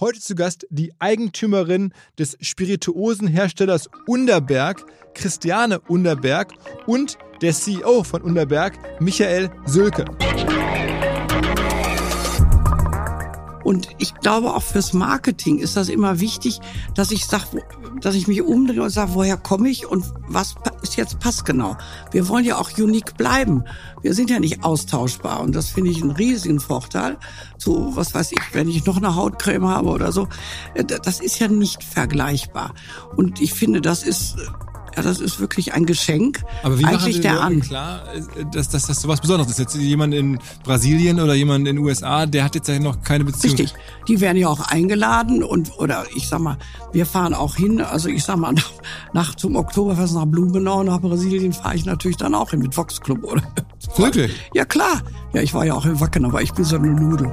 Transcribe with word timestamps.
Heute 0.00 0.18
zu 0.18 0.34
Gast 0.34 0.66
die 0.70 0.92
Eigentümerin 0.98 1.92
des 2.18 2.36
Spirituosenherstellers 2.40 3.88
Underberg, 4.08 4.84
Christiane 5.14 5.78
Underberg 5.78 6.52
und 6.88 7.16
der 7.42 7.52
CEO 7.52 8.02
von 8.02 8.22
Underberg, 8.22 9.00
Michael 9.00 9.50
Sölke. 9.66 10.04
Und 13.64 13.88
ich 13.98 14.14
glaube 14.14 14.54
auch 14.54 14.62
fürs 14.62 14.92
Marketing 14.92 15.58
ist 15.58 15.76
das 15.76 15.88
immer 15.88 16.20
wichtig, 16.20 16.60
dass 16.94 17.10
ich 17.10 17.24
sag, 17.26 17.46
dass 18.00 18.14
ich 18.14 18.28
mich 18.28 18.42
umdrehe 18.42 18.82
und 18.82 18.90
sage, 18.90 19.14
woher 19.14 19.38
komme 19.38 19.70
ich 19.70 19.86
und 19.86 20.04
was 20.28 20.54
ist 20.82 20.96
jetzt 20.96 21.18
passgenau. 21.18 21.76
Wir 22.12 22.28
wollen 22.28 22.44
ja 22.44 22.58
auch 22.58 22.70
unique 22.78 23.16
bleiben. 23.16 23.64
Wir 24.02 24.14
sind 24.14 24.28
ja 24.28 24.38
nicht 24.38 24.62
austauschbar 24.62 25.40
und 25.40 25.56
das 25.56 25.70
finde 25.70 25.90
ich 25.90 26.02
einen 26.02 26.10
riesigen 26.10 26.60
Vorteil. 26.60 27.16
So, 27.56 27.96
was 27.96 28.14
weiß 28.14 28.32
ich, 28.32 28.42
wenn 28.52 28.68
ich 28.68 28.84
noch 28.84 28.98
eine 28.98 29.16
Hautcreme 29.16 29.66
habe 29.66 29.88
oder 29.88 30.12
so, 30.12 30.28
äh, 30.74 30.84
das 30.84 31.20
ist 31.20 31.38
ja 31.38 31.48
nicht 31.48 31.82
vergleichbar. 31.82 32.74
Und 33.16 33.40
ich 33.40 33.54
finde, 33.54 33.80
das 33.80 34.02
ist 34.02 34.36
ja, 34.96 35.02
das 35.02 35.20
ist 35.20 35.40
wirklich 35.40 35.72
ein 35.72 35.86
Geschenk. 35.86 36.42
Aber 36.62 36.78
wie 36.78 36.84
Eigentlich 36.84 37.20
der 37.20 37.40
an. 37.40 37.60
klar, 37.60 38.02
dass, 38.52 38.68
dass 38.68 38.86
das 38.86 39.00
sowas 39.00 39.20
Besonderes 39.20 39.52
ist? 39.52 39.58
Jetzt 39.58 39.74
jemand 39.76 40.14
in 40.14 40.38
Brasilien 40.62 41.20
oder 41.20 41.34
jemand 41.34 41.66
in 41.66 41.76
den 41.76 41.84
USA, 41.84 42.26
der 42.26 42.44
hat 42.44 42.54
jetzt 42.54 42.68
ja 42.68 42.78
noch 42.78 43.02
keine 43.02 43.24
Beziehung. 43.24 43.56
Richtig. 43.56 43.74
Die 44.08 44.20
werden 44.20 44.36
ja 44.36 44.48
auch 44.48 44.60
eingeladen 44.60 45.42
und, 45.42 45.78
oder 45.78 46.04
ich 46.14 46.28
sag 46.28 46.40
mal, 46.40 46.58
wir 46.92 47.06
fahren 47.06 47.34
auch 47.34 47.56
hin. 47.56 47.80
Also 47.80 48.08
ich 48.08 48.24
sag 48.24 48.36
mal, 48.36 48.52
nach, 48.52 48.72
nach 49.12 49.34
zum 49.34 49.56
Oktoberfest 49.56 50.14
nach 50.14 50.26
Blumenau, 50.26 50.82
nach 50.82 51.00
Brasilien 51.00 51.52
fahre 51.52 51.74
ich 51.74 51.84
natürlich 51.84 52.16
dann 52.16 52.34
auch 52.34 52.50
hin 52.50 52.60
mit 52.60 52.76
Vox 52.76 53.00
Club 53.00 53.24
oder. 53.24 53.42
Wirklich? 53.96 54.32
Ja, 54.54 54.64
klar. 54.64 55.02
Ja, 55.32 55.42
ich 55.42 55.54
war 55.54 55.64
ja 55.64 55.74
auch 55.74 55.86
in 55.86 55.98
Wacken, 56.00 56.24
aber 56.24 56.42
ich 56.42 56.52
bin 56.52 56.64
so 56.64 56.76
eine 56.76 56.88
Nudel. 56.88 57.32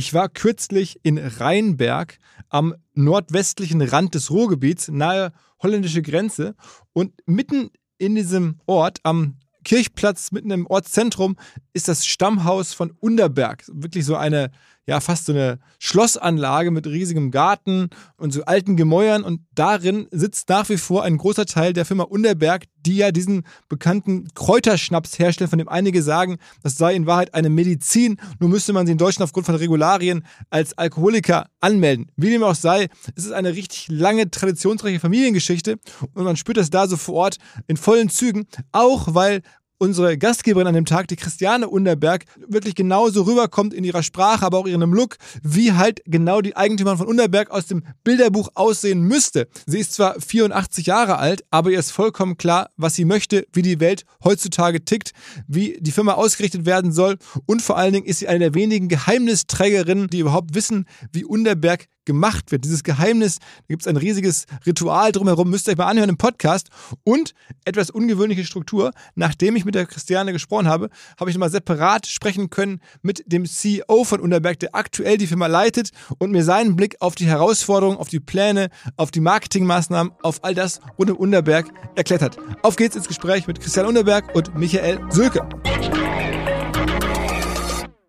Ich 0.00 0.14
war 0.14 0.30
kürzlich 0.30 0.98
in 1.02 1.18
Rheinberg 1.18 2.16
am 2.48 2.74
nordwestlichen 2.94 3.82
Rand 3.82 4.14
des 4.14 4.30
Ruhrgebiets, 4.30 4.88
nahe 4.88 5.30
holländische 5.62 6.00
Grenze. 6.00 6.54
Und 6.94 7.12
mitten 7.26 7.68
in 7.98 8.14
diesem 8.14 8.62
Ort, 8.64 9.00
am 9.02 9.36
Kirchplatz, 9.62 10.32
mitten 10.32 10.52
im 10.52 10.66
Ortszentrum, 10.66 11.36
ist 11.74 11.86
das 11.86 12.06
Stammhaus 12.06 12.72
von 12.72 12.92
Underberg. 12.98 13.62
Wirklich 13.68 14.06
so 14.06 14.16
eine 14.16 14.50
ja 14.86 15.00
fast 15.00 15.26
so 15.26 15.32
eine 15.32 15.58
Schlossanlage 15.78 16.70
mit 16.70 16.86
riesigem 16.86 17.30
Garten 17.30 17.90
und 18.16 18.32
so 18.32 18.44
alten 18.44 18.76
Gemäuern 18.76 19.22
und 19.22 19.40
darin 19.54 20.08
sitzt 20.10 20.48
nach 20.48 20.68
wie 20.68 20.78
vor 20.78 21.04
ein 21.04 21.16
großer 21.16 21.46
Teil 21.46 21.72
der 21.72 21.84
Firma 21.84 22.04
Underberg, 22.04 22.64
die 22.84 22.96
ja 22.96 23.12
diesen 23.12 23.44
bekannten 23.68 24.28
Kräuterschnaps 24.34 25.18
herstellen, 25.18 25.50
von 25.50 25.58
dem 25.58 25.68
einige 25.68 26.02
sagen, 26.02 26.38
das 26.62 26.76
sei 26.76 26.94
in 26.94 27.06
Wahrheit 27.06 27.34
eine 27.34 27.50
Medizin, 27.50 28.18
nur 28.38 28.48
müsste 28.48 28.72
man 28.72 28.86
sie 28.86 28.92
in 28.92 28.98
Deutschland 28.98 29.28
aufgrund 29.28 29.46
von 29.46 29.54
Regularien 29.54 30.24
als 30.48 30.76
Alkoholiker 30.76 31.46
anmelden. 31.60 32.10
Wie 32.16 32.30
dem 32.30 32.42
auch 32.42 32.54
sei, 32.54 32.88
es 33.14 33.26
ist 33.26 33.32
eine 33.32 33.54
richtig 33.54 33.88
lange, 33.88 34.30
traditionsreiche 34.30 35.00
Familiengeschichte 35.00 35.78
und 36.14 36.24
man 36.24 36.36
spürt 36.36 36.56
das 36.56 36.70
da 36.70 36.86
so 36.86 36.96
vor 36.96 37.14
Ort 37.14 37.36
in 37.66 37.76
vollen 37.76 38.08
Zügen, 38.08 38.46
auch 38.72 39.14
weil 39.14 39.42
unsere 39.80 40.18
Gastgeberin 40.18 40.66
an 40.66 40.74
dem 40.74 40.84
Tag, 40.84 41.08
die 41.08 41.16
Christiane 41.16 41.68
Underberg, 41.68 42.26
wirklich 42.46 42.74
genauso 42.74 43.22
rüberkommt 43.22 43.72
in 43.72 43.82
ihrer 43.82 44.02
Sprache, 44.02 44.44
aber 44.44 44.58
auch 44.58 44.66
in 44.66 44.72
ihrem 44.72 44.92
Look, 44.92 45.16
wie 45.42 45.72
halt 45.72 46.02
genau 46.04 46.42
die 46.42 46.54
Eigentümerin 46.54 46.98
von 46.98 47.06
Underberg 47.06 47.50
aus 47.50 47.66
dem 47.66 47.82
Bilderbuch 48.04 48.50
aussehen 48.54 49.00
müsste. 49.00 49.48
Sie 49.66 49.78
ist 49.78 49.94
zwar 49.94 50.20
84 50.20 50.86
Jahre 50.86 51.18
alt, 51.18 51.44
aber 51.50 51.70
ihr 51.70 51.78
ist 51.78 51.92
vollkommen 51.92 52.36
klar, 52.36 52.70
was 52.76 52.94
sie 52.94 53.06
möchte, 53.06 53.46
wie 53.54 53.62
die 53.62 53.80
Welt 53.80 54.04
heutzutage 54.22 54.84
tickt, 54.84 55.12
wie 55.48 55.78
die 55.80 55.92
Firma 55.92 56.12
ausgerichtet 56.12 56.66
werden 56.66 56.92
soll 56.92 57.16
und 57.46 57.62
vor 57.62 57.78
allen 57.78 57.94
Dingen 57.94 58.06
ist 58.06 58.18
sie 58.18 58.28
eine 58.28 58.40
der 58.40 58.54
wenigen 58.54 58.88
Geheimnisträgerinnen, 58.88 60.08
die 60.08 60.18
überhaupt 60.18 60.54
wissen, 60.54 60.86
wie 61.12 61.24
Underberg 61.24 61.86
gemacht 62.04 62.50
wird. 62.52 62.64
Dieses 62.64 62.82
Geheimnis, 62.82 63.38
da 63.38 63.64
gibt 63.68 63.82
es 63.82 63.88
ein 63.88 63.96
riesiges 63.96 64.46
Ritual 64.66 65.12
drumherum, 65.12 65.50
müsst 65.50 65.68
ihr 65.68 65.72
euch 65.72 65.78
mal 65.78 65.86
anhören 65.86 66.10
im 66.10 66.16
Podcast. 66.16 66.68
Und 67.04 67.34
etwas 67.64 67.90
ungewöhnliche 67.90 68.44
Struktur. 68.44 68.92
Nachdem 69.14 69.56
ich 69.56 69.64
mit 69.64 69.74
der 69.74 69.86
Christiane 69.86 70.32
gesprochen 70.32 70.68
habe, 70.68 70.90
habe 71.18 71.30
ich 71.30 71.36
nochmal 71.36 71.50
separat 71.50 72.06
sprechen 72.06 72.50
können 72.50 72.80
mit 73.02 73.22
dem 73.26 73.44
CEO 73.44 74.04
von 74.04 74.20
Unterberg, 74.20 74.58
der 74.60 74.74
aktuell 74.74 75.18
die 75.18 75.26
Firma 75.26 75.46
leitet 75.46 75.90
und 76.18 76.30
mir 76.30 76.44
seinen 76.44 76.76
Blick 76.76 76.96
auf 77.00 77.14
die 77.14 77.26
Herausforderungen, 77.26 77.98
auf 77.98 78.08
die 78.08 78.20
Pläne, 78.20 78.70
auf 78.96 79.10
die 79.10 79.20
Marketingmaßnahmen, 79.20 80.12
auf 80.22 80.44
all 80.44 80.54
das 80.54 80.80
rund 80.98 81.10
um 81.10 81.16
Unterberg 81.16 81.66
erklärt 81.96 82.22
hat. 82.22 82.38
Auf 82.62 82.76
geht's 82.76 82.96
ins 82.96 83.08
Gespräch 83.08 83.46
mit 83.46 83.60
Christian 83.60 83.86
Unterberg 83.86 84.34
und 84.34 84.56
Michael 84.56 85.00
Sölke. 85.10 85.46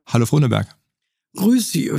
Hallo 0.08 0.26
Frau 0.26 0.38
Unterberg. 0.38 0.81
Grüß 1.36 1.72
Sie. 1.72 1.90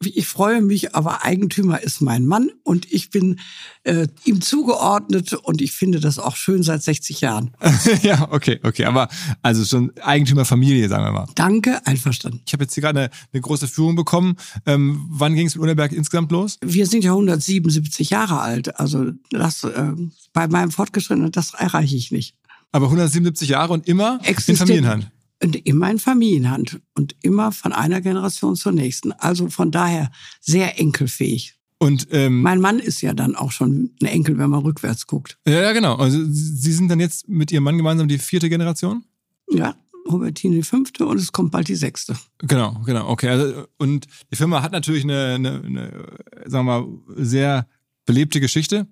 Ich 0.00 0.26
freue 0.26 0.60
mich, 0.60 0.94
aber 0.94 1.24
Eigentümer 1.24 1.82
ist 1.82 2.02
mein 2.02 2.26
Mann 2.26 2.50
und 2.64 2.92
ich 2.92 3.08
bin 3.08 3.40
äh, 3.84 4.08
ihm 4.24 4.42
zugeordnet 4.42 5.32
und 5.32 5.62
ich 5.62 5.72
finde 5.72 6.00
das 6.00 6.18
auch 6.18 6.36
schön 6.36 6.62
seit 6.62 6.82
60 6.82 7.22
Jahren. 7.22 7.52
ja, 8.02 8.28
okay, 8.30 8.60
okay. 8.62 8.84
Aber 8.84 9.08
also 9.40 9.64
schon 9.64 9.90
Eigentümerfamilie, 10.02 10.88
sagen 10.90 11.04
wir 11.04 11.12
mal. 11.12 11.26
Danke, 11.34 11.80
einverstanden. 11.86 12.42
Ich 12.46 12.52
habe 12.52 12.64
jetzt 12.64 12.74
hier 12.74 12.82
gerade 12.82 13.00
eine, 13.00 13.10
eine, 13.32 13.40
große 13.40 13.68
Führung 13.68 13.96
bekommen. 13.96 14.36
Ähm, 14.66 15.06
wann 15.08 15.34
ging 15.34 15.46
es 15.46 15.54
mit 15.54 15.62
Unterberg 15.62 15.92
insgesamt 15.92 16.30
los? 16.30 16.58
Wir 16.62 16.86
sind 16.86 17.04
ja 17.04 17.12
177 17.12 18.10
Jahre 18.10 18.40
alt. 18.40 18.78
Also 18.78 19.12
das 19.30 19.64
äh, 19.64 19.92
bei 20.34 20.46
meinem 20.46 20.70
Fortgeschrittenen, 20.70 21.32
das 21.32 21.54
erreiche 21.54 21.96
ich 21.96 22.12
nicht. 22.12 22.34
Aber 22.70 22.86
177 22.86 23.48
Jahre 23.48 23.72
und 23.72 23.88
immer 23.88 24.18
Existiert 24.24 24.60
in 24.60 24.66
Familienhand. 24.66 25.10
Und 25.44 25.56
immer 25.66 25.90
in 25.90 25.98
Familienhand 25.98 26.80
und 26.94 27.16
immer 27.20 27.52
von 27.52 27.74
einer 27.74 28.00
Generation 28.00 28.56
zur 28.56 28.72
nächsten. 28.72 29.12
Also 29.12 29.50
von 29.50 29.70
daher 29.70 30.10
sehr 30.40 30.80
enkelfähig. 30.80 31.54
Und 31.76 32.08
ähm, 32.12 32.40
mein 32.40 32.62
Mann 32.62 32.78
ist 32.78 33.02
ja 33.02 33.12
dann 33.12 33.36
auch 33.36 33.52
schon 33.52 33.90
ein 34.00 34.06
Enkel, 34.06 34.38
wenn 34.38 34.48
man 34.48 34.62
rückwärts 34.62 35.06
guckt. 35.06 35.36
Ja, 35.46 35.60
ja, 35.60 35.72
genau. 35.72 35.96
Also 35.96 36.18
Sie 36.24 36.72
sind 36.72 36.88
dann 36.88 36.98
jetzt 36.98 37.28
mit 37.28 37.52
Ihrem 37.52 37.64
Mann 37.64 37.76
gemeinsam 37.76 38.08
die 38.08 38.16
vierte 38.16 38.48
Generation? 38.48 39.04
Ja, 39.50 39.74
Hubertine 40.08 40.56
die 40.56 40.62
fünfte 40.62 41.04
und 41.04 41.18
es 41.18 41.30
kommt 41.30 41.50
bald 41.50 41.68
die 41.68 41.74
sechste. 41.74 42.16
Genau, 42.38 42.80
genau, 42.86 43.06
okay. 43.10 43.28
Also, 43.28 43.66
und 43.76 44.06
die 44.32 44.36
Firma 44.36 44.62
hat 44.62 44.72
natürlich 44.72 45.04
eine, 45.04 45.34
eine, 45.34 45.62
eine 45.62 46.06
sagen 46.46 46.64
wir 46.64 46.80
mal, 46.80 46.88
sehr 47.16 47.68
belebte 48.06 48.40
Geschichte. 48.40 48.86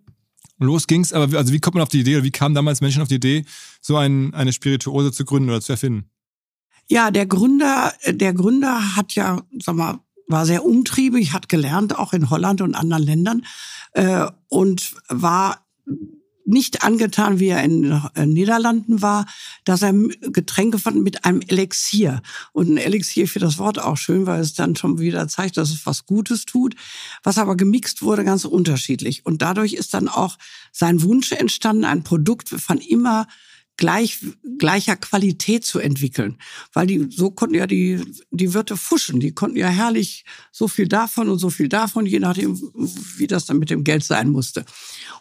Los 0.58 0.86
ging's, 0.86 1.14
aber 1.14 1.34
also 1.38 1.50
wie 1.50 1.60
kommt 1.60 1.76
man 1.76 1.82
auf 1.82 1.88
die 1.88 2.00
Idee 2.00 2.16
oder 2.16 2.24
wie 2.24 2.30
kamen 2.30 2.54
damals 2.54 2.82
Menschen 2.82 3.00
auf 3.00 3.08
die 3.08 3.14
Idee, 3.14 3.46
so 3.80 3.96
ein, 3.96 4.34
eine 4.34 4.52
Spirituose 4.52 5.12
zu 5.12 5.24
gründen 5.24 5.48
oder 5.48 5.62
zu 5.62 5.72
erfinden? 5.72 6.11
Ja, 6.92 7.10
der 7.10 7.24
Gründer, 7.24 7.94
der 8.06 8.34
Gründer 8.34 8.96
hat 8.96 9.14
ja, 9.14 9.40
sag 9.58 9.76
mal, 9.76 10.00
war 10.28 10.44
sehr 10.44 10.62
umtriebig, 10.62 11.32
hat 11.32 11.48
gelernt, 11.48 11.98
auch 11.98 12.12
in 12.12 12.28
Holland 12.28 12.60
und 12.60 12.74
anderen 12.74 13.02
Ländern, 13.02 13.46
äh, 13.94 14.26
und 14.50 14.94
war 15.08 15.64
nicht 16.44 16.84
angetan, 16.84 17.40
wie 17.40 17.48
er 17.48 17.64
in 17.64 17.98
den 18.14 18.34
Niederlanden 18.34 19.00
war, 19.00 19.24
dass 19.64 19.80
er 19.80 19.94
Getränke 19.94 20.78
fand 20.78 21.02
mit 21.02 21.24
einem 21.24 21.40
Elixier. 21.40 22.20
Und 22.52 22.68
ein 22.68 22.76
Elixier 22.76 23.26
für 23.26 23.38
das 23.38 23.56
Wort 23.56 23.78
auch 23.78 23.96
schön, 23.96 24.26
weil 24.26 24.42
es 24.42 24.52
dann 24.52 24.76
schon 24.76 24.98
wieder 24.98 25.26
zeigt, 25.28 25.56
dass 25.56 25.70
es 25.70 25.86
was 25.86 26.04
Gutes 26.04 26.44
tut. 26.44 26.74
Was 27.22 27.38
aber 27.38 27.56
gemixt 27.56 28.02
wurde, 28.02 28.22
ganz 28.22 28.44
unterschiedlich. 28.44 29.24
Und 29.24 29.40
dadurch 29.40 29.72
ist 29.72 29.94
dann 29.94 30.08
auch 30.08 30.36
sein 30.72 31.00
Wunsch 31.02 31.32
entstanden, 31.32 31.86
ein 31.86 32.04
Produkt 32.04 32.50
von 32.50 32.76
immer 32.76 33.28
gleich, 33.76 34.18
gleicher 34.58 34.96
Qualität 34.96 35.64
zu 35.64 35.78
entwickeln. 35.78 36.38
Weil 36.72 36.86
die, 36.86 37.08
so 37.10 37.30
konnten 37.30 37.54
ja 37.54 37.66
die, 37.66 38.00
die 38.30 38.54
Wirte 38.54 38.76
fuschen. 38.76 39.20
Die 39.20 39.32
konnten 39.32 39.56
ja 39.56 39.68
herrlich 39.68 40.24
so 40.50 40.68
viel 40.68 40.88
davon 40.88 41.28
und 41.28 41.38
so 41.38 41.50
viel 41.50 41.68
davon, 41.68 42.06
je 42.06 42.18
nachdem, 42.18 42.60
wie 43.16 43.26
das 43.26 43.46
dann 43.46 43.58
mit 43.58 43.70
dem 43.70 43.84
Geld 43.84 44.04
sein 44.04 44.30
musste. 44.30 44.64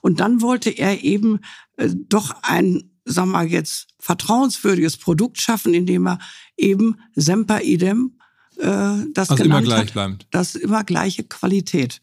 Und 0.01 0.19
dann 0.19 0.41
wollte 0.41 0.69
er 0.69 1.03
eben 1.03 1.39
äh, 1.77 1.89
doch 1.93 2.35
ein, 2.43 2.91
sagen 3.05 3.31
wir 3.31 3.43
jetzt, 3.43 3.87
vertrauenswürdiges 3.99 4.97
Produkt 4.97 5.41
schaffen, 5.41 5.73
indem 5.73 6.07
er 6.07 6.19
eben 6.57 6.97
Semper 7.15 7.61
Idem 7.61 8.17
äh, 8.57 9.05
das 9.13 9.29
also 9.29 9.43
immer 9.43 9.61
gleich 9.61 9.79
hat. 9.79 9.93
bleibend. 9.93 10.27
Das 10.31 10.55
immer 10.55 10.83
gleiche 10.83 11.23
Qualität. 11.23 12.01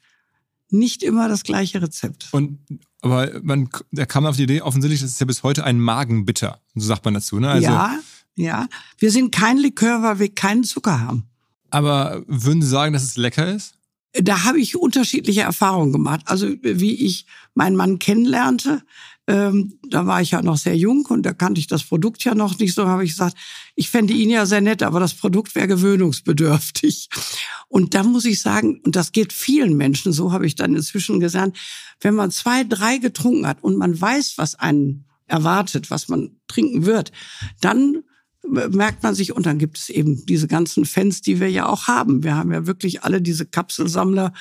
Nicht 0.71 1.03
immer 1.03 1.29
das 1.29 1.45
gleiche 1.45 1.81
Rezept. 1.81 2.29
Und 2.33 2.59
aber 3.01 3.41
man, 3.43 3.69
da 3.93 4.07
kam 4.07 4.27
auf 4.27 4.37
die 4.37 4.43
Idee, 4.45 4.63
offensichtlich, 4.63 5.01
das 5.01 5.11
ist 5.11 5.21
ja 5.21 5.27
bis 5.27 5.43
heute 5.43 5.65
ein 5.65 5.79
Magenbitter. 5.79 6.61
So 6.75 6.87
sagt 6.87 7.05
man 7.05 7.15
dazu, 7.15 7.39
ne? 7.39 7.49
Also, 7.49 7.65
ja, 7.65 7.99
ja. 8.35 8.69
Wir 8.99 9.11
sind 9.11 9.33
kein 9.33 9.57
Likör, 9.59 10.03
weil 10.03 10.19
wir 10.19 10.35
keinen 10.35 10.65
Zucker 10.65 11.01
haben. 11.01 11.29
Aber 11.71 12.23
würden 12.27 12.63
Sie 12.63 12.69
sagen, 12.69 12.93
dass 12.93 13.05
es 13.05 13.17
lecker 13.17 13.53
ist? 13.53 13.75
Da 14.15 14.45
habe 14.45 14.59
ich 14.59 14.77
unterschiedliche 14.77 15.43
Erfahrungen 15.43 15.93
gemacht. 15.93 16.23
Also 16.25 16.49
wie 16.63 16.95
ich 16.95 17.27
meinen 17.55 17.77
Mann 17.77 17.99
kennenlernte, 17.99 18.83
ähm, 19.29 19.79
da 19.91 20.07
war 20.07 20.23
ich 20.23 20.31
ja 20.31 20.41
noch 20.41 20.57
sehr 20.57 20.77
jung 20.77 21.05
und 21.11 21.23
da 21.25 21.35
kannte 21.35 21.61
ich 21.61 21.67
das 21.67 21.85
Produkt 21.85 22.25
ja 22.25 22.35
noch 22.35 22.59
nicht 22.59 22.75
so, 22.75 22.89
habe 22.89 23.05
ich 23.05 23.11
gesagt, 23.11 23.37
ich 23.75 23.91
fände 23.91 24.15
ihn 24.15 24.31
ja 24.31 24.47
sehr 24.47 24.63
nett, 24.63 24.83
aber 24.83 25.01
das 25.01 25.13
Produkt 25.13 25.55
wäre 25.55 25.69
gewöhnungsbedürftig. 25.69 27.11
Und 27.69 27.93
da 27.93 28.03
muss 28.03 28.25
ich 28.25 28.41
sagen, 28.41 28.81
und 28.87 28.97
das 28.97 29.13
geht 29.13 29.35
vielen 29.35 29.77
Menschen, 29.77 30.15
so 30.15 30.33
habe 30.33 30.47
ich 30.47 30.55
dann 30.55 30.75
inzwischen 30.75 31.21
gesagt, 31.21 31.59
wenn 32.01 32.15
man 32.15 32.31
zwei, 32.31 32.65
drei 32.65 32.97
getrunken 32.97 33.47
hat 33.47 33.63
und 33.63 33.77
man 33.77 34.01
weiß, 34.01 34.39
was 34.39 34.55
einen 34.55 35.05
erwartet, 35.27 35.91
was 35.91 36.09
man 36.09 36.31
trinken 36.47 36.87
wird, 36.87 37.13
dann 37.61 38.05
merkt 38.49 39.03
man 39.03 39.15
sich, 39.15 39.35
und 39.35 39.47
dann 39.47 39.59
gibt 39.59 39.79
es 39.79 39.89
eben 39.89 40.25
diese 40.27 40.49
ganzen 40.49 40.85
Fans, 40.85 41.21
die 41.21 41.41
wir 41.41 41.51
ja 41.51 41.69
auch 41.69 41.87
haben. 41.87 42.23
Wir 42.23 42.37
haben 42.37 42.53
ja 42.53 42.67
wirklich 42.67 43.03
alle 43.05 43.21
diese 43.21 43.47
Kapselsammler, 43.47 44.33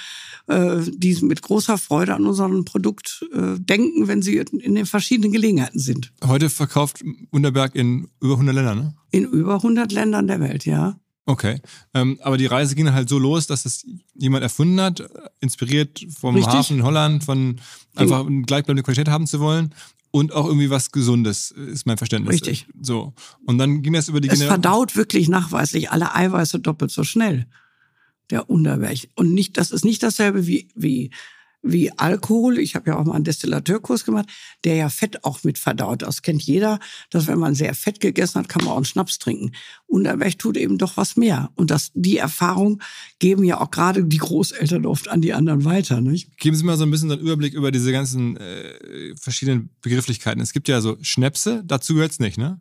äh, 0.48 0.77
die 0.88 1.15
mit 1.21 1.42
großer 1.42 1.77
Freude 1.77 2.15
an 2.15 2.25
unserem 2.25 2.65
Produkt 2.65 3.25
äh, 3.33 3.59
denken, 3.59 4.07
wenn 4.07 4.21
sie 4.21 4.38
in 4.38 4.75
den 4.75 4.86
verschiedenen 4.86 5.31
Gelegenheiten 5.31 5.80
sind. 5.80 6.13
Heute 6.25 6.50
verkauft 6.50 7.04
Unterberg 7.31 7.75
in 7.75 8.07
über 8.21 8.33
100 8.33 8.56
Ländern, 8.56 8.77
ne? 8.77 8.95
In 9.12 9.25
über 9.25 9.56
100 9.56 9.92
Ländern 9.92 10.27
der 10.27 10.39
Welt, 10.39 10.65
ja. 10.65 11.00
Okay. 11.27 11.60
Ähm, 11.94 12.18
aber 12.24 12.38
die 12.38 12.45
Reise 12.45 12.74
ging 12.74 12.92
halt 12.94 13.10
so 13.10 13.19
los, 13.19 13.48
dass 13.48 13.65
es 13.65 13.86
jemand 14.15 14.44
erfunden 14.44 14.80
hat, 14.80 15.03
inspiriert 15.42 16.06
vom 16.18 16.36
Richtig. 16.36 16.53
Hafen 16.53 16.77
in 16.77 16.83
Holland, 16.83 17.25
von 17.25 17.60
einfach 17.95 18.25
eine 18.25 18.44
gleichbleibende 18.44 18.83
Qualität 18.83 19.10
haben 19.10 19.27
zu 19.27 19.42
wollen. 19.42 19.75
Und 20.12 20.33
auch 20.33 20.45
irgendwie 20.45 20.69
was 20.69 20.92
Gesundes, 20.92 21.51
ist 21.51 21.86
mein 21.86 21.98
Verständnis. 21.98 22.33
Richtig. 22.36 22.68
So. 22.81 23.13
Und 23.45 23.57
dann 23.57 23.81
ging 23.81 23.94
das 23.94 24.07
über 24.09 24.21
die 24.21 24.30
Es 24.30 24.39
Gener- 24.39 24.48
verdaut 24.48 24.95
wirklich 24.95 25.27
nachweislich 25.30 25.92
alle 25.92 26.15
Eiweiße 26.15 26.59
doppelt 26.59 26.92
so 26.92 27.04
schnell. 27.04 27.45
Der 28.30 28.50
Unterberg. 28.50 28.98
Und 29.15 29.33
nicht, 29.33 29.57
das 29.57 29.71
ist 29.71 29.86
nicht 29.86 30.04
dasselbe 30.04 30.48
wie, 30.48 30.68
wie, 30.75 31.12
wie 31.72 31.92
Alkohol. 31.92 32.60
Ich 32.60 32.75
habe 32.75 32.90
ja 32.90 32.98
auch 32.98 33.06
mal 33.06 33.16
einen 33.16 33.24
Destillateurkurs 33.24 34.06
gemacht, 34.06 34.28
der 34.64 34.75
ja 34.75 34.90
Fett 34.90 35.24
auch 35.24 35.44
mit 35.44 35.58
verdaut. 35.58 36.02
Das 36.02 36.22
kennt 36.22 36.42
jeder, 36.44 36.80
dass 37.10 37.28
wenn 37.28 37.40
man 37.40 37.56
sehr 37.56 37.74
Fett 37.74 38.00
gegessen 38.00 38.40
hat, 38.40 38.50
kann 38.50 38.64
man 38.64 38.74
auch 38.74 38.78
einen 38.78 38.86
Schnaps 38.86 39.19
trinken. 39.19 39.52
Unterberg 39.86 40.38
tut 40.38 40.58
eben 40.58 40.78
doch 40.78 40.98
was 40.98 41.16
mehr. 41.16 41.52
Und 41.56 41.72
das, 41.72 41.92
die 41.94 42.18
Erfahrung 42.18 42.81
geben 43.19 43.44
ja 43.44 43.60
auch 43.60 43.72
gerade 43.72 44.04
die 44.04 44.18
Großeltern 44.18 44.86
oft 44.86 45.08
an 45.08 45.22
die 45.22 45.34
anderen 45.34 45.66
weiter. 45.66 46.02
Nicht? 46.02 46.38
Geben 46.38 46.56
Sie 46.56 46.64
mal 46.64 46.78
so 46.78 46.84
ein 46.84 46.92
bisschen 46.92 47.12
einen 47.12 47.22
Überblick 47.22 47.54
über 47.54 47.72
diese 47.72 47.92
ganzen 47.92 48.38
äh, 48.38 49.16
verschiedenen 49.20 49.70
Begrifflichkeiten. 49.81 50.42
Es 50.42 50.54
gibt 50.54 50.68
ja 50.68 50.81
so 50.81 50.98
Schnäpse, 51.02 51.63
dazu 51.66 51.94
gehört's 51.94 52.20
nicht, 52.20 52.38
ne? 52.38 52.60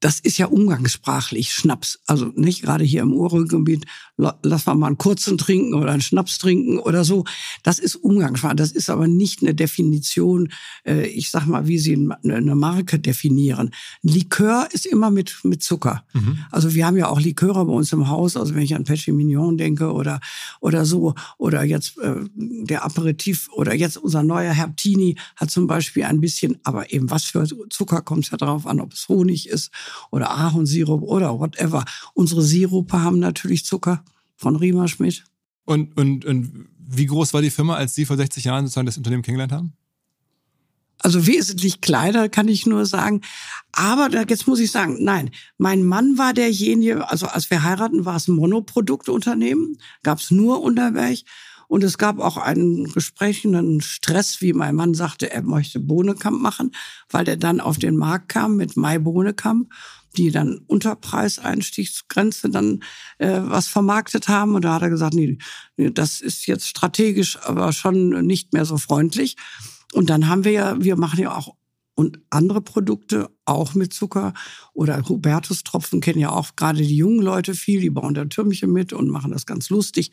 Das 0.00 0.20
ist 0.20 0.38
ja 0.38 0.46
umgangssprachlich 0.46 1.52
Schnaps. 1.52 1.98
Also 2.06 2.26
nicht 2.36 2.62
gerade 2.62 2.84
hier 2.84 3.02
im 3.02 3.12
Urgebiet, 3.12 3.84
lass 4.16 4.66
mal 4.66 4.74
mal 4.74 4.86
einen 4.86 4.98
kurzen 4.98 5.38
trinken 5.38 5.74
oder 5.74 5.90
einen 5.90 6.02
Schnaps 6.02 6.38
trinken 6.38 6.78
oder 6.78 7.04
so. 7.04 7.24
Das 7.64 7.78
ist 7.78 7.96
umgangssprachlich. 7.96 8.58
Das 8.58 8.72
ist 8.72 8.90
aber 8.90 9.08
nicht 9.08 9.42
eine 9.42 9.54
Definition, 9.54 10.52
äh, 10.86 11.06
ich 11.06 11.30
sag 11.30 11.46
mal, 11.46 11.66
wie 11.66 11.78
Sie 11.78 11.94
eine 12.22 12.54
Marke 12.54 13.00
definieren. 13.00 13.70
Likör 14.02 14.68
ist 14.72 14.86
immer 14.86 15.10
mit, 15.10 15.36
mit 15.42 15.62
Zucker. 15.62 16.04
Also 16.50 16.74
wir 16.74 16.86
haben 16.86 16.96
ja 16.96 17.08
auch 17.08 17.20
Liköre 17.20 17.64
bei 17.64 17.72
uns 17.72 17.92
im 17.92 18.08
Haus, 18.08 18.36
also 18.36 18.54
wenn 18.54 18.62
ich 18.62 18.74
an 18.74 18.84
Petit 18.84 19.14
Mignon 19.14 19.58
denke 19.58 19.92
oder, 19.92 20.20
oder 20.60 20.84
so, 20.84 21.14
oder 21.38 21.64
jetzt 21.64 21.98
äh, 21.98 22.14
der 22.34 22.84
Aperitif 22.84 23.48
oder 23.52 23.74
jetzt 23.74 23.96
unser 23.96 24.22
neuer 24.22 24.52
Herptini 24.52 25.16
hat 25.36 25.50
zum 25.50 25.66
Beispiel 25.66 26.04
ein 26.04 26.20
bisschen, 26.20 26.58
aber 26.62 26.92
eben 26.92 27.10
was 27.10 27.24
für 27.24 27.46
Zucker 27.70 28.02
kommt 28.02 28.24
es 28.24 28.30
ja 28.30 28.36
drauf 28.36 28.66
an, 28.66 28.80
ob 28.80 28.92
es 28.92 29.08
Honig 29.08 29.48
ist 29.48 29.70
oder 30.10 30.30
Ahornsirup 30.30 31.02
oder 31.02 31.38
whatever. 31.38 31.84
Unsere 32.14 32.42
Sirupe 32.42 33.00
haben 33.00 33.18
natürlich 33.18 33.64
Zucker 33.64 34.04
von 34.36 34.56
Riemer 34.56 34.88
Schmidt. 34.88 35.24
Und, 35.64 35.96
und, 35.96 36.24
und 36.24 36.68
wie 36.78 37.06
groß 37.06 37.34
war 37.34 37.42
die 37.42 37.50
Firma, 37.50 37.74
als 37.74 37.94
Sie 37.94 38.06
vor 38.06 38.16
60 38.16 38.44
Jahren 38.44 38.66
sozusagen 38.66 38.86
das 38.86 38.96
Unternehmen 38.96 39.22
kennengelernt 39.22 39.52
haben? 39.52 39.72
Also 41.00 41.26
wesentlich 41.26 41.80
kleiner, 41.80 42.28
kann 42.28 42.48
ich 42.48 42.66
nur 42.66 42.84
sagen. 42.84 43.20
Aber 43.72 44.08
da, 44.08 44.22
jetzt 44.22 44.48
muss 44.48 44.58
ich 44.58 44.72
sagen, 44.72 44.96
nein, 45.00 45.30
mein 45.56 45.84
Mann 45.84 46.18
war 46.18 46.32
derjenige, 46.32 47.08
also 47.08 47.26
als 47.26 47.50
wir 47.50 47.62
heiraten, 47.62 48.04
war 48.04 48.16
es 48.16 48.26
ein 48.26 48.34
Monoproduktunternehmen, 48.34 49.78
gab 50.02 50.18
es 50.18 50.30
nur 50.30 50.60
Unterberg. 50.60 51.18
Und 51.68 51.84
es 51.84 51.98
gab 51.98 52.18
auch 52.18 52.38
einen 52.38 52.86
entsprechenden 52.86 53.80
Stress, 53.80 54.40
wie 54.40 54.54
mein 54.54 54.74
Mann 54.74 54.94
sagte, 54.94 55.30
er 55.30 55.42
möchte 55.42 55.78
Bohnekamp 55.78 56.40
machen, 56.40 56.72
weil 57.10 57.24
der 57.24 57.36
dann 57.36 57.60
auf 57.60 57.78
den 57.78 57.96
Markt 57.96 58.30
kam 58.30 58.56
mit 58.56 58.76
Mai 58.76 58.98
Bohnekamp, 58.98 59.70
die 60.16 60.30
dann 60.30 60.58
Unterpreiseinstiegsgrenze 60.66 62.48
dann 62.48 62.80
äh, 63.18 63.40
was 63.42 63.68
vermarktet 63.68 64.28
haben. 64.28 64.54
Und 64.54 64.64
da 64.64 64.74
hat 64.74 64.82
er 64.82 64.90
gesagt, 64.90 65.14
nee, 65.14 65.38
nee, 65.76 65.90
das 65.90 66.20
ist 66.20 66.46
jetzt 66.46 66.66
strategisch, 66.66 67.38
aber 67.42 67.72
schon 67.72 68.26
nicht 68.26 68.54
mehr 68.54 68.64
so 68.64 68.78
freundlich. 68.78 69.36
Und 69.92 70.10
dann 70.10 70.26
haben 70.26 70.44
wir 70.44 70.52
ja, 70.52 70.82
wir 70.82 70.96
machen 70.96 71.20
ja 71.20 71.36
auch 71.36 71.54
und 71.98 72.20
andere 72.30 72.60
Produkte 72.60 73.28
auch 73.44 73.74
mit 73.74 73.92
Zucker 73.92 74.32
oder 74.72 75.02
Hubertus-Tropfen 75.08 76.00
kennen 76.00 76.20
ja 76.20 76.30
auch 76.30 76.54
gerade 76.54 76.78
die 76.80 76.96
jungen 76.96 77.20
Leute 77.20 77.54
viel, 77.54 77.80
die 77.80 77.90
bauen 77.90 78.14
da 78.14 78.24
Türmchen 78.24 78.72
mit 78.72 78.92
und 78.92 79.08
machen 79.08 79.32
das 79.32 79.46
ganz 79.46 79.68
lustig, 79.68 80.12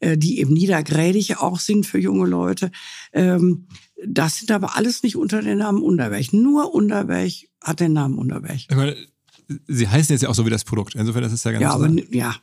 äh, 0.00 0.16
die 0.16 0.40
eben 0.40 0.52
niedergrädig 0.52 1.38
auch 1.38 1.60
sind 1.60 1.86
für 1.86 1.98
junge 1.98 2.26
Leute. 2.26 2.70
Ähm, 3.12 3.66
das 4.06 4.38
sind 4.38 4.50
aber 4.50 4.76
alles 4.76 5.02
nicht 5.02 5.16
unter 5.16 5.42
dem 5.42 5.58
Namen 5.58 5.82
Unterberg. 5.82 6.32
Nur 6.32 6.74
Unterberg 6.74 7.32
hat 7.62 7.80
den 7.80 7.92
Namen 7.92 8.18
Unterberg. 8.18 8.60
Ich 8.68 8.76
meine, 8.76 8.96
Sie 9.68 9.86
heißen 9.86 10.12
jetzt 10.12 10.22
ja 10.22 10.28
auch 10.28 10.34
so 10.34 10.44
wie 10.44 10.50
das 10.50 10.64
Produkt. 10.64 10.94
Insofern 10.96 11.22
das 11.22 11.32
ist 11.32 11.44
ja 11.44 11.52
ganz 11.52 11.62
Ja, 11.62 11.70
aber 11.70 11.88
ja, 12.10 12.34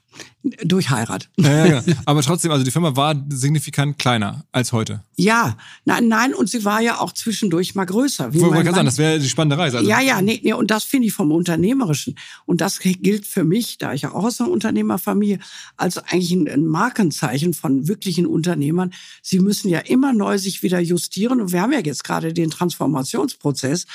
durch 0.63 0.89
Heirat. 0.89 1.29
ja, 1.37 1.65
ja, 1.65 1.79
genau. 1.81 1.97
Aber 2.05 2.21
trotzdem, 2.21 2.51
also 2.51 2.65
die 2.65 2.71
Firma 2.71 2.95
war 2.95 3.15
signifikant 3.29 3.97
kleiner 3.97 4.43
als 4.51 4.73
heute. 4.73 5.03
Ja, 5.15 5.57
nein, 5.85 6.07
nein, 6.07 6.33
und 6.33 6.49
sie 6.49 6.65
war 6.65 6.81
ja 6.81 6.99
auch 6.99 7.13
zwischendurch 7.13 7.75
mal 7.75 7.85
größer. 7.85 8.33
Wie 8.33 8.41
Wo 8.41 8.49
man 8.49 8.63
kann 8.65 8.75
sagen, 8.75 8.85
das 8.85 8.97
wäre 8.97 9.19
die 9.19 9.29
spannende 9.29 9.57
Reise. 9.57 9.77
Also, 9.77 9.89
ja, 9.89 10.01
ja, 10.01 10.21
nee, 10.21 10.41
nee, 10.43 10.53
und 10.53 10.69
das 10.69 10.83
finde 10.83 11.07
ich 11.07 11.13
vom 11.13 11.31
Unternehmerischen. 11.31 12.15
Und 12.45 12.61
das 12.61 12.79
gilt 12.79 13.25
für 13.25 13.43
mich, 13.43 13.77
da 13.77 13.93
ich 13.93 14.01
ja 14.01 14.11
auch 14.11 14.25
aus 14.25 14.41
einer 14.41 14.51
Unternehmerfamilie, 14.51 15.39
als 15.77 15.97
eigentlich 15.97 16.31
ein, 16.31 16.49
ein 16.49 16.65
Markenzeichen 16.65 17.53
von 17.53 17.87
wirklichen 17.87 18.25
Unternehmern. 18.25 18.91
Sie 19.21 19.39
müssen 19.39 19.69
ja 19.69 19.79
immer 19.79 20.11
neu 20.13 20.37
sich 20.37 20.61
wieder 20.61 20.79
justieren. 20.79 21.39
Und 21.39 21.51
wir 21.53 21.61
haben 21.61 21.71
ja 21.71 21.79
jetzt 21.79 22.03
gerade 22.03 22.33
den 22.33 22.49
Transformationsprozess. 22.49 23.85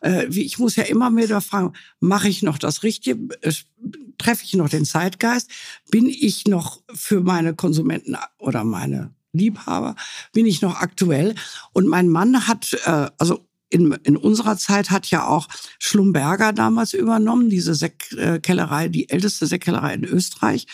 Äh, 0.00 0.26
ich 0.26 0.58
muss 0.58 0.76
ja 0.76 0.84
immer 0.84 1.14
wieder 1.14 1.40
fragen, 1.40 1.74
mache 2.00 2.28
ich 2.28 2.42
noch 2.42 2.56
das 2.56 2.82
Richtige? 2.82 3.18
Treffe 4.18 4.44
ich 4.44 4.54
noch 4.54 4.68
den 4.68 4.84
Zeitgeist? 4.84 5.50
Bin 5.90 6.06
ich 6.06 6.46
noch 6.46 6.82
für 6.92 7.20
meine 7.20 7.54
Konsumenten 7.54 8.16
oder 8.38 8.64
meine 8.64 9.14
Liebhaber, 9.32 9.94
bin 10.32 10.46
ich 10.46 10.62
noch 10.62 10.80
aktuell? 10.80 11.34
Und 11.72 11.86
mein 11.86 12.08
Mann 12.08 12.48
hat, 12.48 12.72
äh, 12.84 13.10
also 13.18 13.48
in, 13.70 13.92
in 14.04 14.16
unserer 14.16 14.56
Zeit 14.56 14.90
hat 14.90 15.10
ja 15.10 15.26
auch 15.26 15.48
Schlumberger 15.78 16.52
damals 16.52 16.94
übernommen, 16.94 17.50
diese 17.50 17.74
Sektkellerei, 17.74 18.88
die 18.88 19.10
älteste 19.10 19.46
Sektkellerei 19.46 19.94
in 19.94 20.04
Österreich. 20.04 20.66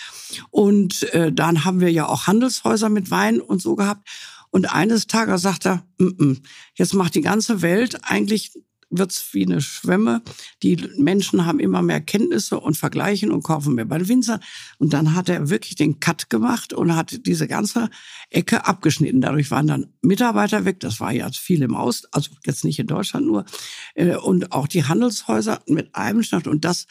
Und 0.50 1.02
äh, 1.12 1.32
dann 1.32 1.64
haben 1.64 1.80
wir 1.80 1.90
ja 1.90 2.06
auch 2.06 2.26
Handelshäuser 2.26 2.88
mit 2.88 3.11
Wein 3.11 3.40
und 3.40 3.61
so 3.61 3.75
gehabt. 3.75 4.08
Und 4.50 4.73
eines 4.73 5.08
Tages 5.08 5.42
sagt 5.42 5.66
er, 5.66 5.84
mm 5.99 6.06
-mm, 6.06 6.42
jetzt 6.75 6.94
macht 6.94 7.16
die 7.16 7.23
ganze 7.23 7.62
Welt 7.62 7.99
eigentlich 8.04 8.52
wird's 8.98 9.32
wie 9.32 9.44
eine 9.44 9.60
Schwemme. 9.60 10.22
Die 10.62 10.76
Menschen 10.98 11.46
haben 11.46 11.60
immer 11.60 11.82
mehr 11.82 12.00
Kenntnisse 12.00 12.60
und 12.60 12.76
vergleichen 12.76 13.30
und 13.30 13.42
kaufen 13.42 13.74
mehr 13.74 13.84
bei 13.84 13.98
den 13.98 14.08
Winzern. 14.08 14.40
Und 14.78 14.92
dann 14.92 15.14
hat 15.14 15.28
er 15.28 15.50
wirklich 15.50 15.76
den 15.76 16.00
Cut 16.00 16.30
gemacht 16.30 16.72
und 16.72 16.94
hat 16.94 17.26
diese 17.26 17.48
ganze 17.48 17.90
Ecke 18.30 18.66
abgeschnitten. 18.66 19.20
Dadurch 19.20 19.50
waren 19.50 19.66
dann 19.66 19.86
Mitarbeiter 20.02 20.64
weg. 20.64 20.80
Das 20.80 21.00
war 21.00 21.12
ja 21.12 21.30
viel 21.30 21.62
im 21.62 21.74
Aus, 21.74 22.04
also 22.12 22.30
jetzt 22.44 22.64
nicht 22.64 22.78
in 22.78 22.86
Deutschland 22.86 23.26
nur. 23.26 23.44
Äh, 23.94 24.16
und 24.16 24.52
auch 24.52 24.68
die 24.68 24.84
Handelshäuser 24.84 25.62
mit 25.66 25.94
einem 25.94 26.22
Schnatt. 26.22 26.46
Und 26.46 26.64
das 26.64 26.86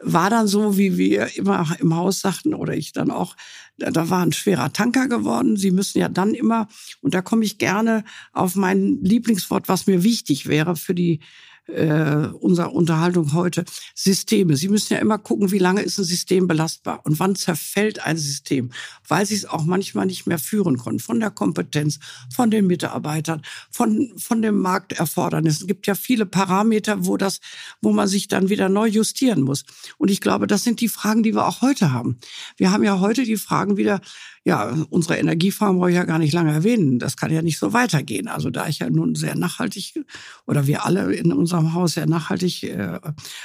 war 0.00 0.30
dann 0.30 0.46
so, 0.46 0.78
wie 0.78 0.96
wir 0.96 1.36
immer 1.36 1.76
im 1.80 1.94
Haus 1.96 2.20
sagten, 2.20 2.54
oder 2.54 2.74
ich 2.74 2.92
dann 2.92 3.10
auch, 3.10 3.36
da 3.78 4.08
war 4.08 4.22
ein 4.22 4.32
schwerer 4.32 4.72
Tanker 4.72 5.08
geworden. 5.08 5.56
Sie 5.56 5.70
müssen 5.70 5.98
ja 5.98 6.08
dann 6.08 6.34
immer, 6.34 6.68
und 7.00 7.14
da 7.14 7.22
komme 7.22 7.44
ich 7.44 7.58
gerne 7.58 8.04
auf 8.32 8.54
mein 8.54 9.02
Lieblingswort, 9.02 9.68
was 9.68 9.86
mir 9.86 10.04
wichtig 10.04 10.46
wäre 10.46 10.76
für 10.76 10.94
die 10.94 11.20
äh, 11.68 12.28
unserer 12.40 12.72
Unterhaltung 12.72 13.32
heute, 13.32 13.64
Systeme. 13.94 14.56
Sie 14.56 14.68
müssen 14.68 14.94
ja 14.94 15.00
immer 15.00 15.18
gucken, 15.18 15.52
wie 15.52 15.58
lange 15.58 15.82
ist 15.82 15.98
ein 15.98 16.04
System 16.04 16.48
belastbar 16.48 17.00
und 17.04 17.20
wann 17.20 17.36
zerfällt 17.36 18.04
ein 18.04 18.16
System, 18.16 18.70
weil 19.06 19.26
sie 19.26 19.34
es 19.34 19.44
auch 19.44 19.64
manchmal 19.64 20.06
nicht 20.06 20.26
mehr 20.26 20.38
führen 20.38 20.78
konnten. 20.78 21.00
Von 21.00 21.20
der 21.20 21.30
Kompetenz, 21.30 21.98
von 22.34 22.50
den 22.50 22.66
Mitarbeitern, 22.66 23.42
von, 23.70 24.12
von 24.16 24.42
dem 24.42 24.58
Markterfordernis. 24.58 25.60
Es 25.60 25.66
gibt 25.66 25.86
ja 25.86 25.94
viele 25.94 26.26
Parameter, 26.26 27.06
wo 27.06 27.16
das, 27.16 27.40
wo 27.82 27.92
man 27.92 28.08
sich 28.08 28.28
dann 28.28 28.48
wieder 28.48 28.68
neu 28.68 28.88
justieren 28.88 29.42
muss. 29.42 29.64
Und 29.98 30.10
ich 30.10 30.20
glaube, 30.20 30.46
das 30.46 30.64
sind 30.64 30.80
die 30.80 30.88
Fragen, 30.88 31.22
die 31.22 31.34
wir 31.34 31.46
auch 31.46 31.60
heute 31.60 31.92
haben. 31.92 32.18
Wir 32.56 32.72
haben 32.72 32.84
ja 32.84 33.00
heute 33.00 33.24
die 33.24 33.36
Fragen 33.36 33.76
wieder, 33.76 34.00
ja, 34.48 34.74
unsere 34.88 35.18
Energiefarm 35.18 35.76
brauche 35.76 35.90
ich 35.90 35.96
ja 35.96 36.04
gar 36.04 36.18
nicht 36.18 36.32
lange 36.32 36.52
erwähnen. 36.52 36.98
Das 36.98 37.18
kann 37.18 37.30
ja 37.30 37.42
nicht 37.42 37.58
so 37.58 37.74
weitergehen. 37.74 38.28
Also 38.28 38.48
da 38.48 38.66
ich 38.66 38.78
ja 38.78 38.88
nun 38.88 39.14
sehr 39.14 39.36
nachhaltig 39.36 39.92
oder 40.46 40.66
wir 40.66 40.86
alle 40.86 41.12
in 41.12 41.34
unserem 41.34 41.74
Haus 41.74 41.92
sehr 41.92 42.06
nachhaltig 42.06 42.62
äh, 42.62 42.98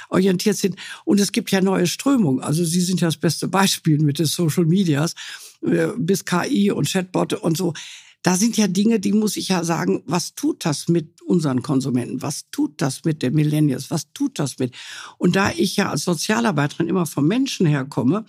orientiert 0.08 0.56
sind. 0.56 0.76
Und 1.04 1.20
es 1.20 1.32
gibt 1.32 1.50
ja 1.50 1.60
neue 1.60 1.86
Strömungen. 1.86 2.42
Also 2.42 2.64
Sie 2.64 2.80
sind 2.80 3.02
ja 3.02 3.08
das 3.08 3.18
beste 3.18 3.48
Beispiel 3.48 3.98
mit 3.98 4.18
den 4.18 4.24
Social 4.24 4.64
Medias 4.64 5.14
äh, 5.60 5.88
bis 5.98 6.24
KI 6.24 6.70
und 6.70 6.88
Chatbot 6.88 7.34
und 7.34 7.58
so. 7.58 7.74
Da 8.22 8.36
sind 8.36 8.56
ja 8.56 8.66
Dinge, 8.66 8.98
die 8.98 9.12
muss 9.12 9.36
ich 9.36 9.48
ja 9.50 9.62
sagen, 9.62 10.02
was 10.06 10.34
tut 10.34 10.64
das 10.64 10.88
mit 10.88 11.13
unseren 11.24 11.62
Konsumenten? 11.62 12.22
Was 12.22 12.50
tut 12.50 12.80
das 12.80 13.04
mit 13.04 13.22
den 13.22 13.34
Millennials? 13.34 13.90
Was 13.90 14.12
tut 14.12 14.38
das 14.38 14.58
mit? 14.58 14.74
Und 15.18 15.36
da 15.36 15.50
ich 15.50 15.76
ja 15.76 15.90
als 15.90 16.04
Sozialarbeiterin 16.04 16.88
immer 16.88 17.06
vom 17.06 17.26
Menschen 17.26 17.66
herkomme, 17.66 18.24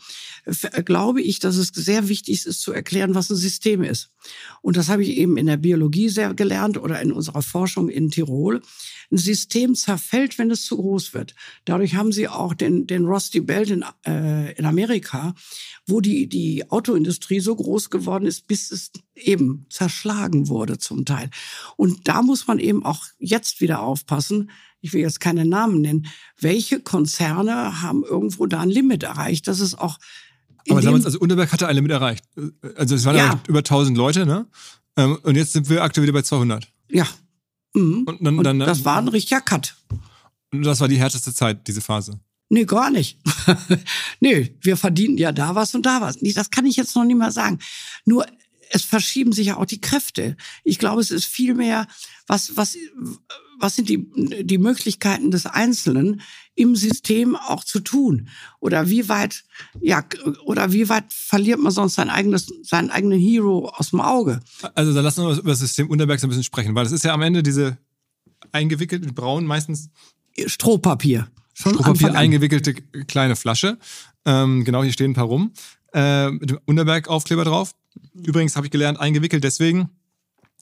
glaube 0.85 1.21
ich, 1.21 1.39
dass 1.39 1.57
es 1.57 1.69
sehr 1.73 2.09
wichtig 2.09 2.45
ist 2.45 2.61
zu 2.61 2.71
erklären, 2.71 3.15
was 3.15 3.29
ein 3.29 3.35
System 3.35 3.83
ist. 3.83 4.11
Und 4.61 4.77
das 4.77 4.89
habe 4.89 5.03
ich 5.03 5.17
eben 5.17 5.37
in 5.37 5.45
der 5.45 5.57
Biologie 5.57 6.09
sehr 6.09 6.33
gelernt 6.33 6.77
oder 6.77 7.01
in 7.01 7.11
unserer 7.11 7.41
Forschung 7.41 7.89
in 7.89 8.09
Tirol. 8.09 8.61
Ein 9.11 9.17
System 9.17 9.75
zerfällt, 9.75 10.37
wenn 10.37 10.49
es 10.49 10.65
zu 10.65 10.77
groß 10.77 11.13
wird. 11.13 11.35
Dadurch 11.65 11.95
haben 11.95 12.11
sie 12.11 12.27
auch 12.27 12.53
den, 12.53 12.87
den 12.87 13.05
Rusty 13.05 13.39
Belt 13.39 13.69
in, 13.69 13.85
äh, 14.05 14.53
in 14.53 14.65
Amerika, 14.65 15.35
wo 15.85 16.01
die, 16.01 16.27
die 16.27 16.69
Autoindustrie 16.69 17.39
so 17.39 17.55
groß 17.55 17.89
geworden 17.89 18.25
ist, 18.25 18.47
bis 18.47 18.71
es 18.71 18.91
eben 19.15 19.65
zerschlagen 19.69 20.49
wurde 20.49 20.77
zum 20.77 21.05
Teil. 21.05 21.29
Und 21.77 22.07
da 22.07 22.21
muss 22.21 22.47
man 22.47 22.59
eben 22.59 22.84
auch 22.85 23.05
jetzt 23.19 23.61
wieder 23.61 23.81
aufpassen. 23.81 24.51
Ich 24.81 24.93
will 24.93 25.01
jetzt 25.01 25.19
keine 25.19 25.45
Namen 25.45 25.81
nennen. 25.81 26.07
Welche 26.39 26.79
Konzerne 26.79 27.81
haben 27.81 28.03
irgendwo 28.03 28.45
da 28.45 28.61
ein 28.61 28.69
Limit 28.69 29.03
erreicht, 29.03 29.47
dass 29.47 29.59
es 29.59 29.75
auch 29.75 29.97
aber 30.67 30.81
damals, 30.81 31.05
also 31.05 31.19
Unterberg 31.19 31.51
hatte 31.51 31.67
ein 31.67 31.75
Limit 31.75 31.91
erreicht. 31.91 32.25
Also 32.75 32.95
es 32.95 33.05
waren 33.05 33.15
ja, 33.15 33.39
über 33.47 33.59
1000 33.59 33.95
Leute, 33.95 34.25
ne? 34.25 34.47
Ähm, 34.97 35.19
und 35.21 35.35
jetzt 35.35 35.53
sind 35.53 35.69
wir 35.69 35.83
aktuell 35.83 36.07
wieder 36.07 36.13
bei 36.13 36.23
200. 36.23 36.67
Ja, 36.89 37.07
Mhm. 37.75 38.03
Und, 38.05 38.23
dann, 38.23 38.37
dann, 38.37 38.61
und 38.61 38.67
das 38.67 38.85
war 38.85 38.97
ein 38.97 39.07
richtiger 39.07 39.41
Cut. 39.41 39.75
Und 40.51 40.63
das 40.63 40.79
war 40.79 40.87
die 40.87 40.97
härteste 40.97 41.33
Zeit, 41.33 41.67
diese 41.67 41.81
Phase. 41.81 42.19
Nee, 42.49 42.65
gar 42.65 42.89
nicht. 42.89 43.19
nee, 44.19 44.55
wir 44.61 44.77
verdienen 44.77 45.17
ja 45.17 45.31
da 45.31 45.55
was 45.55 45.75
und 45.75 45.85
da 45.85 45.99
was. 46.01 46.17
Das 46.19 46.51
kann 46.51 46.65
ich 46.65 46.75
jetzt 46.75 46.95
noch 46.95 47.03
nicht 47.03 47.17
mal 47.17 47.31
sagen. 47.31 47.59
Nur 48.05 48.25
es 48.75 48.83
verschieben 48.83 49.31
sich 49.31 49.47
ja 49.47 49.57
auch 49.57 49.65
die 49.65 49.79
Kräfte. 49.79 50.35
Ich 50.65 50.79
glaube, 50.79 51.01
es 51.01 51.09
ist 51.09 51.25
viel 51.25 51.55
mehr, 51.55 51.87
was, 52.27 52.57
was, 52.57 52.75
was 53.57 53.75
sind 53.75 53.87
die, 53.87 54.05
die 54.43 54.57
Möglichkeiten 54.57 55.31
des 55.31 55.45
Einzelnen 55.45 56.21
im 56.55 56.75
System 56.75 57.37
auch 57.37 57.63
zu 57.63 57.79
tun? 57.79 58.27
Oder 58.59 58.89
wie 58.89 59.07
weit, 59.07 59.45
ja, 59.79 60.03
oder 60.43 60.73
wie 60.73 60.89
weit 60.89 61.05
verliert 61.13 61.59
man 61.59 61.71
sonst 61.71 61.95
sein 61.95 62.09
eigenes, 62.09 62.47
seinen 62.63 62.89
eigenen 62.89 63.17
Hero 63.17 63.69
aus 63.69 63.91
dem 63.91 64.01
Auge? 64.01 64.41
Also, 64.73 64.93
dann 64.93 65.05
lassen 65.05 65.25
wir 65.25 65.37
über 65.37 65.51
das 65.51 65.59
System 65.59 65.89
Unterberg 65.89 66.19
so 66.19 66.27
ein 66.27 66.29
bisschen 66.29 66.43
sprechen, 66.43 66.75
weil 66.75 66.83
das 66.83 66.91
ist 66.93 67.05
ja 67.05 67.13
am 67.13 67.21
Ende 67.21 67.43
diese 67.43 67.77
eingewickelt 68.51 69.05
mit 69.05 69.15
braun 69.15 69.45
meistens 69.45 69.89
Strohpapier. 70.45 71.29
Schon 71.53 71.75
Strohpapier 71.75 72.13
eingewickelte 72.13 72.73
kleine 72.73 73.37
Flasche. 73.37 73.77
Ähm, 74.25 74.65
genau, 74.65 74.83
hier 74.83 74.91
stehen 74.91 75.11
ein 75.11 75.15
paar 75.15 75.25
rum. 75.25 75.53
Äh, 75.93 76.31
mit 76.31 76.49
dem 76.49 76.59
Unterberg-Aufkleber 76.65 77.45
drauf. 77.45 77.73
Übrigens 78.13 78.55
habe 78.55 78.67
ich 78.67 78.71
gelernt, 78.71 78.99
eingewickelt 78.99 79.43
deswegen, 79.43 79.89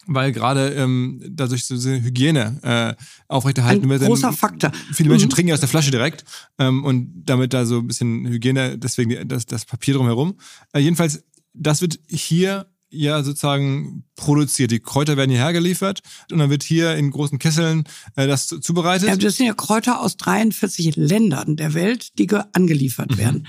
weil 0.05 0.31
gerade 0.31 0.69
ähm, 0.73 1.21
dadurch 1.29 1.65
so 1.65 1.75
eine 1.75 2.03
Hygiene 2.03 2.59
äh, 2.63 3.03
aufrechterhalten 3.27 3.85
ein 3.85 3.89
wird. 3.89 4.03
Großer 4.03 4.33
Faktor. 4.33 4.71
Viele 4.91 5.09
Menschen 5.09 5.27
mhm. 5.27 5.33
trinken 5.33 5.49
ja 5.49 5.53
aus 5.53 5.59
der 5.59 5.69
Flasche 5.69 5.91
direkt 5.91 6.25
ähm, 6.59 6.83
und 6.83 7.23
damit 7.25 7.53
da 7.53 7.65
so 7.65 7.79
ein 7.79 7.87
bisschen 7.87 8.27
Hygiene, 8.27 8.77
deswegen 8.77 9.27
das, 9.27 9.45
das 9.45 9.65
Papier 9.65 9.95
drumherum. 9.95 10.35
Äh, 10.73 10.79
jedenfalls, 10.79 11.23
das 11.53 11.81
wird 11.81 11.99
hier 12.07 12.67
ja 12.93 13.23
sozusagen 13.23 14.03
produziert. 14.15 14.71
Die 14.71 14.79
Kräuter 14.79 15.17
werden 15.17 15.31
hierher 15.31 15.51
geliefert 15.51 16.01
und 16.31 16.37
dann 16.37 16.49
wird 16.49 16.63
hier 16.63 16.95
in 16.95 17.11
großen 17.11 17.39
Kesseln 17.39 17.85
äh, 18.15 18.27
das 18.27 18.47
zubereitet. 18.47 19.09
Ja, 19.09 19.15
das 19.15 19.37
sind 19.37 19.47
ja 19.47 19.53
Kräuter 19.53 19.99
aus 20.01 20.15
43 20.17 20.95
Ländern 20.95 21.55
der 21.55 21.73
Welt, 21.73 22.19
die 22.19 22.27
angeliefert 22.53 23.11
mhm. 23.11 23.17
werden. 23.17 23.47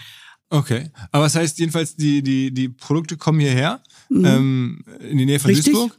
Okay, 0.55 0.89
aber 1.11 1.25
das 1.25 1.35
heißt 1.35 1.59
jedenfalls, 1.59 1.97
die, 1.97 2.23
die, 2.23 2.55
die 2.55 2.69
Produkte 2.69 3.17
kommen 3.17 3.41
hierher, 3.41 3.83
mhm. 4.09 4.25
ähm, 4.25 4.85
in 5.01 5.19
die 5.19 5.27
Nähe 5.27 5.41
von 5.41 5.51
Richtig. 5.51 5.73
Duisburg. 5.73 5.99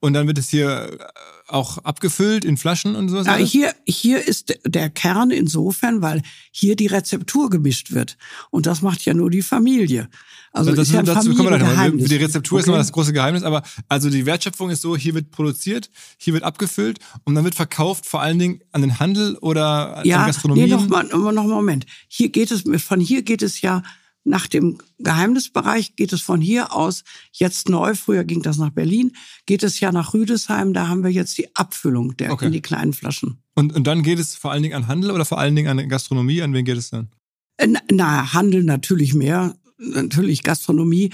Und 0.00 0.12
dann 0.12 0.26
wird 0.26 0.38
es 0.38 0.50
hier 0.50 0.98
äh, 1.00 1.04
auch 1.48 1.78
abgefüllt 1.78 2.44
in 2.44 2.56
Flaschen 2.56 2.96
und 2.96 3.08
sowas? 3.08 3.26
Ja, 3.26 3.36
hier, 3.36 3.74
hier 3.86 4.26
ist 4.26 4.58
der 4.64 4.90
Kern 4.90 5.30
insofern, 5.30 6.02
weil 6.02 6.22
hier 6.50 6.76
die 6.76 6.86
Rezeptur 6.86 7.48
gemischt 7.50 7.92
wird. 7.92 8.16
Und 8.50 8.66
das 8.66 8.82
macht 8.82 9.04
ja 9.04 9.14
nur 9.14 9.30
die 9.30 9.42
Familie. 9.42 10.08
Also 10.52 10.72
das, 10.72 10.88
ist 10.88 10.94
ja 10.94 11.02
dazu 11.02 11.34
kommen 11.34 11.50
wir 11.50 11.58
gleich 11.58 11.68
nochmal. 11.68 11.92
Die 11.92 12.16
Rezeptur 12.16 12.56
okay. 12.56 12.62
ist 12.62 12.68
immer 12.68 12.78
das 12.78 12.92
große 12.92 13.12
Geheimnis, 13.12 13.42
aber 13.42 13.62
also 13.88 14.10
die 14.10 14.26
Wertschöpfung 14.26 14.70
ist 14.70 14.82
so, 14.82 14.96
hier 14.96 15.14
wird 15.14 15.30
produziert, 15.30 15.90
hier 16.18 16.32
wird 16.32 16.44
abgefüllt 16.44 16.98
und 17.24 17.34
dann 17.34 17.44
wird 17.44 17.54
verkauft 17.54 18.06
vor 18.06 18.22
allen 18.22 18.38
Dingen 18.38 18.60
an 18.72 18.80
den 18.80 18.98
Handel 18.98 19.36
oder 19.36 20.02
ja, 20.04 20.20
an 20.20 20.26
Gastronomie. 20.26 20.62
Nee, 20.62 20.68
noch 20.68 20.88
mal, 20.88 21.04
noch 21.04 21.32
mal 21.32 21.46
Moment. 21.46 21.86
Hier 22.08 22.30
geht 22.30 22.50
es, 22.50 22.64
von 22.82 23.00
hier 23.00 23.22
geht 23.22 23.42
es 23.42 23.60
ja 23.60 23.82
nach 24.26 24.46
dem 24.46 24.78
Geheimnisbereich 24.98 25.96
geht 25.96 26.12
es 26.12 26.20
von 26.20 26.40
hier 26.40 26.74
aus 26.74 27.04
jetzt 27.32 27.68
neu, 27.68 27.94
früher 27.94 28.24
ging 28.24 28.42
das 28.42 28.58
nach 28.58 28.70
Berlin, 28.70 29.12
geht 29.46 29.62
es 29.62 29.80
ja 29.80 29.92
nach 29.92 30.14
Rüdesheim, 30.14 30.74
da 30.74 30.88
haben 30.88 31.04
wir 31.04 31.10
jetzt 31.10 31.38
die 31.38 31.54
Abfüllung 31.54 32.16
der 32.16 32.32
okay. 32.32 32.46
in 32.46 32.52
die 32.52 32.62
kleinen 32.62 32.92
Flaschen. 32.92 33.38
Und, 33.54 33.74
und 33.74 33.86
dann 33.86 34.02
geht 34.02 34.18
es 34.18 34.34
vor 34.34 34.50
allen 34.50 34.62
Dingen 34.62 34.74
an 34.74 34.88
Handel 34.88 35.10
oder 35.12 35.24
vor 35.24 35.38
allen 35.38 35.56
Dingen 35.56 35.68
an 35.68 35.88
Gastronomie? 35.88 36.42
An 36.42 36.52
wen 36.52 36.64
geht 36.64 36.76
es 36.76 36.90
dann? 36.90 37.08
Äh, 37.56 37.68
na, 37.90 38.32
Handel 38.32 38.64
natürlich 38.64 39.14
mehr 39.14 39.56
natürlich 39.78 40.42
Gastronomie 40.42 41.10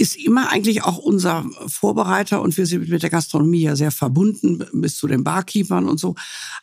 ist 0.00 0.16
immer 0.16 0.50
eigentlich 0.50 0.82
auch 0.82 0.96
unser 0.96 1.44
Vorbereiter 1.66 2.40
und 2.40 2.56
wir 2.56 2.64
sind 2.64 2.88
mit 2.88 3.02
der 3.02 3.10
Gastronomie 3.10 3.60
ja 3.60 3.76
sehr 3.76 3.90
verbunden 3.90 4.64
bis 4.72 4.96
zu 4.96 5.06
den 5.06 5.24
Barkeepern 5.24 5.86
und 5.86 6.00
so. 6.00 6.14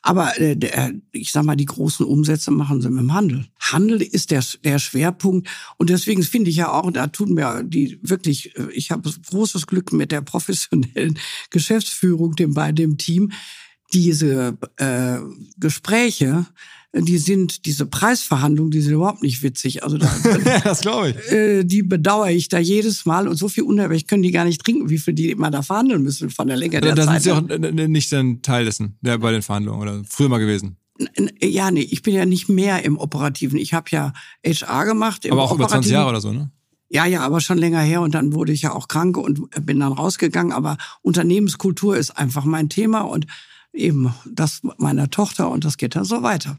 Aber 0.02 0.40
äh, 0.42 0.58
der, 0.58 0.92
ich 1.12 1.32
sag 1.32 1.44
mal, 1.44 1.56
die 1.56 1.66
großen 1.66 2.04
Umsätze 2.04 2.50
machen 2.50 2.82
sie 2.82 2.90
mit 2.90 3.02
dem 3.02 3.14
Handel. 3.14 3.46
Handel 3.60 4.02
ist 4.02 4.32
der, 4.32 4.44
der 4.64 4.80
Schwerpunkt 4.80 5.48
und 5.78 5.92
deswegen 5.92 6.24
finde 6.24 6.50
ich 6.50 6.56
ja 6.56 6.72
auch, 6.72 6.90
da 6.92 7.08
tun 7.08 7.36
mir 7.36 7.64
die 7.64 8.00
wirklich, 8.02 8.58
äh, 8.58 8.72
ich 8.72 8.90
habe 8.90 9.14
großes 9.30 9.68
Glück 9.68 9.94
mit 9.94 10.12
der 10.12 10.22
professionellen 10.22 11.20
Geschäftsführung 11.52 12.36
dem, 12.36 12.56
bei 12.56 12.72
dem 12.72 12.98
Team, 12.98 13.32
diese 13.94 14.58
äh, 14.78 15.20
Gespräche 15.58 16.48
die 16.94 17.18
sind, 17.18 17.66
diese 17.66 17.86
Preisverhandlungen, 17.86 18.72
die 18.72 18.82
sind 18.82 18.94
überhaupt 18.94 19.22
nicht 19.22 19.44
witzig. 19.44 19.84
Also 19.84 19.98
da, 19.98 20.10
das 20.64 20.82
glaube 20.82 21.10
ich. 21.10 21.32
Äh, 21.32 21.64
die 21.64 21.84
bedauere 21.84 22.32
ich 22.32 22.48
da 22.48 22.60
jedes 22.60 23.06
Mal 23.06 23.28
und 23.28 23.36
so 23.36 23.50
viel 23.50 23.64
unerwähnt 23.64 24.08
können 24.08 24.24
die 24.24 24.32
gar 24.32 24.46
nicht 24.46 24.64
trinken, 24.64 24.90
wie 24.90 24.98
viel 24.98 25.14
die 25.14 25.32
immer 25.32 25.52
da 25.52 25.62
verhandeln 25.62 26.02
müssen 26.02 26.30
von 26.30 26.48
der 26.48 26.58
Länge 26.58 26.82
der 26.82 26.96
da, 26.96 27.06
da 27.06 27.06
Zeit. 27.06 27.26
Da 27.28 27.36
sind 27.36 27.50
Sie 27.50 27.84
auch 27.84 27.88
nicht 27.88 28.14
ein 28.14 28.42
Teil 28.42 28.66
dessen, 28.66 28.98
der 29.02 29.18
bei 29.18 29.32
den 29.32 29.42
Verhandlungen 29.42 29.82
oder 29.82 30.02
früher 30.10 30.30
mal 30.30 30.40
gewesen. 30.40 30.78
Ja, 31.44 31.70
nee, 31.70 31.82
ich 31.82 32.02
bin 32.02 32.16
ja 32.16 32.26
nicht 32.26 32.50
mehr 32.50 32.84
im 32.84 32.98
Operativen. 32.98 33.60
Ich 33.60 33.74
habe 33.74 33.88
ja 33.92 34.14
HR 34.44 34.86
gemacht. 34.86 35.30
aber 35.30 35.44
auch 35.44 35.54
über 35.54 35.68
20 35.68 35.92
Jahre 35.92 36.10
oder 36.10 36.22
so, 36.22 36.32
ne? 36.32 36.52
Ja, 36.90 37.06
ja, 37.06 37.22
aber 37.22 37.42
schon 37.42 37.58
länger 37.58 37.82
her 37.82 38.02
und 38.02 38.16
dann 38.16 38.34
wurde 38.34 38.54
ich 38.54 38.62
ja 38.62 38.72
auch 38.72 38.88
krank 38.88 39.18
und 39.18 39.50
bin 39.66 39.82
dann 39.82 39.92
rausgegangen. 39.92 40.54
Aber 40.54 40.78
Unternehmenskultur 41.02 41.98
ist 41.98 42.12
einfach 42.12 42.46
mein 42.46 42.70
Thema 42.70 43.02
und 43.02 43.28
eben 43.74 44.14
das 44.26 44.62
meiner 44.78 45.10
Tochter 45.10 45.50
und 45.50 45.66
das 45.66 45.78
geht 45.78 45.96
dann 45.96 46.06
so 46.06 46.24
weiter. 46.24 46.58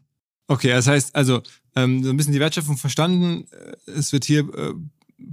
Okay, 0.49 0.69
das 0.69 0.87
heißt 0.87 1.15
also, 1.15 1.43
ähm, 1.77 2.03
so 2.03 2.11
ein 2.11 2.17
bisschen 2.17 2.33
die 2.33 2.41
Wertschöpfung 2.41 2.77
verstanden. 2.77 3.47
Äh, 3.87 3.91
es 3.93 4.13
wird 4.13 4.25
hier 4.25 4.41
äh, 4.41 4.75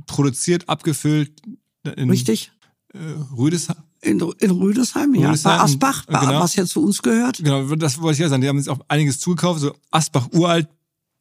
produziert, 0.06 0.70
abgefüllt. 0.70 1.42
In, 1.96 2.10
Richtig. 2.10 2.52
Äh, 2.94 2.98
Rüdesheim. 3.36 3.78
In, 4.02 4.20
in 4.40 4.52
Rüdesheim, 4.52 5.16
ja. 5.16 5.30
Rüdesheim, 5.30 5.58
bei 5.58 5.64
Asbach, 5.64 6.06
genau. 6.06 6.42
was 6.42 6.56
ja 6.56 6.66
zu 6.66 6.84
uns 6.84 7.02
gehört. 7.02 7.38
Genau, 7.38 7.76
das 7.76 8.00
wollte 8.00 8.14
ich 8.14 8.20
ja 8.20 8.30
sagen. 8.30 8.42
Die 8.42 8.48
haben 8.48 8.58
jetzt 8.58 8.70
auch 8.70 8.80
einiges 8.88 9.20
zugekauft. 9.20 9.62
So 9.62 9.74
Asbach 9.90 10.28
uralt, 10.34 10.68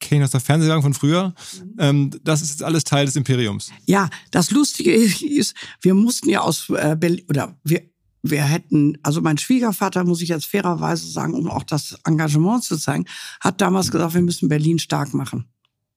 kenne 0.00 0.22
ich 0.22 0.24
aus 0.24 0.30
der 0.32 0.40
Fernsehwerbung 0.40 0.82
von 0.82 0.94
früher. 0.94 1.34
Mhm. 1.62 1.74
Ähm, 1.78 2.10
das 2.22 2.42
ist 2.42 2.50
jetzt 2.50 2.62
alles 2.62 2.84
Teil 2.84 3.06
des 3.06 3.16
Imperiums. 3.16 3.70
Ja, 3.86 4.10
das 4.30 4.50
Lustige 4.50 4.92
ist, 4.94 5.54
wir 5.80 5.94
mussten 5.94 6.28
ja 6.28 6.40
aus 6.40 6.68
äh, 6.70 6.96
Berlin, 6.98 7.24
oder 7.28 7.56
wir, 7.64 7.82
wir 8.24 8.42
hätten, 8.42 8.96
also 9.02 9.20
mein 9.20 9.36
Schwiegervater, 9.36 10.02
muss 10.04 10.22
ich 10.22 10.30
jetzt 10.30 10.46
fairerweise 10.46 11.06
sagen, 11.06 11.34
um 11.34 11.50
auch 11.50 11.62
das 11.62 11.98
Engagement 12.04 12.64
zu 12.64 12.78
zeigen, 12.78 13.04
hat 13.40 13.60
damals 13.60 13.90
gesagt, 13.90 14.14
wir 14.14 14.22
müssen 14.22 14.48
Berlin 14.48 14.78
stark 14.78 15.12
machen, 15.12 15.44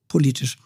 politisch. 0.09 0.57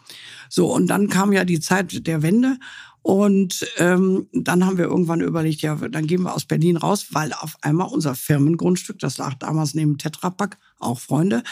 So, 0.48 0.74
und 0.74 0.88
dann 0.88 1.08
kam 1.08 1.32
ja 1.32 1.44
die 1.44 1.60
Zeit 1.60 2.04
der 2.06 2.22
Wende 2.22 2.58
und 3.02 3.64
ähm, 3.78 4.26
dann 4.32 4.66
haben 4.66 4.76
wir 4.76 4.86
irgendwann 4.86 5.20
überlegt, 5.20 5.62
ja, 5.62 5.76
dann 5.76 6.08
gehen 6.08 6.22
wir 6.22 6.34
aus 6.34 6.44
Berlin 6.44 6.76
raus, 6.76 7.06
weil 7.10 7.32
auf 7.32 7.56
einmal 7.62 7.88
unser 7.88 8.16
Firmengrundstück, 8.16 8.98
das 8.98 9.18
lag 9.18 9.34
damals 9.34 9.74
neben 9.74 9.98
Tetrapack, 9.98 10.58
auch 10.82 11.00
Freunde, 11.00 11.42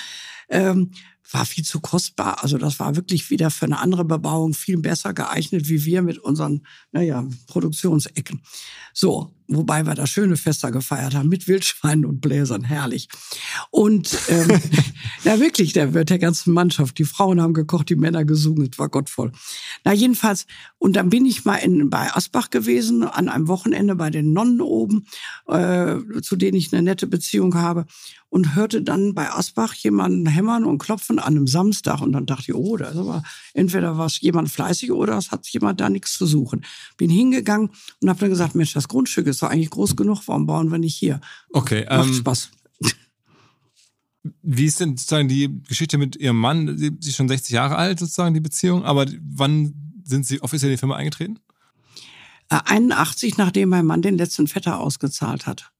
ähm, 0.48 0.90
war 1.32 1.46
viel 1.46 1.64
zu 1.64 1.80
kostbar. 1.80 2.42
Also 2.42 2.58
das 2.58 2.80
war 2.80 2.96
wirklich 2.96 3.30
wieder 3.30 3.50
für 3.50 3.66
eine 3.66 3.78
andere 3.78 4.04
Bebauung 4.04 4.54
viel 4.54 4.78
besser 4.78 5.14
geeignet, 5.14 5.68
wie 5.68 5.84
wir 5.84 6.02
mit 6.02 6.18
unseren, 6.18 6.66
naja, 6.92 7.26
Produktionsecken. 7.46 8.42
So, 8.92 9.32
wobei 9.46 9.86
wir 9.86 9.94
das 9.94 10.10
schöne 10.10 10.36
Fester 10.36 10.72
gefeiert 10.72 11.14
haben 11.14 11.28
mit 11.28 11.46
Wildschweinen 11.46 12.04
und 12.04 12.20
Bläsern, 12.20 12.64
herrlich. 12.64 13.08
Und 13.70 14.16
ähm, 14.28 14.60
ja 15.24 15.38
wirklich, 15.38 15.72
der 15.72 15.94
wird 15.94 16.10
der 16.10 16.18
ganzen 16.18 16.52
Mannschaft. 16.52 16.98
Die 16.98 17.04
Frauen 17.04 17.40
haben 17.40 17.54
gekocht, 17.54 17.88
die 17.88 17.96
Männer 17.96 18.24
gesungen, 18.24 18.68
es 18.70 18.78
war 18.78 18.88
gottvoll. 18.88 19.30
Na 19.84 19.92
jedenfalls, 19.92 20.46
und 20.78 20.96
dann 20.96 21.10
bin 21.10 21.26
ich 21.26 21.44
mal 21.44 21.56
in, 21.56 21.90
bei 21.90 22.12
Asbach 22.12 22.50
gewesen, 22.50 23.04
an 23.04 23.28
einem 23.28 23.46
Wochenende 23.46 23.94
bei 23.94 24.10
den 24.10 24.32
Nonnen 24.32 24.60
oben, 24.60 25.06
äh, 25.46 25.96
zu 26.22 26.34
denen 26.36 26.56
ich 26.56 26.72
eine 26.72 26.82
nette 26.82 27.06
Beziehung 27.06 27.54
habe 27.54 27.86
und 28.30 28.54
hörte 28.54 28.80
dann 28.80 29.12
bei 29.12 29.30
Asbach 29.30 29.74
jemanden 29.74 30.26
hämmern 30.26 30.64
und 30.64 30.78
klopfen 30.78 31.18
an 31.18 31.36
einem 31.36 31.46
Samstag. 31.46 32.00
Und 32.00 32.12
dann 32.12 32.26
dachte 32.26 32.44
ich, 32.48 32.54
oh, 32.54 32.76
da 32.76 32.88
ist 32.88 32.96
aber 32.96 33.22
entweder 33.52 33.98
war 33.98 34.06
es 34.06 34.20
jemand 34.20 34.48
fleißig 34.48 34.92
oder 34.92 35.18
es 35.18 35.32
hat 35.32 35.46
jemand 35.48 35.80
da 35.80 35.90
nichts 35.90 36.14
zu 36.14 36.26
suchen. 36.26 36.64
Bin 36.96 37.10
hingegangen 37.10 37.70
und 38.00 38.08
habe 38.08 38.20
dann 38.20 38.30
gesagt, 38.30 38.54
Mensch, 38.54 38.72
das 38.72 38.88
Grundstück 38.88 39.26
ist 39.26 39.42
doch 39.42 39.50
eigentlich 39.50 39.70
groß 39.70 39.96
genug, 39.96 40.22
warum 40.26 40.46
bauen 40.46 40.70
wir 40.70 40.78
nicht 40.78 40.96
hier? 40.96 41.20
Okay. 41.52 41.84
Macht 41.88 42.08
ähm, 42.08 42.14
Spaß. 42.14 42.50
Wie 44.42 44.66
ist 44.66 44.78
denn 44.80 44.96
sozusagen 44.96 45.28
die 45.28 45.62
Geschichte 45.66 45.98
mit 45.98 46.14
Ihrem 46.16 46.38
Mann? 46.38 46.78
Sie 46.78 46.96
ist 47.00 47.16
schon 47.16 47.28
60 47.28 47.50
Jahre 47.50 47.76
alt, 47.76 47.98
sozusagen, 47.98 48.34
die 48.34 48.40
Beziehung. 48.40 48.84
Aber 48.84 49.06
wann 49.22 49.74
sind 50.04 50.24
Sie 50.26 50.40
offiziell 50.40 50.70
in 50.70 50.76
die 50.76 50.78
Firma 50.78 50.96
eingetreten? 50.96 51.38
81, 52.48 53.32
äh, 53.32 53.34
nachdem 53.38 53.70
mein 53.70 53.86
Mann 53.86 54.02
den 54.02 54.18
letzten 54.18 54.46
Vetter 54.46 54.78
ausgezahlt 54.78 55.46
hat 55.46 55.72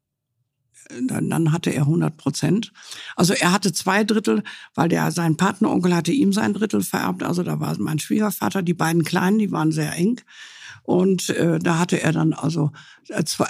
dann, 1.02 1.30
dann 1.30 1.52
hatte 1.52 1.70
er 1.70 1.82
100 1.82 2.16
Prozent. 2.16 2.73
Also 3.16 3.35
er 3.35 3.52
hatte 3.52 3.73
zwei 3.73 4.04
Drittel, 4.04 4.42
weil 4.75 4.88
der 4.88 5.11
sein 5.11 5.37
Partneronkel 5.37 5.94
hatte 5.94 6.12
ihm 6.12 6.32
sein 6.32 6.54
Drittel 6.54 6.82
vererbt. 6.82 7.23
Also 7.23 7.42
da 7.42 7.61
war 7.61 7.76
mein 7.78 7.99
Schwiegervater, 7.99 8.62
die 8.62 8.75
beiden 8.75 9.04
Kleinen, 9.04 9.38
die 9.38 9.52
waren 9.52 9.73
sehr 9.73 9.94
eng. 9.94 10.20
Und 10.82 11.30
äh, 11.30 11.59
da 11.59 11.78
hatte 11.78 12.02
er 12.02 12.12
dann 12.12 12.32
also 12.32 12.73
äh, 13.09 13.25
zwei, 13.25 13.47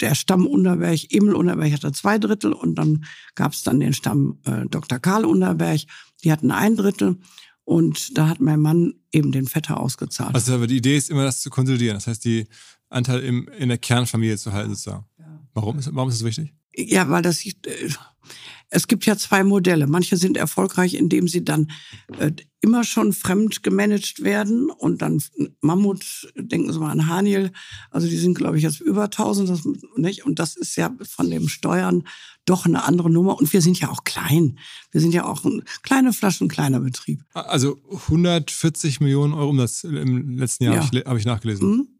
der 0.00 0.14
Stamm 0.14 0.46
Unterberg, 0.46 1.00
Emil 1.10 1.34
Unterberg 1.34 1.72
hatte 1.72 1.92
zwei 1.92 2.18
Drittel 2.18 2.52
und 2.52 2.76
dann 2.76 3.04
gab 3.34 3.52
es 3.52 3.62
dann 3.62 3.80
den 3.80 3.92
Stamm 3.92 4.38
äh, 4.44 4.66
Dr. 4.66 4.98
Karl 4.98 5.24
Unterberg, 5.24 5.80
die 6.24 6.32
hatten 6.32 6.50
ein 6.50 6.76
Drittel. 6.76 7.16
Und 7.64 8.16
da 8.16 8.28
hat 8.28 8.40
mein 8.40 8.60
Mann 8.60 8.94
eben 9.12 9.30
den 9.30 9.46
Vetter 9.46 9.78
ausgezahlt. 9.78 10.34
Also 10.34 10.54
aber 10.54 10.66
die 10.66 10.78
Idee 10.78 10.96
ist 10.96 11.10
immer, 11.10 11.24
das 11.24 11.42
zu 11.42 11.50
konsolidieren. 11.50 11.96
Das 11.96 12.06
heißt, 12.06 12.24
die 12.24 12.46
Anteil 12.88 13.20
im, 13.20 13.46
in 13.58 13.68
der 13.68 13.76
Kernfamilie 13.76 14.38
zu 14.38 14.54
halten 14.54 14.70
sozusagen. 14.70 15.04
Ja. 15.18 15.26
Warum 15.52 15.78
ist, 15.78 15.94
warum 15.94 16.08
ist 16.08 16.20
das 16.20 16.26
wichtig? 16.26 16.54
Ja, 16.74 17.08
weil 17.08 17.22
das, 17.22 17.44
äh, 17.44 17.52
es 18.70 18.86
gibt 18.86 19.06
ja 19.06 19.16
zwei 19.16 19.44
Modelle. 19.44 19.86
Manche 19.86 20.16
sind 20.16 20.36
erfolgreich, 20.36 20.94
indem 20.94 21.26
sie 21.26 21.44
dann 21.44 21.70
äh, 22.18 22.32
immer 22.60 22.84
schon 22.84 23.12
fremd 23.12 23.62
gemanagt 23.62 24.22
werden 24.22 24.70
und 24.70 25.00
dann 25.00 25.22
Mammut, 25.60 26.30
denken 26.36 26.72
Sie 26.72 26.78
mal 26.78 26.90
an 26.90 27.06
Haniel, 27.06 27.52
also 27.90 28.08
die 28.08 28.16
sind, 28.16 28.36
glaube 28.36 28.58
ich, 28.58 28.64
jetzt 28.64 28.80
über 28.80 29.04
1000, 29.04 29.48
das, 29.48 29.62
nicht? 29.96 30.26
Und 30.26 30.38
das 30.38 30.56
ist 30.56 30.76
ja 30.76 30.94
von 31.02 31.30
dem 31.30 31.48
Steuern 31.48 32.04
doch 32.44 32.66
eine 32.66 32.84
andere 32.84 33.10
Nummer. 33.10 33.38
Und 33.38 33.52
wir 33.52 33.62
sind 33.62 33.80
ja 33.80 33.90
auch 33.90 34.04
klein. 34.04 34.58
Wir 34.90 35.00
sind 35.00 35.14
ja 35.14 35.24
auch 35.24 35.44
ein 35.44 35.62
kleine 35.82 36.12
Flaschen, 36.12 36.48
kleiner 36.48 36.80
Betrieb. 36.80 37.22
Also 37.32 37.78
140 37.90 39.00
Millionen 39.00 39.34
Euro 39.34 39.50
um 39.50 39.58
das 39.58 39.84
im 39.84 40.36
letzten 40.36 40.64
Jahr 40.64 40.74
ja. 40.74 40.84
habe 40.84 40.98
ich, 40.98 41.04
hab 41.04 41.16
ich 41.16 41.24
nachgelesen. 41.24 41.68
Mhm 41.68 41.97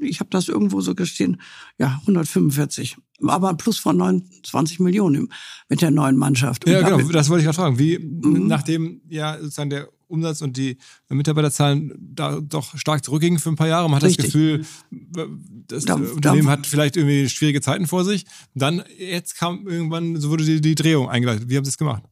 ich 0.00 0.20
habe 0.20 0.30
das 0.30 0.48
irgendwo 0.48 0.80
so 0.80 0.94
gestehen, 0.94 1.40
ja, 1.78 1.98
145. 2.02 2.96
Aber 3.26 3.48
ein 3.48 3.56
Plus 3.56 3.78
von 3.78 3.96
29 3.96 4.80
Millionen 4.80 5.32
mit 5.68 5.80
der 5.80 5.90
neuen 5.90 6.16
Mannschaft. 6.16 6.66
Und 6.66 6.72
ja, 6.72 6.82
genau, 6.82 6.98
das 7.10 7.28
wollte 7.28 7.40
ich 7.40 7.44
gerade 7.44 7.56
fragen. 7.56 7.78
Wie, 7.78 7.98
mhm. 7.98 8.46
nachdem 8.46 9.00
ja 9.08 9.38
sozusagen 9.38 9.70
der 9.70 9.88
Umsatz 10.08 10.42
und 10.42 10.56
die 10.56 10.78
Mitarbeiterzahlen 11.08 11.92
da 11.98 12.40
doch 12.40 12.76
stark 12.76 13.04
zurückgingen 13.04 13.38
für 13.38 13.50
ein 13.50 13.56
paar 13.56 13.68
Jahre, 13.68 13.88
man 13.88 13.96
hat 13.96 14.04
Richtig. 14.04 14.26
das 14.26 14.32
Gefühl, 14.32 14.64
das 15.68 15.84
da, 15.84 15.94
Unternehmen 15.94 16.46
da, 16.46 16.52
hat 16.52 16.66
vielleicht 16.66 16.96
irgendwie 16.96 17.28
schwierige 17.28 17.60
Zeiten 17.60 17.86
vor 17.86 18.04
sich. 18.04 18.24
Dann, 18.54 18.82
jetzt 18.98 19.36
kam 19.36 19.66
irgendwann, 19.66 20.16
so 20.20 20.30
wurde 20.30 20.44
die, 20.44 20.60
die 20.60 20.74
Drehung 20.74 21.08
eingeleitet. 21.08 21.48
Wie 21.48 21.56
haben 21.56 21.64
Sie 21.64 21.70
es 21.70 21.78
gemacht? 21.78 22.02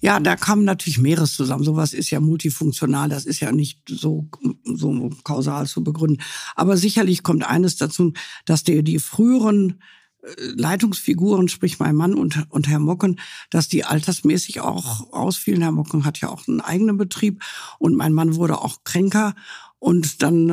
Ja, 0.00 0.18
da 0.18 0.34
kam 0.36 0.64
natürlich 0.64 0.98
mehres 0.98 1.34
zusammen. 1.34 1.62
Sowas 1.62 1.92
ist 1.92 2.10
ja 2.10 2.20
multifunktional, 2.20 3.10
das 3.10 3.26
ist 3.26 3.40
ja 3.40 3.52
nicht 3.52 3.80
so, 3.88 4.28
so 4.64 5.10
kausal 5.24 5.66
zu 5.66 5.84
begründen. 5.84 6.22
Aber 6.56 6.76
sicherlich 6.78 7.22
kommt 7.22 7.46
eines 7.46 7.76
dazu, 7.76 8.14
dass 8.46 8.64
die, 8.64 8.82
die 8.82 8.98
früheren 8.98 9.80
äh, 10.22 10.28
Leitungsfiguren, 10.56 11.48
sprich 11.48 11.78
mein 11.78 11.94
Mann 11.94 12.14
und, 12.14 12.46
und 12.48 12.66
Herr 12.66 12.78
Mocken, 12.78 13.20
dass 13.50 13.68
die 13.68 13.84
altersmäßig 13.84 14.62
auch 14.62 15.12
ausfielen. 15.12 15.60
Herr 15.60 15.72
Mocken 15.72 16.06
hat 16.06 16.18
ja 16.20 16.30
auch 16.30 16.48
einen 16.48 16.62
eigenen 16.62 16.96
Betrieb 16.96 17.42
und 17.78 17.94
mein 17.94 18.14
Mann 18.14 18.36
wurde 18.36 18.58
auch 18.58 18.78
kränker. 18.84 19.34
Und 19.78 20.22
dann, 20.22 20.48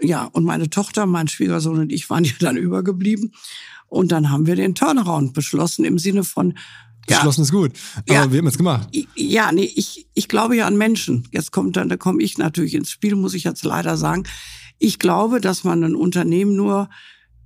äh, 0.00 0.06
ja, 0.06 0.24
und 0.24 0.44
meine 0.44 0.70
Tochter, 0.70 1.06
mein 1.06 1.28
Schwiegersohn 1.28 1.80
und 1.80 1.92
ich 1.92 2.08
waren 2.10 2.24
ja 2.24 2.32
dann 2.38 2.56
übergeblieben. 2.56 3.32
Und 3.88 4.12
dann 4.12 4.30
haben 4.30 4.46
wir 4.46 4.54
den 4.54 4.74
Turnaround 4.74 5.32
beschlossen 5.32 5.84
im 5.84 5.98
Sinne 5.98 6.22
von, 6.22 6.54
Beschlossen 7.08 7.40
ja. 7.40 7.44
ist 7.44 7.52
gut. 7.52 7.72
Aber 7.96 8.14
ja. 8.14 8.32
wir 8.32 8.38
haben 8.38 8.46
es 8.46 8.56
gemacht. 8.56 8.88
Ja, 9.16 9.52
nee, 9.52 9.70
ich, 9.74 10.06
ich 10.14 10.28
glaube 10.28 10.56
ja 10.56 10.66
an 10.66 10.76
Menschen. 10.76 11.26
Jetzt 11.32 11.52
kommt 11.52 11.76
dann, 11.76 11.88
da 11.88 11.96
komme 11.96 12.22
ich 12.22 12.38
natürlich 12.38 12.74
ins 12.74 12.90
Spiel, 12.90 13.16
muss 13.16 13.34
ich 13.34 13.44
jetzt 13.44 13.64
leider 13.64 13.96
sagen. 13.96 14.24
Ich 14.78 14.98
glaube, 14.98 15.40
dass 15.40 15.64
man 15.64 15.82
ein 15.82 15.96
Unternehmen 15.96 16.54
nur 16.54 16.88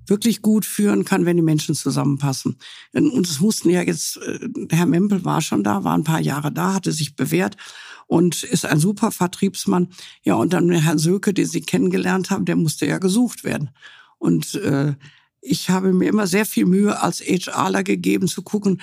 wirklich 0.06 0.42
gut 0.42 0.64
führen 0.64 1.04
kann, 1.04 1.24
wenn 1.24 1.36
die 1.36 1.42
Menschen 1.42 1.74
zusammenpassen. 1.74 2.58
Und 2.92 3.26
es 3.26 3.40
mussten 3.40 3.70
ja 3.70 3.82
jetzt, 3.82 4.18
äh, 4.18 4.48
Herr 4.70 4.86
Mempel 4.86 5.24
war 5.24 5.40
schon 5.40 5.62
da, 5.62 5.84
war 5.84 5.96
ein 5.96 6.04
paar 6.04 6.20
Jahre 6.20 6.52
da, 6.52 6.74
hatte 6.74 6.92
sich 6.92 7.14
bewährt 7.14 7.56
und 8.06 8.42
ist 8.42 8.66
ein 8.66 8.80
super 8.80 9.10
Vertriebsmann. 9.10 9.88
Ja, 10.22 10.34
und 10.34 10.52
dann 10.52 10.70
Herrn 10.70 10.98
Söke, 10.98 11.32
den 11.32 11.46
Sie 11.46 11.62
kennengelernt 11.62 12.30
haben, 12.30 12.44
der 12.44 12.56
musste 12.56 12.86
ja 12.86 12.98
gesucht 12.98 13.44
werden. 13.44 13.70
Und 14.18 14.54
äh, 14.56 14.94
ich 15.40 15.70
habe 15.70 15.92
mir 15.92 16.08
immer 16.08 16.26
sehr 16.26 16.46
viel 16.46 16.66
Mühe 16.66 17.00
als 17.00 17.20
HRler 17.20 17.82
gegeben, 17.82 18.28
zu 18.28 18.42
gucken, 18.42 18.80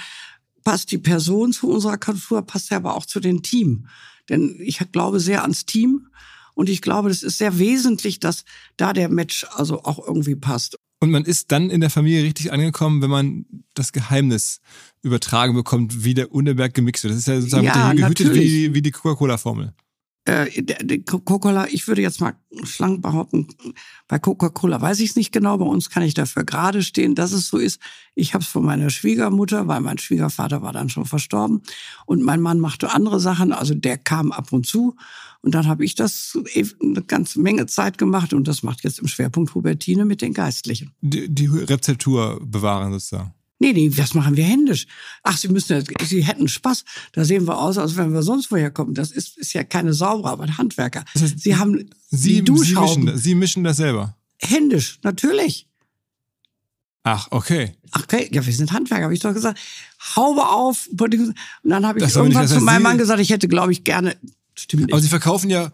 passt 0.69 0.91
die 0.91 0.99
Person 0.99 1.51
zu 1.51 1.67
unserer 1.67 1.97
Kultur, 1.97 2.43
passt 2.43 2.69
ja 2.69 2.77
aber 2.77 2.95
auch 2.95 3.07
zu 3.07 3.19
dem 3.19 3.41
Team. 3.41 3.87
Denn 4.29 4.55
ich 4.59 4.79
glaube 4.91 5.19
sehr 5.19 5.41
ans 5.41 5.65
Team 5.65 6.09
und 6.53 6.69
ich 6.69 6.83
glaube, 6.83 7.09
das 7.09 7.23
ist 7.23 7.39
sehr 7.39 7.57
wesentlich, 7.57 8.19
dass 8.19 8.45
da 8.77 8.93
der 8.93 9.09
Match 9.09 9.47
also 9.55 9.83
auch 9.83 9.97
irgendwie 10.05 10.35
passt. 10.35 10.77
Und 10.99 11.09
man 11.09 11.25
ist 11.25 11.51
dann 11.51 11.71
in 11.71 11.81
der 11.81 11.89
Familie 11.89 12.23
richtig 12.23 12.53
angekommen, 12.53 13.01
wenn 13.01 13.09
man 13.09 13.45
das 13.73 13.93
Geheimnis 13.93 14.61
übertragen 15.01 15.55
bekommt, 15.55 16.03
wie 16.03 16.13
der 16.13 16.31
Unterberg 16.31 16.75
gemixt 16.75 17.03
wird. 17.03 17.13
Das 17.13 17.21
ist 17.21 17.27
ja 17.27 17.41
sozusagen 17.41 17.63
ja, 17.63 17.93
gehütet 17.93 18.35
wie, 18.35 18.71
wie 18.71 18.83
die 18.83 18.91
Coca-Cola-Formel 18.91 19.73
äh, 20.25 20.99
Coca-Cola, 20.99 21.67
ich 21.69 21.87
würde 21.87 22.01
jetzt 22.01 22.21
mal 22.21 22.33
schlank 22.63 23.01
behaupten, 23.01 23.47
bei 24.07 24.19
Coca-Cola 24.19 24.81
weiß 24.81 24.99
ich 24.99 25.11
es 25.11 25.15
nicht 25.15 25.31
genau, 25.31 25.57
bei 25.57 25.65
uns 25.65 25.89
kann 25.89 26.03
ich 26.03 26.13
dafür 26.13 26.43
gerade 26.43 26.83
stehen, 26.83 27.15
dass 27.15 27.31
es 27.31 27.47
so 27.47 27.57
ist. 27.57 27.79
Ich 28.15 28.33
habe 28.33 28.43
es 28.43 28.49
von 28.49 28.65
meiner 28.65 28.89
Schwiegermutter, 28.89 29.67
weil 29.67 29.81
mein 29.81 29.97
Schwiegervater 29.97 30.61
war 30.61 30.73
dann 30.73 30.89
schon 30.89 31.05
verstorben 31.05 31.61
und 32.05 32.23
mein 32.23 32.41
Mann 32.41 32.59
machte 32.59 32.91
andere 32.93 33.19
Sachen, 33.19 33.51
also 33.51 33.73
der 33.73 33.97
kam 33.97 34.31
ab 34.31 34.51
und 34.51 34.65
zu 34.65 34.95
und 35.41 35.55
dann 35.55 35.67
habe 35.67 35.85
ich 35.85 35.95
das 35.95 36.37
eine 36.81 37.01
ganze 37.03 37.39
Menge 37.39 37.65
Zeit 37.65 37.97
gemacht 37.97 38.33
und 38.33 38.47
das 38.47 38.61
macht 38.63 38.83
jetzt 38.83 38.99
im 38.99 39.07
Schwerpunkt 39.07 39.55
Hubertine 39.55 40.05
mit 40.05 40.21
den 40.21 40.33
Geistlichen. 40.33 40.91
Die, 41.01 41.33
die 41.33 41.47
Rezeptur 41.47 42.39
bewahren 42.43 42.91
sozusagen. 42.91 43.33
Nee, 43.61 43.73
nee, 43.73 43.89
das 43.89 44.13
machen 44.13 44.37
wir 44.37 44.45
händisch. 44.45 44.87
Ach, 45.21 45.37
Sie 45.37 45.49
müssen, 45.49 45.83
Sie 46.05 46.23
hätten 46.23 46.47
Spaß. 46.47 46.85
Da 47.11 47.25
sehen 47.25 47.45
wir 47.45 47.57
aus, 47.57 47.77
als 47.77 47.97
wenn 47.97 48.13
wir 48.13 48.23
sonst 48.23 48.51
woher 48.51 48.71
kommen. 48.71 48.93
Das 48.93 49.11
ist, 49.11 49.37
ist 49.37 49.51
ja 49.53 49.63
keine 49.65 49.93
Sauberer, 49.93 50.31
aber 50.31 50.43
ein 50.45 50.57
Handwerker. 50.57 51.03
Das 51.13 51.23
heißt, 51.23 51.39
Sie 51.39 51.55
haben 51.57 51.89
Sie, 52.09 52.41
die 52.41 52.57
Sie, 52.57 52.73
mischen, 52.75 53.17
Sie 53.17 53.35
mischen 53.35 53.63
das 53.65 53.77
selber. 53.77 54.15
Händisch, 54.37 54.99
natürlich. 55.03 55.67
Ach, 57.03 57.27
okay. 57.31 57.73
Ach, 57.91 58.03
okay, 58.03 58.29
ja, 58.31 58.45
wir 58.45 58.53
sind 58.53 58.71
Handwerker, 58.71 59.03
habe 59.05 59.13
ich 59.13 59.19
doch 59.19 59.33
gesagt. 59.33 59.59
Haube 60.15 60.47
auf. 60.47 60.87
Und 60.97 61.35
dann 61.63 61.85
habe 61.85 61.99
ich 61.99 62.03
Das 62.03 62.13
nicht- 62.15 62.23
irgendwann 62.23 62.43
das 62.43 62.53
zu 62.53 62.61
meinem 62.61 62.83
Mann 62.83 62.97
gesagt, 62.97 63.19
ich 63.19 63.29
hätte, 63.29 63.47
glaube 63.47 63.71
ich, 63.71 63.83
gerne. 63.83 64.15
Stimmt 64.55 64.83
nicht. 64.85 64.93
Aber 64.93 65.01
Sie 65.01 65.07
verkaufen 65.09 65.49
ja 65.49 65.71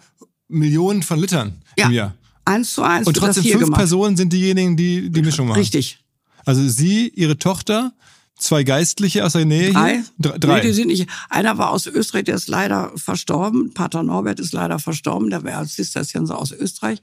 Millionen 0.48 1.04
von 1.04 1.20
Litern 1.20 1.62
ja, 1.78 1.88
im 1.88 1.92
Jahr. 1.92 2.16
eins 2.46 2.74
zu 2.74 2.84
eins 2.84 3.08
Und 3.08 3.18
trotzdem 3.18 3.44
fünf 3.44 3.60
gemacht. 3.66 3.78
Personen 3.80 4.16
sind 4.18 4.32
diejenigen, 4.34 4.78
die 4.78 5.10
die 5.10 5.22
Mischung 5.22 5.48
machen. 5.48 5.60
Richtig. 5.60 6.00
Also 6.46 6.68
Sie, 6.68 7.10
Ihre 7.10 7.38
Tochter, 7.38 7.94
zwei 8.38 8.64
Geistliche 8.64 9.26
aus 9.26 9.34
der 9.34 9.46
Nähe 9.46 9.72
Drei? 9.74 9.94
hier? 9.96 10.06
Dr- 10.20 10.40
Drei. 10.40 10.56
Nee, 10.58 10.68
die 10.68 10.74
sind 10.74 10.88
nicht. 10.88 11.10
Einer 11.30 11.58
war 11.58 11.72
aus 11.72 11.88
Österreich, 11.88 12.26
der 12.26 12.36
ist 12.36 12.48
leider 12.48 12.92
verstorben. 12.96 13.74
Pater 13.74 14.04
Norbert 14.04 14.40
ist 14.40 14.54
leider 14.54 14.80
verstorben. 14.80 15.30
Der 15.30 15.44
war 15.44 15.58
als 15.58 15.74
Zisterzienser 15.76 16.38
aus 16.38 16.52
Österreich. 16.52 17.00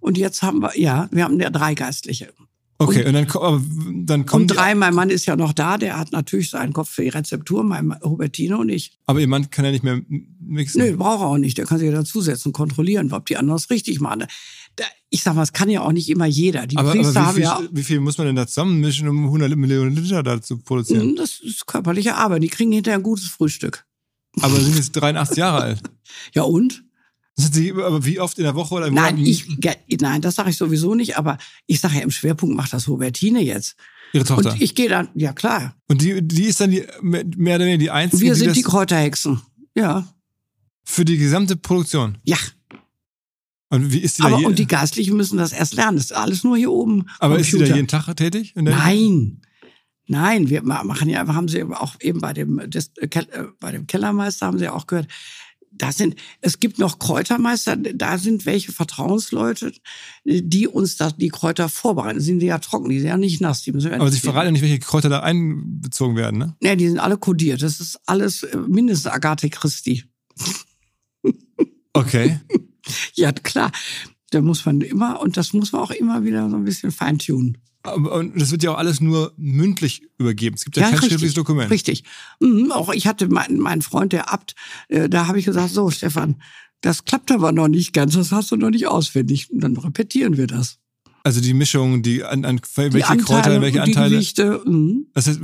Und 0.00 0.16
jetzt 0.18 0.42
haben 0.42 0.60
wir, 0.60 0.78
ja, 0.78 1.08
wir 1.12 1.24
haben 1.24 1.38
ja 1.38 1.50
drei 1.50 1.74
Geistliche. 1.74 2.32
okay, 2.78 3.04
und 3.06 3.12
dann, 3.12 3.28
ko- 3.28 3.42
aber 3.42 3.62
dann 4.06 4.24
kommen 4.24 4.44
Und 4.44 4.48
drei, 4.48 4.74
mein 4.74 4.94
Mann 4.94 5.10
ist 5.10 5.26
ja 5.26 5.36
noch 5.36 5.52
da, 5.52 5.76
der 5.76 5.98
hat 5.98 6.12
natürlich 6.12 6.48
seinen 6.48 6.72
Kopf 6.72 6.88
für 6.88 7.02
die 7.02 7.10
Rezeptur, 7.10 7.62
mein 7.62 7.94
Hubertino 8.02 8.58
und 8.60 8.70
ich. 8.70 8.92
aber 9.06 9.20
Ihr 9.20 9.28
Mann 9.28 9.50
kann 9.50 9.66
ja 9.66 9.70
nicht 9.72 9.84
mehr 9.84 10.00
mixen. 10.40 10.80
Nö, 10.82 10.96
braucht 10.96 11.20
er 11.20 11.26
auch 11.26 11.36
nicht. 11.36 11.58
Der 11.58 11.66
kann 11.66 11.78
sich 11.78 11.88
ja 11.90 11.94
dazusetzen, 11.94 12.54
kontrollieren, 12.54 13.12
ob 13.12 13.26
die 13.26 13.36
anderen 13.36 13.58
es 13.58 13.68
richtig 13.68 14.00
machen. 14.00 14.24
Ich 15.08 15.22
sag 15.22 15.34
mal, 15.34 15.42
es 15.42 15.52
kann 15.52 15.68
ja 15.68 15.80
auch 15.82 15.92
nicht 15.92 16.08
immer 16.08 16.26
jeder. 16.26 16.66
Die 16.66 16.76
Aber, 16.76 16.92
Priester 16.92 17.20
aber 17.20 17.26
haben 17.28 17.36
wie, 17.36 17.40
viel, 17.40 17.48
ja, 17.48 17.60
wie 17.72 17.82
viel 17.82 18.00
muss 18.00 18.16
man 18.18 18.26
denn 18.28 18.36
da 18.36 18.46
zusammenmischen, 18.46 19.08
um 19.08 19.24
100 19.24 19.56
Millionen 19.56 19.94
Liter 19.96 20.22
da 20.22 20.40
zu 20.40 20.58
produzieren? 20.58 21.10
Hm, 21.10 21.16
das 21.16 21.40
ist 21.40 21.66
körperliche 21.66 22.14
Arbeit. 22.14 22.42
Die 22.42 22.48
kriegen 22.48 22.72
hinterher 22.72 22.98
ein 22.98 23.02
gutes 23.02 23.26
Frühstück. 23.26 23.84
Aber 24.40 24.54
Sie 24.56 24.64
sind 24.66 24.76
jetzt 24.76 24.92
83 24.92 25.36
Jahre 25.38 25.62
alt. 25.62 25.82
Ja 26.34 26.42
und? 26.42 26.84
Sind 27.36 27.54
Sie, 27.54 27.72
aber 27.72 28.04
wie 28.04 28.20
oft 28.20 28.38
in 28.38 28.44
der 28.44 28.54
Woche 28.54 28.74
oder 28.74 28.86
im 28.86 28.94
Nein, 28.94 29.16
Monat? 29.16 29.28
ich, 29.28 29.46
nein, 30.00 30.20
das 30.20 30.34
sage 30.34 30.50
ich 30.50 30.56
sowieso 30.56 30.94
nicht. 30.94 31.16
Aber 31.16 31.38
ich 31.66 31.80
sage 31.80 31.94
ja, 31.96 32.00
im 32.02 32.10
Schwerpunkt 32.10 32.54
macht 32.54 32.72
das 32.72 32.86
Hubertine 32.86 33.40
jetzt. 33.42 33.76
Ihre 34.12 34.24
Tochter. 34.24 34.52
Und 34.52 34.60
ich 34.60 34.74
gehe 34.74 34.88
dann, 34.88 35.08
ja 35.14 35.32
klar. 35.32 35.74
Und 35.88 36.02
die, 36.02 36.20
die 36.26 36.44
ist 36.44 36.60
dann 36.60 36.70
die, 36.70 36.84
mehr 37.02 37.56
oder 37.56 37.64
weniger 37.64 37.78
die 37.78 37.90
einzige, 37.90 38.22
Wir 38.22 38.32
die 38.34 38.38
sind 38.38 38.48
das 38.48 38.56
die 38.56 38.62
Kräuterhexen. 38.62 39.40
Ja, 39.74 40.06
für 40.84 41.04
die 41.04 41.18
gesamte 41.18 41.56
Produktion. 41.56 42.18
ja. 42.24 42.36
Und 43.70 43.92
wie 43.92 43.98
ist 43.98 44.18
die 44.18 44.22
da 44.22 44.28
Aber 44.28 44.38
je, 44.40 44.46
und 44.46 44.58
die 44.58 44.66
Geistlichen 44.66 45.16
müssen 45.16 45.38
das 45.38 45.52
erst 45.52 45.74
lernen. 45.74 45.96
Das 45.96 46.06
ist 46.06 46.12
alles 46.12 46.42
nur 46.44 46.56
hier 46.56 46.70
oben. 46.72 47.06
aber 47.20 47.38
ist 47.38 47.46
die 47.46 47.52
da 47.52 47.58
Computer. 47.58 47.76
jeden 47.76 47.88
Tag 47.88 48.16
tätig? 48.16 48.52
Nein. 48.56 49.40
Nein, 50.08 50.50
wir 50.50 50.62
ma- 50.64 50.82
machen 50.82 51.08
ja, 51.08 51.24
haben 51.28 51.46
Sie 51.46 51.62
auch 51.62 51.94
eben 52.00 52.20
bei 52.20 52.32
dem, 52.32 52.58
Dis- 52.68 52.90
äh, 52.98 53.06
äh, 53.06 53.44
bei 53.60 53.70
dem 53.70 53.86
Kellermeister 53.86 54.46
haben 54.46 54.58
Sie 54.58 54.68
auch 54.68 54.88
gehört, 54.88 55.06
da 55.72 55.92
sind, 55.92 56.16
es 56.40 56.58
gibt 56.58 56.80
noch 56.80 56.98
Kräutermeister, 56.98 57.76
da 57.76 58.18
sind 58.18 58.44
welche 58.44 58.72
Vertrauensleute, 58.72 59.72
die 60.24 60.66
uns 60.66 60.96
da 60.96 61.12
die 61.12 61.28
Kräuter 61.28 61.68
vorbereiten. 61.68 62.20
Sind 62.20 62.40
die 62.40 62.46
ja 62.46 62.58
trocken, 62.58 62.88
die 62.90 62.98
sind 62.98 63.06
ja 63.08 63.16
nicht 63.16 63.40
nass. 63.40 63.62
Die 63.62 63.70
müssen 63.70 63.92
ja 63.92 64.00
aber 64.00 64.10
Sie 64.10 64.18
verraten 64.18 64.46
ja 64.46 64.50
nicht, 64.50 64.62
welche 64.62 64.80
Kräuter 64.80 65.08
da 65.08 65.20
einbezogen 65.20 66.16
werden, 66.16 66.38
ne? 66.40 66.56
Nee, 66.60 66.74
die 66.74 66.88
sind 66.88 66.98
alle 66.98 67.16
kodiert. 67.18 67.62
Das 67.62 67.78
ist 67.78 68.00
alles 68.06 68.42
äh, 68.42 68.56
mindestens 68.56 69.12
Agathe 69.12 69.48
Christi. 69.48 70.02
Okay. 71.92 72.40
Ja, 73.14 73.32
klar. 73.32 73.72
Da 74.30 74.40
muss 74.40 74.64
man 74.64 74.80
immer, 74.80 75.20
und 75.20 75.36
das 75.36 75.52
muss 75.52 75.72
man 75.72 75.82
auch 75.82 75.90
immer 75.90 76.24
wieder 76.24 76.48
so 76.50 76.56
ein 76.56 76.64
bisschen 76.64 76.92
feintunen. 76.92 77.58
Und 77.82 78.40
das 78.40 78.50
wird 78.50 78.62
ja 78.62 78.72
auch 78.72 78.78
alles 78.78 79.00
nur 79.00 79.32
mündlich 79.36 80.02
übergeben. 80.18 80.54
Es 80.54 80.64
gibt 80.64 80.76
ja, 80.76 80.82
kein 80.84 80.92
richtig, 80.92 81.10
schriftliches 81.10 81.34
Dokument. 81.34 81.70
Richtig. 81.70 82.04
Mhm, 82.38 82.70
auch 82.72 82.92
ich 82.92 83.06
hatte 83.06 83.28
meinen 83.28 83.58
meinen 83.58 83.82
Freund, 83.82 84.12
der 84.12 84.32
Abt, 84.32 84.54
äh, 84.88 85.08
da 85.08 85.26
habe 85.26 85.38
ich 85.38 85.46
gesagt, 85.46 85.70
so 85.72 85.90
Stefan, 85.90 86.36
das 86.82 87.04
klappt 87.04 87.32
aber 87.32 87.52
noch 87.52 87.68
nicht 87.68 87.92
ganz, 87.92 88.14
das 88.14 88.32
hast 88.32 88.50
du 88.50 88.56
noch 88.56 88.70
nicht 88.70 88.86
auswendig. 88.86 89.50
Und 89.50 89.60
dann 89.60 89.76
repetieren 89.76 90.36
wir 90.36 90.46
das. 90.46 90.78
Also 91.22 91.40
die 91.40 91.54
Mischung, 91.54 92.02
die 92.02 92.24
an, 92.24 92.44
an 92.44 92.60
welche 92.74 92.96
die 92.96 93.04
Anteile, 93.04 93.24
Kräuter, 93.24 93.60
welche 93.60 93.78
und 93.78 93.86
die 93.86 93.96
Anteile. 93.96 94.14
Gewichte. 94.16 94.62
Mhm. 94.64 95.06
Das 95.14 95.26
heißt, 95.26 95.40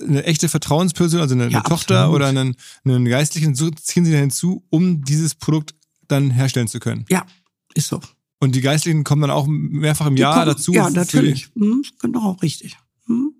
eine 0.00 0.24
echte 0.24 0.48
Vertrauensperson, 0.48 1.20
also 1.20 1.34
eine, 1.34 1.48
Ja, 1.48 1.58
eine 1.58 1.68
Tochter 1.68 2.12
oder 2.12 2.26
einen, 2.26 2.56
einen 2.84 3.04
Geistlichen, 3.04 3.54
so 3.54 3.70
ziehen 3.70 4.04
sie 4.04 4.12
da 4.12 4.18
hinzu, 4.18 4.64
um 4.70 5.02
dieses 5.04 5.34
Produkt 5.34 5.74
dann 6.10 6.30
herstellen 6.30 6.68
zu 6.68 6.78
können. 6.80 7.04
Ja, 7.08 7.24
ist 7.74 7.88
so. 7.88 8.00
Und 8.38 8.54
die 8.54 8.60
Geistlichen 8.62 9.04
kommen 9.04 9.22
dann 9.22 9.30
auch 9.30 9.46
mehrfach 9.46 10.06
im 10.06 10.16
Die 10.16 10.22
Jahr 10.22 10.34
kommen- 10.34 10.46
dazu. 10.46 10.72
Ja, 10.72 10.88
natürlich. 10.90 11.50
Mhm, 11.54 11.82
genau, 12.00 12.32
richtig. 12.42 12.76
Mhm. 13.06 13.34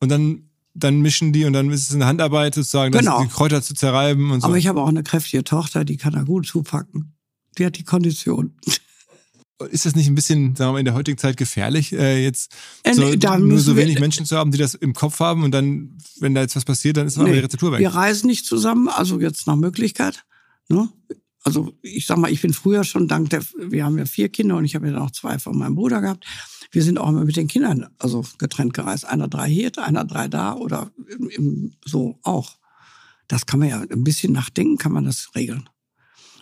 Und 0.00 0.08
dann, 0.10 0.50
dann 0.74 1.00
mischen 1.00 1.32
die 1.32 1.46
und 1.46 1.54
dann 1.54 1.70
ist 1.70 1.88
es 1.88 1.94
eine 1.94 2.04
Handarbeit 2.06 2.54
sozusagen, 2.54 2.92
Genau. 2.92 3.22
die 3.22 3.28
Kräuter 3.28 3.62
zu 3.62 3.72
zerreiben 3.74 4.30
und 4.30 4.42
so. 4.42 4.46
Aber 4.48 4.58
ich 4.58 4.66
habe 4.66 4.82
auch 4.82 4.88
eine 4.88 5.02
kräftige 5.02 5.42
Tochter, 5.42 5.84
die 5.86 5.96
kann 5.96 6.12
da 6.12 6.22
gut 6.22 6.46
zupacken. 6.46 7.14
Die 7.56 7.64
hat 7.64 7.78
die 7.78 7.84
Kondition. 7.84 8.54
ist 9.70 9.86
das 9.86 9.94
nicht 9.96 10.06
ein 10.06 10.14
bisschen, 10.14 10.54
sagen 10.54 10.68
wir 10.68 10.72
mal, 10.74 10.78
in 10.80 10.84
der 10.84 10.92
heutigen 10.92 11.16
Zeit 11.16 11.38
gefährlich, 11.38 11.94
äh, 11.94 12.22
jetzt 12.22 12.54
Äh, 12.82 12.92
so, 12.92 13.08
nee, 13.08 13.16
nur 13.38 13.58
so 13.58 13.74
wenig 13.74 13.98
Menschen 14.00 14.26
zu 14.26 14.36
haben, 14.36 14.50
die 14.52 14.58
das 14.58 14.74
im 14.74 14.92
Kopf 14.92 15.18
haben 15.20 15.44
und 15.44 15.50
dann, 15.52 15.96
wenn 16.20 16.34
da 16.34 16.42
jetzt 16.42 16.56
was 16.56 16.66
passiert, 16.66 16.98
dann 16.98 17.06
ist 17.06 17.16
aber 17.16 17.28
Nee, 17.28 17.36
die 17.36 17.38
Rezeptur 17.40 17.72
weg. 17.72 17.80
Wir 17.80 17.88
reisen 17.94 18.26
nicht 18.26 18.44
zusammen, 18.44 18.88
also 18.90 19.18
jetzt 19.18 19.46
nach 19.46 19.56
Möglichkeit. 19.56 20.24
Ne? 20.68 20.90
Also 21.46 21.72
ich 21.80 22.06
sag 22.06 22.18
mal, 22.18 22.32
ich 22.32 22.42
bin 22.42 22.52
früher 22.52 22.82
schon 22.82 23.06
dank 23.06 23.30
der, 23.30 23.40
wir 23.56 23.84
haben 23.84 23.96
ja 23.96 24.04
vier 24.04 24.28
Kinder 24.30 24.56
und 24.56 24.64
ich 24.64 24.74
habe 24.74 24.88
ja 24.88 24.92
noch 24.92 25.12
zwei 25.12 25.38
von 25.38 25.56
meinem 25.56 25.76
Bruder 25.76 26.00
gehabt. 26.00 26.26
Wir 26.72 26.82
sind 26.82 26.98
auch 26.98 27.08
immer 27.08 27.24
mit 27.24 27.36
den 27.36 27.46
Kindern 27.46 27.86
also 28.00 28.24
getrennt 28.38 28.74
gereist. 28.74 29.04
Einer 29.04 29.28
drei 29.28 29.48
hier, 29.48 29.70
einer 29.78 30.04
drei 30.04 30.26
da 30.26 30.54
oder 30.54 30.90
im, 31.08 31.28
im, 31.28 31.72
so 31.84 32.18
auch. 32.24 32.56
Das 33.28 33.46
kann 33.46 33.60
man 33.60 33.68
ja 33.68 33.80
ein 33.80 34.02
bisschen 34.02 34.32
nachdenken, 34.32 34.76
kann 34.76 34.90
man 34.90 35.04
das 35.04 35.36
regeln. 35.36 35.68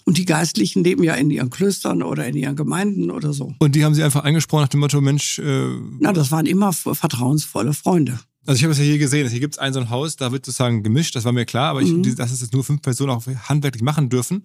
Und 0.07 0.17
die 0.17 0.25
Geistlichen 0.25 0.83
leben 0.83 1.05
ja 1.05 1.15
in 1.17 1.31
ihren 1.31 1.51
Klöstern 1.51 2.03
oder 2.03 2.27
in 2.27 2.37
ihren 2.37 2.57
Gemeinden 2.57 3.11
oder 3.11 3.35
so. 3.35 3.55
Und 3.59 3.75
die 3.75 3.85
haben 3.85 3.95
sie 3.95 4.03
einfach 4.03 4.25
angesprochen 4.25 4.63
nach 4.63 4.69
dem 4.69 4.81
Motto, 4.81 5.03
Mensch, 5.03 5.39
äh, 5.39 5.69
Na, 6.01 6.15
das 6.15 6.31
waren 6.31 6.47
immer 6.47 6.73
vertrauensvolle 6.73 7.75
Freunde. 7.75 8.21
Also 8.47 8.59
ich 8.59 8.63
habe 8.65 8.73
es 8.73 8.79
ja 8.79 8.85
hier 8.85 8.99
gesehen, 8.99 9.29
hier 9.29 9.41
gibt 9.41 9.55
es 9.55 9.59
ein 9.59 9.73
so 9.73 9.81
ein 9.81 9.89
Haus, 9.91 10.17
da 10.17 10.31
wird 10.33 10.45
sozusagen 10.45 10.83
gemischt, 10.83 11.17
das 11.17 11.25
war 11.25 11.33
mir 11.33 11.47
klar, 11.47 11.71
aber 11.71 11.81
ich, 11.83 11.91
Mhm. 11.93 12.15
dass 12.17 12.31
es 12.31 12.41
jetzt 12.43 12.53
nur 12.53 12.63
fünf 12.65 12.83
Personen 12.83 13.11
auch 13.11 13.27
handwerklich 13.27 13.83
machen 13.83 14.11
dürfen, 14.11 14.43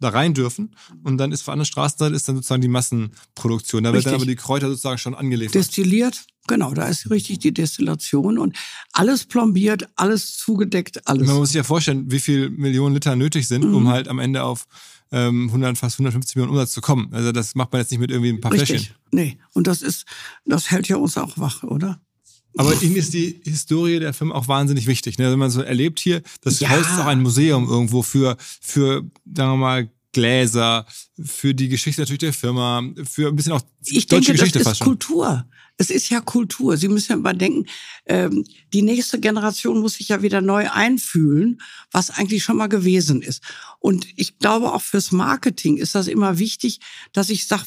da 0.00 0.08
rein 0.08 0.32
dürfen 0.34 0.74
und 1.04 1.18
dann 1.18 1.32
ist 1.32 1.42
für 1.42 1.52
andere 1.52 1.66
Straßenseite 1.66 2.14
ist 2.14 2.28
dann 2.28 2.36
sozusagen 2.36 2.62
die 2.62 2.68
Massenproduktion. 2.68 3.84
Da 3.84 3.92
wird 3.92 4.06
dann 4.06 4.14
Richtig. 4.14 4.26
aber 4.28 4.30
die 4.30 4.36
Kräuter 4.36 4.68
sozusagen 4.68 4.98
schon 4.98 5.14
angeliefert. 5.14 5.54
Destilliert, 5.54 6.26
genau, 6.46 6.72
da 6.74 6.86
ist 6.86 7.10
richtig 7.10 7.40
die 7.40 7.52
Destillation 7.52 8.38
und 8.38 8.56
alles 8.92 9.24
plombiert, 9.24 9.86
alles 9.96 10.36
zugedeckt, 10.38 11.06
alles. 11.06 11.26
Man 11.26 11.36
muss 11.36 11.48
sich 11.50 11.56
ja 11.56 11.62
vorstellen, 11.64 12.10
wie 12.10 12.20
viel 12.20 12.50
Millionen 12.50 12.94
Liter 12.94 13.16
nötig 13.16 13.48
sind, 13.48 13.64
Mhm. 13.64 13.74
um 13.74 13.88
halt 13.88 14.08
am 14.08 14.18
Ende 14.18 14.44
auf 14.44 14.66
ähm, 15.14 15.48
100, 15.50 15.76
fast 15.76 15.98
150 15.98 16.36
Millionen 16.36 16.52
Umsatz 16.52 16.72
zu 16.72 16.80
kommen. 16.80 17.12
Also 17.12 17.32
das 17.32 17.54
macht 17.54 17.70
man 17.72 17.82
jetzt 17.82 17.90
nicht 17.90 18.00
mit 18.00 18.10
irgendwie 18.10 18.30
ein 18.30 18.40
paar 18.40 18.50
Fläschchen. 18.50 18.76
Richtig. 18.78 18.94
Nee, 19.10 19.38
und 19.52 19.66
das 19.66 19.82
ist, 19.82 20.06
das 20.46 20.70
hält 20.70 20.88
ja 20.88 20.96
uns 20.96 21.18
auch 21.18 21.36
wach, 21.36 21.62
oder? 21.64 22.00
Aber 22.56 22.82
Ihnen 22.82 22.96
ist 22.96 23.14
die 23.14 23.40
Historie 23.44 23.98
der 23.98 24.12
Firma 24.12 24.34
auch 24.34 24.48
wahnsinnig 24.48 24.86
wichtig. 24.86 25.18
Ne? 25.18 25.30
Wenn 25.30 25.38
man 25.38 25.50
so 25.50 25.62
erlebt 25.62 26.00
hier, 26.00 26.22
das 26.42 26.60
Ja. 26.60 26.70
Haus 26.70 26.80
ist 26.80 26.98
auch 27.00 27.06
ein 27.06 27.22
Museum 27.22 27.68
irgendwo 27.68 28.02
für, 28.02 28.36
für, 28.60 29.02
sagen 29.24 29.52
wir 29.52 29.56
mal, 29.56 29.90
Gläser, 30.12 30.84
für 31.24 31.54
die 31.54 31.68
Geschichte 31.68 32.02
natürlich 32.02 32.20
der 32.20 32.32
Firma, 32.34 32.82
für 33.04 33.28
ein 33.28 33.36
bisschen 33.36 33.52
auch 33.52 33.62
Ich 33.84 34.06
deutsche 34.06 34.26
denke, 34.26 34.32
Geschichte 34.32 34.58
das 34.58 34.68
fast 34.68 34.74
ist 34.74 34.78
schon. 34.84 34.86
Kultur. 34.88 35.46
Es 35.78 35.90
ist 35.90 36.10
ja 36.10 36.20
Kultur. 36.20 36.76
Sie 36.76 36.88
müssen 36.88 37.12
ja 37.12 37.16
mal 37.16 37.36
denken, 37.36 37.66
ähm, 38.06 38.44
die 38.72 38.82
nächste 38.82 39.18
Generation 39.18 39.80
muss 39.80 39.94
sich 39.94 40.08
ja 40.08 40.22
wieder 40.22 40.40
neu 40.40 40.70
einfühlen, 40.70 41.60
was 41.90 42.10
eigentlich 42.10 42.44
schon 42.44 42.56
mal 42.56 42.68
gewesen 42.68 43.22
ist. 43.22 43.42
Und 43.78 44.06
ich 44.16 44.38
glaube, 44.38 44.72
auch 44.72 44.82
fürs 44.82 45.10
Marketing 45.10 45.76
ist 45.76 45.94
das 45.94 46.06
immer 46.06 46.38
wichtig, 46.38 46.80
dass 47.12 47.30
ich 47.30 47.46
sag, 47.46 47.66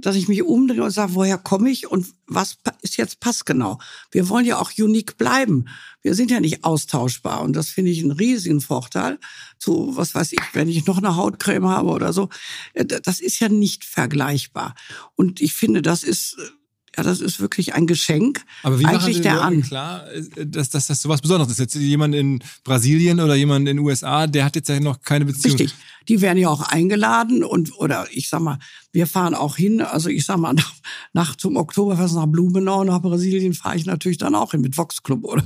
dass 0.00 0.16
ich 0.16 0.28
mich 0.28 0.42
umdrehe 0.42 0.84
und 0.84 0.90
sage, 0.90 1.14
woher 1.14 1.38
komme 1.38 1.70
ich 1.70 1.86
und 1.86 2.06
was 2.26 2.58
ist 2.82 2.96
jetzt 2.96 3.20
passgenau. 3.20 3.78
Wir 4.10 4.28
wollen 4.28 4.46
ja 4.46 4.58
auch 4.58 4.72
unique 4.78 5.16
bleiben. 5.16 5.66
Wir 6.02 6.14
sind 6.14 6.30
ja 6.30 6.40
nicht 6.40 6.64
austauschbar 6.64 7.40
und 7.42 7.54
das 7.54 7.70
finde 7.70 7.90
ich 7.90 8.02
einen 8.02 8.12
riesigen 8.12 8.60
Vorteil. 8.60 9.18
Zu, 9.58 9.96
was 9.96 10.14
weiß 10.14 10.32
ich, 10.32 10.40
wenn 10.52 10.68
ich 10.68 10.86
noch 10.86 10.98
eine 10.98 11.16
Hautcreme 11.16 11.68
habe 11.68 11.88
oder 11.88 12.12
so, 12.12 12.28
äh, 12.74 12.84
das 12.84 13.20
ist 13.20 13.40
ja 13.40 13.48
nicht 13.48 13.84
vergleichbar. 13.84 14.74
Und 15.14 15.40
ich 15.40 15.54
finde, 15.54 15.80
das 15.80 16.02
ist, 16.02 16.36
äh, 16.38 16.63
ja, 16.96 17.02
das 17.02 17.20
ist 17.20 17.40
wirklich 17.40 17.74
ein 17.74 17.86
Geschenk. 17.86 18.44
Aber 18.62 18.78
wie 18.78 18.84
machen 18.84 18.96
eigentlich 18.96 19.16
Sie 19.16 19.22
der 19.22 19.42
an. 19.42 19.62
klar, 19.62 20.10
äh, 20.12 20.46
dass, 20.46 20.70
dass 20.70 20.86
das 20.86 21.02
sowas 21.02 21.20
Besonderes 21.20 21.52
ist? 21.52 21.58
Jetzt 21.58 21.74
jemand 21.74 22.14
in 22.14 22.42
Brasilien 22.62 23.20
oder 23.20 23.34
jemand 23.34 23.68
in 23.68 23.76
den 23.76 23.84
USA, 23.84 24.26
der 24.26 24.44
hat 24.44 24.56
jetzt 24.56 24.68
ja 24.68 24.78
noch 24.80 25.00
keine 25.00 25.24
Beziehung. 25.24 25.56
Richtig. 25.56 25.74
Die 26.08 26.20
werden 26.20 26.38
ja 26.38 26.48
auch 26.48 26.60
eingeladen 26.60 27.42
und 27.42 27.78
oder 27.78 28.06
ich 28.10 28.28
sag 28.28 28.40
mal, 28.40 28.58
wir 28.92 29.06
fahren 29.06 29.34
auch 29.34 29.56
hin. 29.56 29.80
Also 29.80 30.08
ich 30.08 30.24
sag 30.24 30.38
mal, 30.38 30.52
nach, 30.52 30.72
nach 31.12 31.36
zum 31.36 31.56
Oktoberfest 31.56 32.14
nach 32.14 32.26
Blumenau, 32.26 32.84
nach 32.84 33.00
Brasilien 33.00 33.54
fahre 33.54 33.76
ich 33.76 33.86
natürlich 33.86 34.18
dann 34.18 34.34
auch 34.34 34.52
hin 34.52 34.60
mit 34.60 34.76
Vox 34.76 35.02
Club 35.02 35.24
oder. 35.24 35.42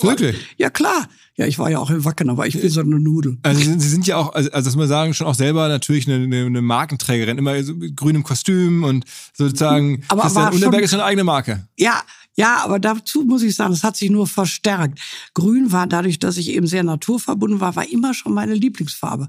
Wirklich? 0.00 0.36
Ja 0.56 0.70
klar. 0.70 1.08
Ja, 1.36 1.46
ich 1.46 1.58
war 1.60 1.70
ja 1.70 1.78
auch 1.78 1.90
in 1.90 2.04
Wacken, 2.04 2.30
aber 2.30 2.48
ich 2.48 2.60
bin 2.60 2.68
so 2.68 2.80
eine 2.80 2.98
Nudel. 2.98 3.38
Also 3.44 3.60
Sie 3.60 3.88
sind, 3.88 4.08
ja 4.08 4.16
auch, 4.16 4.34
also, 4.34 4.50
also 4.50 4.66
das 4.66 4.74
muss 4.74 4.82
man 4.82 4.88
sagen, 4.88 5.14
schon 5.14 5.28
auch 5.28 5.36
selber 5.36 5.68
natürlich 5.68 6.08
eine, 6.08 6.24
eine, 6.24 6.46
eine 6.46 6.62
Markenträgerin, 6.62 7.38
immer 7.38 7.62
so 7.62 7.74
mit 7.74 7.96
grünem 7.96 8.24
Kostüm 8.24 8.82
und 8.82 9.04
sozusagen 9.34 10.02
Aber 10.08 10.22
Christian 10.22 10.52
Unterberg 10.52 10.82
ist 10.82 10.90
schon 10.90 10.98
eine 10.98 11.08
eigene 11.08 11.22
Marke. 11.22 11.68
Ja, 11.76 12.02
ja, 12.34 12.64
aber 12.64 12.78
dazu 12.78 13.22
muss 13.22 13.42
ich 13.42 13.54
sagen, 13.54 13.72
es 13.72 13.82
hat 13.82 13.96
sich 13.96 14.10
nur 14.10 14.26
verstärkt. 14.26 15.00
Grün 15.34 15.72
war 15.72 15.86
dadurch, 15.86 16.18
dass 16.18 16.36
ich 16.36 16.50
eben 16.50 16.66
sehr 16.66 16.84
naturverbunden 16.84 17.60
war, 17.60 17.76
war 17.76 17.88
immer 17.88 18.14
schon 18.14 18.32
meine 18.34 18.54
Lieblingsfarbe. 18.54 19.28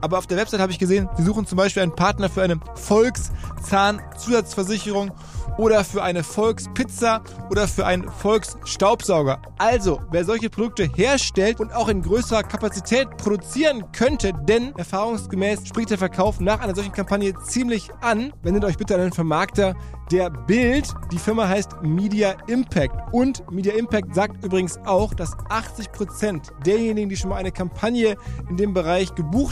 aber 0.00 0.18
auf 0.18 0.26
der 0.26 0.38
Website 0.38 0.58
habe 0.60 0.72
ich 0.72 0.78
gesehen, 0.78 1.08
sie 1.16 1.22
suchen 1.22 1.46
zum 1.46 1.56
Beispiel 1.56 1.82
einen 1.82 1.94
Partner 1.94 2.28
für 2.28 2.42
eine 2.42 2.58
Volkszahnzusatzversicherung 2.74 5.12
oder 5.58 5.84
für 5.84 6.02
eine 6.02 6.24
Volkspizza 6.24 7.22
oder 7.50 7.68
für 7.68 7.86
einen 7.86 8.10
Volksstaubsauger. 8.10 9.40
Also, 9.58 10.00
wer 10.10 10.24
solche 10.24 10.50
Produkte 10.50 10.84
herstellt 10.84 11.60
und 11.60 11.72
auch 11.72 11.88
in 11.88 12.02
größerer 12.02 12.42
Kapazität 12.42 13.16
produzieren 13.16 13.84
könnte, 13.92 14.32
denn 14.48 14.74
erfahrungsgemäß 14.76 15.68
spricht 15.68 15.90
der 15.90 15.98
Verkauf 15.98 16.40
nach 16.40 16.60
einer 16.60 16.74
solchen 16.74 16.92
Kampagne 16.92 17.34
ziemlich 17.44 17.90
an, 18.00 18.32
wendet 18.42 18.64
euch 18.64 18.76
bitte 18.76 18.94
an 18.94 19.02
den 19.02 19.12
Vermarkter 19.12 19.74
der 20.10 20.30
Bild. 20.30 20.88
Die 21.10 21.18
Firma 21.18 21.48
heißt 21.48 21.82
Media 21.82 22.34
Impact. 22.46 22.94
Und 23.12 23.50
Media 23.50 23.74
Impact 23.74 24.14
sagt 24.14 24.44
übrigens 24.44 24.78
auch, 24.84 25.14
dass 25.14 25.36
80% 25.36 26.50
derjenigen, 26.64 27.08
die 27.08 27.16
schon 27.16 27.30
mal 27.30 27.36
eine 27.36 27.52
Kampagne 27.52 28.16
in 28.48 28.56
dem 28.56 28.74
Bereich 28.74 29.14
gebucht 29.14 29.51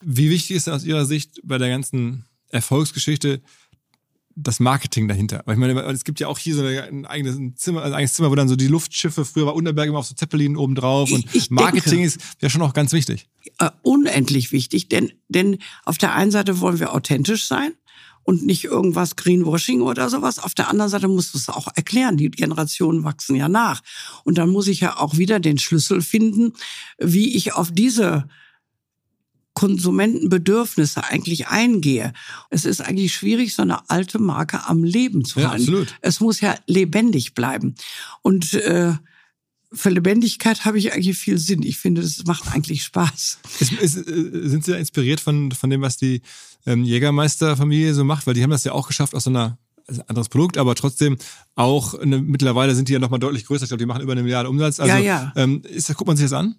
Wie 0.00 0.30
wichtig 0.30 0.56
ist 0.56 0.68
aus 0.68 0.84
Ihrer 0.84 1.06
Sicht 1.06 1.40
bei 1.42 1.58
der 1.58 1.68
ganzen 1.68 2.24
Erfolgsgeschichte 2.50 3.42
das 4.40 4.60
Marketing 4.60 5.08
dahinter. 5.08 5.42
Weil 5.44 5.54
ich 5.54 5.60
meine, 5.60 5.80
es 5.80 6.04
gibt 6.04 6.20
ja 6.20 6.28
auch 6.28 6.38
hier 6.38 6.54
so 6.54 6.64
ein 6.64 7.06
eigenes 7.06 7.38
Zimmer, 7.56 7.82
ein 7.82 7.92
eigenes 7.92 8.14
Zimmer, 8.14 8.30
wo 8.30 8.36
dann 8.36 8.48
so 8.48 8.56
die 8.56 8.68
Luftschiffe, 8.68 9.24
früher 9.24 9.46
war 9.46 9.54
Unterberg 9.54 9.88
immer 9.88 9.98
auf 9.98 10.06
so 10.06 10.14
Zeppelin 10.14 10.56
oben 10.56 10.76
drauf 10.76 11.10
und 11.10 11.34
ich 11.34 11.50
Marketing 11.50 11.90
denke, 11.90 12.06
ist 12.06 12.20
ja 12.40 12.48
schon 12.48 12.62
auch 12.62 12.72
ganz 12.72 12.92
wichtig. 12.92 13.28
Uh, 13.60 13.70
unendlich 13.82 14.52
wichtig, 14.52 14.88
denn, 14.88 15.12
denn 15.28 15.58
auf 15.84 15.98
der 15.98 16.14
einen 16.14 16.30
Seite 16.30 16.60
wollen 16.60 16.78
wir 16.78 16.94
authentisch 16.94 17.46
sein 17.46 17.72
und 18.22 18.44
nicht 18.44 18.64
irgendwas 18.64 19.16
Greenwashing 19.16 19.80
oder 19.80 20.08
sowas. 20.10 20.38
Auf 20.38 20.54
der 20.54 20.68
anderen 20.68 20.90
Seite 20.90 21.08
musst 21.08 21.34
du 21.34 21.38
es 21.38 21.48
auch 21.48 21.68
erklären. 21.74 22.16
Die 22.16 22.30
Generationen 22.30 23.02
wachsen 23.02 23.34
ja 23.36 23.48
nach. 23.48 23.80
Und 24.24 24.38
dann 24.38 24.50
muss 24.50 24.68
ich 24.68 24.80
ja 24.80 24.98
auch 24.98 25.16
wieder 25.16 25.40
den 25.40 25.58
Schlüssel 25.58 26.02
finden, 26.02 26.52
wie 26.98 27.34
ich 27.34 27.54
auf 27.54 27.72
diese 27.72 28.28
Konsumentenbedürfnisse 29.58 31.02
eigentlich 31.02 31.48
eingehe. 31.48 32.12
Es 32.48 32.64
ist 32.64 32.80
eigentlich 32.80 33.12
schwierig, 33.12 33.56
so 33.56 33.62
eine 33.62 33.90
alte 33.90 34.20
Marke 34.20 34.68
am 34.68 34.84
Leben 34.84 35.24
zu 35.24 35.40
halten. 35.40 35.64
Ja, 35.64 35.78
absolut. 35.78 35.94
Es 36.00 36.20
muss 36.20 36.40
ja 36.40 36.54
lebendig 36.68 37.34
bleiben. 37.34 37.74
Und 38.22 38.54
äh, 38.54 38.92
für 39.72 39.90
Lebendigkeit 39.90 40.64
habe 40.64 40.78
ich 40.78 40.92
eigentlich 40.92 41.18
viel 41.18 41.38
Sinn. 41.38 41.64
Ich 41.64 41.78
finde, 41.78 42.02
das 42.02 42.24
macht 42.24 42.52
eigentlich 42.54 42.84
Spaß. 42.84 43.40
Ist, 43.58 43.72
ist, 43.72 43.96
äh, 43.96 44.48
sind 44.48 44.64
Sie 44.64 44.70
da 44.70 44.78
inspiriert 44.78 45.18
von, 45.18 45.50
von 45.50 45.70
dem, 45.70 45.82
was 45.82 45.96
die 45.96 46.22
ähm, 46.64 46.84
Jägermeister-Familie 46.84 47.94
so 47.94 48.04
macht? 48.04 48.28
Weil 48.28 48.34
die 48.34 48.44
haben 48.44 48.50
das 48.50 48.62
ja 48.62 48.70
auch 48.70 48.86
geschafft 48.86 49.12
aus 49.12 49.24
so 49.24 49.30
einer 49.30 49.58
anderes 50.06 50.28
Produkt, 50.28 50.56
aber 50.56 50.76
trotzdem 50.76 51.16
auch 51.56 51.94
eine, 51.94 52.20
mittlerweile 52.20 52.76
sind 52.76 52.88
die 52.88 52.92
ja 52.92 53.00
nochmal 53.00 53.18
deutlich 53.18 53.44
größer. 53.44 53.64
Ich 53.64 53.70
glaube, 53.70 53.80
die 53.80 53.86
machen 53.86 54.02
über 54.02 54.12
eine 54.12 54.22
Milliarde 54.22 54.50
Umsatz. 54.50 54.78
Also, 54.78 54.94
ja, 54.94 55.00
ja. 55.00 55.32
Ähm, 55.34 55.62
ist, 55.62 55.88
guckt 55.88 56.06
man 56.06 56.16
sich 56.16 56.26
das 56.26 56.32
an? 56.32 56.54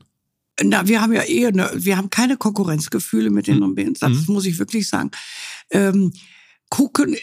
Na, 0.64 0.88
wir 0.88 1.02
haben 1.02 1.14
ja 1.14 1.22
eher, 1.22 1.52
ne, 1.52 1.70
wir 1.76 1.98
haben 1.98 2.10
keine 2.10 2.38
Konkurrenzgefühle 2.38 3.30
mit 3.30 3.48
den 3.48 3.60
mhm. 3.60 3.76
Bands. 3.76 4.00
Das 4.00 4.28
mhm. 4.28 4.34
muss 4.34 4.46
ich 4.46 4.60
wirklich 4.60 4.88
sagen. 4.88 5.12
Ähm, 5.72 6.12
gucken, 6.70 7.16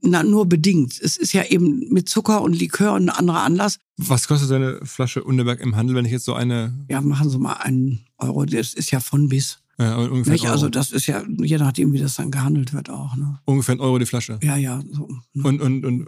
na, 0.00 0.22
nur 0.22 0.46
bedingt. 0.46 0.98
Es 1.00 1.16
ist 1.16 1.32
ja 1.32 1.44
eben 1.44 1.88
mit 1.90 2.08
Zucker 2.08 2.42
und 2.42 2.58
Likör 2.58 2.94
ein 2.94 3.10
anderer 3.10 3.42
Anlass. 3.42 3.78
Was 3.96 4.26
kostet 4.26 4.50
eine 4.52 4.80
Flasche 4.84 5.22
Unterberg 5.22 5.60
im 5.60 5.76
Handel, 5.76 5.96
wenn 5.96 6.04
ich 6.04 6.12
jetzt 6.12 6.24
so 6.24 6.34
eine. 6.34 6.86
Ja, 6.88 7.00
machen 7.00 7.30
Sie 7.30 7.38
mal 7.38 7.54
einen 7.54 8.06
Euro. 8.16 8.44
Das 8.44 8.74
ist 8.74 8.90
ja 8.90 9.00
von 9.00 9.28
bis. 9.28 9.58
Ja, 9.78 9.96
ungefähr? 9.96 10.50
Also 10.50 10.68
das 10.68 10.90
ist 10.90 11.06
ja, 11.06 11.22
je 11.28 11.56
nachdem, 11.56 11.92
wie 11.92 11.98
das 11.98 12.16
dann 12.16 12.32
gehandelt 12.32 12.72
wird 12.72 12.90
auch. 12.90 13.14
Ne? 13.14 13.38
Ungefähr 13.44 13.76
ein 13.76 13.80
Euro 13.80 13.98
die 13.98 14.06
Flasche. 14.06 14.40
Ja, 14.42 14.56
ja. 14.56 14.82
So, 14.90 15.08
ne? 15.34 15.44
Und, 15.44 15.60
und, 15.60 15.84
und 15.84 16.06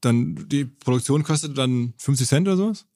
dann 0.00 0.46
die 0.48 0.64
Produktion 0.64 1.24
kostet 1.24 1.58
dann 1.58 1.94
50 1.98 2.28
Cent 2.28 2.46
oder 2.46 2.56
sowas? 2.56 2.86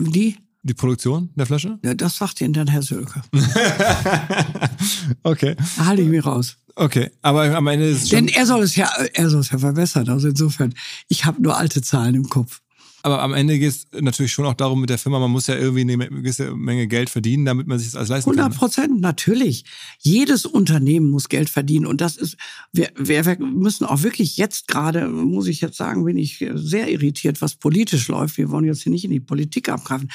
Die? 0.00 0.36
Die 0.62 0.74
Produktion 0.74 1.30
der 1.34 1.46
Flasche? 1.46 1.78
Ja, 1.82 1.94
das 1.94 2.16
sagt 2.16 2.40
Ihnen 2.40 2.52
dann 2.52 2.66
Herr 2.66 2.82
Sölke. 2.82 3.22
okay. 5.22 5.56
Da 5.76 5.86
halte 5.86 6.02
ich 6.02 6.08
mich 6.08 6.24
raus. 6.24 6.58
Okay, 6.76 7.10
aber 7.22 7.56
am 7.56 7.66
Ende 7.66 7.88
ist 7.88 8.04
es 8.04 8.08
Denn 8.10 8.28
er 8.28 8.46
soll 8.46 8.62
es 8.62 8.76
ja, 8.76 8.90
er 9.14 9.30
soll 9.30 9.40
es 9.40 9.50
ja 9.50 9.58
verbessern. 9.58 10.08
Also 10.08 10.28
insofern, 10.28 10.74
ich 11.08 11.24
habe 11.24 11.42
nur 11.42 11.56
alte 11.56 11.82
Zahlen 11.82 12.14
im 12.14 12.28
Kopf. 12.28 12.60
Aber 13.02 13.22
am 13.22 13.32
Ende 13.32 13.58
geht 13.58 13.70
es 13.70 13.86
natürlich 13.98 14.32
schon 14.32 14.46
auch 14.46 14.54
darum 14.54 14.80
mit 14.80 14.90
der 14.90 14.98
Firma, 14.98 15.18
man 15.18 15.30
muss 15.30 15.46
ja 15.46 15.56
irgendwie 15.56 15.80
eine 15.80 15.96
gewisse 16.08 16.54
Menge 16.54 16.86
Geld 16.86 17.08
verdienen, 17.08 17.44
damit 17.44 17.66
man 17.66 17.78
sich 17.78 17.88
das 17.88 17.96
alles 17.96 18.08
leisten 18.08 18.30
100 18.30 18.44
kann. 18.44 18.52
100 18.52 18.58
Prozent, 18.58 19.00
natürlich. 19.00 19.64
Jedes 19.98 20.44
Unternehmen 20.44 21.10
muss 21.10 21.28
Geld 21.28 21.48
verdienen. 21.48 21.86
Und 21.86 22.00
das 22.00 22.16
ist, 22.16 22.36
wir, 22.72 22.90
wir 22.96 23.38
müssen 23.38 23.86
auch 23.86 24.02
wirklich 24.02 24.36
jetzt 24.36 24.68
gerade, 24.68 25.08
muss 25.08 25.46
ich 25.46 25.60
jetzt 25.60 25.76
sagen, 25.76 26.04
bin 26.04 26.18
ich 26.18 26.44
sehr 26.54 26.90
irritiert, 26.90 27.40
was 27.40 27.54
politisch 27.54 28.08
läuft. 28.08 28.36
Wir 28.36 28.50
wollen 28.50 28.66
jetzt 28.66 28.82
hier 28.82 28.92
nicht 28.92 29.04
in 29.04 29.10
die 29.10 29.20
Politik 29.20 29.68
abgreifen. 29.68 30.10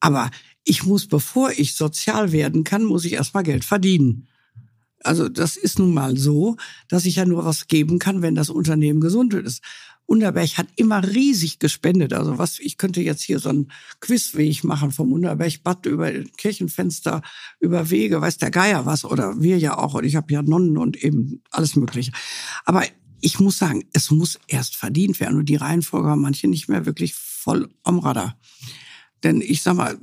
Aber 0.00 0.30
ich 0.64 0.84
muss, 0.84 1.08
bevor 1.08 1.50
ich 1.50 1.74
sozial 1.74 2.32
werden 2.32 2.62
kann, 2.64 2.84
muss 2.84 3.04
ich 3.04 3.14
erstmal 3.14 3.42
Geld 3.42 3.64
verdienen. 3.64 4.28
Also 5.04 5.28
das 5.28 5.56
ist 5.56 5.78
nun 5.78 5.94
mal 5.94 6.16
so, 6.16 6.56
dass 6.88 7.04
ich 7.04 7.16
ja 7.16 7.24
nur 7.24 7.44
was 7.44 7.68
geben 7.68 7.98
kann, 7.98 8.22
wenn 8.22 8.34
das 8.34 8.50
Unternehmen 8.50 9.00
gesund 9.00 9.34
ist. 9.34 9.62
Unterberg 10.06 10.56
hat 10.56 10.68
immer 10.76 11.06
riesig 11.06 11.58
gespendet. 11.58 12.14
Also 12.14 12.38
was, 12.38 12.58
ich 12.58 12.78
könnte 12.78 13.02
jetzt 13.02 13.20
hier 13.20 13.38
so 13.38 13.50
ein 13.50 13.70
Quizweg 14.00 14.64
machen 14.64 14.90
vom 14.90 15.12
Unterberg-Bad 15.12 15.84
über 15.84 16.10
Kirchenfenster, 16.10 17.20
über 17.60 17.90
Wege, 17.90 18.20
weiß 18.20 18.38
der 18.38 18.50
Geier 18.50 18.86
was, 18.86 19.04
oder 19.04 19.42
wir 19.42 19.58
ja 19.58 19.76
auch. 19.76 19.94
Und 19.94 20.04
ich 20.04 20.16
habe 20.16 20.32
ja 20.32 20.40
Nonnen 20.40 20.78
und 20.78 20.96
eben 20.96 21.42
alles 21.50 21.76
Mögliche. 21.76 22.12
Aber 22.64 22.84
ich 23.20 23.38
muss 23.38 23.58
sagen, 23.58 23.84
es 23.92 24.10
muss 24.10 24.38
erst 24.46 24.76
verdient 24.76 25.20
werden. 25.20 25.38
Und 25.38 25.50
die 25.50 25.56
Reihenfolge 25.56 26.08
haben 26.08 26.22
manche 26.22 26.48
nicht 26.48 26.68
mehr 26.68 26.86
wirklich 26.86 27.14
voll 27.14 27.68
am 27.82 27.98
Radar. 27.98 28.38
Denn 29.22 29.42
ich 29.42 29.62
sag 29.62 29.74
mal, 29.74 29.98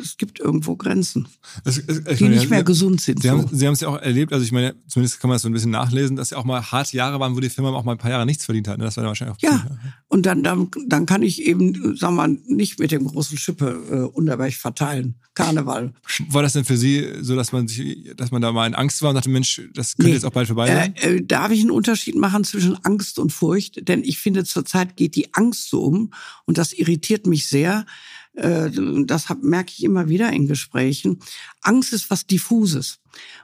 es 0.00 0.16
gibt 0.16 0.40
irgendwo 0.40 0.76
Grenzen, 0.76 1.28
es, 1.64 1.78
es, 1.78 2.04
die 2.04 2.24
meine, 2.24 2.36
nicht 2.36 2.50
mehr 2.50 2.60
Sie, 2.60 2.64
gesund 2.64 3.00
sind. 3.00 3.22
Sie, 3.22 3.28
so. 3.28 3.34
haben, 3.34 3.48
Sie 3.50 3.66
haben 3.66 3.74
es 3.74 3.80
ja 3.80 3.88
auch 3.88 3.98
erlebt, 3.98 4.32
also 4.32 4.44
ich 4.44 4.52
meine, 4.52 4.74
zumindest 4.86 5.20
kann 5.20 5.28
man 5.28 5.36
das 5.36 5.42
so 5.42 5.48
ein 5.48 5.52
bisschen 5.52 5.70
nachlesen, 5.70 6.16
dass 6.16 6.30
ja 6.30 6.38
auch 6.38 6.44
mal 6.44 6.62
harte 6.62 6.96
Jahre 6.96 7.20
waren, 7.20 7.36
wo 7.36 7.40
die 7.40 7.50
Firma 7.50 7.70
auch 7.70 7.84
mal 7.84 7.92
ein 7.92 7.98
paar 7.98 8.10
Jahre 8.10 8.26
nichts 8.26 8.44
verdient 8.44 8.68
hat. 8.68 8.78
Ne? 8.78 8.84
Das 8.84 8.96
war 8.96 9.02
dann 9.02 9.08
wahrscheinlich 9.08 9.36
auch 9.36 9.42
Ja, 9.42 9.58
gut, 9.58 9.78
und 10.08 10.26
dann, 10.26 10.42
dann, 10.42 10.70
dann 10.86 11.06
kann 11.06 11.22
ich 11.22 11.42
eben, 11.42 11.96
sagen 11.96 12.14
wir 12.16 12.28
mal, 12.28 12.38
nicht 12.46 12.78
mit 12.78 12.92
dem 12.92 13.06
großen 13.06 13.38
Schippe 13.38 13.82
äh, 13.90 14.16
Unterberg 14.16 14.54
verteilen. 14.54 15.16
Karneval. 15.34 15.94
War 16.28 16.42
das 16.42 16.52
denn 16.52 16.66
für 16.66 16.76
Sie 16.76 17.06
so, 17.22 17.34
dass 17.34 17.52
man 17.52 17.66
sich, 17.66 18.14
dass 18.16 18.30
man 18.30 18.42
da 18.42 18.52
mal 18.52 18.66
in 18.66 18.74
Angst 18.74 19.00
war 19.00 19.10
und 19.10 19.14
dachte, 19.14 19.30
Mensch, 19.30 19.62
das 19.72 19.96
könnte 19.96 20.10
nee. 20.10 20.14
jetzt 20.14 20.24
auch 20.24 20.32
bald 20.32 20.46
vorbei 20.46 20.66
sein? 20.66 20.94
Äh, 20.96 21.16
äh, 21.16 21.24
darf 21.24 21.50
ich 21.50 21.60
einen 21.60 21.70
Unterschied 21.70 22.16
machen 22.16 22.44
zwischen 22.44 22.76
Angst 22.84 23.18
und 23.18 23.32
Furcht? 23.32 23.88
Denn 23.88 24.04
ich 24.04 24.18
finde, 24.18 24.44
zurzeit 24.44 24.96
geht 24.96 25.16
die 25.16 25.32
Angst 25.32 25.70
so 25.70 25.82
um 25.82 26.12
und 26.44 26.58
das 26.58 26.74
irritiert 26.74 27.26
mich 27.26 27.48
sehr 27.48 27.86
das 28.34 29.26
merke 29.42 29.72
ich 29.76 29.84
immer 29.84 30.08
wieder 30.08 30.32
in 30.32 30.46
Gesprächen. 30.46 31.18
Angst 31.60 31.92
ist 31.92 32.10
was 32.10 32.26
Diffuses. 32.26 32.98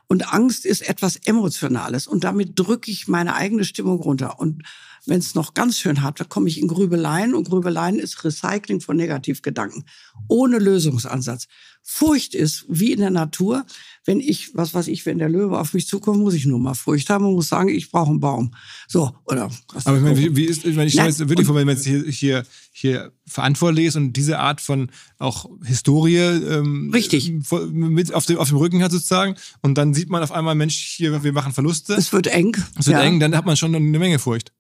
Und 0.07 0.33
Angst 0.33 0.65
ist 0.65 0.89
etwas 0.89 1.17
Emotionales. 1.17 2.07
Und 2.07 2.25
damit 2.25 2.59
drücke 2.59 2.91
ich 2.91 3.09
meine 3.09 3.35
eigene 3.35 3.65
Stimmung 3.65 4.01
runter. 4.01 4.41
Und 4.41 4.63
wenn 5.09 5.21
es 5.21 5.35
noch 5.35 5.55
ganz 5.55 5.79
schön 5.79 6.03
hat, 6.03 6.21
da 6.21 6.25
komme 6.25 6.49
ich 6.49 6.61
in 6.61 6.69
Grübeleien. 6.69 7.35
Und 7.35 7.49
Grübeleien 7.49 7.99
ist 7.99 8.25
Recycling 8.25 8.81
von 8.81 8.97
Negativgedanken. 8.97 9.85
Ohne 10.29 10.59
Lösungsansatz. 10.59 11.47
Furcht 11.83 12.35
ist, 12.35 12.67
wie 12.69 12.93
in 12.93 13.01
der 13.01 13.09
Natur, 13.09 13.65
wenn 14.05 14.21
ich, 14.21 14.55
was 14.55 14.75
weiß 14.75 14.89
ich, 14.89 15.07
wenn 15.07 15.17
der 15.17 15.31
Löwe 15.31 15.59
auf 15.59 15.73
mich 15.73 15.87
zukommt, 15.87 16.19
muss 16.19 16.35
ich 16.35 16.45
nur 16.45 16.59
mal 16.59 16.75
Furcht 16.75 17.09
haben 17.09 17.25
und 17.25 17.33
muss 17.33 17.49
sagen, 17.49 17.71
ich 17.71 17.91
brauche 17.91 18.11
einen 18.11 18.21
Baum. 18.21 18.55
So, 18.87 19.15
oder 19.25 19.51
was 19.73 19.87
Aber 19.87 19.97
ich 19.97 20.03
meine, 20.03 20.19
wie, 20.19 20.37
wie 20.37 20.45
ist, 20.45 20.67
ich 20.67 20.77
meine, 20.77 20.89
ich 20.89 20.93
stelle 20.93 21.09
jetzt 21.09 21.27
wirklich 21.27 21.47
vor, 21.47 21.57
wenn 21.57 21.67
man 21.67 21.77
jetzt 21.77 21.87
hier, 21.87 22.05
hier, 22.05 22.45
hier 22.73 23.13
verantwortlich 23.27 23.87
ist 23.87 23.97
und 23.97 24.13
diese 24.13 24.39
Art 24.39 24.61
von 24.61 24.91
auch 25.19 25.49
Historie 25.65 26.19
ähm, 26.19 26.91
Richtig. 26.93 27.33
mit 27.71 28.13
auf 28.13 28.27
dem, 28.27 28.37
auf 28.37 28.49
dem 28.49 28.59
Rücken 28.59 28.83
hat 28.83 28.93
sozusagen 28.93 29.37
und 29.63 29.79
dann 29.79 29.95
sieht 29.95 30.11
man 30.11 30.23
auf 30.23 30.33
einmal, 30.33 30.55
Mensch, 30.55 30.77
hier, 30.77 31.25
wir 31.25 31.33
machen 31.33 31.55
Verluste. 31.55 31.95
Es 31.95 32.13
wird 32.13 32.27
eng. 32.27 32.55
Es 32.79 32.87
wird 32.87 32.99
ja. 32.99 33.03
eng, 33.03 33.19
dann 33.19 33.35
hat 33.35 33.47
man 33.47 33.57
schon 33.57 33.75
eine 33.75 33.99
Menge 33.99 34.19
Furcht. 34.19 34.53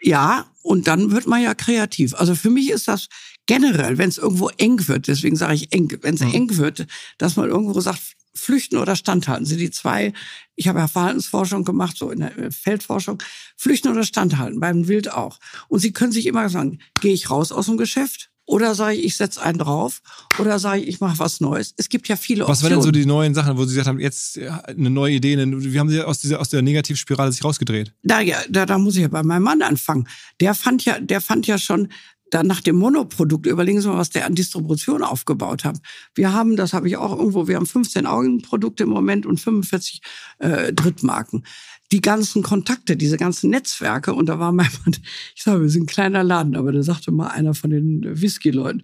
Ja, 0.00 0.46
und 0.62 0.86
dann 0.86 1.10
wird 1.10 1.26
man 1.26 1.42
ja 1.42 1.54
kreativ. 1.54 2.14
Also 2.14 2.34
für 2.34 2.50
mich 2.50 2.70
ist 2.70 2.88
das 2.88 3.08
generell, 3.46 3.98
wenn 3.98 4.08
es 4.08 4.18
irgendwo 4.18 4.48
eng 4.50 4.86
wird, 4.88 5.08
deswegen 5.08 5.36
sage 5.36 5.54
ich 5.54 5.72
eng, 5.72 5.90
wenn 6.02 6.14
es 6.14 6.20
Mhm. 6.20 6.34
eng 6.34 6.56
wird, 6.56 6.86
dass 7.18 7.36
man 7.36 7.48
irgendwo 7.48 7.80
sagt, 7.80 8.00
flüchten 8.34 8.76
oder 8.78 8.94
standhalten 8.94 9.46
sind 9.46 9.58
die 9.58 9.70
zwei. 9.70 10.12
Ich 10.54 10.68
habe 10.68 10.78
ja 10.78 10.86
Verhaltensforschung 10.86 11.64
gemacht, 11.64 11.96
so 11.96 12.10
in 12.10 12.20
der 12.20 12.38
äh, 12.38 12.50
Feldforschung. 12.52 13.20
Flüchten 13.56 13.88
oder 13.88 14.04
standhalten, 14.04 14.60
beim 14.60 14.86
Wild 14.86 15.10
auch. 15.12 15.40
Und 15.68 15.80
Sie 15.80 15.92
können 15.92 16.12
sich 16.12 16.26
immer 16.26 16.48
sagen, 16.48 16.78
gehe 17.00 17.12
ich 17.14 17.30
raus 17.30 17.50
aus 17.50 17.66
dem 17.66 17.76
Geschäft? 17.76 18.27
Oder 18.48 18.74
sage 18.74 18.96
ich, 18.96 19.04
ich 19.04 19.16
setze 19.18 19.42
einen 19.42 19.58
drauf? 19.58 20.00
Oder 20.38 20.58
sage 20.58 20.80
ich, 20.80 20.88
ich 20.88 21.00
mache 21.00 21.18
was 21.18 21.40
Neues? 21.40 21.74
Es 21.76 21.90
gibt 21.90 22.08
ja 22.08 22.16
viele 22.16 22.48
Was 22.48 22.62
waren 22.62 22.72
Optionen. 22.72 22.76
denn 22.76 22.82
so 22.82 22.90
die 22.92 23.04
neuen 23.04 23.34
Sachen, 23.34 23.58
wo 23.58 23.64
Sie 23.64 23.74
gesagt 23.74 23.88
haben, 23.88 24.00
jetzt 24.00 24.38
eine 24.38 24.88
neue 24.88 25.16
Idee, 25.16 25.36
wie 25.36 25.78
haben 25.78 25.90
Sie 25.90 26.02
aus, 26.02 26.20
dieser, 26.20 26.40
aus 26.40 26.48
der 26.48 26.62
Negativspirale 26.62 27.30
sich 27.30 27.44
rausgedreht? 27.44 27.92
Da, 28.02 28.20
ja, 28.20 28.38
da, 28.48 28.64
da 28.64 28.78
muss 28.78 28.96
ich 28.96 29.02
ja 29.02 29.08
bei 29.08 29.22
meinem 29.22 29.42
Mann 29.42 29.60
anfangen. 29.60 30.08
Der 30.40 30.54
fand 30.54 30.86
ja, 30.86 30.98
der 30.98 31.20
fand 31.20 31.46
ja 31.46 31.58
schon 31.58 31.88
dann 32.30 32.46
nach 32.46 32.60
dem 32.62 32.76
Monoprodukt, 32.76 33.46
überlegen 33.46 33.80
Sie 33.80 33.88
mal, 33.88 33.98
was 33.98 34.10
der 34.10 34.26
an 34.26 34.34
Distribution 34.34 35.02
aufgebaut 35.02 35.64
hat. 35.64 35.78
Wir 36.14 36.32
haben, 36.32 36.56
das 36.56 36.72
habe 36.72 36.88
ich 36.88 36.96
auch 36.96 37.16
irgendwo, 37.16 37.48
wir 37.48 37.56
haben 37.56 37.66
15 37.66 38.06
Augenprodukte 38.06 38.84
im 38.84 38.90
Moment 38.90 39.26
und 39.26 39.40
45 39.40 40.00
äh, 40.38 40.72
Drittmarken. 40.72 41.44
Die 41.90 42.00
ganzen 42.00 42.42
Kontakte, 42.42 42.96
diese 42.96 43.16
ganzen 43.16 43.50
Netzwerke, 43.50 44.12
und 44.12 44.26
da 44.26 44.38
war 44.38 44.52
mein 44.52 44.70
Mann, 44.84 44.96
ich 45.34 45.42
sage, 45.42 45.62
wir 45.62 45.68
sind 45.70 45.84
ein 45.84 45.86
kleiner 45.86 46.22
Laden, 46.22 46.56
aber 46.56 46.72
da 46.72 46.82
sagte 46.82 47.10
mal 47.10 47.28
einer 47.28 47.54
von 47.54 47.70
den 47.70 48.02
Whisky-Leuten, 48.04 48.82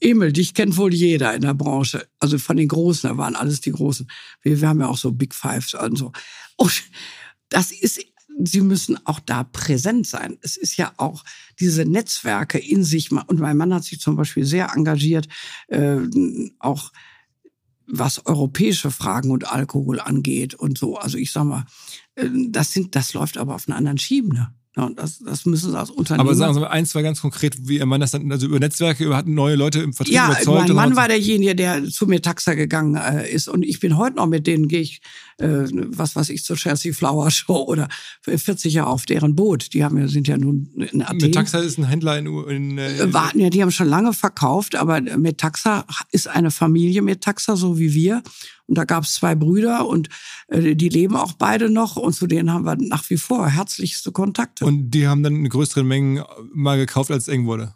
Emil, 0.00 0.32
dich 0.32 0.54
kennt 0.54 0.76
wohl 0.76 0.92
jeder 0.92 1.34
in 1.34 1.42
der 1.42 1.54
Branche. 1.54 2.06
Also 2.18 2.38
von 2.38 2.56
den 2.56 2.68
Großen, 2.68 3.08
da 3.08 3.16
waren 3.16 3.36
alles 3.36 3.60
die 3.60 3.72
Großen. 3.72 4.10
Wir, 4.42 4.60
wir 4.60 4.68
haben 4.68 4.80
ja 4.80 4.88
auch 4.88 4.98
so 4.98 5.12
Big 5.12 5.34
Fives 5.34 5.74
und 5.74 5.96
so. 5.96 6.12
Und 6.56 6.82
das 7.48 7.72
ist 7.72 8.00
sie 8.44 8.60
müssen 8.60 8.98
auch 9.06 9.20
da 9.20 9.44
präsent 9.44 10.06
sein. 10.06 10.38
Es 10.40 10.56
ist 10.56 10.76
ja 10.76 10.92
auch 10.96 11.24
diese 11.58 11.84
Netzwerke 11.84 12.58
in 12.58 12.84
sich. 12.84 13.10
Und 13.12 13.40
mein 13.40 13.56
Mann 13.56 13.74
hat 13.74 13.84
sich 13.84 14.00
zum 14.00 14.16
Beispiel 14.16 14.44
sehr 14.44 14.72
engagiert, 14.74 15.28
äh, 15.68 15.98
auch 16.58 16.92
was 17.86 18.24
europäische 18.26 18.90
Fragen 18.90 19.30
und 19.30 19.50
Alkohol 19.50 20.00
angeht 20.00 20.54
und 20.54 20.78
so. 20.78 20.96
Also 20.96 21.18
ich 21.18 21.32
sag 21.32 21.44
mal, 21.44 21.66
das 22.48 22.72
sind, 22.72 22.94
das 22.96 23.12
läuft 23.14 23.38
aber 23.38 23.54
auf 23.54 23.68
einer 23.68 23.76
anderen 23.76 23.98
Schiene. 23.98 24.54
Ja, 24.76 24.84
und 24.84 24.98
das, 25.00 25.18
das 25.18 25.46
müssen 25.46 25.72
sie 25.72 25.78
als 25.78 25.90
Unternehmen. 25.90 26.28
Aber 26.28 26.36
sagen 26.36 26.54
Sie 26.54 26.60
mal 26.60 26.68
eins, 26.68 26.90
zwei 26.90 27.02
ganz 27.02 27.20
konkret, 27.20 27.68
wie 27.68 27.78
Ihr 27.78 27.86
Mann 27.86 28.00
das 28.00 28.12
dann, 28.12 28.30
also 28.30 28.46
über 28.46 28.60
Netzwerke, 28.60 29.04
über, 29.04 29.16
hat 29.16 29.26
neue 29.26 29.56
Leute 29.56 29.80
im 29.80 29.92
Vertrieb 29.92 30.14
ja, 30.14 30.26
überzeugt? 30.26 30.60
mein 30.60 30.70
und 30.70 30.76
Mann 30.76 30.96
war 30.96 31.08
derjenige, 31.08 31.56
der 31.56 31.88
zu 31.88 32.06
mir 32.06 32.22
Taxa 32.22 32.54
gegangen 32.54 32.94
äh, 32.94 33.28
ist 33.28 33.48
und 33.48 33.64
ich 33.64 33.80
bin 33.80 33.96
heute 33.96 34.16
noch 34.16 34.28
mit 34.28 34.46
denen, 34.46 34.68
gehe 34.68 34.80
ich, 34.80 35.00
äh, 35.40 35.66
was 35.88 36.14
weiß 36.14 36.28
ich, 36.30 36.44
zur 36.44 36.56
Chelsea 36.56 36.92
Flower 36.92 37.30
Show 37.30 37.64
oder 37.64 37.88
für 38.22 38.38
40 38.38 38.74
Jahre 38.74 38.90
auf 38.90 39.06
deren 39.06 39.34
Boot. 39.34 39.72
Die 39.74 39.82
haben 39.82 39.98
ja, 39.98 40.06
sind 40.06 40.28
ja 40.28 40.36
nun 40.36 40.70
in 40.92 41.02
Athen. 41.02 41.18
Metaxa 41.18 41.58
ist 41.58 41.78
ein 41.78 41.84
Händler 41.84 42.18
in, 42.18 42.26
in 42.48 42.78
äh, 42.78 43.00
Äh, 43.00 43.12
warten 43.12 43.40
ja, 43.40 43.50
die 43.50 43.62
haben 43.62 43.70
schon 43.70 43.88
lange 43.88 44.12
verkauft, 44.12 44.74
aber 44.74 45.00
Metaxa 45.00 45.84
ist 46.10 46.28
eine 46.28 46.50
Familie 46.50 47.02
Metaxa, 47.02 47.56
so 47.56 47.78
wie 47.78 47.94
wir. 47.94 48.22
Und 48.66 48.78
da 48.78 48.84
gab 48.84 49.04
es 49.04 49.14
zwei 49.14 49.34
Brüder 49.34 49.86
und 49.86 50.08
äh, 50.48 50.76
die 50.76 50.88
leben 50.88 51.16
auch 51.16 51.32
beide 51.32 51.70
noch 51.70 51.96
und 51.96 52.12
zu 52.12 52.26
denen 52.26 52.52
haben 52.52 52.64
wir 52.64 52.76
nach 52.76 53.08
wie 53.10 53.16
vor 53.16 53.48
herzlichste 53.48 54.12
Kontakte. 54.12 54.64
und 54.64 54.90
die 54.90 55.08
haben 55.08 55.22
dann 55.22 55.36
in 55.36 55.48
größeren 55.48 55.86
Mengen 55.86 56.22
mal 56.52 56.78
gekauft, 56.78 57.10
als 57.10 57.24
es 57.24 57.28
eng 57.28 57.46
wurde. 57.46 57.74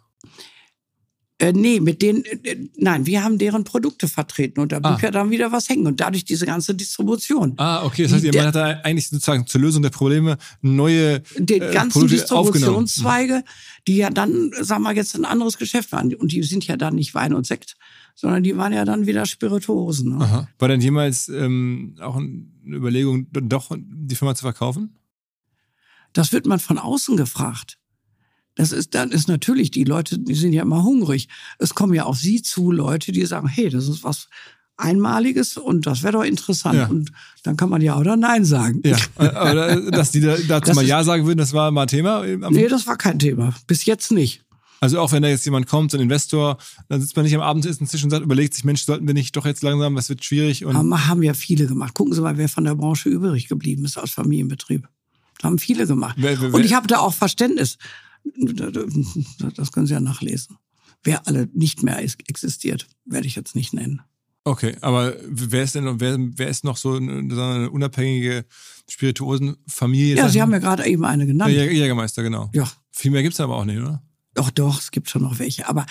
Äh, 1.37 1.51
nee, 1.51 1.81
mit 1.81 2.01
denen, 2.01 2.23
äh, 2.23 2.55
nein, 2.77 3.05
wir 3.05 3.21
haben 3.21 3.37
deren 3.37 3.65
Produkte 3.65 4.07
vertreten 4.07 4.61
und 4.61 4.71
da 4.71 4.79
blieb 4.79 4.93
Ah. 4.93 4.99
ja 5.01 5.11
dann 5.11 5.31
wieder 5.31 5.51
was 5.51 5.67
hängen 5.67 5.85
und 5.85 5.99
dadurch 5.99 6.23
diese 6.23 6.45
ganze 6.45 6.73
Distribution. 6.73 7.55
Ah, 7.57 7.83
okay. 7.83 8.03
Das 8.03 8.13
heißt, 8.13 8.23
Die- 8.23 8.31
Mann 8.31 8.47
hat 8.47 8.55
da 8.55 8.67
eigentlich 8.83 9.09
sozusagen 9.09 9.45
zur 9.45 9.59
Lösung 9.59 9.81
der 9.83 9.89
Probleme 9.89 10.37
neue 10.61 11.19
Die 11.37 11.55
äh, 11.55 11.73
ganzen 11.73 11.99
Produkte 11.99 12.15
Distributionszweige, 12.15 13.43
die 13.85 13.97
ja 13.97 14.09
dann, 14.11 14.51
sagen 14.61 14.83
wir 14.83 14.93
jetzt, 14.93 15.13
ein 15.15 15.25
anderes 15.25 15.57
Geschäft 15.57 15.91
waren. 15.91 16.13
Und 16.15 16.31
die 16.31 16.41
sind 16.43 16.65
ja 16.67 16.77
dann 16.77 16.95
nicht 16.95 17.13
Wein 17.13 17.33
und 17.33 17.45
Sekt, 17.45 17.75
sondern 18.15 18.41
die 18.43 18.55
waren 18.55 18.71
ja 18.71 18.85
dann 18.85 19.05
wieder 19.05 19.25
Spirituosen. 19.25 20.17
Ne? 20.17 20.23
Aha. 20.23 20.47
War 20.57 20.67
denn 20.69 20.79
jemals 20.79 21.27
ähm, 21.27 21.97
auch 21.99 22.15
eine 22.15 22.45
Überlegung, 22.65 23.27
doch 23.31 23.75
die 23.77 24.15
Firma 24.15 24.35
zu 24.35 24.43
verkaufen? 24.43 24.95
Das 26.13 26.31
wird 26.31 26.45
man 26.45 26.59
von 26.59 26.77
außen 26.77 27.17
gefragt. 27.17 27.77
Das 28.55 28.71
ist, 28.71 28.95
dann 28.95 29.11
ist 29.11 29.27
natürlich, 29.27 29.69
die 29.71 29.83
Leute, 29.83 30.17
die 30.17 30.33
sind 30.35 30.53
ja 30.53 30.61
immer 30.61 30.83
hungrig. 30.83 31.27
Es 31.59 31.75
kommen 31.75 31.93
ja 31.93 32.03
auf 32.05 32.17
sie 32.17 32.41
zu 32.41 32.71
Leute, 32.71 33.11
die 33.11 33.25
sagen, 33.25 33.47
hey, 33.47 33.69
das 33.69 33.87
ist 33.89 34.03
was 34.03 34.27
Einmaliges 34.77 35.57
und 35.57 35.85
das 35.87 36.03
wäre 36.03 36.13
doch 36.13 36.23
interessant. 36.23 36.75
Ja. 36.75 36.87
Und 36.87 37.11
dann 37.43 37.55
kann 37.57 37.69
man 37.69 37.81
ja 37.81 37.97
oder 37.97 38.17
nein 38.17 38.43
sagen. 38.45 38.81
Ja, 38.85 38.97
aber 39.17 39.89
dass 39.91 40.11
die 40.11 40.21
da, 40.21 40.35
dazu 40.47 40.67
Das 40.67 40.75
mal 40.75 40.85
Ja 40.85 41.03
sagen 41.03 41.25
würden, 41.25 41.37
das 41.37 41.53
war 41.53 41.71
mal 41.71 41.85
Thema. 41.85 42.23
Nee, 42.49 42.67
das 42.67 42.85
war 42.87 42.97
kein 42.97 43.19
Thema. 43.19 43.53
Bis 43.67 43.85
jetzt 43.85 44.11
nicht. 44.11 44.41
Also 44.81 44.99
auch 44.99 45.11
wenn 45.13 45.23
da 45.23 45.29
jetzt 45.29 45.45
jemand 45.45 45.67
kommt, 45.67 45.91
so 45.91 45.97
ein 45.97 46.01
Investor, 46.01 46.57
dann 46.89 46.99
sitzt 47.01 47.15
man 47.15 47.23
nicht 47.23 47.33
am 47.35 47.41
Abendessen 47.41 47.87
Tisch 47.87 48.03
und 48.03 48.09
sagt, 48.09 48.23
überlegt 48.23 48.53
sich, 48.53 48.65
Mensch, 48.65 48.83
sollten 48.83 49.07
wir 49.07 49.13
nicht 49.13 49.35
doch 49.35 49.45
jetzt 49.45 49.63
langsam, 49.63 49.95
das 49.95 50.09
wird 50.09 50.23
schwierig 50.23 50.65
und 50.65 50.75
Haben, 50.75 51.07
haben 51.07 51.23
ja 51.23 51.33
viele 51.33 51.65
gemacht. 51.65 51.93
Gucken 51.93 52.13
Sie 52.13 52.21
mal, 52.21 52.37
wer 52.37 52.49
von 52.49 52.65
der 52.65 52.75
Branche 52.75 53.07
übrig 53.09 53.47
geblieben 53.47 53.85
ist 53.85 53.97
als 53.97 54.11
Familienbetrieb. 54.11 54.87
Das 55.39 55.45
haben 55.45 55.57
viele 55.59 55.87
gemacht. 55.87 56.15
Wer- 56.19 56.39
wer- 56.41 56.53
Und 56.53 56.65
ich 56.65 56.73
habe 56.73 56.87
da 56.87 56.99
auch 56.99 57.13
Verständnis. 57.13 57.77
Das 59.55 59.71
können 59.71 59.87
Sie 59.87 59.93
ja 59.93 59.99
nachlesen. 59.99 60.57
Wer 61.03 61.27
alle 61.27 61.47
nicht 61.53 61.83
mehr 61.83 62.01
is- 62.01 62.17
existiert, 62.27 62.87
werde 63.05 63.27
ich 63.27 63.35
jetzt 63.35 63.55
nicht 63.55 63.73
nennen. 63.73 64.01
okay, 64.43 64.75
aber 64.81 65.15
wer 65.27 65.63
ist 65.63 65.75
denn 65.75 65.83
noch, 65.85 65.99
wer, 65.99 66.17
wer 66.19 66.47
ist 66.47 66.63
noch 66.63 66.77
so 66.77 66.93
eine, 66.93 67.13
eine 67.19 67.69
unabhängige 67.71 68.45
Spirituosenfamilie? 68.89 70.15
Ja, 70.17 70.29
Sie 70.29 70.41
haben 70.41 70.51
ja 70.51 70.59
gerade 70.59 70.85
eben 70.85 71.05
eine 71.05 71.25
genannt. 71.25 71.51
Jäger- 71.53 71.71
Jägermeister, 71.71 72.23
genau. 72.23 72.49
Ja, 72.53 72.69
Viel 72.91 73.11
mehr 73.11 73.23
gibt's 73.23 73.39
aber 73.39 73.55
auch 73.55 73.65
nicht, 73.65 73.79
oder? 73.79 74.01
doch, 74.33 74.49
doch, 74.49 74.79
es 74.79 74.91
gibt 74.91 75.09
schon 75.09 75.21
noch 75.21 75.39
welche. 75.39 75.67
Aber 75.69 75.85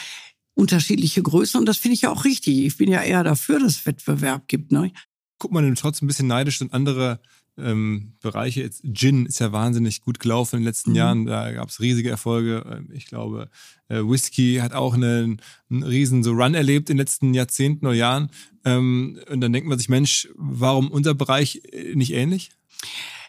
unterschiedliche 0.54 1.22
Größen 1.22 1.58
und 1.58 1.66
das 1.66 1.78
finde 1.78 1.94
ich 1.94 2.02
ja 2.02 2.10
auch 2.10 2.24
richtig. 2.24 2.58
Ich 2.66 2.76
bin 2.76 2.90
ja 2.90 3.02
eher 3.02 3.24
dafür, 3.24 3.58
dass 3.58 3.76
es 3.78 3.86
Wettbewerb 3.86 4.46
gibt. 4.48 4.70
Ne? 4.70 4.92
Guckt 5.38 5.54
man 5.54 5.64
denn 5.64 5.74
trotzdem 5.76 6.04
ein 6.06 6.08
bisschen 6.08 6.26
neidisch 6.28 6.60
in 6.60 6.70
andere 6.72 7.20
ähm, 7.58 8.14
Bereiche. 8.20 8.62
Jetzt 8.62 8.82
Gin 8.92 9.26
ist 9.26 9.38
ja 9.38 9.52
wahnsinnig 9.52 10.00
gut 10.00 10.18
gelaufen 10.20 10.56
in 10.56 10.62
den 10.62 10.66
letzten 10.66 10.90
Mhm. 10.90 10.96
Jahren. 10.96 11.26
Da 11.26 11.52
gab's 11.52 11.80
riesige 11.80 12.10
Erfolge. 12.10 12.64
Ähm, 12.70 12.88
Ich 12.92 13.06
glaube, 13.06 13.48
äh, 13.88 14.00
Whisky 14.00 14.56
hat 14.60 14.72
auch 14.72 14.94
einen, 14.94 15.40
einen 15.70 15.82
riesen 15.82 16.22
so 16.24 16.32
Run 16.32 16.54
erlebt 16.54 16.90
in 16.90 16.96
den 16.96 17.00
letzten 17.02 17.34
Jahrzehnten 17.34 17.86
oder 17.86 17.94
Jahren. 17.94 18.30
Ähm, 18.64 19.20
und 19.30 19.40
dann 19.40 19.52
denkt 19.52 19.68
man 19.68 19.78
sich, 19.78 19.88
Mensch, 19.88 20.28
warum 20.34 20.90
unser 20.90 21.14
Bereich 21.14 21.62
äh, 21.72 21.94
nicht 21.94 22.12
ähnlich? 22.12 22.50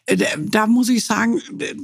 Äh, 0.05 0.17
da- 0.17 0.25
Da 0.37 0.67
muss 0.67 0.89
ich 0.89 1.05
sagen, 1.05 1.39
äh, 1.59 1.75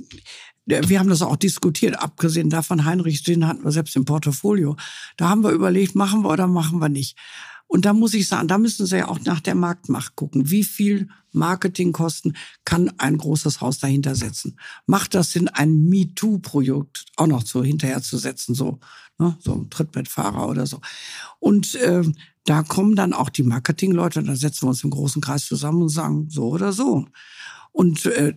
wir 0.88 0.99
haben 0.99 1.10
das 1.10 1.21
auch 1.21 1.36
diskutiert, 1.36 1.99
abgesehen 1.99 2.49
davon, 2.49 2.86
Heinrich 2.86 3.23
Gin 3.23 3.45
hatten 3.47 3.63
wir 3.63 3.71
selbst 3.71 3.95
im 3.95 4.06
Portfolio. 4.06 4.77
Da 5.17 5.27
haben 5.27 5.43
wir 5.43 5.49
überlegt, 5.51 5.95
machen 5.95 6.21
wir 6.23 6.30
oder 6.30 6.47
machen 6.47 6.80
wir 6.80 6.88
nicht. 6.89 7.17
Und 7.71 7.86
da 7.86 7.93
muss 7.93 8.13
ich 8.13 8.27
sagen, 8.27 8.49
da 8.49 8.57
müssen 8.57 8.86
Sie 8.86 8.97
ja 8.97 9.07
auch 9.07 9.21
nach 9.21 9.39
der 9.39 9.55
Marktmacht 9.55 10.17
gucken. 10.17 10.51
Wie 10.51 10.65
viel 10.65 11.07
Marketingkosten 11.31 12.36
kann 12.65 12.91
ein 12.97 13.15
großes 13.15 13.62
Haus 13.62 13.79
dahinter 13.79 14.13
setzen? 14.13 14.60
Macht 14.88 15.13
das 15.13 15.31
Sinn, 15.31 15.47
ein 15.47 15.86
MeToo-Projekt 15.86 17.05
auch 17.15 17.27
noch 17.27 17.45
so 17.45 17.63
hinterher 17.63 18.01
zu 18.01 18.17
setzen, 18.17 18.55
so, 18.55 18.81
ne, 19.17 19.38
so 19.39 19.53
ein 19.53 19.69
Trittbettfahrer 19.69 20.49
oder 20.49 20.67
so? 20.67 20.81
Und 21.39 21.79
ähm, 21.81 22.13
da 22.43 22.62
kommen 22.63 22.97
dann 22.97 23.13
auch 23.13 23.29
die 23.29 23.43
Marketingleute, 23.43 24.21
da 24.21 24.36
setzen 24.36 24.65
wir 24.65 24.71
uns 24.71 24.84
im 24.84 24.89
großen 24.89 25.21
Kreis 25.21 25.45
zusammen 25.45 25.84
und 25.84 25.89
sagen, 25.89 26.29
so 26.29 26.49
oder 26.49 26.73
so. 26.73 27.05
Und 27.71 28.05
äh, 28.05 28.34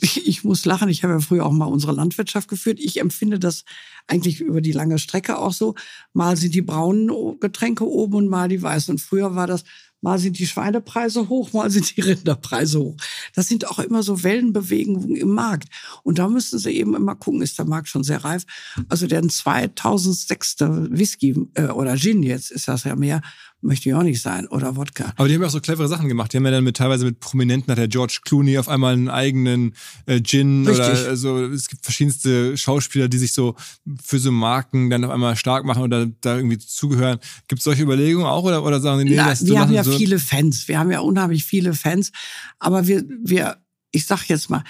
ich 0.24 0.44
muss 0.44 0.64
lachen, 0.64 0.88
ich 0.88 1.02
habe 1.02 1.14
ja 1.14 1.20
früher 1.20 1.44
auch 1.44 1.52
mal 1.52 1.66
unsere 1.66 1.92
Landwirtschaft 1.92 2.48
geführt. 2.48 2.78
Ich 2.80 3.00
empfinde 3.00 3.38
das 3.38 3.64
eigentlich 4.06 4.40
über 4.40 4.60
die 4.60 4.72
lange 4.72 4.98
Strecke 4.98 5.38
auch 5.38 5.52
so. 5.52 5.74
Mal 6.12 6.36
sind 6.36 6.54
die 6.54 6.62
braunen 6.62 7.38
Getränke 7.40 7.86
oben 7.86 8.14
und 8.14 8.28
mal 8.28 8.48
die 8.48 8.62
weißen. 8.62 8.92
Und 8.92 8.98
früher 8.98 9.34
war 9.34 9.46
das, 9.46 9.64
mal 10.00 10.18
sind 10.18 10.38
die 10.38 10.46
Schweinepreise 10.46 11.28
hoch, 11.28 11.52
mal 11.52 11.70
sind 11.70 11.96
die 11.96 12.00
Rinderpreise 12.00 12.78
hoch. 12.78 12.96
Das 13.34 13.48
sind 13.48 13.66
auch 13.66 13.78
immer 13.78 14.02
so 14.02 14.22
Wellenbewegungen 14.22 15.16
im 15.16 15.30
Markt. 15.30 15.68
Und 16.02 16.18
da 16.18 16.28
müssen 16.28 16.58
Sie 16.58 16.70
eben 16.70 16.94
immer 16.94 17.16
gucken, 17.16 17.42
ist 17.42 17.58
der 17.58 17.66
Markt 17.66 17.88
schon 17.88 18.04
sehr 18.04 18.24
reif. 18.24 18.44
Also 18.88 19.06
der 19.06 19.28
2006. 19.28 20.56
Whisky 20.90 21.34
äh, 21.54 21.66
oder 21.66 21.96
Gin 21.96 22.22
jetzt 22.22 22.50
ist 22.50 22.68
das 22.68 22.84
ja 22.84 22.94
mehr, 22.94 23.20
möchte 23.60 23.88
ich 23.88 23.94
auch 23.94 24.02
nicht 24.02 24.22
sein. 24.22 24.46
Oder 24.48 24.76
Wodka. 24.76 25.12
Aber 25.16 25.26
die 25.26 25.34
haben 25.34 25.42
ja 25.42 25.48
auch 25.48 25.52
so 25.52 25.60
clevere 25.60 25.88
Sachen 25.88 26.08
gemacht. 26.08 26.32
Die 26.32 26.36
haben 26.36 26.44
ja 26.44 26.52
dann 26.52 26.64
mit 26.64 26.76
teilweise 26.76 27.04
mit 27.04 27.18
Prominenten, 27.20 27.70
hat 27.70 27.78
der 27.78 27.88
George 27.88 28.20
Clooney 28.24 28.58
auf 28.58 28.68
einmal 28.68 28.92
einen 28.92 29.08
eigenen 29.08 29.74
äh, 30.06 30.20
Gin 30.20 30.66
Richtig. 30.66 30.86
oder 30.86 31.08
also 31.08 31.44
es 31.46 31.68
gibt 31.68 31.84
verschiedenste 31.84 32.56
Schauspieler, 32.56 33.08
die 33.08 33.18
sich 33.18 33.32
so 33.32 33.56
für 34.02 34.18
so 34.18 34.30
Marken 34.30 34.90
dann 34.90 35.04
auf 35.04 35.10
einmal 35.10 35.36
stark 35.36 35.64
machen 35.64 35.82
oder 35.82 36.06
da 36.20 36.36
irgendwie 36.36 36.58
zugehören. 36.58 37.18
Gibt 37.48 37.60
es 37.60 37.64
solche 37.64 37.82
Überlegungen 37.82 38.26
auch 38.26 38.44
oder, 38.44 38.64
oder 38.64 38.80
sagen 38.80 39.04
die, 39.04 39.10
nee, 39.10 39.16
Na, 39.16 39.30
das 39.30 39.40
haben 39.40 39.52
machen 39.52 39.74
ja 39.74 39.84
so? 39.90 39.98
viele 39.98 40.18
Fans. 40.18 40.68
Wir 40.68 40.78
haben 40.78 40.90
ja 40.90 41.00
unheimlich 41.00 41.44
viele 41.44 41.74
Fans. 41.74 42.12
Aber 42.58 42.86
wir, 42.86 43.04
wir, 43.08 43.58
ich 43.90 44.06
sag 44.06 44.28
jetzt 44.28 44.50
mal, 44.50 44.64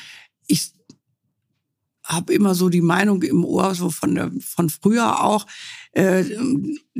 ich 0.47 0.73
habe 2.05 2.33
immer 2.33 2.55
so 2.55 2.71
die 2.71 2.81
Meinung 2.81 3.23
im 3.23 3.45
Ohr, 3.45 3.75
so 3.75 3.91
von, 3.91 4.41
von 4.41 4.71
früher 4.71 5.23
auch, 5.23 5.47
äh, 5.93 6.25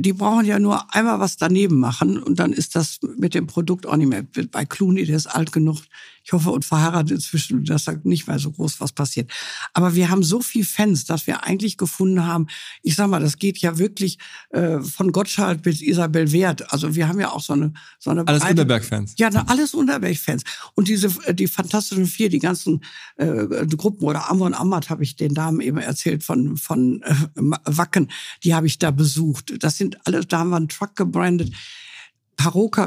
die 0.01 0.13
brauchen 0.13 0.45
ja 0.45 0.59
nur 0.59 0.93
einmal 0.95 1.19
was 1.19 1.35
daneben 1.35 1.77
machen 1.77 2.23
und 2.23 2.39
dann 2.39 2.53
ist 2.53 2.75
das 2.75 2.99
mit 3.17 3.33
dem 3.33 3.47
Produkt 3.47 3.85
auch 3.85 3.97
nicht 3.97 4.07
mehr. 4.07 4.23
Bei 4.49 4.63
Clooney, 4.63 5.05
der 5.05 5.17
ist 5.17 5.27
alt 5.27 5.51
genug, 5.51 5.81
ich 6.23 6.31
hoffe, 6.31 6.51
und 6.51 6.63
verheiratet 6.63 7.11
inzwischen, 7.11 7.65
dass 7.65 7.83
da 7.83 7.93
nicht 8.03 8.27
mehr 8.27 8.39
so 8.39 8.51
groß 8.51 8.79
was 8.79 8.93
passiert. 8.93 9.29
Aber 9.73 9.95
wir 9.95 10.09
haben 10.09 10.23
so 10.23 10.41
viel 10.41 10.63
Fans, 10.63 11.03
dass 11.03 11.27
wir 11.27 11.43
eigentlich 11.43 11.75
gefunden 11.75 12.25
haben, 12.25 12.47
ich 12.81 12.95
sag 12.95 13.09
mal, 13.09 13.19
das 13.19 13.37
geht 13.37 13.57
ja 13.57 13.77
wirklich 13.77 14.19
äh, 14.51 14.79
von 14.79 15.11
Gottschalk 15.11 15.63
bis 15.63 15.81
Isabel 15.81 16.31
Wert. 16.31 16.71
Also 16.71 16.95
wir 16.95 17.09
haben 17.09 17.19
ja 17.19 17.31
auch 17.31 17.41
so 17.41 17.53
eine 17.53 17.73
so 17.97 18.11
eine 18.11 18.25
Alles 18.25 18.45
Unterberg-Fans. 18.45 19.15
Ja, 19.17 19.29
alles 19.47 19.73
Unterberg-Fans. 19.73 20.43
Und 20.75 20.87
diese 20.87 21.07
äh, 21.25 21.33
die 21.33 21.47
fantastischen 21.47 22.05
vier, 22.05 22.29
die 22.29 22.39
ganzen 22.39 22.85
äh, 23.17 23.65
Gruppen 23.75 24.05
oder 24.05 24.29
Amor 24.29 24.47
und 24.47 24.53
Ammert 24.53 24.89
habe 24.89 25.03
ich 25.03 25.17
den 25.17 25.33
Damen 25.33 25.59
eben 25.59 25.77
erzählt 25.77 26.23
von 26.23 26.55
von 26.55 27.01
äh, 27.01 27.15
Wacken, 27.35 28.09
die 28.43 28.55
habe 28.55 28.67
ich 28.67 28.79
da 28.79 28.91
besucht. 28.91 29.61
Das 29.61 29.77
sind 29.77 29.88
alle, 30.05 30.25
da 30.25 30.39
haben 30.39 30.49
wir 30.49 30.57
einen 30.57 30.69
Truck 30.69 30.95
gebrandet. 30.95 31.53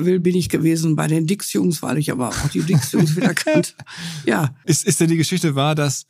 will 0.07 0.21
bin 0.21 0.35
ich 0.35 0.49
gewesen 0.49 0.97
bei 0.97 1.07
den 1.07 1.27
Dix-Jungs, 1.27 1.83
weil 1.83 1.99
ich 1.99 2.11
aber 2.11 2.31
auch 2.31 2.49
die 2.49 2.63
Dix-Jungs 2.63 3.17
wieder 3.17 3.35
kannte. 3.35 3.73
Ja. 4.25 4.55
Ist, 4.65 4.85
ist 4.85 5.01
denn 5.01 5.09
die 5.09 5.17
Geschichte 5.17 5.55
wahr, 5.55 5.75
dass 5.75 6.07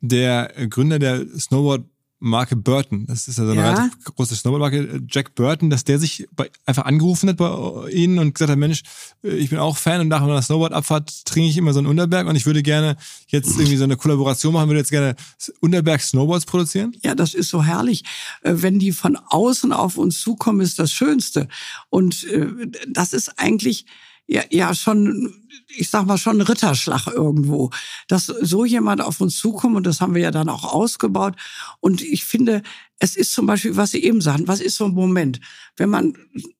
der 0.00 0.52
Gründer 0.68 0.98
der 0.98 1.26
Snowboard 1.38 1.84
Marke 2.18 2.56
Burton, 2.56 3.06
das 3.06 3.28
ist 3.28 3.38
ja 3.38 3.44
so 3.44 3.52
eine 3.52 3.60
ja. 3.60 3.74
relativ 3.74 4.04
große 4.04 4.34
Snowboardmarke, 4.36 5.02
Jack 5.08 5.34
Burton, 5.34 5.68
dass 5.68 5.84
der 5.84 5.98
sich 5.98 6.26
bei, 6.34 6.50
einfach 6.64 6.86
angerufen 6.86 7.28
hat 7.28 7.36
bei 7.36 7.90
Ihnen 7.90 8.18
und 8.18 8.34
gesagt 8.34 8.50
hat, 8.50 8.58
Mensch, 8.58 8.82
äh, 9.22 9.36
ich 9.36 9.50
bin 9.50 9.58
auch 9.58 9.76
Fan 9.76 10.00
und 10.00 10.08
nach 10.08 10.22
einer 10.22 10.40
Snowboardabfahrt 10.40 11.26
trinke 11.26 11.50
ich 11.50 11.58
immer 11.58 11.74
so 11.74 11.80
einen 11.80 11.88
Unterberg 11.88 12.26
und 12.26 12.36
ich 12.36 12.46
würde 12.46 12.62
gerne 12.62 12.96
jetzt 13.28 13.50
irgendwie 13.58 13.76
so 13.76 13.84
eine 13.84 13.96
Kollaboration 13.96 14.54
machen, 14.54 14.68
würde 14.68 14.80
jetzt 14.80 14.90
gerne 14.90 15.14
Unterberg 15.60 16.00
Snowboards 16.00 16.46
produzieren? 16.46 16.96
Ja, 17.02 17.14
das 17.14 17.34
ist 17.34 17.50
so 17.50 17.62
herrlich. 17.62 18.04
Äh, 18.42 18.54
wenn 18.56 18.78
die 18.78 18.92
von 18.92 19.16
außen 19.16 19.72
auf 19.72 19.98
uns 19.98 20.20
zukommen, 20.20 20.60
ist 20.60 20.78
das 20.78 20.92
Schönste. 20.92 21.48
Und 21.90 22.24
äh, 22.24 22.48
das 22.88 23.12
ist 23.12 23.38
eigentlich 23.38 23.84
ja, 24.26 24.42
ja 24.50 24.74
schon, 24.74 25.48
ich 25.68 25.88
sag 25.88 26.06
mal, 26.06 26.18
schon 26.18 26.40
Ritterschlag 26.40 27.06
irgendwo, 27.06 27.70
dass 28.08 28.26
so 28.26 28.64
jemand 28.64 29.00
auf 29.00 29.20
uns 29.20 29.36
zukommt 29.36 29.76
und 29.76 29.86
das 29.86 30.00
haben 30.00 30.14
wir 30.14 30.22
ja 30.22 30.30
dann 30.30 30.48
auch 30.48 30.64
ausgebaut. 30.64 31.34
Und 31.80 32.02
ich 32.02 32.24
finde, 32.24 32.62
es 32.98 33.16
ist 33.16 33.32
zum 33.32 33.46
Beispiel, 33.46 33.76
was 33.76 33.92
Sie 33.92 34.02
eben 34.02 34.20
sagen, 34.20 34.48
was 34.48 34.60
ist 34.60 34.76
so 34.76 34.86
ein 34.86 34.94
Moment, 34.94 35.40
wenn 35.76 35.90
man, 35.90 36.16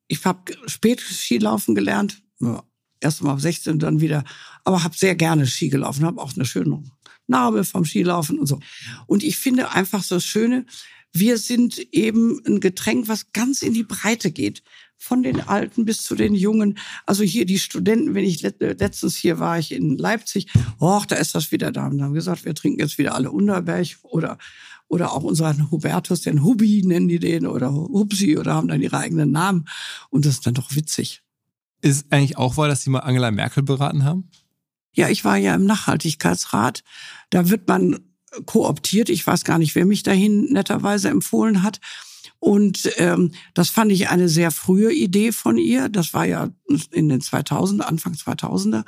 ich 0.07 0.25
habe 0.25 0.53
spät 0.67 1.01
Skilaufen 1.01 1.75
gelernt, 1.75 2.23
ja, 2.41 2.63
erst 3.01 3.23
mal 3.23 3.39
16, 3.39 3.79
dann 3.79 4.01
wieder, 4.01 4.25
aber 4.65 4.83
habe 4.83 4.97
sehr 4.97 5.15
gerne 5.15 5.47
Ski 5.47 5.69
gelaufen, 5.69 6.05
habe 6.05 6.21
auch 6.21 6.35
eine 6.35 6.45
schöne 6.45 6.83
Narbe 7.27 7.65
vom 7.65 7.85
Skilaufen 7.85 8.39
und 8.39 8.47
so. 8.47 8.61
Und 9.07 9.23
ich 9.25 9.37
finde 9.37 9.73
einfach 9.73 10.03
so 10.03 10.21
Schöne, 10.21 10.67
wir 11.13 11.39
sind 11.39 11.79
eben 11.93 12.43
ein 12.47 12.61
Getränk, 12.61 13.09
was 13.09 13.33
ganz 13.33 13.63
in 13.63 13.73
die 13.73 13.85
Breite 13.85 14.31
geht 14.31 14.63
von 14.99 15.23
den 15.23 15.41
Alten 15.41 15.85
bis 15.85 16.03
zu 16.03 16.15
den 16.15 16.35
Jungen. 16.35 16.79
Also 17.05 17.23
hier 17.23 17.47
die 17.47 17.59
Studenten, 17.59 18.15
wenn 18.15 18.25
ich 18.25 18.43
letztens 18.43 19.17
hier 19.17 19.39
war, 19.39 19.59
ich 19.59 19.73
in 19.73 19.97
Leipzig, 19.99 20.49
oh, 20.79 21.03
da 21.07 21.17
ist 21.17 21.35
das 21.35 21.53
wieder 21.53 21.71
da. 21.73 21.87
Und 21.87 22.03
haben 22.03 22.15
gesagt, 22.15 22.45
wir 22.45 22.55
trinken 22.55 22.81
jetzt 22.81 22.99
wieder 22.99 23.15
alle 23.15 23.31
Unterberg 23.31 23.87
oder 24.03 24.39
oder 24.89 25.13
auch 25.13 25.25
unseren 25.25 25.71
Hubertus, 25.71 26.21
den 26.21 26.45
Hubi 26.45 26.83
nennen 26.85 27.09
die 27.09 27.19
den 27.19 27.47
oder 27.47 27.73
Hupsi 27.73 28.39
oder 28.39 28.55
haben 28.55 28.69
dann 28.69 28.81
ihre 28.81 28.99
eigenen 28.99 29.33
Namen. 29.33 29.67
Und 30.11 30.25
das 30.25 30.35
ist 30.35 30.47
dann 30.47 30.55
doch 30.55 30.75
witzig. 30.75 31.23
Ist 31.83 32.07
eigentlich 32.11 32.37
auch 32.37 32.57
wahr, 32.57 32.69
dass 32.69 32.83
Sie 32.83 32.91
mal 32.91 33.01
Angela 33.01 33.31
Merkel 33.31 33.63
beraten 33.63 34.05
haben? 34.05 34.31
Ja, 34.93 35.09
ich 35.09 35.25
war 35.25 35.37
ja 35.37 35.55
im 35.55 35.67
Nachhaltigkeitsrat. 35.67 36.83
Da 37.31 37.51
wird 37.51 37.69
man 37.69 37.99
kooptiert. 38.47 39.09
Ich 39.09 39.27
weiß 39.27 39.45
gar 39.45 39.59
nicht, 39.59 39.75
wer 39.75 39.85
mich 39.85 40.03
dahin 40.03 40.53
netterweise 40.53 41.09
empfohlen 41.09 41.63
hat. 41.63 41.81
Und 42.39 42.91
ähm, 42.97 43.33
das 43.55 43.71
fand 43.71 43.93
ich 43.93 44.09
eine 44.09 44.29
sehr 44.29 44.51
frühe 44.51 44.93
Idee 44.93 45.33
von 45.33 45.59
ihr. 45.59 45.89
Das 45.89 46.15
war 46.15 46.25
ja 46.25 46.51
in 46.91 47.09
den 47.09 47.21
2000, 47.21 47.85
Anfang 47.85 48.15
2000er. 48.15 48.85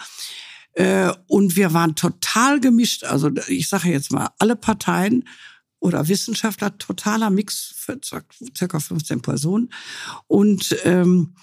Äh, 0.74 1.12
und 1.26 1.57
wir 1.57 1.72
waren 1.72 1.94
total 1.94 2.61
gemischt. 2.61 3.05
Also 3.05 3.30
ich 3.49 3.68
sage 3.68 3.88
jetzt 3.90 4.12
mal, 4.12 4.30
alle 4.38 4.57
Parteien 4.57 5.24
oder 5.80 6.09
Wissenschaftler, 6.09 6.76
totaler 6.78 7.30
Mix 7.30 7.74
für 7.76 7.99
circa 8.03 8.80
15 8.80 9.22
Personen. 9.22 9.72
Und 10.26 10.76
ähm, 10.84 11.34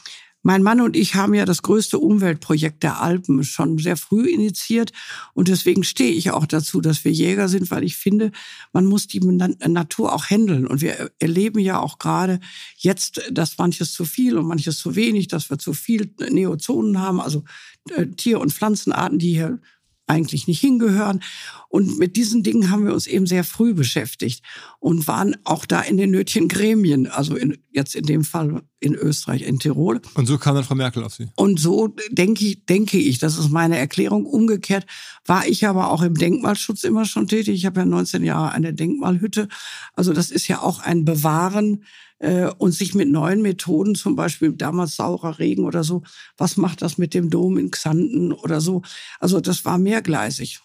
mein 0.46 0.62
Mann 0.62 0.80
und 0.80 0.96
ich 0.96 1.16
haben 1.16 1.34
ja 1.34 1.44
das 1.44 1.64
größte 1.64 1.98
Umweltprojekt 1.98 2.84
der 2.84 3.02
Alpen 3.02 3.44
schon 3.44 3.80
sehr 3.80 3.98
früh 3.98 4.30
initiiert. 4.30 4.92
Und 5.34 5.48
deswegen 5.48 5.84
stehe 5.84 6.12
ich 6.12 6.30
auch 6.30 6.46
dazu, 6.46 6.82
dass 6.82 7.04
wir 7.04 7.12
Jäger 7.12 7.50
sind, 7.50 7.72
weil 7.72 7.84
ich 7.84 7.98
finde, 7.98 8.32
man 8.72 8.86
muss 8.86 9.08
die 9.08 9.22
Natur 9.22 10.14
auch 10.14 10.30
handeln. 10.30 10.68
Und 10.68 10.82
wir 10.82 11.10
erleben 11.18 11.58
ja 11.58 11.80
auch 11.80 11.98
gerade 11.98 12.40
jetzt, 12.78 13.24
dass 13.32 13.58
manches 13.58 13.92
zu 13.92 14.06
viel 14.06 14.38
und 14.38 14.46
manches 14.46 14.78
zu 14.78 14.96
wenig, 14.96 15.30
dass 15.30 15.50
wir 15.50 15.58
zu 15.58 15.74
viel 15.74 16.14
Neozonen 16.30 17.00
haben, 17.00 17.22
also 17.22 17.44
äh, 17.90 18.06
Tier- 18.06 18.40
und 18.40 18.54
Pflanzenarten, 18.54 19.18
die 19.18 19.34
hier 19.34 19.60
eigentlich 20.08 20.48
nicht 20.48 20.60
hingehören. 20.60 21.22
Und 21.68 21.98
mit 22.00 22.16
diesen 22.16 22.44
Dingen 22.44 22.70
haben 22.72 22.86
wir 22.86 22.94
uns 22.94 23.08
eben 23.08 23.26
sehr 23.26 23.44
früh 23.44 23.74
beschäftigt 23.74 24.44
und 24.80 25.08
waren 25.08 25.36
auch 25.44 25.66
da 25.66 25.82
in 25.82 25.98
den 25.98 26.12
nötigen 26.12 26.48
Gremien, 26.48 27.08
also 27.08 27.36
in, 27.36 27.58
jetzt 27.72 27.96
in 27.96 28.06
dem 28.06 28.24
Fall 28.24 28.62
in 28.80 28.96
Österreich, 28.96 29.42
in 29.42 29.60
Tirol. 29.60 30.02
Und 30.14 30.26
so 30.28 30.38
kam 30.38 30.56
dann 30.56 30.64
Frau 30.64 30.76
Merkel 30.76 31.04
auf 31.04 31.16
Sie. 31.16 31.28
Und 31.36 31.60
so 31.60 31.94
denke 32.12 32.46
ich, 32.46 32.66
denke 32.66 32.98
ich, 32.98 33.18
das 33.18 33.38
ist 33.38 33.50
meine 33.50 33.78
Erklärung. 33.78 34.26
Umgekehrt 34.26 34.86
war 35.26 35.48
ich 35.48 35.66
aber 35.68 35.90
auch 35.92 36.02
im 36.02 36.16
Denkmalschutz 36.16 36.84
immer 36.84 37.06
schon 37.06 37.28
tätig. 37.28 37.56
Ich 37.56 37.66
habe 37.66 37.82
ja 37.82 37.86
19 37.86 38.24
Jahre 38.24 38.52
eine 38.52 38.74
Denkmalhütte. 38.74 39.48
Also 39.94 40.14
das 40.14 40.32
ist 40.32 40.48
ja 40.48 40.62
auch 40.62 40.80
ein 40.80 41.04
Bewahren 41.04 41.84
äh, 42.20 42.50
und 42.58 42.72
sich 42.72 42.96
mit 42.96 43.10
neuen 43.10 43.42
Methoden, 43.42 43.96
zum 43.96 44.16
Beispiel 44.16 44.54
damals 44.54 44.96
saurer 44.96 45.40
Regen 45.40 45.66
oder 45.66 45.84
so, 45.84 46.04
was 46.38 46.58
macht 46.58 46.82
das 46.82 46.98
mit 46.98 47.14
dem 47.14 47.30
Dom 47.30 47.58
in 47.58 47.72
Xanten 47.72 48.32
oder 48.32 48.62
so? 48.62 48.82
Also 49.20 49.42
das 49.42 49.66
war 49.66 49.78
mehrgleisig. 49.78 50.62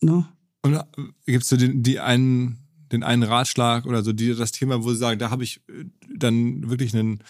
Ne? 0.00 0.26
Und 0.62 0.74
äh, 0.74 0.84
gibst 1.26 1.52
du 1.52 1.56
den, 1.56 1.82
die 1.82 2.00
einen, 2.00 2.58
den 2.90 3.02
einen 3.02 3.22
Ratschlag 3.22 3.86
oder 3.86 4.02
so, 4.02 4.12
die, 4.12 4.34
das 4.34 4.52
Thema, 4.52 4.82
wo 4.82 4.90
sie 4.90 4.98
sagen, 4.98 5.18
da 5.18 5.30
habe 5.30 5.44
ich 5.44 5.62
äh, 5.68 5.84
dann 6.14 6.68
wirklich 6.68 6.94
einen, 6.94 7.20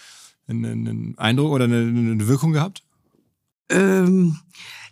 einen, 0.47 0.65
einen 0.65 1.17
Eindruck 1.17 1.51
oder 1.51 1.65
eine, 1.65 1.77
eine 1.77 2.27
Wirkung 2.27 2.53
gehabt? 2.53 2.83
Ähm, 3.69 4.37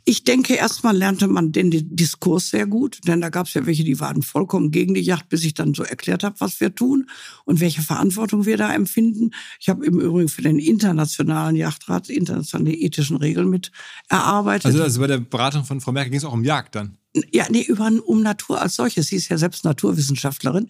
ich 0.05 0.23
denke, 0.25 0.55
erstmal 0.55 0.95
lernte 0.95 1.27
man 1.27 1.51
den 1.51 1.71
Diskurs 1.95 2.49
sehr 2.49 2.67
gut, 2.67 2.99
denn 3.07 3.21
da 3.21 3.29
gab 3.29 3.47
es 3.47 3.53
ja 3.53 3.65
welche, 3.65 3.83
die 3.83 3.99
waren 3.99 4.21
vollkommen 4.21 4.71
gegen 4.71 4.93
die 4.93 5.01
Yacht, 5.01 5.29
bis 5.29 5.43
ich 5.45 5.53
dann 5.53 5.73
so 5.73 5.83
erklärt 5.83 6.23
habe, 6.23 6.35
was 6.39 6.59
wir 6.59 6.75
tun 6.75 7.09
und 7.45 7.61
welche 7.61 7.81
Verantwortung 7.81 8.45
wir 8.45 8.57
da 8.57 8.73
empfinden. 8.73 9.31
Ich 9.59 9.69
habe 9.69 9.85
im 9.85 9.99
Übrigen 9.99 10.27
für 10.27 10.41
den 10.41 10.59
internationalen 10.59 11.55
Yachtrat 11.55 12.09
internationale 12.09 12.73
ethischen 12.73 13.17
Regeln 13.17 13.49
mit 13.49 13.71
erarbeitet. 14.09 14.65
Also, 14.65 14.83
also 14.83 14.99
bei 14.99 15.07
der 15.07 15.19
Beratung 15.19 15.63
von 15.63 15.79
Frau 15.79 15.93
Merkel 15.93 16.11
ging 16.11 16.19
es 16.19 16.25
auch 16.25 16.33
um 16.33 16.43
Jagd 16.43 16.75
dann? 16.75 16.97
Ja, 17.31 17.45
nee, 17.49 17.61
über, 17.61 17.91
um 18.05 18.23
Natur 18.23 18.59
als 18.59 18.75
solches. 18.75 19.07
Sie 19.07 19.15
ist 19.15 19.29
ja 19.29 19.37
selbst 19.37 19.63
Naturwissenschaftlerin. 19.63 20.67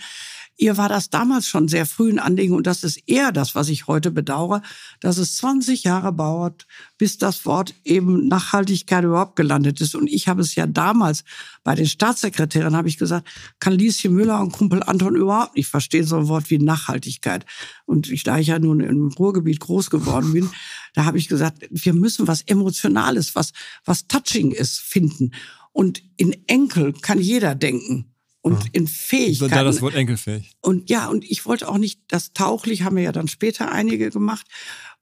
Ihr 0.57 0.77
war 0.77 0.87
das 0.87 1.09
damals 1.09 1.47
schon 1.47 1.67
sehr 1.67 1.87
früh 1.87 2.11
ein 2.11 2.19
Anliegen 2.19 2.53
und 2.53 2.67
das 2.67 2.83
ist 2.83 2.97
eher 3.07 3.31
das, 3.31 3.55
was 3.55 3.69
ich 3.69 3.87
heute 3.87 4.11
bedauere, 4.11 4.61
dass 4.99 5.17
es 5.17 5.35
20 5.37 5.83
Jahre 5.83 6.13
dauert, 6.13 6.67
bis 6.99 7.17
das 7.17 7.45
Wort 7.45 7.73
eben 7.83 8.27
Nachhaltigkeit 8.27 9.03
überhaupt 9.03 9.35
gelandet 9.35 9.81
ist. 9.81 9.95
Und 9.95 10.07
ich 10.07 10.27
habe 10.27 10.41
es 10.41 10.53
ja 10.53 10.67
damals 10.67 11.23
bei 11.63 11.73
den 11.73 11.87
Staatssekretären 11.87 12.75
habe 12.75 12.87
ich 12.87 12.99
gesagt, 12.99 13.27
kann 13.59 13.73
Lieschen 13.73 14.13
Müller 14.13 14.39
und 14.41 14.51
Kumpel 14.51 14.83
Anton 14.83 15.15
überhaupt 15.15 15.55
nicht 15.55 15.67
verstehen 15.67 16.05
so 16.05 16.17
ein 16.17 16.27
Wort 16.27 16.51
wie 16.51 16.59
Nachhaltigkeit. 16.59 17.45
Und 17.85 18.11
ich, 18.11 18.23
da 18.23 18.37
ich 18.37 18.47
ja 18.47 18.59
nun 18.59 18.79
im 18.79 19.07
Ruhrgebiet 19.07 19.59
groß 19.59 19.89
geworden 19.89 20.33
bin, 20.33 20.49
da 20.93 21.05
habe 21.05 21.17
ich 21.17 21.27
gesagt, 21.27 21.65
wir 21.71 21.93
müssen 21.93 22.27
was 22.27 22.43
Emotionales, 22.43 23.33
was, 23.33 23.53
was 23.85 24.07
Touching 24.07 24.51
ist, 24.51 24.79
finden. 24.79 25.31
Und 25.71 26.03
in 26.17 26.35
Enkel 26.47 26.93
kann 26.93 27.19
jeder 27.19 27.55
denken 27.55 28.12
und 28.43 28.65
ja. 28.65 28.69
in 28.73 28.87
Fähigkeiten. 28.87 29.51
Da 29.51 29.63
das 29.63 29.81
Wort 29.81 29.95
enkelfähig. 29.95 30.51
Und 30.61 30.89
ja, 30.89 31.07
und 31.07 31.23
ich 31.23 31.45
wollte 31.45 31.67
auch 31.67 31.77
nicht, 31.77 32.01
das 32.09 32.33
tauchlich 32.33 32.83
haben 32.83 32.97
wir 32.97 33.03
ja 33.03 33.13
dann 33.13 33.29
später 33.29 33.71
einige 33.71 34.11
gemacht. 34.11 34.45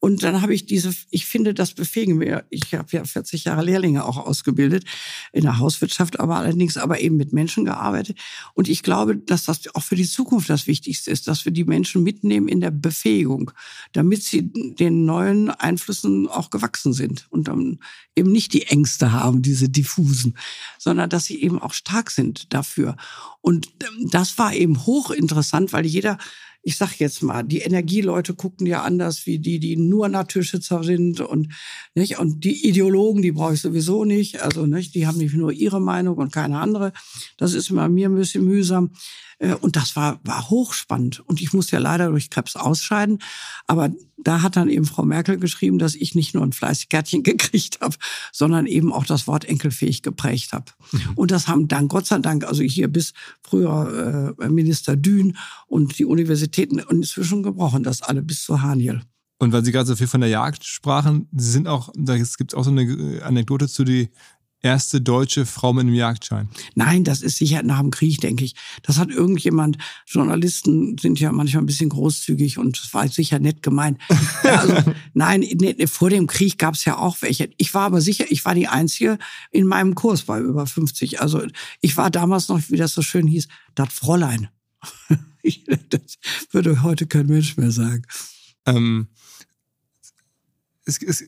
Und 0.01 0.23
dann 0.23 0.41
habe 0.41 0.55
ich 0.55 0.65
diese, 0.65 0.91
ich 1.11 1.27
finde, 1.27 1.53
das 1.53 1.73
befähigen 1.75 2.19
wir. 2.19 2.43
Ich 2.49 2.73
habe 2.73 2.87
ja 2.91 3.03
40 3.03 3.43
Jahre 3.43 3.63
Lehrlinge 3.63 4.03
auch 4.03 4.17
ausgebildet 4.17 4.83
in 5.31 5.43
der 5.43 5.59
Hauswirtschaft, 5.59 6.19
aber 6.19 6.37
allerdings 6.37 6.75
aber 6.75 6.99
eben 7.01 7.17
mit 7.17 7.33
Menschen 7.33 7.65
gearbeitet. 7.65 8.17
Und 8.55 8.67
ich 8.67 8.81
glaube, 8.81 9.15
dass 9.15 9.45
das 9.45 9.61
auch 9.75 9.83
für 9.83 9.95
die 9.95 10.07
Zukunft 10.07 10.49
das 10.49 10.65
Wichtigste 10.65 11.11
ist, 11.11 11.27
dass 11.27 11.45
wir 11.45 11.51
die 11.51 11.65
Menschen 11.65 12.01
mitnehmen 12.01 12.47
in 12.47 12.61
der 12.61 12.71
Befähigung, 12.71 13.51
damit 13.93 14.23
sie 14.23 14.51
den 14.51 15.05
neuen 15.05 15.51
Einflüssen 15.51 16.27
auch 16.27 16.49
gewachsen 16.49 16.93
sind 16.93 17.27
und 17.29 17.47
dann 17.47 17.77
eben 18.15 18.31
nicht 18.31 18.53
die 18.53 18.63
Ängste 18.63 19.11
haben, 19.11 19.43
diese 19.43 19.69
diffusen, 19.69 20.35
sondern 20.79 21.11
dass 21.11 21.25
sie 21.25 21.43
eben 21.43 21.61
auch 21.61 21.73
stark 21.73 22.09
sind 22.09 22.51
dafür. 22.53 22.97
Und 23.41 23.67
ähm, 23.83 24.09
das 24.09 24.39
war 24.39 24.51
eben 24.55 24.83
hochinteressant, 24.83 25.73
weil 25.73 25.85
jeder 25.85 26.17
ich 26.63 26.77
sag 26.77 26.99
jetzt 26.99 27.23
mal, 27.23 27.43
die 27.43 27.59
Energieleute 27.59 28.35
gucken 28.35 28.67
ja 28.67 28.83
anders 28.83 29.25
wie 29.25 29.39
die, 29.39 29.59
die 29.59 29.77
nur 29.77 30.09
Naturschützer 30.09 30.83
sind 30.83 31.19
und 31.19 31.53
nicht? 31.95 32.19
Und 32.19 32.43
die 32.43 32.67
Ideologen, 32.67 33.21
die 33.21 33.31
brauche 33.31 33.55
ich 33.55 33.61
sowieso 33.61 34.05
nicht, 34.05 34.41
also 34.41 34.65
nicht, 34.67 34.93
die 34.93 35.07
haben 35.07 35.17
nicht 35.17 35.33
nur 35.33 35.51
ihre 35.51 35.81
Meinung 35.81 36.17
und 36.17 36.31
keine 36.31 36.59
andere. 36.59 36.93
Das 37.37 37.53
ist 37.53 37.73
bei 37.73 37.89
mir 37.89 38.09
ein 38.09 38.15
bisschen 38.15 38.45
mühsam 38.45 38.91
und 39.61 39.75
das 39.75 39.95
war 39.95 40.19
war 40.23 40.49
hochspannend 40.49 41.19
und 41.21 41.41
ich 41.41 41.53
musste 41.53 41.75
ja 41.77 41.81
leider 41.81 42.09
durch 42.09 42.29
Krebs 42.29 42.55
ausscheiden, 42.55 43.19
aber 43.67 43.89
da 44.23 44.41
hat 44.41 44.55
dann 44.55 44.69
eben 44.69 44.85
Frau 44.85 45.03
Merkel 45.03 45.37
geschrieben, 45.37 45.79
dass 45.79 45.95
ich 45.95 46.15
nicht 46.15 46.33
nur 46.33 46.43
ein 46.43 46.53
Fleißkärtchen 46.53 47.23
gekriegt 47.23 47.79
habe, 47.81 47.95
sondern 48.31 48.65
eben 48.65 48.93
auch 48.93 49.05
das 49.05 49.27
Wort 49.27 49.45
enkelfähig 49.45 50.03
geprägt 50.03 50.53
habe. 50.53 50.65
Mhm. 50.91 50.99
Und 51.15 51.31
das 51.31 51.47
haben 51.47 51.67
dann 51.67 51.87
Gott 51.87 52.05
sei 52.05 52.19
Dank, 52.19 52.43
also 52.43 52.61
hier 52.61 52.87
bis 52.87 53.13
früher 53.41 54.35
äh, 54.39 54.49
Minister 54.49 54.95
Dün 54.95 55.37
und 55.67 55.97
die 55.97 56.05
Universitäten 56.05 56.79
inzwischen 56.79 57.43
gebrochen, 57.43 57.83
das 57.83 58.01
alle 58.01 58.21
bis 58.21 58.43
zu 58.43 58.61
Haniel. 58.61 59.01
Und 59.39 59.53
weil 59.53 59.65
Sie 59.65 59.71
gerade 59.71 59.87
so 59.87 59.95
viel 59.95 60.07
von 60.07 60.21
der 60.21 60.29
Jagd 60.29 60.63
sprachen, 60.65 61.27
Sie 61.35 61.49
sind 61.49 61.67
auch, 61.67 61.91
da 61.95 62.15
gibt 62.15 62.53
es 62.53 62.53
auch 62.53 62.63
so 62.63 62.69
eine 62.69 63.21
Anekdote 63.23 63.67
zu 63.67 63.83
die 63.83 64.09
erste 64.61 65.01
deutsche 65.01 65.45
Frau 65.45 65.73
mit 65.73 65.81
einem 65.81 65.95
Jagdschein? 65.95 66.49
Nein, 66.75 67.03
das 67.03 67.21
ist 67.21 67.37
sicher 67.37 67.63
nach 67.63 67.79
dem 67.79 67.91
Krieg, 67.91 68.21
denke 68.21 68.45
ich. 68.45 68.55
Das 68.83 68.97
hat 68.97 69.09
irgendjemand, 69.09 69.77
Journalisten 70.05 70.97
sind 70.97 71.19
ja 71.19 71.31
manchmal 71.31 71.63
ein 71.63 71.67
bisschen 71.67 71.89
großzügig 71.89 72.57
und 72.57 72.79
das 72.79 72.93
war 72.93 73.07
sicher 73.07 73.39
nett 73.39 73.63
gemeint. 73.63 73.99
also, 74.43 74.93
nein, 75.13 75.41
ne, 75.41 75.87
vor 75.87 76.09
dem 76.09 76.27
Krieg 76.27 76.57
gab 76.57 76.75
es 76.75 76.85
ja 76.85 76.97
auch 76.97 77.21
welche. 77.21 77.49
Ich 77.57 77.73
war 77.73 77.83
aber 77.83 78.01
sicher, 78.01 78.25
ich 78.29 78.45
war 78.45 78.55
die 78.55 78.67
Einzige 78.67 79.17
in 79.51 79.65
meinem 79.65 79.95
Kurs 79.95 80.23
bei 80.23 80.39
über 80.39 80.67
50. 80.67 81.21
Also 81.21 81.45
ich 81.81 81.97
war 81.97 82.09
damals 82.09 82.47
noch, 82.47 82.61
wie 82.69 82.77
das 82.77 82.93
so 82.93 83.01
schön 83.01 83.27
hieß, 83.27 83.47
das 83.75 83.93
Fräulein. 83.93 84.49
das 85.89 86.17
würde 86.51 86.83
heute 86.83 87.07
kein 87.07 87.27
Mensch 87.27 87.57
mehr 87.57 87.71
sagen. 87.71 88.03
Ähm, 88.65 89.07
es, 90.85 91.01
es, 91.01 91.23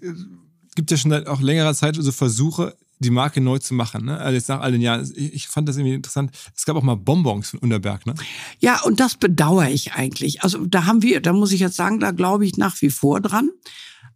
gibt 0.75 0.91
ja 0.91 0.97
schon 0.97 1.11
seit 1.11 1.27
auch 1.27 1.41
längerer 1.41 1.73
Zeit 1.73 1.95
so 1.95 2.11
Versuche, 2.11 2.75
die 3.03 3.11
Marke 3.11 3.41
neu 3.41 3.59
zu 3.59 3.73
machen. 3.73 4.05
Ne? 4.05 4.17
Also 4.17 4.35
jetzt 4.35 4.49
nach 4.49 4.61
all 4.61 4.71
den 4.71 4.81
Jahren. 4.81 5.11
Ich, 5.15 5.47
fand 5.47 5.69
das 5.69 5.77
irgendwie 5.77 5.95
interessant. 5.95 6.31
Es 6.55 6.65
gab 6.65 6.75
auch 6.75 6.83
mal 6.83 6.95
Bonbons 6.95 7.49
von 7.49 7.59
Unterberg, 7.59 8.05
ne? 8.05 8.15
Ja, 8.59 8.81
und 8.81 8.99
das 8.99 9.15
bedauere 9.15 9.69
ich 9.69 9.93
eigentlich. 9.93 10.43
Also 10.43 10.65
da 10.65 10.85
haben 10.85 11.01
wir, 11.01 11.21
da 11.21 11.33
muss 11.33 11.51
ich 11.51 11.59
jetzt 11.59 11.75
sagen, 11.75 11.99
da 11.99 12.11
glaube 12.11 12.45
ich 12.45 12.57
nach 12.57 12.81
wie 12.81 12.89
vor 12.89 13.21
dran. 13.21 13.49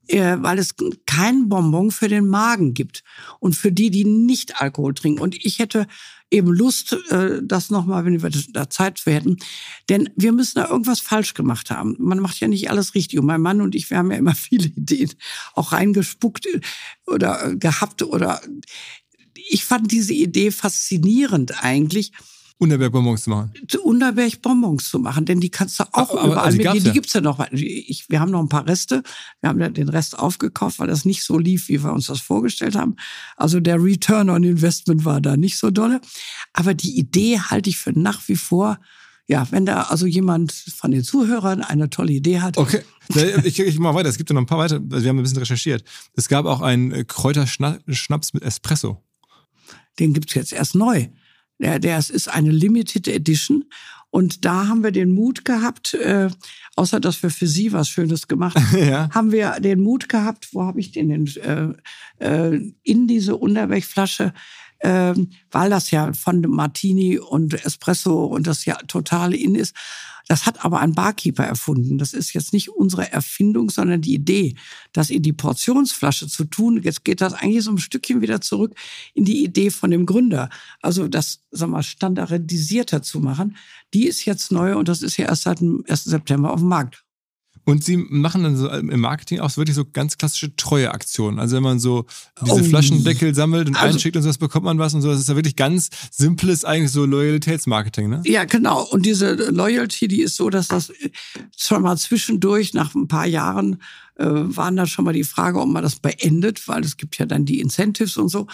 Äh, 0.09 0.37
weil 0.39 0.57
es 0.57 0.75
kein 1.05 1.49
Bonbon 1.49 1.91
für 1.91 2.07
den 2.07 2.27
Magen 2.27 2.73
gibt 2.73 3.03
und 3.39 3.57
für 3.57 3.73
die, 3.73 3.91
die 3.91 4.05
nicht 4.05 4.61
Alkohol 4.61 4.93
trinken. 4.93 5.21
Und 5.21 5.35
ich 5.35 5.59
hätte 5.59 5.85
eben 6.29 6.53
Lust, 6.53 6.93
äh, 7.09 7.39
das 7.43 7.69
nochmal, 7.69 8.05
wenn 8.05 8.21
wir 8.21 8.31
da 8.51 8.69
Zeit 8.69 9.05
hätten. 9.05 9.37
Denn 9.89 10.09
wir 10.15 10.31
müssen 10.31 10.59
da 10.59 10.67
irgendwas 10.67 10.99
falsch 10.99 11.33
gemacht 11.33 11.71
haben. 11.71 11.95
Man 11.99 12.19
macht 12.19 12.39
ja 12.39 12.47
nicht 12.47 12.69
alles 12.69 12.95
richtig. 12.95 13.19
Und 13.19 13.25
mein 13.25 13.41
Mann 13.41 13.61
und 13.61 13.75
ich, 13.75 13.89
wir 13.89 13.97
haben 13.97 14.11
ja 14.11 14.17
immer 14.17 14.35
viele 14.35 14.67
Ideen 14.67 15.11
auch 15.53 15.71
reingespuckt 15.71 16.45
äh, 16.45 16.61
oder 17.05 17.51
äh, 17.51 17.55
gehabt 17.55 18.03
oder 18.03 18.41
ich 19.49 19.63
fand 19.63 19.91
diese 19.91 20.13
Idee 20.13 20.51
faszinierend 20.51 21.63
eigentlich. 21.63 22.11
Unterberg-Bonbons 22.59 23.23
zu 23.23 23.29
machen. 23.29 23.53
Unterberg-Bonbons 23.83 24.89
zu 24.89 24.99
machen, 24.99 25.25
denn 25.25 25.39
die 25.39 25.49
kannst 25.49 25.79
du 25.79 25.83
auch 25.91 26.09
aber, 26.11 26.25
überall 26.25 26.45
also 26.45 26.57
die 26.57 26.63
mitnehmen. 26.63 26.85
Die, 26.85 26.91
gibt's 26.91 27.13
ja 27.13 27.21
noch. 27.21 27.39
Ich, 27.51 28.09
wir 28.09 28.19
haben 28.19 28.31
noch 28.31 28.39
ein 28.39 28.49
paar 28.49 28.67
Reste. 28.67 29.03
Wir 29.41 29.49
haben 29.49 29.73
den 29.73 29.89
Rest 29.89 30.17
aufgekauft, 30.17 30.79
weil 30.79 30.87
das 30.87 31.05
nicht 31.05 31.23
so 31.23 31.37
lief, 31.37 31.67
wie 31.69 31.83
wir 31.83 31.93
uns 31.93 32.07
das 32.07 32.19
vorgestellt 32.19 32.75
haben. 32.75 32.95
Also 33.35 33.59
der 33.59 33.81
Return 33.81 34.29
on 34.29 34.43
Investment 34.43 35.05
war 35.05 35.21
da 35.21 35.37
nicht 35.37 35.57
so 35.57 35.69
dolle. 35.69 36.01
Aber 36.53 36.73
die 36.73 36.97
Idee 36.97 37.39
halte 37.39 37.69
ich 37.69 37.77
für 37.77 37.97
nach 37.97 38.27
wie 38.27 38.35
vor 38.35 38.79
ja, 39.29 39.45
wenn 39.51 39.65
da 39.65 39.83
also 39.83 40.05
jemand 40.05 40.53
von 40.53 40.91
den 40.91 41.03
Zuhörern 41.03 41.61
eine 41.61 41.89
tolle 41.89 42.13
Idee 42.13 42.39
hat. 42.39 42.57
Okay, 42.57 42.81
ich, 43.43 43.59
ich 43.59 43.77
mal 43.77 43.93
weiter. 43.93 44.07
Es 44.07 44.17
gibt 44.17 44.29
ja 44.29 44.33
noch 44.33 44.41
ein 44.41 44.45
paar 44.45 44.57
weiter. 44.57 44.75
Also 44.89 45.03
wir 45.03 45.09
haben 45.09 45.19
ein 45.19 45.23
bisschen 45.23 45.39
recherchiert. 45.39 45.83
Es 46.13 46.29
gab 46.29 46.45
auch 46.45 46.61
einen 46.61 47.05
Kräuterschnaps 47.05 48.33
mit 48.33 48.43
Espresso. 48.43 49.03
Den 49.99 50.13
gibt's 50.13 50.33
jetzt 50.33 50.53
erst 50.53 50.75
neu. 50.75 51.07
Der, 51.59 51.79
der 51.79 51.97
ist 51.97 52.27
eine 52.27 52.51
Limited 52.51 53.07
Edition. 53.07 53.65
Und 54.09 54.45
da 54.45 54.67
haben 54.67 54.83
wir 54.83 54.91
den 54.91 55.11
Mut 55.11 55.43
gehabt, 55.43 55.93
äh, 55.93 56.29
außer 56.75 56.99
dass 56.99 57.21
wir 57.21 57.29
für 57.29 57.47
Sie 57.47 57.73
was 57.73 57.89
Schönes 57.89 58.27
gemacht 58.27 58.55
haben, 58.71 58.87
ja. 58.87 59.09
haben 59.13 59.31
wir 59.31 59.59
den 59.59 59.81
Mut 59.81 60.07
gehabt, 60.07 60.49
wo 60.53 60.63
habe 60.63 60.79
ich 60.79 60.91
den 60.91 61.09
denn, 61.09 61.77
äh, 62.19 62.53
äh, 62.53 62.73
in 62.83 63.07
diese 63.07 63.35
Unterwegflasche 63.35 64.33
ähm, 64.81 65.31
weil 65.51 65.69
das 65.69 65.91
ja 65.91 66.13
von 66.13 66.41
Martini 66.41 67.17
und 67.17 67.53
Espresso 67.65 68.25
und 68.25 68.47
das 68.47 68.65
ja 68.65 68.75
total 68.87 69.33
in 69.33 69.55
ist. 69.55 69.75
Das 70.27 70.45
hat 70.45 70.65
aber 70.65 70.79
ein 70.79 70.93
Barkeeper 70.93 71.45
erfunden. 71.45 71.97
Das 71.97 72.13
ist 72.13 72.33
jetzt 72.33 72.53
nicht 72.53 72.69
unsere 72.69 73.11
Erfindung, 73.11 73.69
sondern 73.69 74.01
die 74.01 74.13
Idee, 74.13 74.55
das 74.91 75.09
in 75.09 75.21
die 75.21 75.33
Portionsflasche 75.33 76.27
zu 76.27 76.45
tun. 76.45 76.81
Jetzt 76.83 77.05
geht 77.05 77.21
das 77.21 77.33
eigentlich 77.33 77.63
so 77.63 77.71
ein 77.71 77.77
Stückchen 77.77 78.21
wieder 78.21 78.41
zurück 78.41 78.75
in 79.13 79.25
die 79.25 79.43
Idee 79.43 79.69
von 79.69 79.91
dem 79.91 80.05
Gründer. 80.05 80.49
Also 80.81 81.07
das, 81.07 81.41
sag 81.51 81.69
mal, 81.69 81.83
standardisierter 81.83 83.01
zu 83.01 83.19
machen. 83.19 83.55
Die 83.93 84.05
ist 84.05 84.25
jetzt 84.25 84.51
neu 84.51 84.77
und 84.77 84.89
das 84.89 85.01
ist 85.01 85.17
ja 85.17 85.27
erst 85.27 85.43
seit 85.43 85.61
dem 85.61 85.83
1. 85.87 86.03
September 86.03 86.51
auf 86.51 86.59
dem 86.59 86.69
Markt. 86.69 87.06
Und 87.67 87.83
sie 87.83 87.97
machen 87.97 88.43
dann 88.43 88.55
so 88.55 88.69
im 88.69 89.01
Marketing 89.01 89.41
auch 89.41 89.57
wirklich 89.57 89.75
so 89.75 89.83
ganz 89.83 90.17
klassische 90.17 90.55
Treueaktionen. 90.55 91.37
Also 91.37 91.57
wenn 91.57 91.63
man 91.63 91.79
so 91.79 92.05
diese 92.41 92.61
oh. 92.61 92.63
Flaschendeckel 92.63 93.35
sammelt 93.35 93.67
und 93.67 93.75
also, 93.75 93.95
einschickt 93.95 94.15
und 94.15 94.23
sowas, 94.23 94.37
bekommt 94.37 94.63
man 94.63 94.79
was 94.79 94.93
und 94.93 95.01
so. 95.01 95.09
Das 95.09 95.19
ist 95.19 95.27
ja 95.27 95.35
wirklich 95.35 95.57
ganz 95.57 95.89
simples, 96.09 96.63
eigentlich 96.63 96.93
so 96.93 97.03
Loyalitätsmarketing, 97.03 98.09
ne? 98.09 98.21
Ja, 98.23 98.45
genau. 98.45 98.83
Und 98.83 99.05
diese 99.05 99.33
Loyalty, 99.33 100.07
die 100.07 100.21
ist 100.21 100.37
so, 100.37 100.49
dass 100.49 100.69
das 100.69 100.93
schon 101.57 101.81
mal 101.81 101.97
zwischendurch, 101.97 102.73
nach 102.73 102.95
ein 102.95 103.09
paar 103.09 103.27
Jahren, 103.27 103.81
äh, 104.15 104.23
waren 104.25 104.77
da 104.77 104.85
schon 104.85 105.03
mal 105.03 105.13
die 105.13 105.25
Frage, 105.25 105.59
ob 105.59 105.67
man 105.67 105.83
das 105.83 105.97
beendet, 105.97 106.69
weil 106.69 106.85
es 106.85 106.95
gibt 106.95 107.17
ja 107.17 107.25
dann 107.25 107.43
die 107.43 107.59
Incentives 107.59 108.15
und 108.15 108.29
so. 108.29 108.47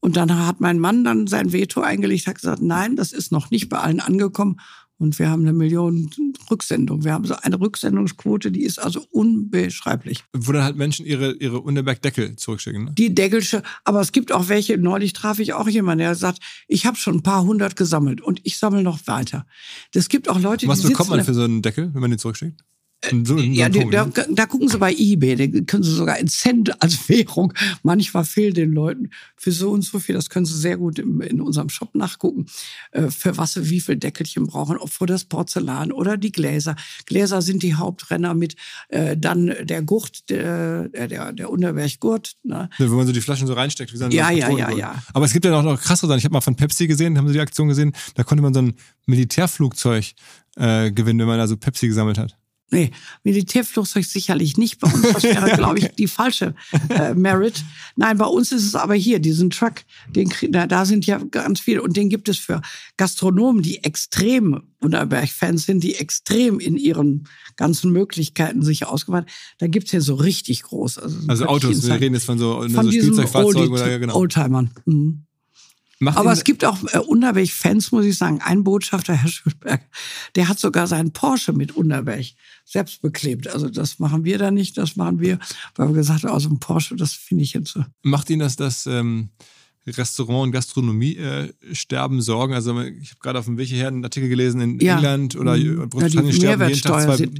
Und 0.00 0.16
dann 0.16 0.44
hat 0.44 0.60
mein 0.60 0.80
Mann 0.80 1.04
dann 1.04 1.28
sein 1.28 1.52
Veto 1.52 1.82
eingelegt, 1.82 2.26
hat 2.26 2.40
gesagt, 2.40 2.62
nein, 2.62 2.96
das 2.96 3.12
ist 3.12 3.30
noch 3.30 3.52
nicht 3.52 3.68
bei 3.68 3.78
allen 3.78 4.00
angekommen. 4.00 4.58
Und 4.98 5.18
wir 5.18 5.28
haben 5.28 5.42
eine 5.42 5.52
Million 5.52 6.10
Rücksendungen. 6.50 7.04
Wir 7.04 7.12
haben 7.12 7.26
so 7.26 7.34
eine 7.34 7.60
Rücksendungsquote, 7.60 8.50
die 8.50 8.62
ist 8.62 8.78
also 8.78 9.04
unbeschreiblich. 9.10 10.24
Wo 10.32 10.52
dann 10.52 10.64
halt 10.64 10.76
Menschen 10.76 11.04
ihre, 11.04 11.32
ihre 11.34 11.60
Unterberg-Deckel 11.60 12.36
zurückschicken, 12.36 12.84
ne? 12.84 12.92
Die 12.96 13.14
Deckelsche, 13.14 13.62
aber 13.84 14.00
es 14.00 14.12
gibt 14.12 14.32
auch 14.32 14.48
welche, 14.48 14.78
neulich 14.78 15.12
traf 15.12 15.38
ich 15.38 15.52
auch 15.52 15.68
jemanden, 15.68 15.98
der 15.98 16.14
sagt, 16.14 16.40
ich 16.66 16.86
habe 16.86 16.96
schon 16.96 17.16
ein 17.16 17.22
paar 17.22 17.44
hundert 17.44 17.76
gesammelt 17.76 18.22
und 18.22 18.40
ich 18.44 18.58
sammle 18.58 18.82
noch 18.82 19.06
weiter. 19.06 19.46
Es 19.92 20.08
gibt 20.08 20.28
auch 20.28 20.40
Leute, 20.40 20.66
Was 20.66 20.80
die 20.80 20.84
Was 20.84 20.90
bekommt 20.90 21.10
man 21.10 21.24
für 21.24 21.34
so 21.34 21.42
einen 21.42 21.62
Deckel, 21.62 21.92
wenn 21.92 22.00
man 22.00 22.10
den 22.10 22.18
zurückschickt? 22.18 22.62
So, 23.24 23.38
ja, 23.38 23.68
Punkt, 23.68 23.94
da, 23.94 24.06
ne? 24.06 24.26
da, 24.30 24.46
gucken 24.46 24.68
Sie 24.68 24.78
bei 24.78 24.92
eBay, 24.92 25.36
da 25.36 25.60
können 25.64 25.82
Sie 25.82 25.94
sogar 25.94 26.18
in 26.18 26.26
Cent 26.28 26.82
als 26.82 27.08
Währung. 27.08 27.52
Manchmal 27.82 28.24
fehlt 28.24 28.56
den 28.56 28.72
Leuten 28.72 29.10
für 29.36 29.52
so 29.52 29.70
und 29.70 29.82
so 29.82 30.00
viel. 30.00 30.14
Das 30.14 30.28
können 30.28 30.46
Sie 30.46 30.58
sehr 30.58 30.76
gut 30.76 30.98
in, 30.98 31.20
in 31.20 31.40
unserem 31.40 31.68
Shop 31.68 31.94
nachgucken, 31.94 32.46
äh, 32.92 33.10
für 33.10 33.36
was 33.36 33.52
Sie 33.52 33.70
wie 33.70 33.80
viel 33.80 33.96
Deckelchen 33.96 34.46
brauchen, 34.46 34.78
ob 34.78 34.90
für 34.90 35.06
das 35.06 35.24
Porzellan 35.24 35.92
oder 35.92 36.16
die 36.16 36.32
Gläser. 36.32 36.74
Gläser 37.04 37.42
sind 37.42 37.62
die 37.62 37.74
Hauptrenner 37.74 38.34
mit 38.34 38.56
äh, 38.88 39.16
dann 39.16 39.54
der 39.62 39.82
Gurt, 39.82 40.28
der, 40.30 40.88
der, 40.88 41.32
der 41.32 41.50
Unterberggurt. 41.50 42.36
Ne? 42.42 42.68
Ja, 42.78 42.90
wenn 42.90 42.96
man 42.96 43.06
so 43.06 43.12
die 43.12 43.20
Flaschen 43.20 43.46
so 43.46 43.52
reinsteckt. 43.52 43.92
Wie 43.92 43.98
so 43.98 44.06
ja, 44.08 44.30
ja, 44.30 44.50
ja, 44.50 44.70
ja. 44.70 45.02
Aber 45.12 45.26
es 45.26 45.32
gibt 45.32 45.44
ja 45.44 45.56
auch 45.56 45.62
noch 45.62 45.80
krassere 45.80 46.08
Sachen. 46.08 46.18
Ich 46.18 46.24
habe 46.24 46.32
mal 46.32 46.40
von 46.40 46.56
Pepsi 46.56 46.88
gesehen, 46.88 47.18
haben 47.18 47.28
Sie 47.28 47.34
die 47.34 47.40
Aktion 47.40 47.68
gesehen? 47.68 47.92
Da 48.14 48.24
konnte 48.24 48.42
man 48.42 48.52
so 48.52 48.62
ein 48.62 48.74
Militärflugzeug 49.06 50.12
äh, 50.56 50.90
gewinnen, 50.90 51.20
wenn 51.20 51.26
man 51.26 51.38
da 51.38 51.46
so 51.46 51.56
Pepsi 51.56 51.86
gesammelt 51.86 52.18
hat. 52.18 52.36
Nee, 52.72 52.90
Militärflugzeug 53.22 54.04
sicherlich 54.04 54.56
nicht 54.56 54.80
bei 54.80 54.92
uns. 54.92 55.02
Das 55.02 55.22
wäre, 55.22 55.50
glaube 55.56 55.78
ich, 55.78 55.88
die 55.90 56.08
falsche 56.08 56.54
äh, 56.88 57.14
Merit. 57.14 57.64
Nein, 57.94 58.18
bei 58.18 58.26
uns 58.26 58.50
ist 58.50 58.64
es 58.64 58.74
aber 58.74 58.94
hier, 58.94 59.20
diesen 59.20 59.50
Truck, 59.50 59.74
den, 60.08 60.32
da, 60.50 60.66
da 60.66 60.84
sind 60.84 61.06
ja 61.06 61.18
ganz 61.30 61.60
viele 61.60 61.80
und 61.82 61.96
den 61.96 62.08
gibt 62.08 62.28
es 62.28 62.38
für 62.38 62.62
Gastronomen, 62.96 63.62
die 63.62 63.84
extrem 63.84 64.62
Unterberg-Fans 64.80 65.64
sind, 65.64 65.84
die 65.84 65.94
extrem 65.94 66.58
in 66.58 66.76
ihren 66.76 67.28
ganzen 67.54 67.92
Möglichkeiten 67.92 68.62
sich 68.62 68.84
ausgeweitet. 68.84 69.30
Da 69.58 69.68
gibt's 69.68 69.92
ja 69.92 70.00
so 70.00 70.16
richtig 70.16 70.62
groß. 70.64 70.98
Also, 70.98 71.18
also 71.28 71.46
Autos, 71.46 71.86
wir 71.86 72.00
reden 72.00 72.14
jetzt 72.14 72.26
von 72.26 72.38
so, 72.38 72.62
von 72.62 72.70
so 72.70 72.90
Spielzeugfahrzeugen 72.90 73.72
oder 73.72 73.90
ja, 73.90 73.98
genau. 73.98 74.16
Oldtimern. 74.16 74.72
Mhm. 74.86 75.25
Macht 75.98 76.18
Aber 76.18 76.32
es 76.32 76.44
gibt 76.44 76.64
auch 76.64 76.78
äh, 76.92 76.98
Unterberg-Fans, 76.98 77.90
muss 77.90 78.04
ich 78.04 78.18
sagen. 78.18 78.40
Ein 78.42 78.64
Botschafter, 78.64 79.14
Herr 79.14 79.30
Schulberg, 79.30 79.82
der 80.34 80.48
hat 80.48 80.58
sogar 80.58 80.86
seinen 80.86 81.12
Porsche 81.12 81.52
mit 81.52 81.74
Unterberg 81.74 82.26
selbst 82.64 83.00
beklebt. 83.00 83.48
Also 83.48 83.70
das 83.70 83.98
machen 83.98 84.24
wir 84.24 84.36
da 84.36 84.50
nicht, 84.50 84.76
das 84.76 84.96
machen 84.96 85.20
wir, 85.20 85.38
weil 85.74 85.88
wir 85.88 85.94
gesagt 85.94 86.24
haben, 86.24 86.32
aus 86.32 86.42
dem 86.42 86.60
Porsche, 86.60 86.96
das 86.96 87.14
finde 87.14 87.44
ich 87.44 87.54
jetzt 87.54 87.72
so. 87.72 87.84
Macht 88.02 88.28
Ihnen 88.28 88.40
das 88.40 88.56
das 88.56 88.86
ähm, 88.86 89.30
Restaurant- 89.86 90.44
und 90.44 90.52
Gastronomie-Sterben 90.52 92.18
äh, 92.18 92.22
Sorgen? 92.22 92.52
Also 92.52 92.78
ich 92.80 93.10
habe 93.10 93.20
gerade 93.20 93.38
auf 93.38 93.46
dem 93.46 93.56
Weg 93.56 93.68
hierher 93.68 93.88
einen 93.88 94.04
Artikel 94.04 94.28
gelesen, 94.28 94.60
in 94.60 94.80
ja. 94.80 94.96
England 94.96 95.34
oder 95.36 95.56
mhm. 95.56 95.88
Großbritannien 95.88 96.32
ja, 96.32 96.36
sterben 96.36 96.68
jeden 96.68 96.82
Tag 96.82 97.02
zwei, 97.04 97.30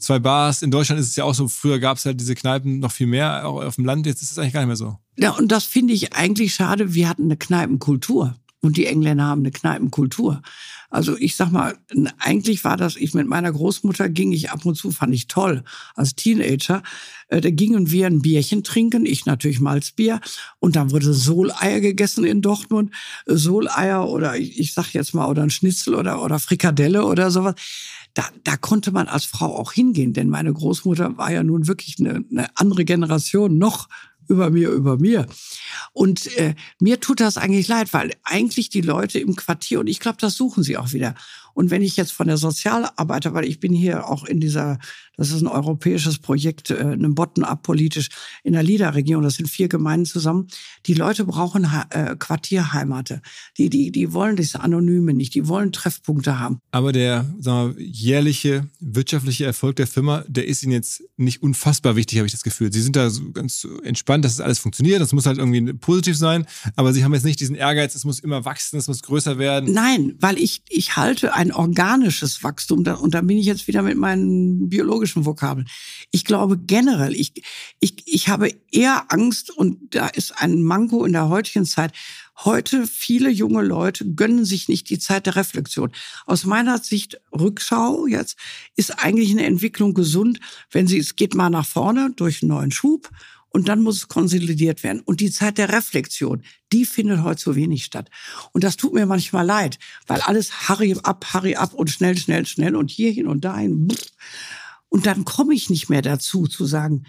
zwei 0.00 0.18
Bars. 0.18 0.62
In 0.62 0.70
Deutschland 0.70 1.00
ist 1.00 1.08
es 1.08 1.16
ja 1.16 1.24
auch 1.24 1.34
so, 1.34 1.48
früher 1.48 1.78
gab 1.78 1.98
es 1.98 2.04
halt 2.04 2.20
diese 2.20 2.34
Kneipen 2.34 2.80
noch 2.80 2.92
viel 2.92 3.06
mehr, 3.06 3.46
auch 3.46 3.62
auf 3.62 3.76
dem 3.76 3.84
Land, 3.84 4.06
jetzt 4.06 4.22
ist 4.22 4.32
es 4.32 4.38
eigentlich 4.38 4.52
gar 4.52 4.60
nicht 4.60 4.68
mehr 4.68 4.76
so. 4.76 4.98
Ja, 5.16 5.32
und 5.32 5.52
das 5.52 5.64
finde 5.64 5.94
ich 5.94 6.14
eigentlich 6.14 6.54
schade. 6.54 6.94
Wir 6.94 7.08
hatten 7.08 7.24
eine 7.24 7.36
Kneipenkultur. 7.36 8.36
Und 8.62 8.76
die 8.76 8.86
Engländer 8.86 9.24
haben 9.24 9.40
eine 9.40 9.52
Kneipenkultur. 9.52 10.42
Also 10.90 11.16
ich 11.16 11.36
sag 11.36 11.50
mal, 11.50 11.78
eigentlich 12.18 12.62
war 12.64 12.76
das, 12.76 12.96
ich 12.96 13.14
mit 13.14 13.26
meiner 13.26 13.50
Großmutter 13.50 14.10
ging 14.10 14.32
ich 14.32 14.50
ab 14.50 14.66
und 14.66 14.74
zu, 14.74 14.90
fand 14.90 15.14
ich 15.14 15.28
toll, 15.28 15.62
als 15.94 16.14
Teenager. 16.14 16.82
Äh, 17.28 17.40
da 17.40 17.50
gingen 17.50 17.90
wir 17.90 18.06
ein 18.06 18.20
Bierchen 18.20 18.62
trinken, 18.62 19.06
ich 19.06 19.24
natürlich 19.24 19.60
Malzbier. 19.60 20.20
Und 20.58 20.76
dann 20.76 20.90
wurde 20.90 21.14
Soleier 21.14 21.80
gegessen 21.80 22.24
in 22.24 22.42
Dortmund. 22.42 22.92
Soleier 23.24 24.08
oder 24.08 24.36
ich, 24.36 24.58
ich 24.58 24.74
sag 24.74 24.92
jetzt 24.92 25.14
mal, 25.14 25.28
oder 25.28 25.42
ein 25.42 25.50
Schnitzel 25.50 25.94
oder, 25.94 26.22
oder 26.22 26.38
Frikadelle 26.38 27.06
oder 27.06 27.30
sowas. 27.30 27.54
Da, 28.14 28.24
da 28.44 28.56
konnte 28.56 28.90
man 28.92 29.06
als 29.08 29.24
Frau 29.24 29.56
auch 29.56 29.72
hingehen, 29.72 30.12
denn 30.12 30.28
meine 30.28 30.52
Großmutter 30.52 31.16
war 31.16 31.30
ja 31.30 31.42
nun 31.42 31.68
wirklich 31.68 31.96
eine, 32.00 32.24
eine 32.30 32.48
andere 32.56 32.84
Generation 32.84 33.56
noch 33.56 33.88
über 34.30 34.50
mir, 34.50 34.70
über 34.70 34.96
mir. 34.96 35.26
Und 35.92 36.34
äh, 36.38 36.54
mir 36.78 37.00
tut 37.00 37.20
das 37.20 37.36
eigentlich 37.36 37.68
leid, 37.68 37.92
weil 37.92 38.12
eigentlich 38.22 38.68
die 38.70 38.80
Leute 38.80 39.18
im 39.18 39.36
Quartier, 39.36 39.80
und 39.80 39.88
ich 39.88 40.00
glaube, 40.00 40.18
das 40.20 40.34
suchen 40.36 40.62
sie 40.62 40.76
auch 40.76 40.92
wieder. 40.92 41.14
Und 41.54 41.70
wenn 41.70 41.82
ich 41.82 41.96
jetzt 41.96 42.12
von 42.12 42.26
der 42.26 42.36
Sozialarbeiter, 42.36 43.34
weil 43.34 43.44
ich 43.44 43.60
bin 43.60 43.72
hier 43.72 44.08
auch 44.08 44.24
in 44.24 44.40
dieser, 44.40 44.78
das 45.16 45.30
ist 45.30 45.42
ein 45.42 45.48
europäisches 45.48 46.18
Projekt, 46.18 46.70
äh, 46.70 46.78
einem 46.78 47.14
Bottom-up 47.14 47.62
politisch 47.62 48.08
in 48.42 48.52
der 48.52 48.62
Liederregion, 48.62 49.22
das 49.22 49.34
sind 49.34 49.48
vier 49.48 49.68
Gemeinden 49.68 50.06
zusammen. 50.06 50.48
Die 50.86 50.94
Leute 50.94 51.24
brauchen 51.24 51.66
äh, 51.90 52.16
Quartierheimate. 52.18 53.22
Die, 53.58 53.70
die, 53.70 53.92
die 53.92 54.12
wollen 54.12 54.36
diese 54.36 54.60
Anonyme 54.60 55.14
nicht, 55.14 55.34
die 55.34 55.48
wollen 55.48 55.72
Treffpunkte 55.72 56.38
haben. 56.38 56.60
Aber 56.70 56.92
der 56.92 57.26
sagen 57.38 57.76
wir, 57.76 57.84
jährliche 57.84 58.68
wirtschaftliche 58.80 59.44
Erfolg 59.44 59.76
der 59.76 59.86
Firma, 59.86 60.24
der 60.28 60.46
ist 60.46 60.62
Ihnen 60.62 60.72
jetzt 60.72 61.02
nicht 61.16 61.42
unfassbar 61.42 61.96
wichtig, 61.96 62.18
habe 62.18 62.26
ich 62.26 62.32
das 62.32 62.42
Gefühl. 62.42 62.72
Sie 62.72 62.82
sind 62.82 62.96
da 62.96 63.10
so 63.10 63.30
ganz 63.32 63.66
entspannt, 63.82 64.24
dass 64.24 64.36
das 64.36 64.44
alles 64.44 64.58
funktioniert. 64.58 65.00
Das 65.00 65.12
muss 65.12 65.26
halt 65.26 65.38
irgendwie 65.38 65.72
positiv 65.74 66.16
sein. 66.16 66.46
Aber 66.76 66.92
Sie 66.92 67.04
haben 67.04 67.14
jetzt 67.14 67.24
nicht 67.24 67.40
diesen 67.40 67.56
Ehrgeiz, 67.56 67.94
es 67.94 68.04
muss 68.04 68.20
immer 68.20 68.44
wachsen, 68.44 68.78
es 68.78 68.88
muss 68.88 69.02
größer 69.02 69.38
werden. 69.38 69.72
Nein, 69.72 70.14
weil 70.20 70.38
ich, 70.38 70.62
ich 70.68 70.96
halte 70.96 71.34
ein 71.40 71.52
organisches 71.52 72.44
Wachstum, 72.44 72.86
und 72.86 73.14
da 73.14 73.22
bin 73.22 73.38
ich 73.38 73.46
jetzt 73.46 73.66
wieder 73.66 73.80
mit 73.80 73.96
meinen 73.96 74.68
biologischen 74.68 75.24
Vokabeln. 75.24 75.68
Ich 76.10 76.26
glaube 76.26 76.58
generell, 76.58 77.14
ich, 77.14 77.32
ich, 77.80 77.94
ich 78.04 78.28
habe 78.28 78.52
eher 78.70 79.06
Angst, 79.08 79.50
und 79.50 79.94
da 79.94 80.08
ist 80.08 80.32
ein 80.42 80.62
Manko 80.62 81.06
in 81.06 81.14
der 81.14 81.30
heutigen 81.30 81.64
Zeit, 81.64 81.92
Heute 82.42 82.86
viele 82.86 83.28
junge 83.28 83.60
Leute 83.60 84.14
gönnen 84.14 84.46
sich 84.46 84.66
nicht 84.66 84.88
die 84.88 84.98
Zeit 84.98 85.26
der 85.26 85.36
Reflexion. 85.36 85.92
Aus 86.24 86.46
meiner 86.46 86.78
Sicht 86.78 87.20
Rückschau 87.38 88.06
jetzt 88.06 88.38
ist 88.76 89.04
eigentlich 89.04 89.30
eine 89.30 89.44
Entwicklung 89.44 89.92
gesund, 89.92 90.40
wenn 90.70 90.86
sie 90.86 90.96
es 90.96 91.16
geht 91.16 91.34
mal 91.34 91.50
nach 91.50 91.66
vorne 91.66 92.14
durch 92.16 92.40
einen 92.40 92.48
neuen 92.48 92.70
Schub 92.70 93.10
und 93.50 93.68
dann 93.68 93.82
muss 93.82 93.96
es 93.96 94.08
konsolidiert 94.08 94.82
werden. 94.82 95.00
Und 95.00 95.20
die 95.20 95.30
Zeit 95.30 95.58
der 95.58 95.72
Reflexion, 95.72 96.42
die 96.72 96.84
findet 96.84 97.22
heute 97.22 97.42
zu 97.42 97.56
wenig 97.56 97.84
statt. 97.84 98.10
Und 98.52 98.64
das 98.64 98.76
tut 98.76 98.94
mir 98.94 99.06
manchmal 99.06 99.44
leid, 99.44 99.78
weil 100.06 100.20
alles 100.20 100.68
Harry 100.68 100.96
ab, 101.02 101.26
Harry 101.32 101.56
ab 101.56 101.74
und 101.74 101.90
schnell, 101.90 102.16
schnell, 102.16 102.46
schnell 102.46 102.76
und 102.76 102.90
hierhin 102.90 103.26
und 103.26 103.44
dahin. 103.44 103.88
Und 104.88 105.06
dann 105.06 105.24
komme 105.24 105.54
ich 105.54 105.68
nicht 105.68 105.88
mehr 105.88 106.02
dazu 106.02 106.46
zu 106.46 106.64
sagen, 106.64 107.04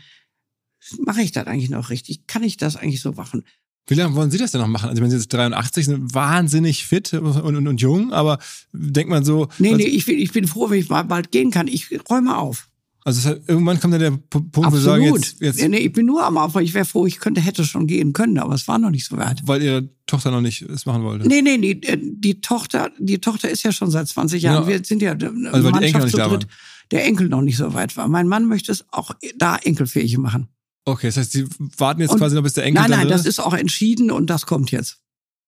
mache 0.99 1.21
ich 1.21 1.31
das 1.31 1.47
eigentlich 1.47 1.69
noch 1.69 1.89
richtig? 1.89 2.27
Kann 2.27 2.43
ich 2.43 2.57
das 2.57 2.75
eigentlich 2.75 3.01
so 3.01 3.11
machen? 3.13 3.43
Wie 3.87 3.95
lange 3.95 4.15
wollen 4.15 4.31
Sie 4.31 4.37
das 4.37 4.51
denn 4.51 4.61
noch 4.61 4.67
machen? 4.67 4.89
Also 4.89 5.01
wenn 5.01 5.09
Sie 5.09 5.17
jetzt 5.17 5.33
83 5.33 5.85
sind, 5.85 6.13
wahnsinnig 6.13 6.85
fit 6.85 7.13
und, 7.13 7.41
und, 7.41 7.67
und 7.67 7.81
jung, 7.81 8.13
aber 8.13 8.39
denkt 8.71 9.09
man 9.09 9.25
so... 9.25 9.47
Nee, 9.57 9.73
nee, 9.73 9.83
ich 9.83 10.05
bin, 10.05 10.17
ich 10.17 10.31
bin 10.31 10.47
froh, 10.47 10.69
wenn 10.69 10.79
ich 10.79 10.89
mal 10.89 11.03
bald 11.03 11.31
gehen 11.31 11.51
kann. 11.51 11.67
Ich 11.67 11.89
räume 12.09 12.37
auf. 12.37 12.70
Also 13.03 13.29
hat, 13.29 13.41
irgendwann 13.47 13.79
kommt 13.79 13.93
dann 13.95 14.01
der 14.01 14.11
Punkt, 14.11 14.55
wo 14.55 14.61
wir 14.61 14.79
sagen, 14.79 15.03
jetzt, 15.03 15.41
jetzt 15.41 15.59
nee, 15.59 15.69
nee, 15.69 15.77
ich 15.77 15.91
bin 15.91 16.05
nur 16.05 16.23
am 16.23 16.37
Anfang. 16.37 16.63
Ich 16.63 16.73
wäre 16.75 16.85
froh, 16.85 17.07
ich 17.07 17.19
könnte, 17.19 17.41
hätte 17.41 17.65
schon 17.65 17.87
gehen 17.87 18.13
können, 18.13 18.37
aber 18.37 18.53
es 18.53 18.67
war 18.67 18.77
noch 18.77 18.91
nicht 18.91 19.05
so 19.05 19.17
weit. 19.17 19.41
Weil 19.43 19.63
Ihre 19.63 19.89
Tochter 20.05 20.29
noch 20.29 20.41
nicht 20.41 20.61
es 20.61 20.85
machen 20.85 21.03
wollte? 21.03 21.27
Nee, 21.27 21.41
nee, 21.41 21.57
nee, 21.57 21.71
äh, 21.71 21.97
die 21.99 22.41
Tochter, 22.41 22.91
die 22.99 23.19
Tochter 23.19 23.49
ist 23.49 23.63
ja 23.63 23.71
schon 23.71 23.89
seit 23.89 24.07
20 24.07 24.43
Jahren. 24.43 24.63
Ja. 24.63 24.67
Wir 24.67 24.85
sind 24.85 25.01
ja 25.01 25.13
also 25.13 25.71
weil 25.71 25.79
die 25.79 25.85
Enkel 25.85 25.99
noch 25.99 26.05
nicht 26.05 26.17
da 26.17 26.27
dritt, 26.27 26.47
der 26.91 27.05
Enkel 27.05 27.27
noch 27.27 27.41
nicht 27.41 27.57
so 27.57 27.73
weit 27.73 27.97
war. 27.97 28.07
Mein 28.07 28.27
Mann 28.27 28.45
möchte 28.45 28.71
es 28.71 28.85
auch 28.91 29.15
da 29.35 29.55
enkelfähig 29.55 30.17
machen. 30.19 30.47
Okay, 30.85 31.07
das 31.07 31.17
heißt, 31.17 31.31
Sie 31.31 31.47
warten 31.77 32.01
jetzt 32.01 32.11
und, 32.11 32.19
quasi 32.19 32.35
noch, 32.35 32.43
bis 32.43 32.53
der 32.53 32.65
Enkel 32.65 32.81
Nein, 32.81 32.91
nein, 32.91 33.07
das 33.07 33.25
ist 33.25 33.39
auch 33.39 33.53
entschieden 33.53 34.11
und 34.11 34.29
das 34.29 34.45
kommt 34.45 34.71
jetzt. 34.71 35.00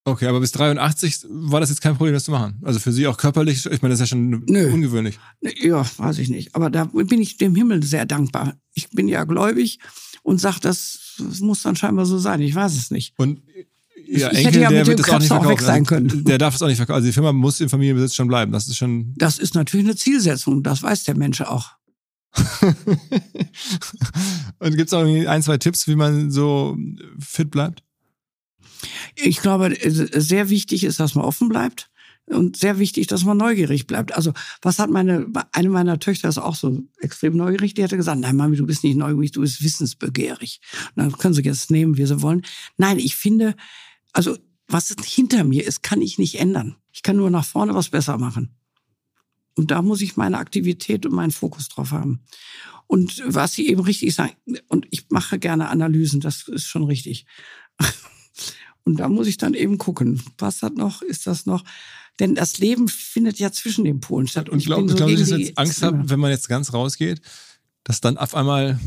Okay, 0.06 0.28
aber 0.28 0.42
bis 0.42 0.52
83 0.52 1.26
war 1.30 1.62
das 1.62 1.70
jetzt 1.70 1.82
kein 1.82 1.96
Problem, 1.96 2.14
das 2.14 2.26
zu 2.26 2.32
machen. 2.32 2.60
Also 2.62 2.80
für 2.80 2.92
Sie 2.92 3.08
auch 3.08 3.16
körperlich, 3.16 3.66
ich 3.66 3.82
meine, 3.82 3.94
das 3.94 4.02
ist 4.02 4.02
ja 4.02 4.08
schon 4.08 4.44
Nö. 4.48 4.74
ungewöhnlich. 4.74 5.18
Ja, 5.62 5.86
weiß 5.98 6.18
ich 6.18 6.28
nicht. 6.30 6.56
Aber 6.56 6.70
da 6.70 6.86
bin 6.86 7.22
ich 7.22 7.38
dem 7.38 7.56
Himmel 7.56 7.84
sehr 7.84 8.06
dankbar. 8.06 8.56
Ich 8.74 8.90
bin 8.90 9.08
ja 9.08 9.24
gläubig 9.24 9.80
und 10.22 10.40
sage, 10.40 10.58
das, 10.62 11.00
muss 11.40 11.62
dann 11.62 11.78
scheinbar 11.78 12.06
so 12.06 12.18
sein. 12.18 12.42
Ich 12.42 12.54
weiß 12.54 12.76
es 12.76 12.92
nicht. 12.92 13.14
Und 13.18 13.42
ja, 14.06 14.30
ich 14.32 14.40
Enkel, 14.40 14.46
hätte 14.46 14.60
ja 14.60 14.70
der 14.70 14.88
wird 14.88 15.00
das 15.00 15.10
auch 15.10 15.20
nicht 15.20 15.28
verkaufen. 15.28 15.48
Auch 15.48 15.52
weg 15.52 15.62
sein 15.62 15.86
können. 15.86 16.26
Der 16.26 16.38
darf 16.38 16.54
es 16.56 16.62
auch 16.62 16.68
nicht 16.68 16.78
verkaufen. 16.78 16.96
Also 16.96 17.08
die 17.08 17.14
Firma 17.14 17.32
muss 17.32 17.62
im 17.62 17.70
Familienbesitz 17.70 18.16
schon 18.16 18.28
bleiben. 18.28 18.52
Das 18.52 18.68
ist 18.68 18.76
schon. 18.76 19.14
Das 19.16 19.40
ist 19.40 19.56
natürlich 19.56 19.86
eine 19.86 19.96
Zielsetzung. 19.96 20.64
Das 20.64 20.84
weiß 20.84 21.06
der 21.06 21.16
Mensch 21.16 21.40
auch. 21.42 21.72
und 24.60 24.76
gibt 24.76 24.88
es 24.88 24.94
auch 24.94 25.06
ein, 25.06 25.44
zwei 25.44 25.58
Tipps, 25.58 25.88
wie 25.88 25.96
man 25.96 26.32
so 26.32 26.76
fit 27.20 27.52
bleibt? 27.52 27.84
Ich 29.16 29.40
glaube, 29.40 29.76
sehr 29.82 30.50
wichtig 30.50 30.84
ist, 30.84 31.00
dass 31.00 31.16
man 31.16 31.26
offen 31.26 31.50
bleibt 31.50 31.90
und 32.26 32.58
sehr 32.58 32.80
wichtig, 32.80 33.08
dass 33.08 33.26
man 33.26 33.38
neugierig 33.38 33.88
bleibt. 33.88 34.14
Also 34.14 34.34
was 34.62 34.80
hat 34.80 34.90
meine, 34.90 35.28
eine 35.52 35.70
meiner 35.70 36.00
Töchter 36.00 36.30
ist 36.30 36.38
auch 36.38 36.56
so 36.56 36.84
extrem 37.00 37.36
neugierig, 37.36 37.74
die 37.74 37.84
hatte 37.84 37.98
gesagt, 37.98 38.20
nein 38.20 38.36
Mami, 38.36 38.56
du 38.56 38.66
bist 38.66 38.84
nicht 38.84 38.98
neugierig, 38.98 39.32
du 39.32 39.42
bist 39.42 39.64
wissensbegierig. 39.64 40.62
Und 40.96 41.04
dann 41.04 41.12
können 41.14 41.34
sie 41.34 41.44
jetzt 41.44 41.72
nehmen, 41.72 41.98
wie 41.98 42.06
sie 42.06 42.22
wollen. 42.22 42.44
Nein, 42.78 43.00
ich 43.00 43.16
finde, 43.16 43.56
also 44.14 44.38
was 44.68 44.96
hinter 45.04 45.44
mir 45.44 45.66
ist, 45.66 45.84
kann 45.84 46.02
ich 46.02 46.18
nicht 46.18 46.40
ändern. 46.40 46.78
Ich 46.92 47.04
kann 47.04 47.18
nur 47.18 47.30
nach 47.30 47.46
vorne 47.46 47.76
was 47.76 47.90
besser 47.90 48.18
machen. 48.18 48.56
Und 49.56 49.72
da 49.72 49.82
muss 49.82 50.02
ich 50.02 50.18
meine 50.18 50.38
Aktivität 50.38 51.06
und 51.06 51.14
meinen 51.14 51.32
Fokus 51.32 51.70
drauf 51.70 51.92
haben. 51.92 52.24
Und 52.88 53.22
was 53.26 53.54
Sie 53.54 53.68
eben 53.68 53.82
richtig 53.82 54.14
sagen, 54.14 54.34
und 54.68 54.88
ich 54.90 55.06
mache 55.10 55.40
gerne 55.40 55.70
Analysen, 55.70 56.22
das 56.22 56.48
ist 56.48 56.66
schon 56.66 56.84
richtig. 56.84 57.26
Und 58.86 58.98
da 59.00 59.10
muss 59.10 59.28
ich 59.28 59.38
dann 59.38 59.54
eben 59.54 59.78
gucken, 59.78 60.22
was 60.38 60.62
hat 60.62 60.76
noch, 60.76 61.02
ist 61.02 61.28
das 61.28 61.46
noch? 61.46 61.64
Denn 62.20 62.36
das 62.36 62.60
Leben 62.60 62.88
findet 62.88 63.40
ja 63.40 63.52
zwischen 63.52 63.86
den 63.86 64.00
Polen 64.00 64.28
statt. 64.28 64.50
Und, 64.50 64.60
ich 64.60 64.66
glaube, 64.66 64.90
so 64.90 64.96
glaub, 64.96 65.10
dass 65.10 65.32
ich 65.32 65.48
jetzt 65.48 65.58
Angst 65.58 65.82
habe, 65.82 66.10
wenn 66.10 66.20
man 66.20 66.32
jetzt 66.32 66.48
ganz 66.48 66.74
rausgeht, 66.74 67.22
dass 67.84 68.02
dann 68.02 68.18
auf 68.18 68.36
einmal 68.36 68.80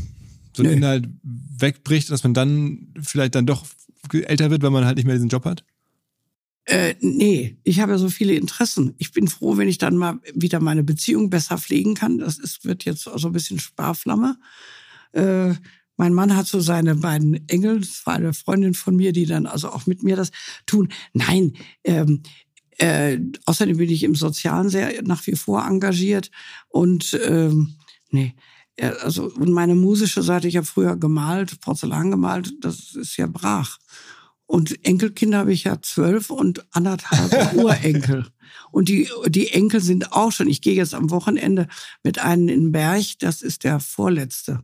so 0.55 0.63
ein 0.63 0.69
Nö. 0.69 0.75
Inhalt 0.75 1.09
wegbricht, 1.23 2.09
dass 2.09 2.23
man 2.23 2.33
dann 2.33 2.93
vielleicht 3.01 3.35
dann 3.35 3.45
doch 3.45 3.65
älter 4.13 4.49
wird, 4.49 4.61
weil 4.63 4.69
man 4.69 4.85
halt 4.85 4.97
nicht 4.97 5.05
mehr 5.05 5.15
diesen 5.15 5.29
Job 5.29 5.45
hat? 5.45 5.65
Äh, 6.65 6.95
nee, 6.99 7.57
ich 7.63 7.79
habe 7.79 7.93
ja 7.93 7.97
so 7.97 8.09
viele 8.09 8.33
Interessen. 8.33 8.93
Ich 8.97 9.11
bin 9.11 9.27
froh, 9.27 9.57
wenn 9.57 9.69
ich 9.69 9.77
dann 9.77 9.95
mal 9.95 10.19
wieder 10.33 10.59
meine 10.59 10.83
Beziehung 10.83 11.29
besser 11.29 11.57
pflegen 11.57 11.93
kann. 11.93 12.17
Das 12.17 12.37
ist, 12.37 12.65
wird 12.65 12.83
jetzt 12.85 13.03
so 13.03 13.27
ein 13.27 13.31
bisschen 13.33 13.59
Sparflamme. 13.59 14.37
Äh, 15.13 15.53
mein 15.97 16.13
Mann 16.13 16.35
hat 16.35 16.47
so 16.47 16.59
seine 16.59 16.95
beiden 16.95 17.47
Engel, 17.49 17.81
das 17.81 18.05
war 18.05 18.15
eine 18.15 18.33
Freundin 18.33 18.73
von 18.73 18.95
mir, 18.95 19.11
die 19.11 19.25
dann 19.25 19.45
also 19.45 19.69
auch 19.69 19.85
mit 19.85 20.03
mir 20.03 20.15
das 20.15 20.31
tun. 20.65 20.89
Nein, 21.13 21.53
ähm, 21.83 22.21
äh, 22.77 23.19
außerdem 23.45 23.77
bin 23.77 23.89
ich 23.89 24.03
im 24.03 24.15
Sozialen 24.15 24.69
sehr 24.69 25.01
nach 25.01 25.25
wie 25.27 25.35
vor 25.35 25.65
engagiert 25.65 26.29
und 26.69 27.19
ähm, 27.25 27.75
nee, 28.11 28.35
also 29.01 29.31
und 29.31 29.51
meine 29.51 29.75
musische 29.75 30.21
Seite, 30.21 30.47
ich 30.47 30.57
habe 30.57 30.67
früher 30.67 30.95
gemalt, 30.95 31.59
Porzellan 31.61 32.11
gemalt, 32.11 32.53
das 32.61 32.95
ist 32.95 33.17
ja 33.17 33.27
brach. 33.27 33.79
Und 34.45 34.85
Enkelkinder 34.85 35.39
habe 35.39 35.51
ich 35.51 35.65
ja 35.65 35.81
zwölf 35.81 36.29
und 36.29 36.65
anderthalb 36.73 37.53
Urenkel. 37.55 38.27
Und 38.71 38.87
die, 38.87 39.09
die 39.27 39.49
Enkel 39.51 39.81
sind 39.81 40.13
auch 40.13 40.31
schon. 40.31 40.47
Ich 40.47 40.61
gehe 40.61 40.75
jetzt 40.75 40.93
am 40.93 41.09
Wochenende 41.09 41.67
mit 42.01 42.19
einem 42.19 42.47
in 42.47 42.71
Berg, 42.71 43.19
das 43.19 43.41
ist 43.41 43.65
der 43.65 43.81
vorletzte. 43.81 44.63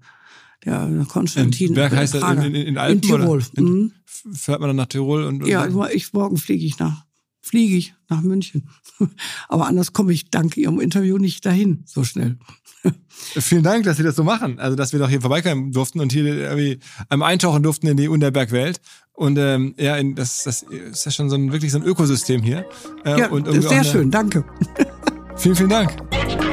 Der 0.66 1.06
Konstantin. 1.10 1.74
Berg 1.74 1.96
heißt 1.96 2.16
das 2.16 2.24
in, 2.24 2.44
in, 2.44 2.56
in 2.56 2.78
Alpen? 2.78 2.96
In 2.96 3.02
Tirol. 3.02 3.44
In, 3.56 3.64
mhm. 3.66 3.92
Fährt 4.34 4.60
man 4.60 4.70
dann 4.70 4.78
nach 4.78 4.86
Tirol? 4.86 5.24
Und, 5.24 5.44
und 5.44 5.50
ja, 5.50 5.68
ich, 5.92 6.14
morgen 6.14 6.38
fliege 6.38 6.66
ich 6.66 6.80
nach, 6.80 7.06
fliege 7.42 7.76
ich 7.76 7.94
nach 8.10 8.22
München. 8.22 8.70
Aber 9.50 9.68
anders 9.68 9.94
komme 9.94 10.14
ich 10.14 10.30
dank 10.30 10.56
Ihrem 10.56 10.80
Interview 10.80 11.18
nicht 11.18 11.46
dahin 11.46 11.84
so 11.86 12.04
schnell. 12.04 12.38
Vielen 13.10 13.64
Dank, 13.64 13.86
dass 13.86 13.98
Sie 13.98 14.04
das 14.04 14.16
so 14.16 14.24
machen. 14.24 14.60
Also, 14.60 14.76
dass 14.76 14.94
wir 14.94 15.00
doch 15.00 15.10
hier 15.10 15.22
vorbeikommen 15.22 15.72
durften 15.72 16.00
und 16.00 16.12
hier 16.12 16.26
irgendwie 16.26 16.80
einmal 17.10 17.32
eintauchen 17.32 17.64
durften 17.64 17.88
in 17.88 17.98
die 17.98 18.08
Unterbergwelt. 18.08 18.80
Und 19.14 19.38
ähm, 19.38 19.76
ja, 19.78 20.02
das, 20.02 20.44
das 20.44 20.64
ist 20.64 21.06
ja 21.06 21.12
schon 21.12 21.30
so 21.30 21.36
ein, 21.36 21.52
wirklich 21.52 21.72
so 21.72 21.78
ein 21.78 21.84
Ökosystem 21.84 22.42
hier. 22.42 22.66
Äh, 23.06 23.20
ja, 23.20 23.30
und 23.30 23.46
sehr 23.46 23.72
eine, 23.72 23.86
schön, 23.86 24.12
danke. 24.12 24.44
vielen, 25.36 25.56
vielen 25.56 25.70
Dank. 25.70 25.96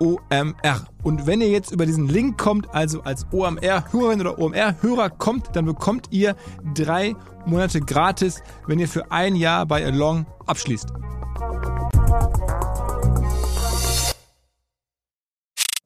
OMR. 0.00 0.88
Und 1.02 1.26
wenn 1.26 1.40
ihr 1.40 1.48
jetzt 1.48 1.70
über 1.70 1.86
diesen 1.86 2.08
Link 2.08 2.38
kommt, 2.38 2.74
also 2.74 3.02
als 3.02 3.26
OMR-Hörerin 3.32 4.20
oder 4.20 4.38
OMR-Hörer 4.38 5.10
kommt, 5.10 5.54
dann 5.54 5.64
bekommt 5.64 6.08
ihr 6.10 6.36
drei 6.74 7.14
Monate 7.46 7.80
gratis, 7.80 8.40
wenn 8.66 8.78
ihr 8.78 8.88
für 8.88 9.10
ein 9.10 9.36
Jahr 9.36 9.66
bei 9.66 9.84
Along 9.84 10.26
abschließt. 10.46 10.88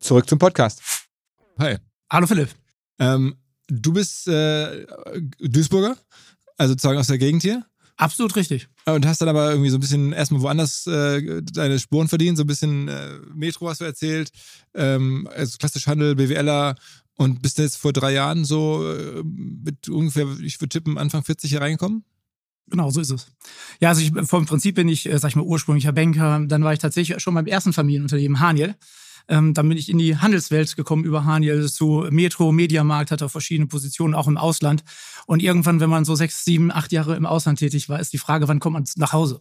Zurück 0.01 0.29
zum 0.29 0.39
Podcast. 0.39 0.83
Hi. 1.59 1.79
Hallo 2.11 2.27
Philipp. 2.27 2.51
Ähm, 2.99 3.37
du 3.69 3.93
bist 3.93 4.29
äh, 4.29 4.87
Duisburger, 5.39 5.97
also 6.57 6.73
sozusagen 6.73 6.99
aus 6.99 7.07
der 7.07 7.19
Gegend 7.19 7.43
hier. 7.43 7.65
Absolut 7.97 8.35
richtig. 8.37 8.69
Und 8.85 9.07
hast 9.07 9.21
dann 9.21 9.29
aber 9.29 9.51
irgendwie 9.51 9.71
so 9.71 9.77
ein 9.77 9.81
bisschen 9.81 10.13
erstmal 10.13 10.43
woanders 10.43 10.87
äh, 10.87 11.43
deine 11.43 11.79
Spuren 11.79 12.09
verdient, 12.09 12.37
so 12.37 12.45
ein 12.45 12.49
bisschen 12.49 12.89
äh, 12.89 13.19
Metro 13.33 13.69
hast 13.69 13.81
du 13.81 13.85
erzählt, 13.85 14.31
ähm, 14.75 15.29
also 15.35 15.57
klassisch 15.59 15.87
Handel, 15.87 16.17
BWLer 16.17 16.75
und 17.17 17.43
bist 17.43 17.59
jetzt 17.59 17.77
vor 17.77 17.93
drei 17.93 18.13
Jahren 18.13 18.45
so 18.45 18.85
äh, 18.91 19.23
mit 19.25 19.89
ungefähr, 19.89 20.27
ich 20.43 20.61
würde 20.61 20.71
tippen, 20.71 20.99
Anfang 20.99 21.23
40 21.23 21.51
hier 21.51 21.61
reingekommen? 21.61 22.05
Genau, 22.69 22.91
so 22.91 23.01
ist 23.01 23.11
es. 23.11 23.27
Ja, 23.81 23.91
also 23.91 24.01
ich, 24.01 24.13
vom 24.29 24.47
Prinzip 24.47 24.77
bin 24.77 24.89
ich, 24.89 25.09
äh, 25.09 25.19
sag 25.19 25.31
ich 25.31 25.37
mal, 25.37 25.45
ursprünglicher 25.45 25.93
Banker. 25.93 26.45
Dann 26.47 26.65
war 26.65 26.73
ich 26.73 26.79
tatsächlich 26.79 27.21
schon 27.23 27.35
beim 27.35 27.47
ersten 27.47 27.73
Familienunternehmen 27.73 28.41
Haniel. 28.41 28.75
Ähm, 29.29 29.55
dann 29.55 29.69
bin 29.69 29.79
ich 29.79 29.89
in 29.89 29.99
die 29.99 30.17
Handelswelt 30.17 30.77
gekommen 30.77 31.05
über 31.05 31.25
Haniel 31.25 31.69
zu 31.69 32.07
Metro, 32.11 32.53
Mediamarkt, 32.53 33.11
hatte 33.11 33.29
verschiedene 33.29 33.67
Positionen 33.67 34.15
auch 34.15 34.29
im 34.29 34.37
Ausland. 34.37 34.85
Und 35.27 35.43
irgendwann, 35.43 35.81
wenn 35.81 35.91
man 35.91 36.05
so 36.05 36.15
sechs, 36.15 36.45
sieben, 36.45 36.73
acht 36.73 36.93
Jahre 36.93 37.17
im 37.17 37.27
Ausland 37.27 37.59
tätig 37.59 37.89
war, 37.89 38.01
ist 38.01 38.13
die 38.13 38.19
Frage, 38.19 38.49
wann 38.49 38.61
kommt 38.61 38.75
man 38.75 38.85
nach 38.97 39.13
Hause? 39.13 39.41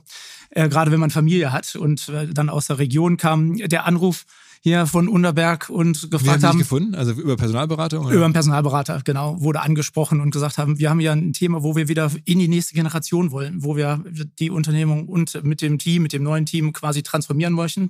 Äh, 0.52 0.70
gerade 0.70 0.92
wenn 0.92 1.00
man 1.00 1.10
Familie 1.10 1.52
hat 1.52 1.76
und 1.76 2.10
äh, 2.10 2.28
dann 2.28 2.50
aus 2.50 2.68
der 2.68 2.78
Region 2.78 3.18
kam 3.18 3.58
der 3.58 3.86
Anruf, 3.86 4.26
hier 4.64 4.86
von 4.86 5.08
Unterberg 5.08 5.70
und 5.70 6.12
gefragt 6.12 6.24
Wie 6.24 6.30
haben. 6.30 6.44
haben. 6.44 6.58
Sie 6.58 6.64
gefunden? 6.64 6.96
Also 6.96 7.14
über 7.14 7.36
Personalberatung? 7.36 8.06
Oder? 8.06 8.16
Über 8.16 8.26
einen 8.26 8.34
Personalberater, 8.34 9.02
genau, 9.04 9.42
wurde 9.42 9.62
angesprochen 9.62 10.22
und 10.22 10.30
gesagt 10.30 10.60
haben, 10.60 10.78
wir 10.78 10.90
haben 10.92 11.00
ja 11.00 11.14
ein 11.14 11.34
Thema, 11.34 11.64
wo 11.64 11.76
wir 11.76 11.88
wieder 11.88 12.12
in 12.26 12.38
die 12.38 12.48
nächste 12.48 12.76
Generation 12.76 13.32
wollen, 13.32 13.64
wo 13.64 13.76
wir 13.76 14.04
die 14.40 14.52
Unternehmung 14.52 15.08
und 15.08 15.44
mit 15.44 15.62
dem 15.62 15.80
Team, 15.80 16.04
mit 16.04 16.14
dem 16.14 16.22
neuen 16.22 16.46
Team 16.46 16.74
quasi 16.74 17.02
transformieren 17.02 17.54
möchten. 17.54 17.90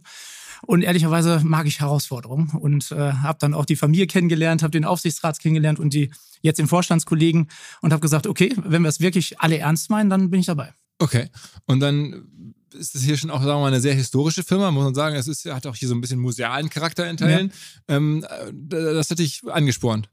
Und 0.66 0.84
ehrlicherweise 0.84 1.42
mag 1.44 1.66
ich 1.66 1.82
Herausforderungen 1.82 2.52
und 2.52 2.92
äh, 2.92 2.96
habe 2.96 3.40
dann 3.42 3.54
auch 3.54 3.66
die 3.66 3.76
Familie 3.76 4.08
kennengelernt, 4.08 4.64
habe 4.64 4.72
den 4.72 4.86
Aufsichtsrat 4.86 5.40
kennengelernt 5.40 5.80
und 5.80 5.94
die 5.94 6.12
jetzt 6.42 6.58
den 6.58 6.68
Vorstandskollegen 6.68 7.48
und 7.82 7.92
habe 7.92 8.02
gesagt, 8.02 8.28
okay, 8.28 8.56
wenn 8.64 8.84
wir 8.84 8.90
es 8.90 9.00
wirklich 9.00 9.40
alle 9.42 9.58
ernst 9.58 9.90
meinen, 9.90 10.10
dann 10.10 10.30
bin 10.30 10.40
ich 10.40 10.46
dabei. 10.46 10.74
Okay. 11.00 11.30
Und 11.66 11.80
dann 11.80 12.54
ist 12.74 12.96
es 12.96 13.04
hier 13.04 13.18
schon 13.18 13.30
auch, 13.30 13.40
sagen 13.40 13.58
wir 13.58 13.62
mal, 13.62 13.68
eine 13.68 13.82
sehr 13.82 13.94
historische 13.94 14.44
Firma, 14.44 14.72
muss 14.72 14.84
man 14.84 14.96
sagen. 14.96 15.16
Es 15.16 15.28
ist, 15.28 15.46
hat 15.46 15.68
auch 15.68 15.76
hier 15.76 15.88
so 15.88 15.96
ein 15.96 16.02
bisschen 16.02 16.20
musealen 16.20 16.70
Charakter 16.70 17.10
in 17.10 17.18
Teilen. 17.18 17.52
Ja. 17.90 17.96
Ähm, 17.98 18.26
das 18.52 19.10
hat 19.10 19.20
dich 19.20 19.42
angespornt 19.48 20.10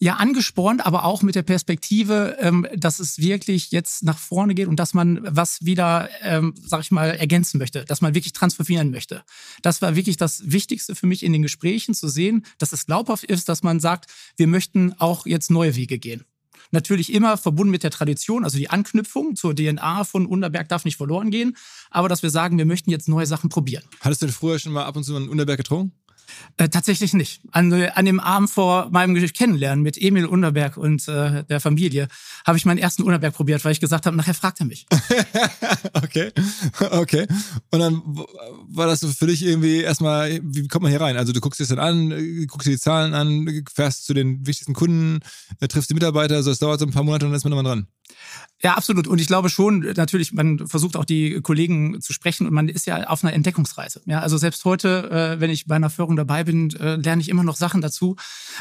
ja 0.00 0.14
angespornt, 0.14 0.84
aber 0.86 1.04
auch 1.04 1.22
mit 1.22 1.34
der 1.34 1.42
Perspektive, 1.42 2.36
ähm, 2.40 2.66
dass 2.74 3.00
es 3.00 3.18
wirklich 3.18 3.72
jetzt 3.72 4.04
nach 4.04 4.18
vorne 4.18 4.54
geht 4.54 4.68
und 4.68 4.76
dass 4.76 4.94
man 4.94 5.20
was 5.22 5.64
wieder, 5.64 6.08
ähm, 6.22 6.54
sag 6.56 6.80
ich 6.82 6.90
mal, 6.90 7.10
ergänzen 7.10 7.58
möchte, 7.58 7.84
dass 7.84 8.00
man 8.00 8.14
wirklich 8.14 8.32
transformieren 8.32 8.90
möchte. 8.90 9.24
Das 9.62 9.82
war 9.82 9.96
wirklich 9.96 10.16
das 10.16 10.50
Wichtigste 10.50 10.94
für 10.94 11.06
mich 11.06 11.24
in 11.24 11.32
den 11.32 11.42
Gesprächen 11.42 11.94
zu 11.94 12.08
sehen, 12.08 12.44
dass 12.58 12.72
es 12.72 12.86
glaubhaft 12.86 13.24
ist, 13.24 13.48
dass 13.48 13.62
man 13.62 13.80
sagt, 13.80 14.06
wir 14.36 14.46
möchten 14.46 14.94
auch 14.98 15.26
jetzt 15.26 15.50
neue 15.50 15.74
Wege 15.74 15.98
gehen. 15.98 16.24
Natürlich 16.70 17.12
immer 17.12 17.36
verbunden 17.36 17.70
mit 17.70 17.82
der 17.82 17.90
Tradition, 17.90 18.44
also 18.44 18.58
die 18.58 18.70
Anknüpfung 18.70 19.36
zur 19.36 19.54
DNA 19.54 20.04
von 20.04 20.26
Unterberg 20.26 20.68
darf 20.68 20.84
nicht 20.84 20.96
verloren 20.96 21.30
gehen, 21.30 21.56
aber 21.90 22.08
dass 22.08 22.22
wir 22.22 22.30
sagen, 22.30 22.58
wir 22.58 22.66
möchten 22.66 22.90
jetzt 22.90 23.08
neue 23.08 23.26
Sachen 23.26 23.50
probieren. 23.50 23.84
Hattest 24.00 24.22
du 24.22 24.26
denn 24.26 24.34
früher 24.34 24.58
schon 24.58 24.72
mal 24.72 24.84
ab 24.84 24.96
und 24.96 25.04
zu 25.04 25.16
einen 25.16 25.28
Unterberg 25.28 25.58
getrunken? 25.58 25.92
Äh, 26.56 26.68
tatsächlich 26.68 27.14
nicht. 27.14 27.40
An, 27.52 27.72
an 27.72 28.04
dem 28.04 28.20
Abend 28.20 28.50
vor 28.50 28.88
meinem 28.90 29.14
Kennenlernen 29.14 29.82
mit 29.82 30.00
Emil 30.00 30.26
Unterberg 30.26 30.76
und 30.76 31.06
äh, 31.08 31.44
der 31.44 31.60
Familie 31.60 32.08
habe 32.46 32.58
ich 32.58 32.64
meinen 32.64 32.78
ersten 32.78 33.02
Unterberg 33.02 33.34
probiert, 33.34 33.64
weil 33.64 33.72
ich 33.72 33.80
gesagt 33.80 34.06
habe, 34.06 34.16
nachher 34.16 34.34
fragt 34.34 34.60
er 34.60 34.66
mich. 34.66 34.86
okay, 35.94 36.32
okay. 36.90 37.26
Und 37.70 37.80
dann 37.80 38.02
war 38.68 38.86
das 38.86 39.04
für 39.04 39.26
dich 39.26 39.44
irgendwie 39.44 39.82
erstmal, 39.82 40.40
wie 40.42 40.68
kommt 40.68 40.82
man 40.82 40.90
hier 40.90 41.00
rein? 41.00 41.16
Also 41.16 41.32
du 41.32 41.40
guckst 41.40 41.60
dir 41.60 41.64
das 41.64 41.70
dann 41.70 41.78
an, 41.78 42.46
guckst 42.46 42.66
dir 42.66 42.72
die 42.72 42.78
Zahlen 42.78 43.14
an, 43.14 43.64
fährst 43.72 44.06
zu 44.06 44.14
den 44.14 44.46
wichtigsten 44.46 44.74
Kunden, 44.74 45.20
äh, 45.60 45.68
triffst 45.68 45.90
die 45.90 45.94
Mitarbeiter, 45.94 46.36
also 46.36 46.50
es 46.50 46.58
dauert 46.58 46.80
so 46.80 46.86
ein 46.86 46.92
paar 46.92 47.04
Monate 47.04 47.26
und 47.26 47.32
dann 47.32 47.36
ist 47.36 47.44
man 47.44 47.50
nochmal 47.50 47.76
dran. 47.76 47.86
Ja, 48.60 48.74
absolut. 48.74 49.06
Und 49.06 49.20
ich 49.20 49.28
glaube 49.28 49.50
schon, 49.50 49.80
natürlich, 49.96 50.32
man 50.32 50.66
versucht 50.66 50.96
auch 50.96 51.04
die 51.04 51.40
Kollegen 51.42 52.00
zu 52.00 52.12
sprechen 52.12 52.44
und 52.44 52.52
man 52.52 52.68
ist 52.68 52.86
ja 52.86 53.04
auf 53.04 53.22
einer 53.22 53.32
Entdeckungsreise. 53.32 54.00
Ja, 54.06 54.18
also 54.18 54.36
selbst 54.36 54.64
heute, 54.64 55.10
äh, 55.10 55.40
wenn 55.40 55.50
ich 55.50 55.66
bei 55.66 55.76
einer 55.76 55.90
Führung 55.90 56.16
dabei 56.16 56.42
bin, 56.42 56.74
äh, 56.74 56.96
lerne 56.96 57.22
ich 57.22 57.28
immer 57.28 57.44
noch 57.44 57.54
Sachen 57.54 57.80
dazu, 57.82 58.16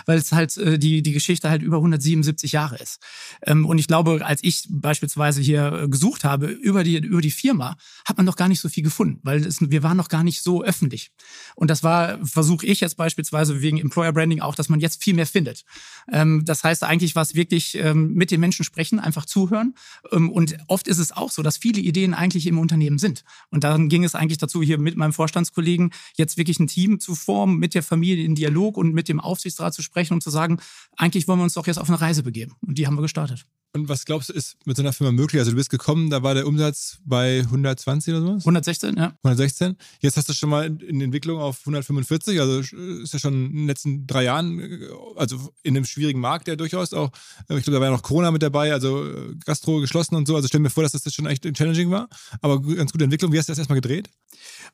weil 0.05 0.19
es 0.19 0.31
halt 0.31 0.55
äh, 0.57 0.77
die, 0.77 1.01
die 1.01 1.13
Geschichte 1.13 1.49
halt 1.49 1.63
über 1.63 1.77
177 1.77 2.51
Jahre 2.51 2.77
ist. 2.77 2.99
Ähm, 3.41 3.65
und 3.65 3.79
ich 3.79 3.87
glaube, 3.87 4.23
als 4.23 4.43
ich 4.43 4.67
beispielsweise 4.69 5.41
hier 5.41 5.71
äh, 5.73 5.89
gesucht 5.89 6.23
habe 6.23 6.45
über 6.45 6.83
die, 6.83 6.97
über 6.97 7.21
die 7.21 7.31
Firma, 7.31 7.75
hat 8.05 8.17
man 8.17 8.25
noch 8.27 8.35
gar 8.35 8.49
nicht 8.49 8.59
so 8.59 8.69
viel 8.69 8.83
gefunden, 8.83 9.19
weil 9.23 9.43
es, 9.43 9.57
wir 9.61 9.81
waren 9.81 9.97
noch 9.97 10.09
gar 10.09 10.23
nicht 10.23 10.43
so 10.43 10.63
öffentlich. 10.63 11.09
Und 11.55 11.71
das 11.71 11.81
war, 11.81 12.23
versuche 12.23 12.67
ich 12.67 12.81
jetzt 12.81 12.97
beispielsweise 12.97 13.61
wegen 13.61 13.79
Employer 13.79 14.13
Branding 14.13 14.41
auch, 14.41 14.53
dass 14.53 14.69
man 14.69 14.79
jetzt 14.79 15.03
viel 15.03 15.15
mehr 15.15 15.25
findet. 15.25 15.65
Ähm, 16.11 16.43
das 16.45 16.63
heißt 16.63 16.83
eigentlich, 16.83 17.15
was 17.15 17.33
wirklich 17.33 17.73
ähm, 17.73 18.13
mit 18.13 18.29
den 18.29 18.39
Menschen 18.39 18.63
sprechen, 18.63 18.99
einfach 18.99 19.25
zuhören 19.37 19.75
ähm, 20.11 20.31
und 20.31 20.57
oft 20.67 20.87
ist 20.87 20.97
es 20.97 21.11
auch 21.11 21.29
so, 21.29 21.43
dass 21.43 21.57
viele 21.57 21.79
Ideen 21.79 22.15
eigentlich 22.15 22.47
im 22.47 22.57
Unternehmen 22.57 22.97
sind. 22.97 23.23
Und 23.51 23.63
dann 23.63 23.87
ging 23.87 24.03
es 24.03 24.15
eigentlich 24.15 24.39
dazu, 24.39 24.63
hier 24.63 24.79
mit 24.79 24.97
meinem 24.97 25.13
Vorstandskollegen 25.13 25.91
jetzt 26.15 26.37
wirklich 26.37 26.59
ein 26.59 26.65
Team 26.65 26.99
zu 26.99 27.13
formen, 27.13 27.59
mit 27.59 27.75
der 27.75 27.83
Familie 27.83 28.25
in 28.25 28.33
Dialog 28.33 28.77
und 28.77 28.95
mit 28.95 29.09
dem 29.09 29.19
Aufsichtsrat 29.19 29.75
zu 29.75 29.83
sprechen 29.83 30.15
und 30.15 30.23
zu 30.23 30.31
sagen, 30.31 30.57
eigentlich 30.95 31.27
wollen 31.27 31.39
wir 31.39 31.43
uns 31.43 31.53
doch 31.53 31.67
jetzt 31.67 31.77
auf 31.77 31.87
eine 31.87 32.01
Reise 32.01 32.23
begeben. 32.23 32.55
Und 32.65 32.79
die 32.79 32.87
haben 32.87 32.95
wir 32.95 33.03
gestartet. 33.03 33.45
Und 33.77 33.89
was 33.89 34.05
glaubst 34.05 34.29
du, 34.29 34.33
ist 34.33 34.57
mit 34.65 34.75
so 34.75 34.83
einer 34.83 34.93
Firma 34.93 35.11
möglich? 35.11 35.39
Also 35.39 35.51
du 35.51 35.57
bist 35.57 35.69
gekommen, 35.69 36.09
da 36.09 36.23
war 36.23 36.33
der 36.33 36.47
Umsatz 36.47 36.97
bei 37.05 37.41
120 37.41 38.13
oder 38.13 38.21
sowas? 38.21 38.41
116, 38.41 38.95
ja. 38.97 39.13
116. 39.23 39.77
Jetzt 39.99 40.17
hast 40.17 40.27
du 40.29 40.33
schon 40.33 40.49
mal 40.49 40.65
in 40.65 41.01
Entwicklung 41.01 41.39
auf 41.39 41.59
145, 41.61 42.39
also 42.39 42.59
ist 42.59 43.13
ja 43.13 43.19
schon 43.19 43.45
in 43.45 43.57
den 43.57 43.67
letzten 43.67 44.07
drei 44.07 44.23
Jahren, 44.23 44.81
also 45.15 45.53
in 45.63 45.77
einem 45.77 45.85
schwierigen 45.85 46.19
Markt, 46.19 46.47
der 46.47 46.55
durchaus 46.55 46.93
auch, 46.93 47.11
ich 47.49 47.63
glaube, 47.63 47.71
da 47.71 47.79
war 47.79 47.87
ja 47.87 47.91
noch 47.91 48.01
Corona 48.01 48.31
mit 48.31 48.41
dabei, 48.41 48.73
also 48.73 49.05
äh, 49.05 49.35
Gastro 49.45 49.79
geschlossen 49.79 50.15
und 50.15 50.27
so. 50.27 50.35
Also 50.35 50.47
stell 50.47 50.59
mir 50.59 50.69
vor, 50.69 50.83
dass 50.83 50.91
das 50.91 51.13
schon 51.13 51.27
echt 51.27 51.43
challenging 51.53 51.91
war, 51.91 52.09
aber 52.41 52.61
ganz 52.61 52.91
gute 52.91 53.03
Entwicklung. 53.03 53.31
Wie 53.31 53.37
hast 53.37 53.47
du 53.47 53.51
das 53.51 53.59
erstmal 53.59 53.79
gedreht? 53.79 54.09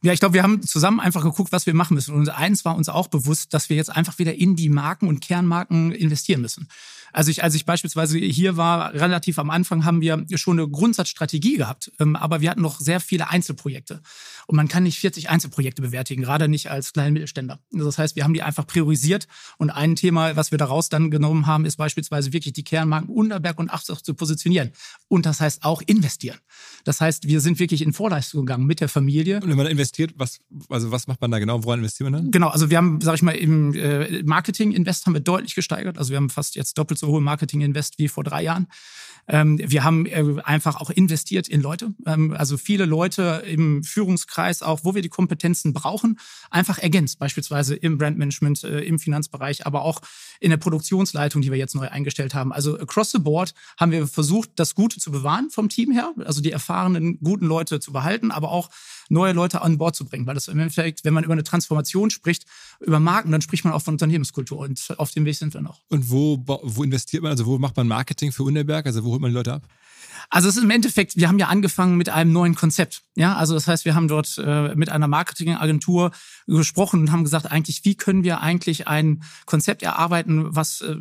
Ja, 0.01 0.13
ich 0.13 0.19
glaube, 0.19 0.33
wir 0.33 0.43
haben 0.43 0.61
zusammen 0.61 0.99
einfach 0.99 1.23
geguckt, 1.23 1.51
was 1.51 1.65
wir 1.65 1.73
machen 1.73 1.95
müssen. 1.95 2.15
Und 2.15 2.29
eins 2.29 2.65
war 2.65 2.75
uns 2.75 2.89
auch 2.89 3.07
bewusst, 3.07 3.53
dass 3.53 3.69
wir 3.69 3.77
jetzt 3.77 3.89
einfach 3.89 4.19
wieder 4.19 4.33
in 4.33 4.55
die 4.55 4.69
Marken 4.69 5.07
und 5.07 5.21
Kernmarken 5.21 5.91
investieren 5.91 6.41
müssen. 6.41 6.67
Also 7.13 7.29
ich, 7.31 7.43
als 7.43 7.53
ich 7.53 7.65
beispielsweise 7.65 8.17
hier 8.17 8.57
war, 8.57 8.93
relativ 8.93 9.37
am 9.39 9.49
Anfang 9.51 9.85
haben 9.85 10.01
wir 10.01 10.25
schon 10.35 10.59
eine 10.59 10.67
Grundsatzstrategie 10.67 11.57
gehabt, 11.57 11.91
ähm, 11.99 12.15
aber 12.15 12.41
wir 12.41 12.49
hatten 12.49 12.61
noch 12.61 12.79
sehr 12.79 12.99
viele 12.99 13.29
Einzelprojekte. 13.29 14.01
Und 14.47 14.55
man 14.55 14.67
kann 14.67 14.83
nicht 14.83 14.99
40 14.99 15.29
Einzelprojekte 15.29 15.81
bewertigen, 15.81 16.23
gerade 16.23 16.47
nicht 16.47 16.71
als 16.71 16.91
kleinen 16.91 17.13
Mittelständler. 17.13 17.59
Das 17.71 17.97
heißt, 17.97 18.15
wir 18.15 18.23
haben 18.23 18.33
die 18.33 18.41
einfach 18.41 18.65
priorisiert 18.65 19.27
und 19.57 19.69
ein 19.69 19.95
Thema, 19.95 20.35
was 20.35 20.51
wir 20.51 20.57
daraus 20.57 20.89
dann 20.89 21.11
genommen 21.11 21.45
haben, 21.45 21.65
ist 21.65 21.77
beispielsweise 21.77 22.33
wirklich 22.33 22.53
die 22.53 22.63
Kernmarken 22.63 23.09
Unterberg 23.09 23.59
und 23.59 23.69
Achsach 23.69 24.01
zu 24.01 24.15
positionieren. 24.15 24.71
Und 25.07 25.25
das 25.25 25.39
heißt 25.39 25.63
auch 25.63 25.81
investieren. 25.85 26.37
Das 26.83 26.99
heißt, 26.99 27.27
wir 27.27 27.39
sind 27.41 27.59
wirklich 27.59 27.83
in 27.83 27.93
Vorleistung 27.93 28.45
gegangen 28.45 28.65
mit 28.65 28.81
der 28.81 28.89
Familie. 28.89 29.39
Und 29.41 29.49
wenn 29.49 29.57
man 29.57 29.67
investiert, 29.67 30.13
was, 30.17 30.39
also 30.69 30.91
was 30.91 31.07
macht 31.07 31.21
man 31.21 31.29
da 31.29 31.37
genau? 31.39 31.63
Woran 31.63 31.79
investiert 31.79 32.09
man 32.09 32.23
dann? 32.23 32.31
Genau, 32.31 32.49
also 32.49 32.69
wir 32.71 32.77
haben, 32.77 32.99
sag 33.01 33.15
ich 33.15 33.21
mal, 33.21 33.33
im 33.33 33.73
äh, 33.75 34.23
Marketing-Invest 34.23 35.05
haben 35.05 35.13
wir 35.13 35.21
deutlich 35.21 35.53
gesteigert. 35.53 35.97
Also 35.97 36.09
wir 36.09 36.17
haben 36.17 36.29
fast 36.29 36.55
jetzt 36.55 36.77
doppelt 36.77 36.99
so 36.99 37.02
hohe 37.07 37.21
Marketing-Invest 37.21 37.99
wie 37.99 38.07
vor 38.07 38.23
drei 38.23 38.43
Jahren. 38.43 38.67
Ähm, 39.27 39.59
wir 39.63 39.83
haben 39.83 40.05
äh, 40.05 40.41
einfach 40.43 40.81
auch 40.81 40.89
investiert 40.89 41.47
in 41.47 41.61
Leute. 41.61 41.93
Ähm, 42.05 42.35
also 42.37 42.57
viele 42.57 42.85
Leute 42.85 43.43
im 43.47 43.83
Führungskreis 43.83 44.61
auch, 44.61 44.81
wo 44.83 44.95
wir 44.95 45.01
die 45.01 45.09
Kompetenzen 45.09 45.71
brauchen, 45.71 46.19
einfach 46.49 46.77
ergänzt. 46.77 47.19
Beispielsweise 47.19 47.75
im 47.75 47.97
Brandmanagement, 47.97 48.63
äh, 48.65 48.81
im 48.81 48.99
Finanzbereich, 48.99 49.65
aber 49.65 49.83
auch 49.83 50.01
in 50.41 50.49
der 50.49 50.57
Produktionsleitung, 50.57 51.41
die 51.41 51.51
wir 51.51 51.57
jetzt 51.57 51.75
neu 51.75 51.87
eingestellt 51.87 52.33
haben. 52.33 52.51
Also 52.51 52.77
across 52.77 53.11
the 53.11 53.19
board 53.19 53.53
haben 53.79 53.91
wir 53.91 54.07
versucht, 54.07 54.51
das 54.57 54.75
Gute 54.75 54.99
zu 54.99 55.11
bewahren 55.11 55.49
vom 55.49 55.69
Team 55.69 55.91
her, 55.91 56.11
also 56.25 56.41
die 56.41 56.51
erfahrenen, 56.51 57.19
guten 57.21 57.45
Leute 57.45 57.79
zu 57.79 57.93
behalten, 57.93 58.31
aber 58.31 58.51
auch 58.51 58.69
neue 59.13 59.31
Leute 59.31 59.61
an 59.61 59.77
Bord 59.77 59.95
zu 59.95 60.05
bringen. 60.05 60.27
Weil 60.27 60.35
das 60.35 60.47
im 60.49 60.59
Endeffekt, 60.59 61.05
wenn 61.05 61.13
man 61.13 61.23
über 61.23 61.33
eine 61.33 61.43
Transformation 61.43 62.09
spricht, 62.09 62.45
über 62.81 62.99
Marken, 62.99 63.31
dann 63.31 63.41
spricht 63.41 63.63
man 63.63 63.73
auch 63.73 63.81
von 63.81 63.93
Unternehmenskultur 63.93 64.59
und 64.59 64.93
auf 64.97 65.11
dem 65.11 65.23
Weg 65.25 65.35
sind 65.37 65.53
wir 65.53 65.61
noch. 65.61 65.79
Und 65.89 66.09
wo, 66.09 66.43
wo 66.45 66.83
investiert 66.83 67.23
man, 67.23 67.31
also 67.31 67.45
wo 67.45 67.57
macht 67.57 67.77
man 67.77 67.87
Marketing 67.87 68.31
für 68.31 68.43
Unterberg? 68.43 68.85
Also 68.85 69.03
wo 69.05 69.11
holt 69.11 69.21
man 69.21 69.31
die 69.31 69.35
Leute 69.35 69.53
ab? 69.53 69.63
Also 70.29 70.49
es 70.49 70.57
ist 70.57 70.63
im 70.63 70.69
Endeffekt, 70.69 71.15
wir 71.15 71.27
haben 71.27 71.39
ja 71.39 71.47
angefangen 71.47 71.97
mit 71.97 72.09
einem 72.09 72.31
neuen 72.31 72.55
Konzept. 72.55 73.03
Ja, 73.15 73.35
also 73.35 73.53
das 73.53 73.67
heißt, 73.67 73.85
wir 73.85 73.95
haben 73.95 74.07
dort 74.07 74.37
äh, 74.43 74.75
mit 74.75 74.89
einer 74.89 75.07
Marketingagentur 75.07 76.11
gesprochen 76.47 77.01
und 77.01 77.11
haben 77.11 77.23
gesagt, 77.23 77.51
eigentlich, 77.51 77.85
wie 77.85 77.95
können 77.95 78.23
wir 78.23 78.41
eigentlich 78.41 78.87
ein 78.87 79.23
Konzept 79.45 79.83
erarbeiten, 79.83 80.55
was 80.55 80.81
äh, 80.81 80.95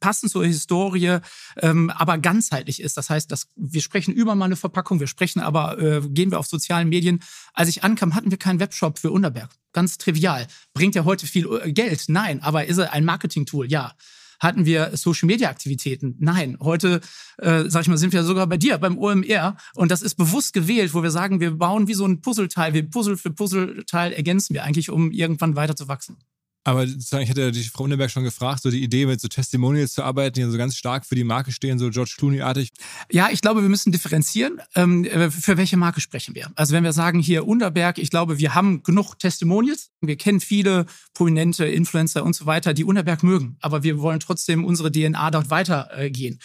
passend 0.00 0.32
zur 0.32 0.44
Historie, 0.44 1.18
ähm, 1.58 1.90
aber 1.90 2.18
ganzheitlich 2.18 2.80
ist. 2.80 2.96
Das 2.96 3.10
heißt, 3.10 3.30
dass 3.30 3.48
wir 3.56 3.80
sprechen 3.80 4.12
über 4.12 4.34
mal 4.34 4.46
eine 4.46 4.56
Verpackung, 4.56 5.00
wir 5.00 5.06
sprechen 5.06 5.40
aber, 5.40 5.78
äh, 5.78 6.00
gehen 6.08 6.30
wir 6.30 6.38
auf 6.38 6.46
sozialen 6.46 6.88
Medien. 6.88 7.20
Als 7.54 7.68
ich 7.68 7.84
ankam, 7.84 8.14
hatten 8.14 8.30
wir 8.30 8.38
keinen 8.38 8.60
Webshop 8.60 8.98
für 8.98 9.10
Unterberg. 9.10 9.50
Ganz 9.72 9.98
trivial. 9.98 10.46
Bringt 10.74 10.94
ja 10.94 11.04
heute 11.04 11.26
viel 11.26 11.46
äh, 11.62 11.72
Geld? 11.72 12.04
Nein. 12.08 12.42
Aber 12.42 12.66
ist 12.66 12.78
er 12.78 12.92
ein 12.92 13.04
Marketing-Tool? 13.04 13.70
Ja. 13.70 13.94
Hatten 14.40 14.64
wir 14.64 14.96
Social-Media-Aktivitäten? 14.96 16.16
Nein. 16.18 16.56
Heute, 16.60 17.00
äh, 17.38 17.64
sag 17.68 17.82
ich 17.82 17.88
mal, 17.88 17.98
sind 17.98 18.12
wir 18.12 18.24
sogar 18.24 18.46
bei 18.46 18.56
dir, 18.56 18.78
beim 18.78 18.98
OMR. 18.98 19.56
Und 19.74 19.90
das 19.90 20.02
ist 20.02 20.16
bewusst 20.16 20.52
gewählt, 20.52 20.94
wo 20.94 21.02
wir 21.02 21.10
sagen, 21.10 21.40
wir 21.40 21.52
bauen 21.52 21.86
wie 21.86 21.94
so 21.94 22.06
ein 22.06 22.20
Puzzleteil. 22.20 22.72
Wir 22.72 22.88
Puzzle 22.88 23.16
für 23.16 23.30
Puzzleteil 23.30 24.12
ergänzen 24.12 24.54
wir 24.54 24.64
eigentlich, 24.64 24.90
um 24.90 25.12
irgendwann 25.12 25.56
weiter 25.56 25.76
zu 25.76 25.88
wachsen. 25.88 26.16
Aber 26.62 26.84
ich 26.84 27.10
hätte 27.12 27.52
die 27.52 27.62
Frau 27.64 27.84
Unterberg 27.84 28.10
schon 28.10 28.24
gefragt, 28.24 28.62
so 28.62 28.70
die 28.70 28.82
Idee 28.82 29.06
mit 29.06 29.20
so 29.20 29.28
Testimonials 29.28 29.94
zu 29.94 30.02
arbeiten, 30.02 30.34
die 30.34 30.50
so 30.50 30.58
ganz 30.58 30.76
stark 30.76 31.06
für 31.06 31.14
die 31.14 31.24
Marke 31.24 31.52
stehen, 31.52 31.78
so 31.78 31.88
George 31.88 32.14
Clooney-artig. 32.18 32.70
Ja, 33.10 33.28
ich 33.32 33.40
glaube, 33.40 33.62
wir 33.62 33.68
müssen 33.68 33.92
differenzieren. 33.92 34.60
Ähm, 34.74 35.04
äh, 35.04 35.30
für 35.30 35.56
welche 35.56 35.78
Marke 35.78 36.00
sprechen 36.00 36.34
wir? 36.34 36.50
Also 36.56 36.74
wenn 36.74 36.84
wir 36.84 36.92
sagen 36.92 37.18
hier 37.18 37.46
Unterberg, 37.46 37.98
ich 37.98 38.10
glaube, 38.10 38.38
wir 38.38 38.54
haben 38.54 38.82
genug 38.82 39.18
Testimonials. 39.18 39.90
Wir 40.02 40.16
kennen 40.16 40.40
viele 40.40 40.86
prominente 41.14 41.64
Influencer 41.64 42.24
und 42.24 42.34
so 42.34 42.44
weiter, 42.44 42.74
die 42.74 42.84
Unterberg 42.84 43.22
mögen. 43.22 43.56
Aber 43.60 43.82
wir 43.82 43.98
wollen 44.00 44.20
trotzdem 44.20 44.64
unsere 44.64 44.92
DNA 44.92 45.30
dort 45.30 45.50
weitergehen. 45.50 46.40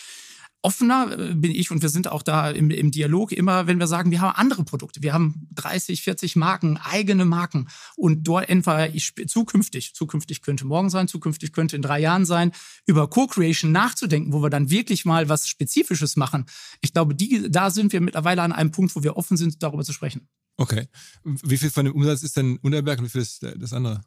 Offener 0.65 1.15
äh, 1.17 1.35
bin 1.35 1.51
ich 1.51 1.69
und 1.69 1.83
wir 1.83 1.89
sind 1.89 2.07
auch 2.07 2.23
da 2.23 2.49
im, 2.49 2.71
im, 2.71 2.89
Dialog 2.89 3.31
immer, 3.31 3.67
wenn 3.67 3.79
wir 3.79 3.85
sagen, 3.85 4.09
wir 4.09 4.19
haben 4.19 4.35
andere 4.35 4.63
Produkte. 4.63 5.03
Wir 5.03 5.13
haben 5.13 5.47
30, 5.53 6.01
40 6.01 6.35
Marken, 6.35 6.77
eigene 6.77 7.23
Marken 7.23 7.67
und 7.95 8.23
dort 8.23 8.49
entweder 8.49 8.93
ich, 8.93 9.13
zukünftig, 9.27 9.93
zukünftig 9.93 10.41
könnte 10.41 10.65
morgen 10.65 10.89
sein, 10.89 11.07
zukünftig 11.07 11.53
könnte 11.53 11.75
in 11.75 11.83
drei 11.83 11.99
Jahren 11.99 12.25
sein, 12.25 12.51
über 12.87 13.07
Co-Creation 13.07 13.71
nachzudenken, 13.71 14.33
wo 14.33 14.41
wir 14.41 14.49
dann 14.49 14.71
wirklich 14.71 15.05
mal 15.05 15.29
was 15.29 15.47
Spezifisches 15.47 16.15
machen. 16.15 16.45
Ich 16.81 16.93
glaube, 16.93 17.13
die, 17.13 17.47
da 17.51 17.69
sind 17.69 17.93
wir 17.93 18.01
mittlerweile 18.01 18.41
an 18.41 18.51
einem 18.51 18.71
Punkt, 18.71 18.95
wo 18.95 19.03
wir 19.03 19.17
offen 19.17 19.37
sind, 19.37 19.61
darüber 19.61 19.83
zu 19.83 19.93
sprechen. 19.93 20.27
Okay. 20.57 20.87
Wie 21.23 21.57
viel 21.57 21.69
von 21.69 21.85
dem 21.85 21.93
Umsatz 21.93 22.23
ist 22.23 22.37
denn 22.37 22.57
Unterberg 22.57 22.99
und 22.99 23.05
wie 23.05 23.09
viel 23.09 23.21
ist 23.21 23.43
das 23.43 23.71
andere? 23.71 24.01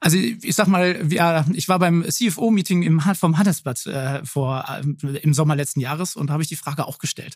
Also 0.00 0.16
ich 0.16 0.54
sag 0.54 0.68
mal, 0.68 1.06
ich 1.52 1.68
war 1.68 1.78
beim 1.78 2.04
CFO-Meeting 2.08 3.00
vom 3.14 3.36
Handelsblatt 3.36 3.86
äh, 3.86 4.24
vor, 4.24 4.64
äh, 4.68 5.16
im 5.18 5.34
Sommer 5.34 5.56
letzten 5.56 5.80
Jahres 5.80 6.14
und 6.14 6.28
da 6.28 6.34
habe 6.34 6.42
ich 6.42 6.48
die 6.48 6.56
Frage 6.56 6.86
auch 6.86 6.98
gestellt. 6.98 7.34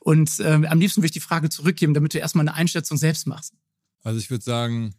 Und 0.00 0.38
äh, 0.40 0.52
am 0.66 0.78
liebsten 0.78 1.00
würde 1.00 1.06
ich 1.06 1.12
die 1.12 1.20
Frage 1.20 1.48
zurückgeben, 1.48 1.94
damit 1.94 2.14
du 2.14 2.18
erstmal 2.18 2.46
eine 2.46 2.54
Einschätzung 2.54 2.98
selbst 2.98 3.26
machst. 3.26 3.54
Also 4.02 4.18
ich 4.18 4.30
würde 4.30 4.44
sagen, 4.44 4.94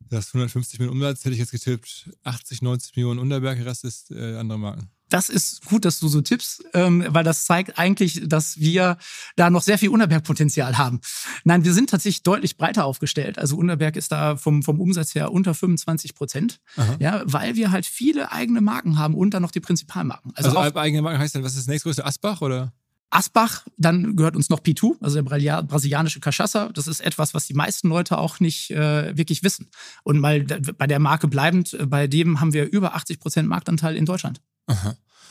das 0.00 0.28
150 0.28 0.78
Millionen 0.80 1.00
Umsatz 1.00 1.24
hätte 1.24 1.34
ich 1.34 1.40
jetzt 1.40 1.52
getippt, 1.52 2.10
80, 2.24 2.62
90 2.62 2.96
Millionen 2.96 3.20
Unterberg, 3.20 3.64
Rest 3.64 3.84
ist 3.84 4.10
äh, 4.10 4.36
andere 4.36 4.58
Marken 4.58 4.90
das 5.10 5.28
ist 5.28 5.64
gut, 5.66 5.84
dass 5.84 6.00
du 6.00 6.08
so 6.08 6.20
tippst, 6.20 6.64
ähm, 6.72 7.04
weil 7.08 7.24
das 7.24 7.44
zeigt 7.44 7.78
eigentlich, 7.78 8.22
dass 8.26 8.58
wir 8.58 8.96
da 9.36 9.50
noch 9.50 9.62
sehr 9.62 9.78
viel 9.78 9.90
Unterberg-Potenzial 9.90 10.78
haben. 10.78 11.00
Nein, 11.44 11.64
wir 11.64 11.74
sind 11.74 11.90
tatsächlich 11.90 12.22
deutlich 12.22 12.56
breiter 12.56 12.84
aufgestellt. 12.84 13.38
Also 13.38 13.56
Unterberg 13.56 13.96
ist 13.96 14.12
da 14.12 14.36
vom, 14.36 14.62
vom 14.62 14.80
Umsatz 14.80 15.14
her 15.14 15.32
unter 15.32 15.54
25 15.54 16.14
Prozent, 16.14 16.60
ja, 16.98 17.22
weil 17.26 17.56
wir 17.56 17.70
halt 17.70 17.86
viele 17.86 18.32
eigene 18.32 18.60
Marken 18.60 18.98
haben 18.98 19.14
und 19.14 19.34
dann 19.34 19.42
noch 19.42 19.50
die 19.50 19.60
Prinzipalmarken. 19.60 20.32
Also, 20.34 20.56
also 20.56 20.78
eigene 20.78 21.02
Marken 21.02 21.18
heißt 21.18 21.34
dann, 21.34 21.42
was 21.42 21.52
ist 21.52 21.60
das 21.60 21.66
nächstgrößte? 21.66 22.04
Asbach 22.04 22.40
oder? 22.40 22.72
Asbach, 23.10 23.66
dann 23.76 24.14
gehört 24.14 24.36
uns 24.36 24.50
noch 24.50 24.62
Pitu, 24.62 24.94
also 25.00 25.20
der 25.20 25.62
brasilianische 25.62 26.20
Cachaça. 26.20 26.70
Das 26.72 26.86
ist 26.86 27.00
etwas, 27.00 27.34
was 27.34 27.46
die 27.46 27.54
meisten 27.54 27.88
Leute 27.88 28.18
auch 28.18 28.38
nicht 28.38 28.70
äh, 28.70 29.16
wirklich 29.16 29.42
wissen. 29.42 29.68
Und 30.04 30.20
mal 30.20 30.44
bei 30.44 30.86
der 30.86 31.00
Marke 31.00 31.26
bleibend, 31.26 31.74
äh, 31.74 31.86
bei 31.86 32.06
dem 32.06 32.40
haben 32.40 32.52
wir 32.52 32.70
über 32.70 32.94
80 32.94 33.18
Prozent 33.18 33.48
Marktanteil 33.48 33.96
in 33.96 34.06
Deutschland. 34.06 34.40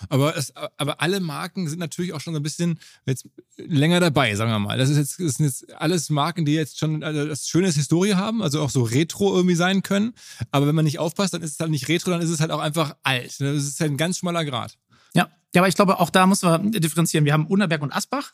Aber, 0.07 0.37
es, 0.37 0.53
aber 0.77 1.01
alle 1.01 1.19
Marken 1.19 1.67
sind 1.67 1.79
natürlich 1.79 2.13
auch 2.13 2.21
schon 2.21 2.33
so 2.33 2.39
ein 2.39 2.43
bisschen 2.43 2.79
jetzt 3.05 3.27
länger 3.57 3.99
dabei, 3.99 4.33
sagen 4.35 4.51
wir 4.51 4.59
mal. 4.59 4.77
Das, 4.77 4.89
ist 4.89 4.97
jetzt, 4.97 5.19
das 5.19 5.35
sind 5.35 5.45
jetzt 5.47 5.73
alles 5.73 6.09
Marken, 6.09 6.45
die 6.45 6.53
jetzt 6.53 6.79
schon 6.79 7.03
also 7.03 7.27
das 7.27 7.47
schönes 7.47 7.75
Historie 7.75 8.13
haben, 8.13 8.41
also 8.41 8.61
auch 8.61 8.69
so 8.69 8.83
retro 8.83 9.35
irgendwie 9.35 9.55
sein 9.55 9.83
können. 9.83 10.13
Aber 10.51 10.67
wenn 10.67 10.75
man 10.75 10.85
nicht 10.85 10.99
aufpasst, 10.99 11.33
dann 11.33 11.41
ist 11.41 11.53
es 11.53 11.59
halt 11.59 11.71
nicht 11.71 11.89
retro, 11.89 12.11
dann 12.11 12.21
ist 12.21 12.29
es 12.29 12.39
halt 12.39 12.51
auch 12.51 12.59
einfach 12.59 12.95
alt. 13.03 13.41
Das 13.41 13.63
ist 13.63 13.79
halt 13.81 13.91
ein 13.91 13.97
ganz 13.97 14.19
schmaler 14.19 14.45
Grad. 14.45 14.77
Ja, 15.13 15.27
ja 15.53 15.61
aber 15.61 15.67
ich 15.67 15.75
glaube, 15.75 15.99
auch 15.99 16.09
da 16.09 16.25
muss 16.27 16.43
man 16.43 16.71
differenzieren. 16.71 17.25
Wir 17.25 17.33
haben 17.33 17.47
Unterberg 17.47 17.81
und 17.81 17.91
Asbach 17.91 18.31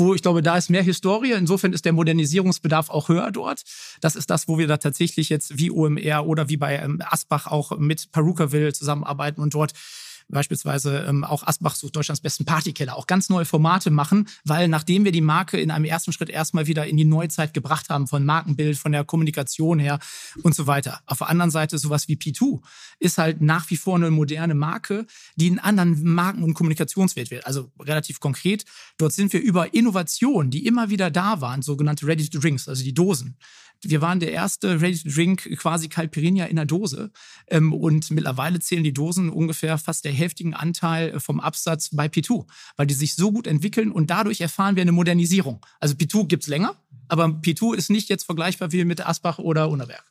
wo 0.00 0.14
ich 0.14 0.22
glaube, 0.22 0.42
da 0.42 0.56
ist 0.56 0.70
mehr 0.70 0.84
Historie. 0.84 1.32
Insofern 1.32 1.72
ist 1.72 1.84
der 1.84 1.92
Modernisierungsbedarf 1.92 2.88
auch 2.88 3.08
höher 3.08 3.32
dort. 3.32 3.64
Das 4.00 4.14
ist 4.14 4.30
das, 4.30 4.46
wo 4.46 4.56
wir 4.56 4.68
da 4.68 4.76
tatsächlich 4.76 5.28
jetzt 5.28 5.58
wie 5.58 5.72
OMR 5.72 6.24
oder 6.24 6.48
wie 6.48 6.56
bei 6.56 6.78
ähm, 6.78 7.02
Asbach 7.04 7.48
auch 7.48 7.76
mit 7.76 8.12
Perukaville 8.12 8.72
zusammenarbeiten 8.72 9.40
und 9.40 9.54
dort 9.54 9.72
beispielsweise 10.28 11.04
ähm, 11.08 11.24
auch 11.24 11.46
Asbach 11.46 11.74
sucht 11.74 11.96
Deutschlands 11.96 12.20
besten 12.20 12.44
Partykeller, 12.44 12.96
auch 12.96 13.06
ganz 13.06 13.28
neue 13.28 13.44
Formate 13.44 13.90
machen, 13.90 14.28
weil 14.44 14.68
nachdem 14.68 15.04
wir 15.04 15.12
die 15.12 15.20
Marke 15.20 15.58
in 15.58 15.70
einem 15.70 15.84
ersten 15.84 16.12
Schritt 16.12 16.30
erstmal 16.30 16.66
wieder 16.66 16.86
in 16.86 16.96
die 16.96 17.04
Neuzeit 17.04 17.54
gebracht 17.54 17.88
haben, 17.88 18.06
von 18.06 18.24
Markenbild, 18.24 18.76
von 18.76 18.92
der 18.92 19.04
Kommunikation 19.04 19.78
her 19.78 19.98
und 20.42 20.54
so 20.54 20.66
weiter. 20.66 21.00
Auf 21.06 21.18
der 21.18 21.28
anderen 21.28 21.50
Seite 21.50 21.78
sowas 21.78 22.08
wie 22.08 22.16
P2 22.16 22.60
ist 22.98 23.18
halt 23.18 23.40
nach 23.40 23.70
wie 23.70 23.76
vor 23.76 23.96
eine 23.96 24.10
moderne 24.10 24.54
Marke, 24.54 25.06
die 25.36 25.48
einen 25.48 25.58
anderen 25.58 26.02
Marken- 26.04 26.42
und 26.42 26.54
Kommunikationswert 26.54 27.30
wird. 27.30 27.46
Also 27.46 27.70
relativ 27.80 28.20
konkret, 28.20 28.64
dort 28.98 29.12
sind 29.12 29.32
wir 29.32 29.40
über 29.40 29.74
Innovationen, 29.74 30.50
die 30.50 30.66
immer 30.66 30.90
wieder 30.90 31.10
da 31.10 31.40
waren, 31.40 31.62
sogenannte 31.62 32.06
Ready-to-Drinks, 32.06 32.68
also 32.68 32.84
die 32.84 32.94
Dosen, 32.94 33.36
wir 33.82 34.00
waren 34.00 34.18
der 34.18 34.32
erste 34.32 34.80
Ready-to-Drink 34.80 35.58
quasi 35.58 35.88
Calpirinia 35.88 36.46
in 36.46 36.56
der 36.56 36.66
Dose. 36.66 37.10
Ähm, 37.48 37.72
und 37.72 38.10
mittlerweile 38.10 38.58
zählen 38.58 38.82
die 38.82 38.92
Dosen 38.92 39.30
ungefähr 39.30 39.78
fast 39.78 40.04
der 40.04 40.12
heftigen 40.18 40.54
Anteil 40.54 41.18
vom 41.20 41.40
Absatz 41.40 41.90
bei 41.92 42.06
P2, 42.06 42.46
weil 42.76 42.86
die 42.86 42.94
sich 42.94 43.14
so 43.14 43.32
gut 43.32 43.46
entwickeln 43.46 43.90
und 43.92 44.10
dadurch 44.10 44.40
erfahren 44.40 44.76
wir 44.76 44.82
eine 44.82 44.92
Modernisierung. 44.92 45.64
Also 45.80 45.94
P2 45.94 46.26
gibt 46.26 46.42
es 46.44 46.48
länger, 46.48 46.76
aber 47.08 47.24
P2 47.26 47.74
ist 47.74 47.90
nicht 47.90 48.08
jetzt 48.08 48.24
vergleichbar 48.24 48.72
wie 48.72 48.84
mit 48.84 49.06
Asbach 49.06 49.38
oder 49.38 49.68
Unerberg. 49.68 50.04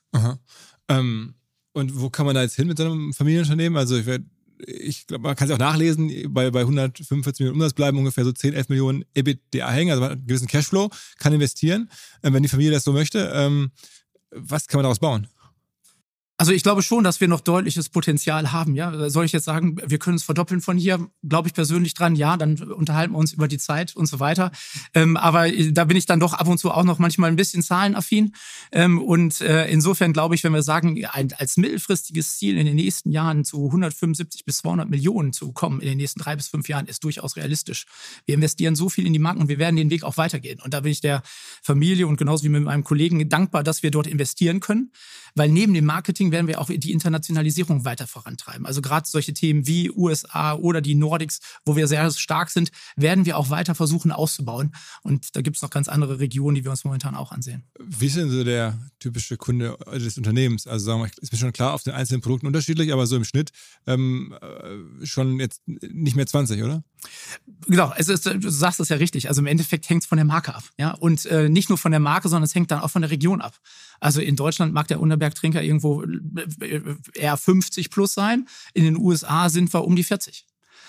Ähm, 0.88 1.34
und 1.72 2.00
wo 2.00 2.10
kann 2.10 2.26
man 2.26 2.34
da 2.34 2.42
jetzt 2.42 2.56
hin 2.56 2.66
mit 2.66 2.78
so 2.78 2.84
einem 2.84 3.12
Familienunternehmen? 3.12 3.78
Also 3.78 3.96
ich 3.96 4.06
werde 4.06 4.24
ich 4.66 5.06
glaube, 5.06 5.22
man 5.22 5.36
kann 5.36 5.48
es 5.48 5.54
auch 5.54 5.58
nachlesen, 5.58 6.32
bei, 6.32 6.50
bei 6.50 6.60
145 6.60 7.40
Millionen 7.40 7.60
Umsatz 7.60 7.74
bleiben 7.74 7.98
ungefähr 7.98 8.24
so 8.24 8.32
10, 8.32 8.54
11 8.54 8.68
Millionen 8.68 9.04
EBITDA 9.14 9.70
hängen, 9.70 9.90
also 9.90 10.00
man 10.00 10.10
hat 10.10 10.18
einen 10.18 10.26
gewissen 10.26 10.48
Cashflow, 10.48 10.90
kann 11.18 11.32
investieren, 11.32 11.88
äh, 12.22 12.32
wenn 12.32 12.42
die 12.42 12.48
Familie 12.48 12.72
das 12.72 12.84
so 12.84 12.92
möchte. 12.92 13.30
Ähm, 13.34 13.70
was 14.30 14.66
kann 14.66 14.78
man 14.78 14.84
daraus 14.84 14.98
bauen? 14.98 15.28
Also 16.40 16.52
ich 16.52 16.62
glaube 16.62 16.82
schon, 16.82 17.02
dass 17.02 17.20
wir 17.20 17.26
noch 17.26 17.40
deutliches 17.40 17.88
Potenzial 17.88 18.52
haben. 18.52 18.76
Ja, 18.76 19.10
soll 19.10 19.24
ich 19.24 19.32
jetzt 19.32 19.44
sagen, 19.44 19.76
wir 19.84 19.98
können 19.98 20.16
es 20.16 20.22
verdoppeln 20.22 20.60
von 20.60 20.78
hier? 20.78 21.10
Glaube 21.28 21.48
ich 21.48 21.54
persönlich 21.54 21.94
dran. 21.94 22.14
Ja, 22.14 22.36
dann 22.36 22.56
unterhalten 22.58 23.12
wir 23.12 23.18
uns 23.18 23.32
über 23.32 23.48
die 23.48 23.58
Zeit 23.58 23.96
und 23.96 24.06
so 24.06 24.20
weiter. 24.20 24.52
Ähm, 24.94 25.16
aber 25.16 25.50
da 25.50 25.84
bin 25.84 25.96
ich 25.96 26.06
dann 26.06 26.20
doch 26.20 26.34
ab 26.34 26.46
und 26.46 26.58
zu 26.58 26.70
auch 26.70 26.84
noch 26.84 27.00
manchmal 27.00 27.28
ein 27.28 27.34
bisschen 27.34 27.60
zahlenaffin. 27.60 28.36
Ähm, 28.70 29.02
und 29.02 29.40
äh, 29.40 29.66
insofern 29.68 30.12
glaube 30.12 30.36
ich, 30.36 30.44
wenn 30.44 30.52
wir 30.52 30.62
sagen, 30.62 31.04
ein, 31.10 31.32
als 31.36 31.56
mittelfristiges 31.56 32.38
Ziel 32.38 32.56
in 32.56 32.66
den 32.66 32.76
nächsten 32.76 33.10
Jahren 33.10 33.44
zu 33.44 33.66
175 33.66 34.44
bis 34.44 34.58
200 34.58 34.88
Millionen 34.88 35.32
zu 35.32 35.50
kommen 35.50 35.80
in 35.80 35.88
den 35.88 35.96
nächsten 35.96 36.20
drei 36.20 36.36
bis 36.36 36.46
fünf 36.46 36.68
Jahren, 36.68 36.86
ist 36.86 37.02
durchaus 37.02 37.34
realistisch. 37.34 37.86
Wir 38.26 38.36
investieren 38.36 38.76
so 38.76 38.88
viel 38.88 39.08
in 39.08 39.12
die 39.12 39.18
Marken 39.18 39.40
und 39.40 39.48
wir 39.48 39.58
werden 39.58 39.74
den 39.74 39.90
Weg 39.90 40.04
auch 40.04 40.16
weitergehen. 40.16 40.60
Und 40.60 40.72
da 40.72 40.80
bin 40.82 40.92
ich 40.92 41.00
der 41.00 41.22
Familie 41.64 42.06
und 42.06 42.16
genauso 42.16 42.44
wie 42.44 42.48
mit 42.48 42.62
meinem 42.62 42.84
Kollegen 42.84 43.28
dankbar, 43.28 43.64
dass 43.64 43.82
wir 43.82 43.90
dort 43.90 44.06
investieren 44.06 44.60
können, 44.60 44.92
weil 45.34 45.48
neben 45.48 45.74
dem 45.74 45.84
Marketing 45.84 46.27
Deswegen 46.28 46.32
werden 46.32 46.46
wir 46.48 46.60
auch 46.60 46.68
die 46.68 46.92
Internationalisierung 46.92 47.84
weiter 47.84 48.06
vorantreiben. 48.06 48.66
Also 48.66 48.82
gerade 48.82 49.08
solche 49.08 49.32
Themen 49.32 49.66
wie 49.66 49.90
USA 49.90 50.54
oder 50.54 50.80
die 50.80 50.94
Nordics, 50.94 51.40
wo 51.64 51.76
wir 51.76 51.86
sehr 51.86 52.10
stark 52.10 52.50
sind, 52.50 52.70
werden 52.96 53.24
wir 53.24 53.38
auch 53.38 53.50
weiter 53.50 53.74
versuchen 53.74 54.12
auszubauen. 54.12 54.74
Und 55.02 55.34
da 55.36 55.40
gibt 55.40 55.56
es 55.56 55.62
noch 55.62 55.70
ganz 55.70 55.88
andere 55.88 56.18
Regionen, 56.20 56.54
die 56.54 56.64
wir 56.64 56.70
uns 56.70 56.84
momentan 56.84 57.14
auch 57.14 57.32
ansehen. 57.32 57.64
Wie 57.78 58.06
ist 58.06 58.16
denn 58.16 58.30
so 58.30 58.44
der 58.44 58.78
typische 58.98 59.36
Kunde 59.36 59.78
des 59.94 60.18
Unternehmens? 60.18 60.66
Also 60.66 60.86
sagen 60.86 61.02
wir, 61.02 61.10
ist 61.20 61.32
mir 61.32 61.38
schon 61.38 61.52
klar, 61.52 61.72
auf 61.72 61.82
den 61.82 61.94
einzelnen 61.94 62.20
Produkten 62.20 62.46
unterschiedlich, 62.46 62.92
aber 62.92 63.06
so 63.06 63.16
im 63.16 63.24
Schnitt 63.24 63.50
ähm, 63.86 64.36
äh, 64.40 65.06
schon 65.06 65.40
jetzt 65.40 65.62
nicht 65.66 66.16
mehr 66.16 66.26
20, 66.26 66.62
oder? 66.62 66.84
Genau, 67.66 67.92
es 67.96 68.08
ist, 68.08 68.26
du 68.26 68.50
sagst 68.50 68.80
es 68.80 68.88
ja 68.88 68.96
richtig. 68.96 69.28
Also 69.28 69.40
im 69.40 69.46
Endeffekt 69.46 69.88
hängt 69.88 70.02
es 70.02 70.08
von 70.08 70.16
der 70.16 70.24
Marke 70.24 70.54
ab. 70.54 70.64
Ja? 70.78 70.92
Und 70.92 71.26
äh, 71.26 71.48
nicht 71.48 71.68
nur 71.68 71.78
von 71.78 71.92
der 71.92 72.00
Marke, 72.00 72.28
sondern 72.28 72.44
es 72.44 72.54
hängt 72.54 72.70
dann 72.70 72.80
auch 72.80 72.90
von 72.90 73.02
der 73.02 73.10
Region 73.10 73.40
ab. 73.40 73.58
Also 74.00 74.20
in 74.20 74.36
Deutschland 74.36 74.72
mag 74.72 74.88
der 74.88 75.00
Unterberg-Trinker 75.00 75.62
irgendwo 75.62 76.02
äh, 76.02 76.80
eher 77.14 77.36
50 77.36 77.90
plus 77.90 78.14
sein. 78.14 78.48
In 78.74 78.84
den 78.84 78.96
USA 78.96 79.48
sind 79.48 79.72
wir 79.72 79.84
um 79.84 79.96
die 79.96 80.04
40 80.04 80.46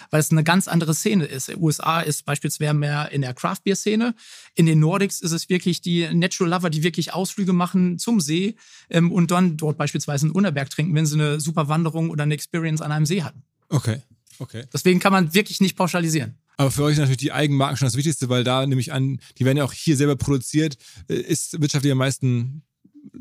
weil 0.09 0.19
es 0.19 0.31
eine 0.31 0.43
ganz 0.43 0.67
andere 0.67 0.93
Szene 0.93 1.25
ist. 1.25 1.49
In 1.49 1.55
den 1.55 1.63
USA 1.63 2.01
ist 2.01 2.25
beispielsweise 2.25 2.73
mehr 2.73 3.11
in 3.11 3.21
der 3.21 3.33
Craft 3.33 3.57
Beer 3.63 3.75
Szene. 3.75 4.15
In 4.55 4.65
den 4.65 4.79
Nordics 4.79 5.21
ist 5.21 5.31
es 5.31 5.49
wirklich 5.49 5.81
die 5.81 6.07
Natural 6.13 6.51
Lover, 6.51 6.69
die 6.69 6.83
wirklich 6.83 7.13
Ausflüge 7.13 7.53
machen 7.53 7.99
zum 7.99 8.19
See 8.19 8.55
ähm, 8.89 9.11
und 9.11 9.31
dann 9.31 9.57
dort 9.57 9.77
beispielsweise 9.77 10.25
einen 10.25 10.35
Unterberg 10.35 10.69
trinken, 10.69 10.95
wenn 10.95 11.05
sie 11.05 11.15
eine 11.15 11.39
super 11.39 11.67
Wanderung 11.67 12.09
oder 12.09 12.23
eine 12.23 12.33
Experience 12.33 12.81
an 12.81 12.91
einem 12.91 13.05
See 13.05 13.23
hatten. 13.23 13.43
Okay. 13.69 14.01
Okay. 14.39 14.65
Deswegen 14.73 14.99
kann 14.99 15.11
man 15.11 15.33
wirklich 15.33 15.61
nicht 15.61 15.75
pauschalisieren. 15.75 16.37
Aber 16.57 16.71
für 16.71 16.83
euch 16.83 16.93
ist 16.93 16.99
natürlich 16.99 17.17
die 17.17 17.31
Eigenmarken 17.31 17.77
schon 17.77 17.85
das 17.85 17.95
Wichtigste, 17.95 18.27
weil 18.29 18.43
da 18.43 18.65
nehme 18.65 18.81
ich 18.81 18.91
an, 18.91 19.19
die 19.37 19.45
werden 19.45 19.57
ja 19.57 19.63
auch 19.63 19.73
hier 19.73 19.95
selber 19.95 20.15
produziert, 20.15 20.77
äh, 21.07 21.15
ist 21.15 21.61
wirtschaftlich 21.61 21.91
am 21.91 21.99
meisten 21.99 22.63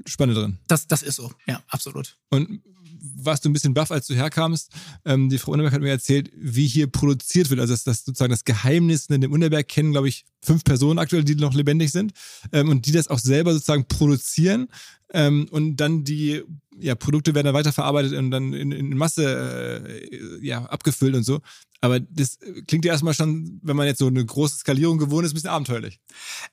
Spanne 0.07 0.35
drin. 0.35 0.59
Das, 0.67 0.87
das 0.87 1.03
ist 1.03 1.17
so, 1.17 1.33
ja, 1.47 1.63
absolut. 1.69 2.17
Und 2.31 2.63
warst 3.01 3.45
du 3.45 3.49
ein 3.49 3.53
bisschen 3.53 3.75
baff, 3.75 3.91
als 3.91 4.07
du 4.07 4.15
herkamst. 4.15 4.73
Ähm, 5.05 5.29
die 5.29 5.39
Frau 5.39 5.53
Unterberg 5.53 5.75
hat 5.75 5.83
mir 5.83 5.91
erzählt, 5.91 6.31
wie 6.35 6.67
hier 6.67 6.87
produziert 6.87 7.51
wird. 7.51 7.61
Also 7.61 7.73
das, 7.73 7.85
das 7.85 8.05
sozusagen 8.05 8.31
das 8.31 8.45
Geheimnis 8.45 9.07
in 9.07 9.21
dem 9.21 9.33
Unterberg 9.33 9.69
kennen, 9.69 9.93
glaube 9.93 10.09
ich, 10.09 10.25
fünf 10.43 10.65
Personen 10.65 10.99
aktuell, 10.99 11.25
die 11.25 11.35
noch 11.35 11.55
lebendig 11.55 11.93
sind 11.93 12.13
ähm, 12.53 12.69
und 12.69 12.87
die 12.87 12.93
das 12.93 13.09
auch 13.09 13.19
selber 13.19 13.53
sozusagen 13.53 13.87
produzieren 13.87 14.69
ähm, 15.13 15.49
und 15.51 15.77
dann 15.77 16.05
die 16.05 16.43
ja, 16.81 16.95
Produkte 16.95 17.35
werden 17.35 17.47
dann 17.47 17.55
weiterverarbeitet 17.55 18.13
und 18.15 18.31
dann 18.31 18.53
in, 18.53 18.73
in 18.73 18.97
Masse 18.97 19.85
äh, 19.85 20.47
ja, 20.47 20.65
abgefüllt 20.65 21.15
und 21.15 21.25
so. 21.25 21.41
Aber 21.81 22.01
das 22.01 22.39
klingt 22.67 22.85
ja 22.85 22.93
erstmal 22.93 23.15
schon, 23.15 23.61
wenn 23.63 23.77
man 23.77 23.87
jetzt 23.87 23.99
so 23.99 24.09
eine 24.09 24.25
große 24.25 24.57
Skalierung 24.57 24.99
gewohnt 24.99 25.25
ist, 25.25 25.33
ein 25.33 25.35
bisschen 25.35 25.51
abenteuerlich. 25.51 26.01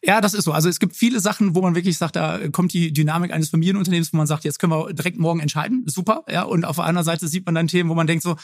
Ja, 0.03 0.21
das 0.21 0.35
ist 0.35 0.43
so. 0.43 0.51
Also 0.51 0.69
es 0.69 0.79
gibt 0.79 0.95
viele 0.95 1.19
Sachen, 1.19 1.55
wo 1.55 1.61
man 1.61 1.73
wirklich 1.73 1.97
sagt, 1.97 2.15
da 2.15 2.47
kommt 2.49 2.73
die 2.73 2.93
Dynamik 2.93 3.31
eines 3.31 3.49
Familienunternehmens, 3.49 4.13
wo 4.13 4.17
man 4.17 4.27
sagt, 4.27 4.43
jetzt 4.43 4.59
können 4.59 4.71
wir 4.71 4.93
direkt 4.93 5.17
morgen 5.17 5.39
entscheiden. 5.39 5.83
Super. 5.87 6.23
Ja, 6.29 6.43
und 6.43 6.63
auf 6.63 6.75
der 6.75 6.85
anderen 6.85 7.05
Seite 7.05 7.27
sieht 7.27 7.45
man 7.45 7.55
dann 7.55 7.67
Themen, 7.67 7.89
wo 7.89 7.95
man 7.95 8.05
denkt 8.05 8.23
so, 8.23 8.35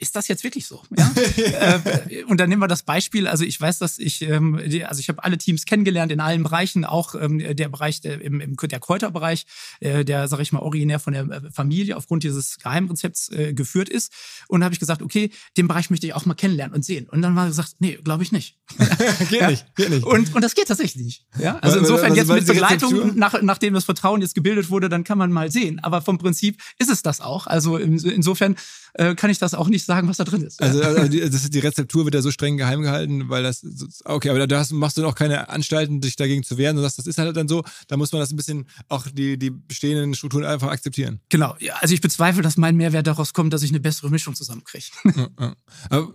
ist 0.00 0.16
das 0.16 0.26
jetzt 0.26 0.42
wirklich 0.42 0.66
so? 0.66 0.82
Ja? 0.96 1.12
äh, 2.08 2.24
und 2.24 2.38
dann 2.40 2.48
nehmen 2.48 2.60
wir 2.60 2.68
das 2.68 2.82
Beispiel. 2.82 3.28
Also 3.28 3.44
ich 3.44 3.60
weiß, 3.60 3.78
dass 3.78 3.98
ich, 3.98 4.22
ähm, 4.22 4.60
die, 4.66 4.84
also 4.84 5.00
ich 5.00 5.08
habe 5.08 5.22
alle 5.22 5.38
Teams 5.38 5.66
kennengelernt 5.66 6.10
in 6.10 6.20
allen 6.20 6.42
Bereichen, 6.42 6.84
auch 6.84 7.14
ähm, 7.14 7.38
der 7.38 7.68
Bereich 7.68 8.00
der, 8.00 8.20
im, 8.20 8.40
im, 8.40 8.56
der 8.56 8.80
Kräuterbereich, 8.80 9.46
äh, 9.80 10.04
der, 10.04 10.26
sage 10.26 10.42
ich 10.42 10.52
mal, 10.52 10.60
originär 10.60 10.98
von 10.98 11.12
der 11.12 11.22
äh, 11.30 11.50
Familie 11.52 11.96
aufgrund 11.96 12.24
dieses 12.24 12.58
Geheimrezepts 12.58 13.30
äh, 13.30 13.54
geführt 13.54 13.88
ist. 13.88 14.12
Und 14.48 14.64
habe 14.64 14.74
ich 14.74 14.80
gesagt, 14.80 15.00
okay, 15.00 15.30
den 15.56 15.68
Bereich 15.68 15.90
möchte 15.90 16.06
ich 16.06 16.14
auch 16.14 16.26
mal 16.26 16.34
kennenlernen 16.34 16.74
und 16.74 16.84
sehen. 16.84 17.08
Und 17.08 17.22
dann 17.22 17.36
war 17.36 17.46
gesagt, 17.46 17.76
nee, 17.78 17.98
glaube 18.02 18.24
ich 18.24 18.32
nicht. 18.32 18.58
geht 19.30 19.40
ja? 19.40 19.50
nicht, 19.50 19.76
geht 19.76 19.90
nicht. 19.90 20.04
Und, 20.04 20.34
und 20.34 20.42
das 20.42 20.56
geht 20.56 20.66
tatsächlich 20.66 21.04
nicht. 21.04 21.26
Ja? 21.38 21.58
Also 21.58 21.78
insofern 21.78 22.10
also, 22.10 22.34
jetzt 22.34 22.46
mit 22.46 22.46
Begleitung, 22.46 23.16
nach, 23.16 23.40
nachdem 23.42 23.74
das 23.74 23.84
Vertrauen 23.84 24.22
jetzt 24.22 24.34
gebildet 24.34 24.70
wurde, 24.70 24.88
dann 24.88 25.04
kann 25.04 25.18
man 25.18 25.30
mal 25.30 25.52
sehen. 25.52 25.78
Aber 25.84 26.02
vom 26.02 26.18
Prinzip 26.18 26.60
ist 26.78 26.90
es 26.90 27.02
das 27.02 27.20
auch. 27.20 27.46
Also 27.46 27.76
insofern 27.76 28.56
äh, 28.94 29.14
kann 29.14 29.30
ich 29.30 29.35
das 29.38 29.54
auch 29.54 29.68
nicht 29.68 29.84
sagen, 29.84 30.08
was 30.08 30.16
da 30.16 30.24
drin 30.24 30.42
ist. 30.42 30.62
Also, 30.62 30.82
also 30.82 31.08
die, 31.08 31.20
das, 31.20 31.48
die 31.50 31.58
Rezeptur 31.58 32.04
wird 32.04 32.14
ja 32.14 32.22
so 32.22 32.30
streng 32.30 32.56
geheim 32.56 32.82
gehalten, 32.82 33.28
weil 33.28 33.42
das, 33.42 33.64
okay, 34.04 34.30
aber 34.30 34.46
da 34.46 34.58
hast, 34.58 34.72
machst 34.72 34.96
du 34.96 35.02
noch 35.02 35.14
keine 35.14 35.48
Anstalten, 35.48 36.00
dich 36.00 36.16
dagegen 36.16 36.42
zu 36.42 36.58
wehren. 36.58 36.76
Du 36.76 36.82
sagst, 36.82 36.98
das 36.98 37.06
ist 37.06 37.18
halt 37.18 37.36
dann 37.36 37.48
so, 37.48 37.64
da 37.88 37.96
muss 37.96 38.12
man 38.12 38.20
das 38.20 38.30
ein 38.30 38.36
bisschen, 38.36 38.66
auch 38.88 39.06
die, 39.08 39.38
die 39.38 39.50
bestehenden 39.50 40.14
Strukturen 40.14 40.44
einfach 40.44 40.68
akzeptieren. 40.68 41.20
Genau, 41.28 41.56
ja, 41.60 41.74
also 41.80 41.94
ich 41.94 42.00
bezweifle, 42.00 42.42
dass 42.42 42.56
mein 42.56 42.76
Mehrwert 42.76 43.06
daraus 43.06 43.32
kommt, 43.32 43.52
dass 43.52 43.62
ich 43.62 43.70
eine 43.70 43.80
bessere 43.80 44.10
Mischung 44.10 44.34
zusammenkriege. 44.34 44.86
Ja, 45.16 45.54
ja. 45.90 46.08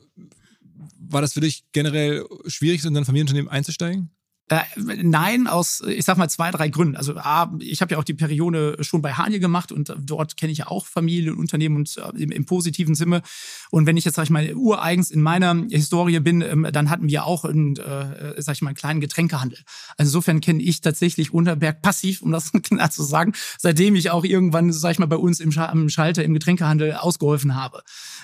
War 0.98 1.22
das 1.22 1.34
für 1.34 1.42
dich 1.42 1.64
generell 1.72 2.26
schwierig, 2.48 2.84
in 2.86 2.96
ein 2.96 3.06
Familienunternehmen 3.06 3.52
einzusteigen? 3.52 4.12
Äh, 4.52 4.64
nein, 4.76 5.47
aus, 5.47 5.82
ich 5.88 6.04
sag 6.04 6.18
mal, 6.18 6.28
zwei, 6.28 6.52
drei 6.52 6.68
Gründen. 6.68 6.97
Also 6.97 7.16
A, 7.16 7.49
ich 7.60 7.82
habe 7.82 7.93
ja 7.93 7.99
auch 7.99 8.04
die 8.04 8.14
Periode 8.14 8.76
schon 8.82 9.02
bei 9.02 9.14
Hanje 9.14 9.39
gemacht 9.39 9.72
und 9.72 9.95
dort 9.97 10.36
kenne 10.36 10.52
ich 10.52 10.58
ja 10.58 10.68
auch 10.68 10.86
Familie 10.86 11.32
und 11.32 11.39
Unternehmen 11.39 11.78
und 11.78 11.95
äh, 11.95 12.22
im, 12.22 12.32
im, 12.32 12.45
positiven 12.45 12.93
Sinne. 12.93 13.22
Und 13.70 13.86
wenn 13.86 13.95
ich 13.95 14.04
jetzt, 14.04 14.16
sag 14.16 14.24
ich 14.24 14.30
mal, 14.30 14.54
ureigens 14.54 15.10
in 15.10 15.22
meiner 15.22 15.56
Historie 15.70 16.20
bin, 16.20 16.41
ähm, 16.41 16.68
dann 16.70 16.89
hatten 16.89 17.08
wir 17.08 17.24
auch 17.24 17.45
einen, 17.45 17.78
äh, 17.78 18.41
sag 18.41 18.56
ich 18.56 18.62
mal, 18.62 18.72
einen 18.72 18.76
kleinen 18.76 18.99
Getränkehandel. 18.99 19.60
Also 19.95 20.10
insofern 20.10 20.41
kenne 20.41 20.62
ich 20.62 20.82
tatsächlich 20.82 21.34
Unterberg 21.34 21.82
passiv, 21.82 22.22
um 22.22 22.34
das 22.34 22.52
klar 22.62 22.91
zu 22.91 23.04
sagen, 23.04 23.32
seitdem 23.58 23.95
ich 23.95 24.12
auch 24.12 24.26
irgendwann, 24.26 24.74
sag 24.74 24.91
ich 24.91 24.99
mal, 24.99 25.06
bei 25.06 25.16
uns 25.16 25.39
im, 25.39 25.54
Sch 25.54 25.60
am 25.60 25.88
Schalter 25.88 26.26
im 26.26 26.34
Getränkehandel 26.34 26.95
ausgeholfen 26.95 27.56
habe. 27.56 27.84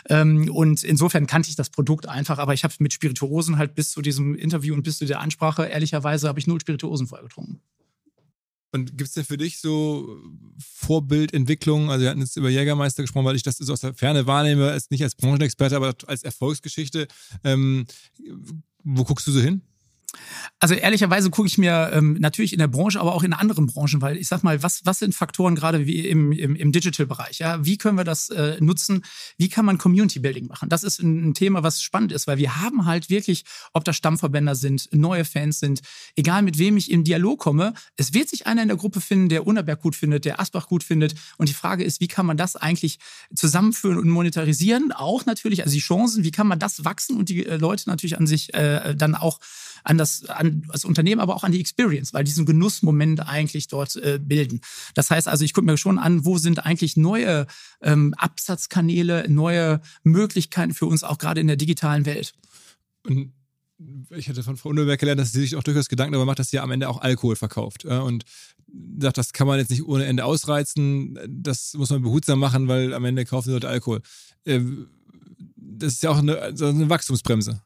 Ähm, 0.09 0.51
und 0.51 0.83
insofern 0.83 1.25
kannte 1.25 1.49
ich 1.49 1.55
das 1.55 1.69
Produkt 1.69 2.09
einfach, 2.09 2.37
aber 2.37 2.53
ich 2.53 2.65
habe 2.65 2.73
mit 2.79 2.91
Spirituosen 2.91 3.57
halt 3.57 3.75
bis 3.75 3.91
zu 3.91 4.01
diesem 4.01 4.35
Interview 4.35 4.73
und 4.73 4.83
bis 4.83 4.97
zu 4.97 5.05
der 5.05 5.21
Ansprache 5.21 5.65
ehrlicherweise 5.65 6.16
Weise 6.17 6.27
habe 6.27 6.39
ich 6.39 6.47
null 6.47 6.59
Spirituosen 6.59 7.07
vorher 7.07 7.27
getrunken. 7.27 7.61
Und 8.73 8.97
gibt 8.97 9.07
es 9.07 9.13
denn 9.13 9.23
für 9.23 9.37
dich 9.37 9.59
so 9.59 10.19
Vorbildentwicklungen? 10.59 11.89
Also 11.89 12.03
wir 12.03 12.09
hatten 12.09 12.19
jetzt 12.19 12.35
über 12.35 12.49
Jägermeister 12.49 13.03
gesprochen, 13.03 13.25
weil 13.25 13.35
ich 13.35 13.43
das 13.43 13.57
so 13.57 13.71
aus 13.71 13.79
der 13.79 13.93
Ferne 13.93 14.27
wahrnehme, 14.27 14.69
als 14.69 14.89
nicht 14.89 15.03
als 15.03 15.15
Branchenexperte, 15.15 15.75
aber 15.75 15.95
als 16.05 16.23
Erfolgsgeschichte. 16.23 17.07
Ähm, 17.43 17.85
wo 18.83 19.03
guckst 19.03 19.25
du 19.27 19.31
so 19.31 19.39
hin? 19.39 19.61
Also 20.59 20.73
ehrlicherweise 20.73 21.29
gucke 21.29 21.47
ich 21.47 21.57
mir 21.57 21.91
ähm, 21.93 22.17
natürlich 22.19 22.53
in 22.53 22.59
der 22.59 22.67
Branche, 22.67 22.99
aber 22.99 23.13
auch 23.13 23.23
in 23.23 23.33
anderen 23.33 23.67
Branchen, 23.67 24.01
weil 24.01 24.17
ich 24.17 24.27
sag 24.27 24.43
mal, 24.43 24.63
was, 24.63 24.85
was 24.85 24.99
sind 24.99 25.13
Faktoren 25.13 25.55
gerade 25.55 25.85
wie 25.85 26.07
im, 26.07 26.31
im, 26.31 26.55
im 26.55 26.71
Digital-Bereich? 26.71 27.39
Ja? 27.39 27.63
Wie 27.63 27.77
können 27.77 27.97
wir 27.97 28.03
das 28.03 28.29
äh, 28.29 28.57
nutzen? 28.59 29.03
Wie 29.37 29.49
kann 29.49 29.65
man 29.65 29.77
Community-Building 29.77 30.47
machen? 30.47 30.69
Das 30.69 30.83
ist 30.83 30.99
ein, 30.99 31.29
ein, 31.29 31.33
Thema, 31.33 31.61
was 31.61 31.83
spannend 31.83 32.11
ist, 32.11 32.25
weil 32.25 32.37
wir 32.37 32.61
haben 32.61 32.85
halt 32.85 33.09
wirklich, 33.09 33.43
ob 33.73 33.85
das 33.85 33.95
Stammverbänder 33.97 34.55
sind, 34.55 34.89
neue 34.91 35.25
Fans 35.25 35.59
sind, 35.59 35.81
egal 36.15 36.41
mit 36.41 36.57
wem 36.57 36.77
ich 36.77 36.89
im 36.89 37.03
Dialog 37.03 37.39
komme, 37.39 37.73
es 37.95 38.13
wird 38.13 38.29
sich 38.29 38.47
einer 38.47 38.63
in 38.63 38.67
der 38.69 38.77
Gruppe 38.77 39.01
finden, 39.01 39.29
der 39.29 39.45
Unerberg 39.45 39.81
gut 39.81 39.95
findet, 39.95 40.25
der 40.25 40.39
Asbach 40.39 40.67
gut 40.67 40.83
findet. 40.83 41.13
Und 41.37 41.49
die 41.49 41.53
Frage 41.53 41.83
ist, 41.83 42.01
wie 42.01 42.07
kann 42.07 42.25
man 42.25 42.37
das 42.37 42.55
eigentlich 42.55 42.97
zusammenführen 43.35 43.99
und 43.99 44.09
monetarisieren? 44.09 44.91
Auch 44.91 45.25
natürlich, 45.25 45.63
also 45.63 45.73
die 45.73 45.79
Chancen, 45.79 46.23
wie 46.23 46.31
kann 46.31 46.47
man 46.47 46.57
das 46.57 46.83
wachsen 46.83 47.17
und 47.17 47.29
die 47.29 47.45
äh, 47.45 47.57
Leute 47.57 47.87
natürlich 47.89 48.17
an 48.17 48.25
sich 48.25 48.53
äh, 48.53 48.95
dann 48.95 49.13
auch 49.13 49.39
an 49.87 49.97
das, 49.97 50.25
an 50.25 50.63
das 50.71 50.85
Unternehmen, 50.85 51.21
aber 51.21 51.35
auch 51.35 51.43
an 51.43 51.51
die 51.51 51.61
Experience, 51.61 52.13
weil 52.13 52.23
diesen 52.23 52.45
Genussmoment 52.45 53.27
eigentlich 53.27 53.67
dort 53.67 53.95
äh, 53.95 54.19
bilden. 54.21 54.59
Das 54.95 55.09
heißt 55.09 55.27
also, 55.27 55.45
ich 55.45 55.53
gucke 55.53 55.65
mir 55.65 55.77
schon 55.77 55.97
an, 55.97 56.25
wo 56.25 56.37
sind 56.37 56.65
eigentlich 56.65 56.97
neue 56.97 57.47
ähm, 57.81 58.13
Absatzkanäle, 58.17 59.25
neue 59.29 59.81
Möglichkeiten 60.03 60.73
für 60.73 60.85
uns 60.85 61.03
auch 61.03 61.17
gerade 61.17 61.39
in 61.39 61.47
der 61.47 61.55
digitalen 61.55 62.05
Welt. 62.05 62.33
Und 63.05 63.31
ich 64.09 64.27
hatte 64.27 64.43
von 64.43 64.57
Frau 64.57 64.69
Unterberg 64.69 64.99
gelernt, 64.99 65.21
dass 65.21 65.31
sie 65.31 65.39
sich 65.39 65.55
auch 65.55 65.63
durchaus 65.63 65.87
Gedanken 65.87 66.13
darüber 66.13 66.25
macht, 66.25 66.39
dass 66.39 66.49
sie 66.49 66.59
am 66.59 66.71
Ende 66.71 66.89
auch 66.89 67.01
Alkohol 67.01 67.35
verkauft. 67.35 67.85
Und 67.85 68.25
sagt, 68.99 69.17
das 69.17 69.33
kann 69.33 69.47
man 69.47 69.59
jetzt 69.59 69.69
nicht 69.69 69.85
ohne 69.85 70.05
Ende 70.05 70.25
ausreizen. 70.25 71.17
Das 71.29 71.73
muss 71.75 71.91
man 71.91 72.01
behutsam 72.01 72.39
machen, 72.39 72.67
weil 72.67 72.93
am 72.93 73.05
Ende 73.05 73.23
kaufen 73.23 73.49
die 73.49 73.53
Leute 73.53 73.69
Alkohol. 73.69 74.01
Ähm, 74.45 74.87
das 75.55 75.93
ist 75.93 76.03
ja 76.03 76.09
auch 76.09 76.17
eine, 76.17 76.41
eine 76.41 76.89
Wachstumsbremse. 76.89 77.61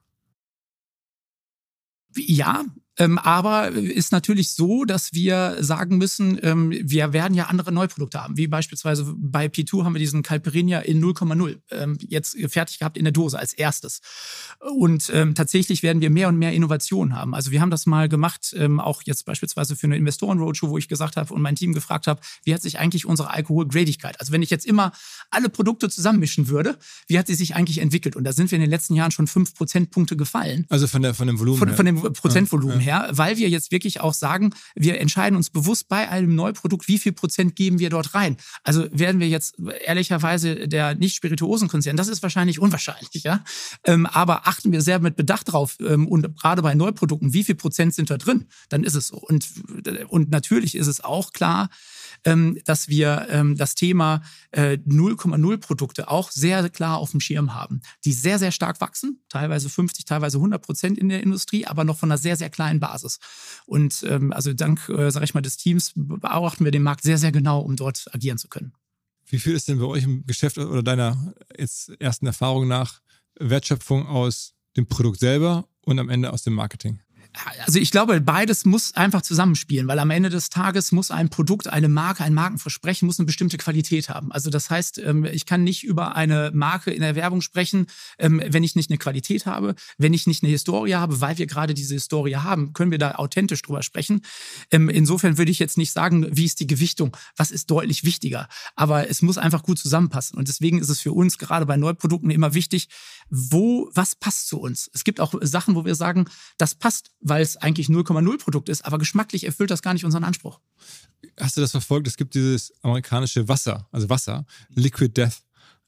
Ja, 2.15 2.65
Ähm, 2.97 3.17
aber 3.17 3.69
ist 3.69 4.11
natürlich 4.11 4.51
so, 4.51 4.83
dass 4.83 5.13
wir 5.13 5.57
sagen 5.61 5.97
müssen, 5.97 6.37
ähm, 6.43 6.71
wir 6.71 7.13
werden 7.13 7.33
ja 7.33 7.45
andere 7.45 7.71
Neuprodukte 7.71 8.21
haben. 8.21 8.35
Wie 8.35 8.47
beispielsweise 8.47 9.13
bei 9.17 9.45
P2 9.45 9.85
haben 9.85 9.93
wir 9.93 9.99
diesen 9.99 10.23
Calperinia 10.23 10.79
in 10.79 11.01
0,0 11.01 11.57
ähm, 11.71 11.97
jetzt 12.01 12.37
fertig 12.49 12.79
gehabt 12.79 12.97
in 12.97 13.05
der 13.05 13.13
Dose 13.13 13.39
als 13.39 13.53
erstes. 13.53 14.01
Und 14.59 15.09
ähm, 15.13 15.35
tatsächlich 15.35 15.83
werden 15.83 16.01
wir 16.01 16.09
mehr 16.09 16.27
und 16.27 16.37
mehr 16.37 16.51
Innovationen 16.51 17.15
haben. 17.15 17.33
Also 17.33 17.51
wir 17.51 17.61
haben 17.61 17.71
das 17.71 17.85
mal 17.85 18.09
gemacht, 18.09 18.53
ähm, 18.57 18.79
auch 18.81 19.03
jetzt 19.05 19.25
beispielsweise 19.25 19.75
für 19.75 19.87
eine 19.87 19.95
Investoren-Roadshow, 19.95 20.69
wo 20.69 20.77
ich 20.77 20.89
gesagt 20.89 21.15
habe 21.15 21.33
und 21.33 21.41
mein 21.41 21.55
Team 21.55 21.73
gefragt 21.73 22.07
habe, 22.07 22.19
wie 22.43 22.53
hat 22.53 22.61
sich 22.61 22.77
eigentlich 22.77 23.05
unsere 23.05 23.31
Alkoholgradigkeit, 23.31 24.19
also 24.19 24.33
wenn 24.33 24.41
ich 24.41 24.49
jetzt 24.49 24.65
immer 24.65 24.91
alle 25.29 25.49
Produkte 25.49 25.89
zusammenmischen 25.89 26.49
würde, 26.49 26.77
wie 27.07 27.17
hat 27.17 27.27
sie 27.27 27.35
sich 27.35 27.55
eigentlich 27.55 27.77
entwickelt? 27.77 28.15
Und 28.15 28.25
da 28.25 28.33
sind 28.33 28.51
wir 28.51 28.57
in 28.57 28.61
den 28.61 28.69
letzten 28.69 28.95
Jahren 28.95 29.11
schon 29.11 29.27
fünf 29.27 29.53
Prozentpunkte 29.53 30.17
gefallen. 30.17 30.65
Also 30.69 30.87
von, 30.87 31.01
der, 31.01 31.13
von 31.13 31.27
dem 31.27 31.39
Volumen 31.39 31.57
von. 31.57 31.71
Von 31.73 31.85
dem 31.85 32.01
Prozentvolumen 32.01 32.79
ja, 32.79 32.79
ja. 32.79 32.80
Her, 32.81 33.07
weil 33.11 33.37
wir 33.37 33.49
jetzt 33.49 33.71
wirklich 33.71 34.01
auch 34.01 34.13
sagen, 34.13 34.53
wir 34.75 34.99
entscheiden 34.99 35.35
uns 35.35 35.49
bewusst 35.49 35.87
bei 35.87 36.09
einem 36.09 36.35
Neuprodukt, 36.35 36.87
wie 36.87 36.99
viel 36.99 37.13
Prozent 37.13 37.55
geben 37.55 37.79
wir 37.79 37.89
dort 37.89 38.13
rein. 38.13 38.37
Also 38.63 38.87
werden 38.91 39.21
wir 39.21 39.29
jetzt 39.29 39.55
ehrlicherweise 39.85 40.67
der 40.67 40.95
Nicht-Spirituosenkonzern, 40.95 41.95
das 41.95 42.07
ist 42.07 42.23
wahrscheinlich 42.23 42.59
unwahrscheinlich, 42.59 43.23
ja. 43.23 43.43
Ähm, 43.85 44.05
aber 44.05 44.47
achten 44.47 44.71
wir 44.71 44.81
sehr 44.81 44.99
mit 44.99 45.15
Bedacht 45.15 45.51
drauf 45.51 45.77
ähm, 45.79 46.07
und 46.07 46.35
gerade 46.37 46.61
bei 46.61 46.73
Neuprodukten, 46.73 47.33
wie 47.33 47.43
viel 47.43 47.55
Prozent 47.55 47.93
sind 47.93 48.09
da 48.09 48.17
drin, 48.17 48.47
dann 48.69 48.83
ist 48.83 48.95
es 48.95 49.07
so. 49.07 49.17
Und, 49.17 49.47
und 50.09 50.31
natürlich 50.31 50.75
ist 50.75 50.87
es 50.87 51.03
auch 51.03 51.31
klar, 51.31 51.69
ähm, 52.25 52.59
dass 52.65 52.87
wir 52.87 53.27
ähm, 53.29 53.55
das 53.55 53.75
Thema 53.75 54.21
äh, 54.51 54.77
0,0 54.87 55.57
Produkte 55.57 56.09
auch 56.09 56.31
sehr 56.31 56.69
klar 56.69 56.97
auf 56.97 57.11
dem 57.11 57.19
Schirm 57.19 57.53
haben, 57.53 57.81
die 58.05 58.13
sehr, 58.13 58.39
sehr 58.39 58.51
stark 58.51 58.81
wachsen, 58.81 59.23
teilweise 59.29 59.69
50, 59.69 60.05
teilweise 60.05 60.37
100 60.37 60.61
Prozent 60.61 60.97
in 60.97 61.09
der 61.09 61.23
Industrie, 61.23 61.65
aber 61.65 61.83
noch 61.83 61.97
von 61.97 62.11
einer 62.11 62.17
sehr, 62.17 62.35
sehr 62.35 62.49
kleinen 62.49 62.70
Basis. 62.79 63.19
Und 63.65 64.03
ähm, 64.07 64.31
also 64.31 64.53
dank, 64.53 64.87
äh, 64.89 65.11
sage 65.11 65.25
ich 65.25 65.33
mal, 65.33 65.41
des 65.41 65.57
Teams 65.57 65.91
beobachten 65.95 66.63
wir 66.63 66.71
den 66.71 66.83
Markt 66.83 67.03
sehr, 67.03 67.17
sehr 67.17 67.31
genau, 67.31 67.59
um 67.59 67.75
dort 67.75 68.05
agieren 68.13 68.37
zu 68.37 68.47
können. 68.47 68.73
Wie 69.27 69.39
viel 69.39 69.53
ist 69.53 69.67
denn 69.67 69.79
bei 69.79 69.85
euch 69.85 70.03
im 70.03 70.25
Geschäft 70.25 70.57
oder 70.57 70.83
deiner 70.83 71.33
jetzt 71.57 71.89
ersten 71.99 72.25
Erfahrung 72.25 72.67
nach 72.67 73.01
Wertschöpfung 73.39 74.05
aus 74.07 74.53
dem 74.75 74.87
Produkt 74.87 75.19
selber 75.19 75.67
und 75.85 75.99
am 75.99 76.09
Ende 76.09 76.33
aus 76.33 76.43
dem 76.43 76.53
Marketing? 76.53 76.99
Also 77.65 77.79
ich 77.79 77.91
glaube, 77.91 78.19
beides 78.19 78.65
muss 78.65 78.95
einfach 78.95 79.21
zusammenspielen, 79.21 79.87
weil 79.87 79.99
am 79.99 80.09
Ende 80.09 80.29
des 80.29 80.49
Tages 80.49 80.91
muss 80.91 81.11
ein 81.11 81.29
Produkt, 81.29 81.67
eine 81.67 81.87
Marke, 81.87 82.23
ein 82.23 82.33
Markenversprechen 82.33 83.05
muss 83.05 83.19
eine 83.19 83.25
bestimmte 83.25 83.57
Qualität 83.57 84.09
haben. 84.09 84.31
Also 84.31 84.49
das 84.49 84.69
heißt, 84.69 84.97
ähm, 84.99 85.23
ich 85.25 85.45
kann 85.45 85.63
nicht 85.63 85.83
über 85.83 86.15
eine 86.15 86.51
Marke 86.53 86.91
in 86.91 87.01
der 87.01 87.15
Werbung 87.15 87.41
sprechen, 87.41 87.87
ähm, 88.19 88.41
wenn 88.45 88.63
ich 88.63 88.75
nicht 88.75 88.89
eine 88.89 88.97
Qualität 88.97 89.45
habe, 89.45 89.75
wenn 89.97 90.13
ich 90.13 90.27
nicht 90.27 90.43
eine 90.43 90.51
Historie 90.51 90.95
habe, 90.95 91.21
weil 91.21 91.37
wir 91.37 91.47
gerade 91.47 91.73
diese 91.73 91.93
Historie 91.93 92.35
haben, 92.35 92.73
können 92.73 92.91
wir 92.91 92.97
da 92.97 93.15
authentisch 93.15 93.61
drüber 93.61 93.81
sprechen. 93.81 94.21
Ähm, 94.71 94.89
insofern 94.89 95.37
würde 95.37 95.51
ich 95.51 95.59
jetzt 95.59 95.77
nicht 95.77 95.93
sagen, 95.93 96.27
wie 96.31 96.45
ist 96.45 96.59
die 96.59 96.67
Gewichtung, 96.67 97.15
was 97.37 97.51
ist 97.51 97.71
deutlich 97.71 98.03
wichtiger, 98.03 98.49
aber 98.75 99.09
es 99.09 99.21
muss 99.21 99.37
einfach 99.37 99.63
gut 99.63 99.79
zusammenpassen. 99.79 100.37
Und 100.37 100.47
deswegen 100.47 100.79
ist 100.79 100.89
es 100.89 100.99
für 100.99 101.13
uns 101.13 101.37
gerade 101.37 101.65
bei 101.65 101.77
Neuprodukten 101.77 102.29
immer 102.29 102.53
wichtig, 102.53 102.89
wo, 103.29 103.89
was 103.93 104.15
passt 104.15 104.47
zu 104.47 104.59
uns. 104.59 104.89
Es 104.93 105.05
gibt 105.05 105.21
auch 105.21 105.33
Sachen, 105.41 105.75
wo 105.75 105.85
wir 105.85 105.95
sagen, 105.95 106.25
das 106.57 106.75
passt 106.75 107.11
weil 107.21 107.41
es 107.41 107.57
eigentlich 107.57 107.87
0,0 107.87 108.37
Produkt 108.39 108.69
ist, 108.69 108.83
aber 108.83 108.97
geschmacklich 108.97 109.45
erfüllt 109.45 109.71
das 109.71 109.81
gar 109.81 109.93
nicht 109.93 110.05
unseren 110.05 110.23
Anspruch. 110.23 110.59
Hast 111.39 111.55
du 111.55 111.61
das 111.61 111.71
verfolgt? 111.71 112.07
Es 112.07 112.17
gibt 112.17 112.33
dieses 112.33 112.73
amerikanische 112.81 113.47
Wasser, 113.47 113.87
also 113.91 114.09
Wasser, 114.09 114.45
Liquid 114.69 115.13
Death. 115.15 115.41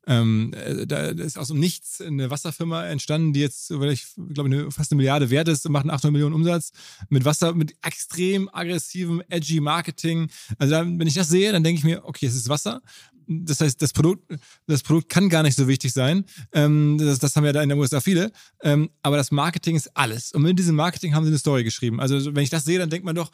Ähm, 0.06 0.54
äh, 0.54 0.86
da 0.86 1.08
ist 1.08 1.38
aus 1.38 1.48
dem 1.48 1.60
Nichts 1.60 2.02
eine 2.02 2.30
Wasserfirma 2.30 2.86
entstanden, 2.86 3.34
die 3.34 3.40
jetzt, 3.40 3.72
ich 3.72 4.06
glaube, 4.34 4.50
eine, 4.50 4.72
fast 4.72 4.92
eine 4.92 4.98
Milliarde 4.98 5.30
wert 5.30 5.48
ist 5.48 5.68
macht 5.70 5.86
800 5.86 6.12
Millionen 6.12 6.36
Umsatz 6.36 6.72
mit 7.10 7.26
Wasser, 7.26 7.54
mit 7.54 7.74
extrem 7.82 8.50
aggressivem, 8.52 9.22
edgy 9.30 9.60
Marketing. 9.60 10.30
Also 10.58 10.72
dann, 10.72 11.00
wenn 11.00 11.08
ich 11.08 11.14
das 11.14 11.30
sehe, 11.30 11.52
dann 11.52 11.64
denke 11.64 11.80
ich 11.80 11.86
mir, 11.86 12.04
okay, 12.06 12.26
es 12.26 12.36
ist 12.36 12.50
Wasser. 12.50 12.82
Das 13.28 13.62
heißt, 13.62 13.82
das 13.82 13.94
Produkt, 13.94 14.34
das 14.68 14.84
Produkt 14.84 15.08
kann 15.08 15.30
gar 15.30 15.44
nicht 15.44 15.56
so 15.56 15.68
wichtig 15.68 15.94
sein. 15.94 16.26
Ähm, 16.52 16.98
das, 17.00 17.20
das, 17.20 17.36
haben 17.36 17.46
ja 17.46 17.54
da 17.54 17.64
in 17.64 17.70
den 17.70 17.80
USA 17.80 18.02
viele. 18.02 18.32
Ähm, 18.62 18.90
aber 19.02 19.16
das 19.16 19.32
Marketing 19.32 19.78
ist 19.78 19.96
alles. 19.96 20.34
Und 20.34 20.42
mit 20.42 20.60
diesem 20.60 20.76
Marketing 20.76 21.14
haben 21.14 21.24
sie 21.24 21.30
eine 21.30 21.40
Story 21.40 21.64
geschrieben. 21.64 22.02
Also 22.02 22.36
wenn 22.36 22.44
ich 22.44 22.50
das 22.50 22.66
sehe, 22.66 22.80
dann 22.80 22.90
denkt 22.90 23.06
man 23.06 23.16
doch, 23.16 23.32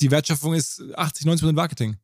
die 0.00 0.10
Wertschöpfung 0.10 0.54
ist 0.54 0.82
80, 0.94 1.24
90 1.26 1.42
Prozent 1.42 1.56
Marketing. 1.56 1.96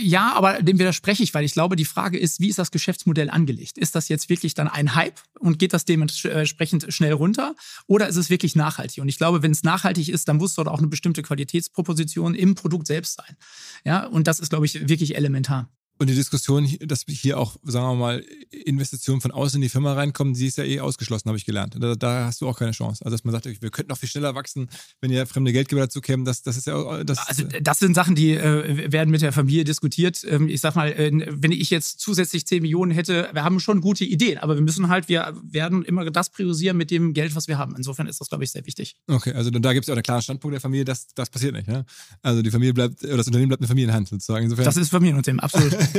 Ja, 0.00 0.32
aber 0.34 0.62
dem 0.62 0.78
widerspreche 0.78 1.22
ich, 1.22 1.34
weil 1.34 1.44
ich 1.44 1.52
glaube, 1.52 1.76
die 1.76 1.84
Frage 1.84 2.18
ist, 2.18 2.40
wie 2.40 2.48
ist 2.48 2.58
das 2.58 2.70
Geschäftsmodell 2.70 3.30
angelegt? 3.30 3.78
Ist 3.78 3.94
das 3.94 4.08
jetzt 4.08 4.28
wirklich 4.28 4.54
dann 4.54 4.68
ein 4.68 4.94
Hype 4.94 5.20
und 5.38 5.58
geht 5.58 5.72
das 5.72 5.84
dementsprechend 5.84 6.86
schnell 6.92 7.12
runter? 7.12 7.54
Oder 7.86 8.08
ist 8.08 8.16
es 8.16 8.30
wirklich 8.30 8.56
nachhaltig? 8.56 9.02
Und 9.02 9.08
ich 9.08 9.18
glaube, 9.18 9.42
wenn 9.42 9.52
es 9.52 9.62
nachhaltig 9.62 10.08
ist, 10.08 10.28
dann 10.28 10.38
muss 10.38 10.54
dort 10.54 10.68
auch 10.68 10.78
eine 10.78 10.88
bestimmte 10.88 11.22
Qualitätsproposition 11.22 12.34
im 12.34 12.54
Produkt 12.54 12.86
selbst 12.86 13.14
sein. 13.14 13.36
Ja, 13.84 14.06
und 14.06 14.26
das 14.26 14.40
ist, 14.40 14.50
glaube 14.50 14.66
ich, 14.66 14.88
wirklich 14.88 15.16
elementar. 15.16 15.70
Und 16.02 16.08
die 16.08 16.16
Diskussion, 16.16 16.68
dass 16.80 17.04
hier 17.06 17.38
auch, 17.38 17.54
sagen 17.62 17.86
wir 17.86 17.94
mal, 17.94 18.24
Investitionen 18.50 19.20
von 19.20 19.30
außen 19.30 19.58
in 19.58 19.62
die 19.62 19.68
Firma 19.68 19.92
reinkommen, 19.92 20.34
die 20.34 20.48
ist 20.48 20.58
ja 20.58 20.64
eh 20.64 20.80
ausgeschlossen, 20.80 21.28
habe 21.28 21.38
ich 21.38 21.46
gelernt. 21.46 21.76
Da, 21.78 21.94
da, 21.94 22.24
hast 22.26 22.40
du 22.40 22.48
auch 22.48 22.58
keine 22.58 22.72
Chance. 22.72 23.04
Also, 23.04 23.14
dass 23.14 23.22
man 23.22 23.30
sagt, 23.30 23.44
wir 23.46 23.70
könnten 23.70 23.90
noch 23.90 23.98
viel 23.98 24.08
schneller 24.08 24.34
wachsen, 24.34 24.68
wenn 25.00 25.12
ihr 25.12 25.24
fremde 25.28 25.52
Geldgeber 25.52 25.82
dazu 25.82 26.00
kämen, 26.00 26.24
das, 26.24 26.42
das 26.42 26.56
ist 26.56 26.66
ja. 26.66 27.04
Das, 27.04 27.18
also, 27.28 27.44
das 27.60 27.78
sind 27.78 27.94
Sachen, 27.94 28.16
die 28.16 28.32
äh, 28.32 28.90
werden 28.90 29.10
mit 29.10 29.22
der 29.22 29.32
Familie 29.32 29.62
diskutiert. 29.62 30.24
Ähm, 30.28 30.48
ich 30.48 30.60
sag 30.60 30.74
mal, 30.74 30.88
äh, 30.90 31.12
wenn 31.30 31.52
ich 31.52 31.70
jetzt 31.70 32.00
zusätzlich 32.00 32.48
10 32.48 32.62
Millionen 32.62 32.90
hätte, 32.90 33.30
wir 33.32 33.44
haben 33.44 33.60
schon 33.60 33.80
gute 33.80 34.04
Ideen, 34.04 34.38
aber 34.38 34.56
wir 34.56 34.62
müssen 34.62 34.88
halt, 34.88 35.08
wir 35.08 35.32
werden 35.40 35.84
immer 35.84 36.10
das 36.10 36.30
priorisieren 36.30 36.76
mit 36.76 36.90
dem 36.90 37.12
Geld, 37.12 37.36
was 37.36 37.46
wir 37.46 37.58
haben. 37.58 37.76
Insofern 37.76 38.08
ist 38.08 38.20
das, 38.20 38.28
glaube 38.28 38.42
ich, 38.42 38.50
sehr 38.50 38.66
wichtig. 38.66 38.96
Okay, 39.06 39.34
also 39.34 39.50
da 39.50 39.72
gibt 39.72 39.84
es 39.84 39.88
auch 39.88 39.94
einen 39.94 40.02
klaren 40.02 40.22
Standpunkt 40.22 40.54
der 40.54 40.60
Familie, 40.60 40.84
dass 40.84 41.14
das 41.14 41.30
passiert 41.30 41.54
nicht. 41.54 41.68
Ja? 41.68 41.84
Also 42.22 42.42
die 42.42 42.50
Familie 42.50 42.74
bleibt, 42.74 43.04
oder 43.04 43.18
das 43.18 43.28
Unternehmen 43.28 43.50
bleibt 43.50 43.60
eine 43.60 43.68
Familienhand 43.68 44.08
sozusagen. 44.08 44.46
Insofern, 44.46 44.64
das 44.64 44.76
ist 44.76 44.88
Familienunternehmen, 44.88 45.38
absolut. 45.38 45.72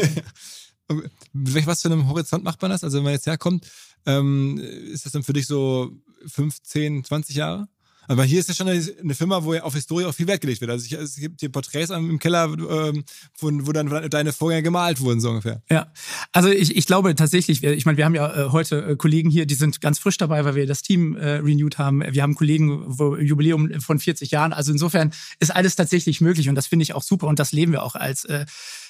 Was 1.34 1.82
für 1.82 1.92
einem 1.92 2.08
Horizont 2.08 2.44
macht 2.44 2.62
man 2.62 2.72
das? 2.72 2.84
Also 2.84 2.98
wenn 2.98 3.04
man 3.06 3.14
jetzt 3.14 3.26
herkommt, 3.26 3.68
ähm, 4.06 4.58
ist 4.58 5.06
das 5.06 5.14
dann 5.14 5.24
für 5.24 5.34
dich 5.34 5.48
so 5.48 5.92
15, 6.28 7.04
20 7.04 7.36
Jahre? 7.36 7.68
Aber 8.08 8.24
hier 8.24 8.40
ist 8.40 8.50
ja 8.50 8.56
schon 8.56 8.68
eine 8.68 9.16
Firma, 9.16 9.44
wo 9.44 9.54
ja 9.54 9.64
auf 9.64 9.74
Historie 9.74 10.06
auch 10.06 10.14
viel 10.14 10.28
Wert 10.28 10.42
gelegt 10.42 10.62
wird. 10.62 10.72
Also 10.72 10.86
ich, 10.86 10.92
es 10.94 11.16
gibt 11.16 11.40
hier 11.40 11.50
Porträts 11.50 11.90
im 11.90 12.20
Keller, 12.20 12.46
ähm, 12.46 13.04
wo, 13.40 13.50
wo, 13.66 13.72
dann 13.72 14.10
deine 14.10 14.34
Vorgänger 14.34 14.62
gemalt 14.62 15.00
wurden, 15.00 15.22
so 15.22 15.30
ungefähr. 15.30 15.62
Ja, 15.70 15.92
also 16.32 16.50
ich, 16.50 16.76
ich 16.76 16.86
glaube 16.86 17.16
tatsächlich, 17.16 17.64
ich 17.64 17.86
meine, 17.86 17.98
wir 17.98 18.06
haben 18.06 18.16
ja 18.16 18.48
äh, 18.48 18.50
heute 18.50 18.84
äh, 18.84 18.96
Kollegen 18.96 19.30
hier, 19.30 19.46
die 19.46 19.56
sind 19.56 19.80
ganz 19.80 20.00
frisch 20.00 20.18
dabei, 20.18 20.44
weil 20.44 20.56
wir 20.56 20.68
das 20.68 20.82
Team 20.82 21.16
äh, 21.16 21.36
renewed 21.36 21.78
haben. 21.78 22.04
Wir 22.06 22.24
haben 22.24 22.36
Kollegen, 22.36 22.84
wo 22.86 23.16
Jubiläum 23.16 23.80
von 23.80 24.00
40 24.00 24.32
Jahren. 24.32 24.54
Also 24.54 24.72
insofern 24.72 25.14
ist 25.40 25.56
alles 25.56 25.76
tatsächlich 25.76 26.20
möglich 26.20 26.50
und 26.50 26.56
das 26.56 26.68
finde 26.68 26.84
ich 26.84 26.94
auch 26.94 27.04
super 27.04 27.28
und 27.28 27.40
das 27.40 27.52
leben 27.54 27.72
wir 27.72 27.84
auch 27.84 27.96
als 27.96 28.26
äh, 28.26 28.46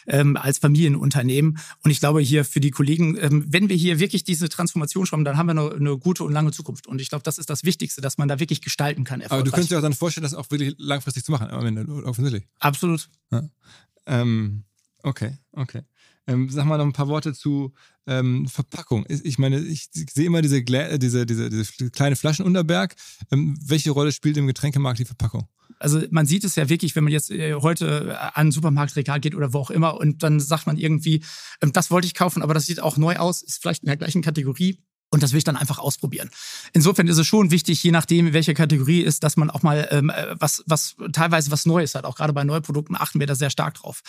ähm, 0.08 0.38
als 0.38 0.58
Familienunternehmen. 0.60 1.58
Und 1.84 1.91
ich 1.91 1.99
glaube 1.99 2.22
hier 2.22 2.45
für 2.45 2.60
die 2.60 2.72
Kollegen, 2.72 3.18
ähm, 3.20 3.45
wenn 3.47 3.70
wir 3.70 3.76
hier 3.76 3.99
wirklich 3.99 4.24
diese 4.24 4.49
Transformation 4.49 5.06
schaffen, 5.06 5.26
dann 5.26 5.38
haben 5.38 5.47
wir 5.47 5.51
eine, 5.51 5.72
eine 5.72 5.97
gute 5.97 6.24
und 6.24 6.32
lange 6.34 6.51
Zukunft. 6.51 6.88
Und 6.88 7.01
ich 7.01 7.10
glaube, 7.10 7.24
das 7.24 7.38
ist 7.38 7.49
das 7.49 7.64
Wichtigste, 7.64 8.01
dass 8.01 8.18
man 8.18 8.28
da 8.28 8.39
wirklich 8.39 8.62
gestalten 8.62 9.04
kann. 9.04 9.22
Aber 9.24 9.43
du 9.43 9.51
könntest 9.51 9.72
dir 9.72 9.78
auch 9.78 9.82
dann 9.82 9.93
vorstellen, 9.93 10.24
das 10.24 10.34
auch 10.34 10.49
wirklich 10.51 10.76
langfristig 10.78 11.24
zu 11.24 11.32
machen, 11.32 11.49
am 11.49 11.66
Ende, 11.66 11.88
offensichtlich. 12.06 12.47
Absolut. 12.60 13.10
Ja. 13.32 13.43
Ähm, 14.06 14.64
okay, 15.04 15.38
okay. 15.51 15.84
Ähm, 16.26 16.49
sag 16.49 16.65
mal 16.65 16.78
noch 16.78 16.86
ein 16.86 16.93
paar 16.93 17.09
Worte 17.09 17.34
zu 17.34 17.74
ähm, 18.07 18.47
Verpackung. 18.47 19.05
Ich 19.09 19.38
meine, 19.38 19.59
ich 19.59 19.89
sehe 19.91 20.26
immer 20.26 20.41
diese, 20.41 20.63
diese, 20.63 21.26
diese, 21.26 21.49
diese 21.49 21.91
kleine 21.91 22.15
Flaschenunterberg. 22.15 22.95
Ähm, 23.32 23.57
welche 23.61 23.91
Rolle 23.91 24.11
spielt 24.11 24.38
im 24.38 24.47
Getränkemarkt 24.47 24.99
die 24.99 25.05
Verpackung? 25.05 25.47
Also 25.80 26.01
man 26.11 26.26
sieht 26.26 26.45
es 26.45 26.55
ja 26.55 26.69
wirklich, 26.69 26.95
wenn 26.95 27.03
man 27.03 27.11
jetzt 27.11 27.30
äh, 27.30 27.55
heute 27.55 28.19
an 28.19 28.47
ein 28.47 28.51
Supermarktregal 28.51 29.19
geht 29.19 29.36
oder 29.36 29.53
wo 29.53 29.59
auch 29.59 29.71
immer 29.71 29.99
und 29.99 30.24
dann 30.24 30.39
sagt 30.39 30.65
man 30.65 30.78
irgendwie, 30.78 31.24
ähm, 31.61 31.74
das 31.74 31.91
wollte 31.91 32.07
ich 32.07 32.13
kaufen, 32.13 32.41
aber 32.41 32.53
das 32.53 32.65
sieht 32.65 32.82
auch 32.82 32.97
neu 32.97 33.17
aus, 33.17 33.41
ist 33.41 33.61
vielleicht 33.61 33.84
in 33.84 33.88
der 33.88 33.97
gleichen 33.97 34.21
Kategorie. 34.21 34.80
Und 35.14 35.22
das 35.22 35.32
will 35.32 35.38
ich 35.38 35.43
dann 35.43 35.55
einfach 35.55 35.78
ausprobieren. 35.78 36.32
Insofern 36.74 37.07
ist 37.07 37.20
es 37.20 37.28
schon 37.28 37.51
wichtig, 37.51 37.84
je 37.84 37.91
nachdem, 37.91 38.34
welche 38.34 38.55
Kategorie 38.55 39.01
ist, 39.01 39.24
dass 39.24 39.38
man 39.38 39.51
auch 39.51 39.61
mal 39.61 39.88
ähm, 39.91 40.09
äh, 40.09 40.36
was, 40.39 40.64
was 40.66 40.95
teilweise 41.11 41.51
was 41.51 41.68
Neues 41.68 41.93
hat. 41.93 42.05
Auch 42.05 42.16
gerade 42.16 42.34
bei 42.34 42.43
Neuprodukten 42.43 42.95
achten 42.99 43.20
wir 43.20 43.28
da 43.28 43.36
sehr 43.36 43.51
stark 43.51 43.76
drauf. 43.76 44.01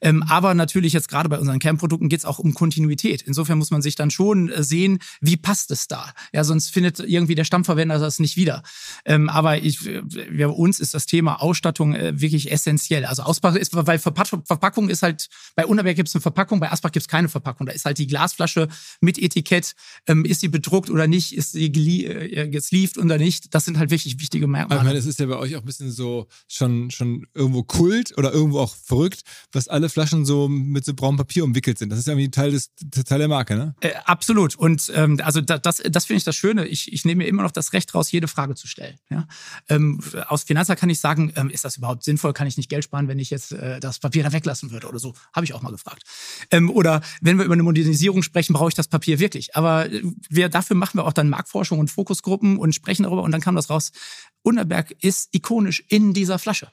Ähm, 0.00 0.24
aber 0.24 0.54
natürlich 0.54 0.92
jetzt 0.92 1.08
gerade 1.08 1.28
bei 1.28 1.38
unseren 1.38 1.60
Kernprodukten 1.60 2.08
geht 2.08 2.18
es 2.18 2.24
auch 2.24 2.40
um 2.40 2.54
Kontinuität. 2.54 3.22
Insofern 3.22 3.56
muss 3.58 3.70
man 3.70 3.82
sich 3.82 3.94
dann 3.94 4.10
schon 4.10 4.48
äh, 4.48 4.64
sehen, 4.64 4.98
wie 5.20 5.36
passt 5.36 5.70
es 5.70 5.86
da. 5.86 6.12
Ja, 6.32 6.42
sonst 6.42 6.72
findet 6.72 6.98
irgendwie 6.98 7.36
der 7.36 7.44
Stammverwender 7.44 8.00
das 8.00 8.18
nicht 8.18 8.36
wieder. 8.36 8.64
Ähm, 9.04 9.28
aber 9.28 9.58
ich, 9.58 9.86
äh, 9.86 10.02
bei 10.02 10.48
uns 10.48 10.80
ist 10.80 10.92
das 10.92 11.06
Thema 11.06 11.40
Ausstattung 11.40 11.94
äh, 11.94 12.20
wirklich 12.20 12.50
essentiell. 12.50 13.04
Also 13.04 13.22
Ausbau 13.22 13.50
ist, 13.50 13.76
weil 13.76 14.00
Verpackung 14.00 14.88
ist 14.88 15.04
halt, 15.04 15.28
bei 15.54 15.64
Unterberg 15.64 15.94
gibt 15.94 16.08
es 16.08 16.16
eine 16.16 16.22
Verpackung, 16.22 16.58
bei 16.58 16.72
Asbach 16.72 16.90
gibt 16.90 17.04
es 17.04 17.08
keine 17.08 17.28
Verpackung. 17.28 17.68
Da 17.68 17.72
ist 17.72 17.84
halt 17.84 17.98
die 17.98 18.08
Glasflasche 18.08 18.66
mit 19.00 19.18
Etikett, 19.18 19.76
ähm, 20.08 20.24
ist 20.24 20.42
die 20.42 20.47
sie 20.48 20.50
bedruckt 20.50 20.90
oder 20.90 21.06
nicht, 21.06 21.34
ist 21.34 21.52
sie 21.52 21.66
äh, 21.66 22.48
gesleeved 22.48 22.98
oder 22.98 23.18
nicht. 23.18 23.54
Das 23.54 23.64
sind 23.64 23.78
halt 23.78 23.90
wirklich 23.90 24.18
wichtige 24.20 24.46
Merkmale. 24.46 24.80
Ich 24.80 24.86
meine, 24.86 24.98
es 24.98 25.06
ist 25.06 25.20
ja 25.20 25.26
bei 25.26 25.36
euch 25.36 25.56
auch 25.56 25.60
ein 25.60 25.66
bisschen 25.66 25.90
so 25.90 26.26
schon, 26.48 26.90
schon 26.90 27.26
irgendwo 27.34 27.62
Kult 27.62 28.16
oder 28.16 28.32
irgendwo 28.32 28.60
auch 28.60 28.74
verrückt, 28.74 29.22
dass 29.50 29.68
alle 29.68 29.88
Flaschen 29.88 30.24
so 30.24 30.48
mit 30.48 30.84
so 30.84 30.94
braunem 30.94 31.18
Papier 31.18 31.44
umwickelt 31.44 31.78
sind. 31.78 31.90
Das 31.90 31.98
ist 31.98 32.06
ja 32.06 32.12
irgendwie 32.12 32.30
Teil, 32.30 32.50
des, 32.50 32.70
Teil 33.06 33.18
der 33.18 33.28
Marke, 33.28 33.56
ne? 33.56 33.74
Äh, 33.80 33.92
absolut. 34.04 34.56
Und 34.56 34.90
ähm, 34.94 35.20
also 35.22 35.40
das, 35.40 35.62
das, 35.62 35.82
das 35.84 36.04
finde 36.06 36.18
ich 36.18 36.24
das 36.24 36.36
Schöne. 36.36 36.66
Ich, 36.66 36.92
ich 36.92 37.04
nehme 37.04 37.24
mir 37.24 37.28
immer 37.28 37.42
noch 37.42 37.52
das 37.52 37.72
Recht 37.72 37.94
raus, 37.94 38.10
jede 38.10 38.28
Frage 38.28 38.54
zu 38.54 38.66
stellen. 38.66 38.96
Ja? 39.10 39.26
Ähm, 39.68 40.00
aus 40.28 40.44
Finanzer 40.44 40.76
kann 40.76 40.90
ich 40.90 41.00
sagen, 41.00 41.32
ähm, 41.36 41.50
ist 41.50 41.64
das 41.64 41.76
überhaupt 41.76 42.04
sinnvoll? 42.04 42.32
Kann 42.32 42.46
ich 42.46 42.56
nicht 42.56 42.68
Geld 42.68 42.84
sparen, 42.84 43.08
wenn 43.08 43.18
ich 43.18 43.30
jetzt 43.30 43.52
äh, 43.52 43.80
das 43.80 43.98
Papier 43.98 44.22
da 44.22 44.32
weglassen 44.32 44.70
würde 44.70 44.88
oder 44.88 44.98
so? 44.98 45.14
Habe 45.32 45.44
ich 45.44 45.54
auch 45.54 45.62
mal 45.62 45.70
gefragt. 45.70 46.02
Ähm, 46.50 46.70
oder 46.70 47.00
wenn 47.20 47.38
wir 47.38 47.44
über 47.44 47.54
eine 47.54 47.62
Modernisierung 47.62 48.22
sprechen, 48.22 48.52
brauche 48.52 48.68
ich 48.68 48.74
das 48.74 48.88
Papier 48.88 49.18
wirklich. 49.18 49.56
Aber 49.56 49.90
äh, 49.90 50.02
wir, 50.38 50.48
dafür 50.48 50.76
machen 50.76 50.98
wir 50.98 51.04
auch 51.04 51.12
dann 51.12 51.28
Marktforschung 51.28 51.78
und 51.78 51.90
Fokusgruppen 51.90 52.56
und 52.56 52.74
sprechen 52.74 53.02
darüber 53.02 53.22
und 53.22 53.32
dann 53.32 53.42
kam 53.42 53.56
das 53.56 53.68
raus. 53.68 53.92
Unterberg 54.42 54.94
ist 55.02 55.28
ikonisch 55.32 55.84
in 55.88 56.14
dieser 56.14 56.38
Flasche. 56.38 56.70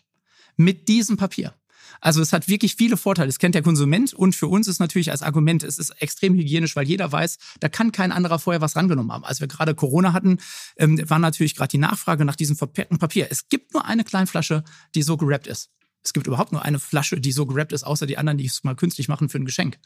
Mit 0.56 0.88
diesem 0.88 1.18
Papier. 1.18 1.54
Also 2.02 2.22
es 2.22 2.34
hat 2.34 2.48
wirklich 2.48 2.76
viele 2.76 2.98
Vorteile. 2.98 3.28
Das 3.28 3.40
kennt 3.40 3.56
der 3.56 3.62
Konsument 3.62 4.14
und 4.14 4.36
für 4.36 4.48
uns 4.48 4.68
ist 4.68 4.80
natürlich 4.80 5.12
als 5.12 5.22
Argument, 5.22 5.64
es 5.64 5.78
ist 5.78 5.90
extrem 6.02 6.36
hygienisch, 6.36 6.76
weil 6.76 6.88
jeder 6.88 7.12
weiß, 7.12 7.38
da 7.60 7.70
kann 7.70 7.92
kein 7.92 8.12
anderer 8.12 8.40
vorher 8.40 8.62
was 8.62 8.76
rangenommen 8.76 9.12
haben. 9.12 9.26
Als 9.26 9.42
wir 9.42 9.48
gerade 9.48 9.76
Corona 9.76 10.14
hatten, 10.14 10.38
ähm, 10.78 11.02
war 11.10 11.20
natürlich 11.20 11.56
gerade 11.56 11.70
die 11.70 11.78
Nachfrage 11.78 12.26
nach 12.26 12.36
diesem 12.36 12.56
verpackten 12.56 13.00
Papier. 13.00 13.28
Es 13.30 13.50
gibt 13.50 13.74
nur 13.74 13.86
eine 13.86 14.04
Kleinflasche, 14.04 14.64
die 14.94 15.02
so 15.02 15.18
gerappt 15.18 15.48
ist. 15.48 15.72
Es 16.04 16.14
gibt 16.14 16.28
überhaupt 16.28 16.52
nur 16.52 16.62
eine 16.62 16.80
Flasche, 16.80 17.20
die 17.20 17.32
so 17.32 17.46
gerappt 17.46 17.74
ist, 17.74 17.84
außer 17.84 18.06
die 18.06 18.18
anderen, 18.18 18.38
die 18.38 18.46
es 18.46 18.64
mal 18.64 18.76
künstlich 18.76 19.08
machen 19.08 19.28
für 19.28 19.40
ein 19.40 19.46
Geschenk. 19.46 19.80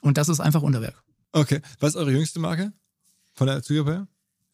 Und 0.00 0.16
das 0.16 0.28
ist 0.28 0.40
einfach 0.40 0.62
Unterwerk. 0.62 1.02
Okay. 1.32 1.60
Was 1.80 1.90
ist 1.90 1.96
eure 1.96 2.12
jüngste 2.12 2.38
Marke 2.38 2.72
von 3.34 3.46
der 3.46 3.62
Zielgruppe 3.62 3.92
her? 3.92 4.08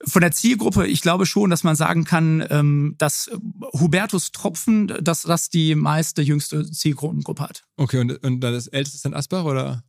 Von 0.06 0.22
der 0.22 0.32
Zielgruppe, 0.32 0.86
ich 0.86 1.02
glaube 1.02 1.26
schon, 1.26 1.50
dass 1.50 1.62
man 1.62 1.76
sagen 1.76 2.04
kann, 2.04 2.46
ähm, 2.48 2.94
dass 2.96 3.30
Hubertus 3.78 4.32
Tropfen, 4.32 4.86
dass 5.00 5.22
das 5.22 5.50
die 5.50 5.74
meiste, 5.74 6.22
jüngste 6.22 6.70
Zielgruppengruppe 6.70 7.42
hat. 7.42 7.64
Okay, 7.76 7.98
und, 7.98 8.12
und 8.24 8.40
das 8.40 8.66
älteste 8.66 8.96
ist 8.96 9.04
dann 9.04 9.12
Asbach 9.12 9.44
oder? 9.44 9.84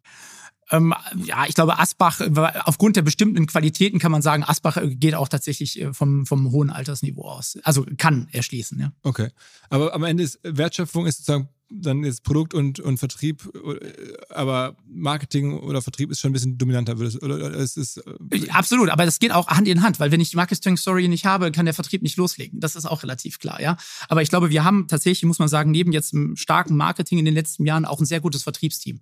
Ähm, 0.69 0.93
ja, 1.15 1.45
ich 1.47 1.55
glaube, 1.55 1.79
Asbach, 1.79 2.21
aufgrund 2.65 2.95
der 2.95 3.01
bestimmten 3.01 3.45
Qualitäten 3.45 3.99
kann 3.99 4.11
man 4.11 4.21
sagen, 4.21 4.43
Asbach 4.43 4.77
geht 4.83 5.15
auch 5.15 5.27
tatsächlich 5.27 5.79
äh, 5.79 5.93
vom, 5.93 6.25
vom 6.25 6.51
hohen 6.51 6.69
Altersniveau 6.69 7.23
aus. 7.23 7.57
Also 7.63 7.85
kann 7.97 8.27
erschließen, 8.31 8.79
ja. 8.79 8.91
Okay. 9.03 9.29
Aber 9.69 9.93
am 9.93 10.03
Ende 10.03 10.23
ist 10.23 10.39
Wertschöpfung 10.43 11.05
ist 11.05 11.17
sozusagen 11.17 11.49
dann 11.71 12.03
jetzt 12.03 12.23
Produkt 12.23 12.53
und, 12.53 12.79
und 12.79 12.97
Vertrieb, 12.97 13.49
äh, 13.55 14.13
aber 14.29 14.75
Marketing 14.87 15.53
oder 15.53 15.81
Vertrieb 15.81 16.11
ist 16.11 16.19
schon 16.19 16.31
ein 16.31 16.33
bisschen 16.33 16.57
dominanter. 16.57 16.95
Oder 16.95 17.55
es 17.55 17.77
ist, 17.77 17.97
äh, 17.97 18.49
Absolut, 18.49 18.89
aber 18.89 19.05
das 19.05 19.19
geht 19.19 19.31
auch 19.31 19.47
Hand 19.47 19.67
in 19.67 19.81
Hand, 19.81 19.99
weil 19.99 20.11
wenn 20.11 20.19
ich 20.19 20.31
die 20.31 20.35
Marketing-Story 20.35 21.07
nicht 21.07 21.25
habe, 21.25 21.51
kann 21.51 21.65
der 21.65 21.73
Vertrieb 21.73 22.01
nicht 22.01 22.17
loslegen. 22.17 22.59
Das 22.59 22.75
ist 22.75 22.85
auch 22.85 23.03
relativ 23.03 23.39
klar, 23.39 23.61
ja. 23.61 23.77
Aber 24.09 24.21
ich 24.21 24.29
glaube, 24.29 24.49
wir 24.49 24.63
haben 24.63 24.87
tatsächlich, 24.87 25.23
muss 25.25 25.39
man 25.39 25.47
sagen, 25.47 25.71
neben 25.71 25.91
jetzt 25.91 26.13
einem 26.13 26.35
starken 26.35 26.75
Marketing 26.75 27.17
in 27.19 27.25
den 27.25 27.33
letzten 27.33 27.65
Jahren 27.65 27.85
auch 27.85 27.99
ein 27.99 28.05
sehr 28.05 28.19
gutes 28.19 28.43
Vertriebsteam. 28.43 28.99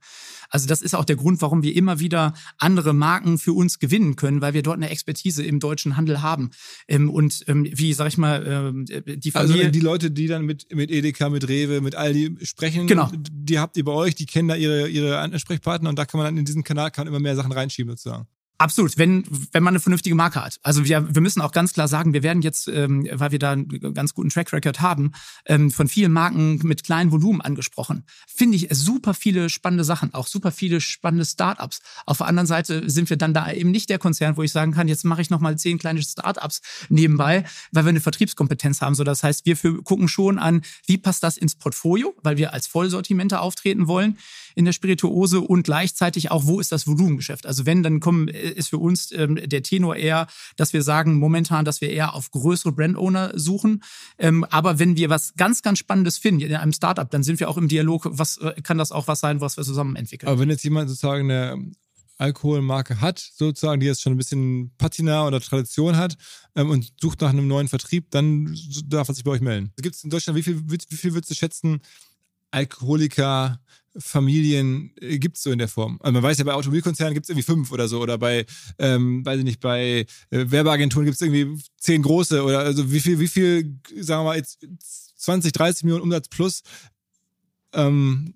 Also 0.49 0.67
das 0.67 0.81
ist 0.81 0.95
auch 0.95 1.05
der 1.05 1.15
Grund, 1.15 1.41
warum 1.41 1.63
wir 1.63 1.75
immer 1.75 1.99
wieder 1.99 2.33
andere 2.57 2.93
Marken 2.93 3.37
für 3.37 3.53
uns 3.53 3.79
gewinnen 3.79 4.15
können, 4.15 4.41
weil 4.41 4.53
wir 4.53 4.63
dort 4.63 4.77
eine 4.77 4.89
Expertise 4.89 5.43
im 5.43 5.59
deutschen 5.59 5.97
Handel 5.97 6.21
haben. 6.21 6.51
Ähm, 6.87 7.09
und 7.09 7.43
ähm, 7.47 7.67
wie, 7.71 7.93
sag 7.93 8.07
ich 8.07 8.17
mal, 8.17 8.45
ähm, 8.45 8.85
die 8.85 9.33
also 9.33 9.53
Familie... 9.53 9.67
Also 9.67 9.71
die 9.71 9.79
Leute, 9.79 10.11
die 10.11 10.27
dann 10.27 10.45
mit, 10.45 10.73
mit 10.73 10.91
Edeka, 10.91 11.29
mit 11.29 11.47
Rewe, 11.47 11.81
mit 11.81 11.95
Aldi 11.95 12.37
sprechen, 12.59 12.87
genau. 12.87 13.09
die 13.13 13.59
habt 13.59 13.77
ihr 13.77 13.85
bei 13.85 13.91
euch, 13.91 14.15
die 14.15 14.25
kennen 14.25 14.49
da 14.49 14.55
ihre, 14.55 14.87
ihre 14.87 15.19
Ansprechpartner 15.19 15.89
und 15.89 15.97
da 15.97 16.05
kann 16.05 16.19
man 16.19 16.25
dann 16.25 16.37
in 16.37 16.45
diesen 16.45 16.63
Kanal 16.63 16.91
kann 16.91 17.07
immer 17.07 17.19
mehr 17.19 17.35
Sachen 17.35 17.51
reinschieben 17.51 17.95
sozusagen. 17.95 18.27
Absolut, 18.61 18.97
wenn, 18.97 19.23
wenn 19.53 19.63
man 19.63 19.71
eine 19.71 19.79
vernünftige 19.79 20.15
Marke 20.15 20.43
hat. 20.43 20.59
Also 20.63 20.83
wir, 20.83 21.15
wir 21.15 21.21
müssen 21.21 21.39
auch 21.39 21.53
ganz 21.53 21.71
klar 21.71 21.87
sagen, 21.87 22.11
wir 22.11 22.23
werden 22.23 22.41
jetzt, 22.41 22.67
ähm, 22.67 23.07
weil 23.09 23.31
wir 23.31 23.39
da 23.39 23.53
einen 23.53 23.93
ganz 23.93 24.13
guten 24.13 24.29
Track 24.29 24.51
Record 24.51 24.81
haben, 24.81 25.13
ähm, 25.45 25.71
von 25.71 25.87
vielen 25.87 26.11
Marken 26.11 26.59
mit 26.63 26.83
kleinen 26.83 27.13
Volumen 27.13 27.39
angesprochen. 27.39 28.03
Finde 28.27 28.57
ich 28.57 28.67
super 28.71 29.13
viele 29.13 29.49
spannende 29.49 29.85
Sachen, 29.85 30.13
auch 30.13 30.27
super 30.27 30.51
viele 30.51 30.81
spannende 30.81 31.23
Startups. 31.23 31.79
Auf 32.05 32.17
der 32.17 32.27
anderen 32.27 32.47
Seite 32.47 32.89
sind 32.89 33.09
wir 33.09 33.15
dann 33.15 33.33
da 33.33 33.49
eben 33.49 33.71
nicht 33.71 33.89
der 33.89 33.97
Konzern, 33.97 34.35
wo 34.35 34.43
ich 34.43 34.51
sagen 34.51 34.73
kann, 34.73 34.89
jetzt 34.89 35.05
mache 35.05 35.21
ich 35.21 35.29
nochmal 35.29 35.57
zehn 35.57 35.77
kleine 35.77 36.01
Startups 36.01 36.59
nebenbei, 36.89 37.45
weil 37.71 37.85
wir 37.85 37.89
eine 37.91 38.01
Vertriebskompetenz 38.01 38.81
haben. 38.81 38.93
So, 38.93 39.05
das 39.05 39.23
heißt, 39.23 39.45
wir 39.45 39.55
für, 39.55 39.81
gucken 39.83 40.09
schon 40.09 40.37
an, 40.37 40.63
wie 40.85 40.97
passt 40.97 41.23
das 41.23 41.37
ins 41.37 41.55
Portfolio, 41.55 42.13
weil 42.23 42.35
wir 42.35 42.51
als 42.51 42.67
Vollsortimenter 42.67 43.41
auftreten 43.41 43.87
wollen 43.87 44.17
in 44.59 44.65
der 44.65 44.73
Spirituose 44.73 45.39
und 45.39 45.63
gleichzeitig 45.63 46.31
auch, 46.31 46.45
wo 46.45 46.59
ist 46.59 46.73
das 46.73 46.85
Volumengeschäft? 46.85 47.45
Also 47.45 47.65
wenn, 47.65 47.81
dann 47.81 48.01
kommen, 48.01 48.27
äh, 48.27 48.51
ist 48.51 48.67
für 48.67 48.77
uns 48.77 49.09
ähm, 49.13 49.39
der 49.41 49.63
Tenor 49.63 49.95
eher, 49.95 50.27
dass 50.57 50.73
wir 50.73 50.83
sagen 50.83 51.17
momentan, 51.17 51.63
dass 51.63 51.79
wir 51.79 51.89
eher 51.89 52.13
auf 52.13 52.29
größere 52.31 52.73
Brand-Owner 52.73 53.31
suchen. 53.35 53.81
Ähm, 54.17 54.43
aber 54.43 54.77
wenn 54.77 54.97
wir 54.97 55.09
was 55.09 55.33
ganz, 55.35 55.61
ganz 55.61 55.79
Spannendes 55.79 56.17
finden 56.17 56.41
in 56.41 56.53
einem 56.53 56.73
Startup, 56.73 57.09
dann 57.09 57.23
sind 57.23 57.39
wir 57.39 57.49
auch 57.49 57.55
im 57.55 57.69
Dialog, 57.69 58.09
was 58.11 58.37
äh, 58.39 58.61
kann 58.61 58.77
das 58.77 58.91
auch 58.91 59.07
was 59.07 59.21
sein, 59.21 59.39
was 59.39 59.55
wir 59.55 59.63
zusammen 59.63 59.95
entwickeln. 59.95 60.27
Aber 60.27 60.39
wenn 60.39 60.49
jetzt 60.49 60.65
jemand 60.65 60.89
sozusagen 60.89 61.31
eine 61.31 61.71
Alkoholmarke 62.17 62.99
hat, 62.99 63.17
sozusagen, 63.17 63.79
die 63.79 63.87
jetzt 63.87 64.01
schon 64.01 64.11
ein 64.11 64.17
bisschen 64.17 64.71
Patina 64.77 65.25
oder 65.25 65.39
Tradition 65.39 65.95
hat 65.95 66.17
ähm, 66.53 66.69
und 66.69 66.91
sucht 66.99 67.21
nach 67.21 67.29
einem 67.29 67.47
neuen 67.47 67.69
Vertrieb, 67.69 68.11
dann 68.11 68.53
darf 68.87 69.07
er 69.07 69.15
sich 69.15 69.23
bei 69.23 69.31
euch 69.31 69.41
melden. 69.41 69.71
Gibt 69.77 69.95
es 69.95 70.03
in 70.03 70.09
Deutschland, 70.09 70.37
wie 70.37 70.43
viel, 70.43 70.61
wie 70.69 70.95
viel 70.97 71.13
würdest 71.13 71.31
du 71.31 71.35
schätzen, 71.35 71.79
Alkoholiker, 72.51 73.59
Familien 73.97 74.91
äh, 75.01 75.17
gibt 75.17 75.37
es 75.37 75.43
so 75.43 75.51
in 75.51 75.59
der 75.59 75.67
Form. 75.67 75.97
Also 76.01 76.13
man 76.13 76.23
weiß 76.23 76.37
ja, 76.37 76.43
bei 76.43 76.53
Automobilkonzernen 76.53 77.13
gibt 77.13 77.25
es 77.25 77.29
irgendwie 77.29 77.45
fünf 77.45 77.71
oder 77.71 77.87
so. 77.87 77.99
Oder 77.99 78.17
bei, 78.17 78.45
ähm, 78.77 79.25
weiß 79.25 79.39
ich 79.39 79.43
nicht, 79.43 79.59
bei 79.59 80.05
äh, 80.29 80.45
Werbeagenturen 80.51 81.05
gibt 81.05 81.15
es 81.15 81.21
irgendwie 81.21 81.61
zehn 81.77 82.01
große. 82.01 82.43
Oder 82.43 82.59
also 82.59 82.91
wie 82.91 82.99
viel, 82.99 83.19
wie 83.19 83.27
viel, 83.27 83.79
sagen 83.99 84.21
wir 84.21 84.29
mal, 84.29 84.37
jetzt 84.37 84.65
20, 85.17 85.51
30 85.51 85.83
Millionen 85.83 86.03
Umsatz 86.03 86.27
plus 86.29 86.61
ähm, 87.73 88.33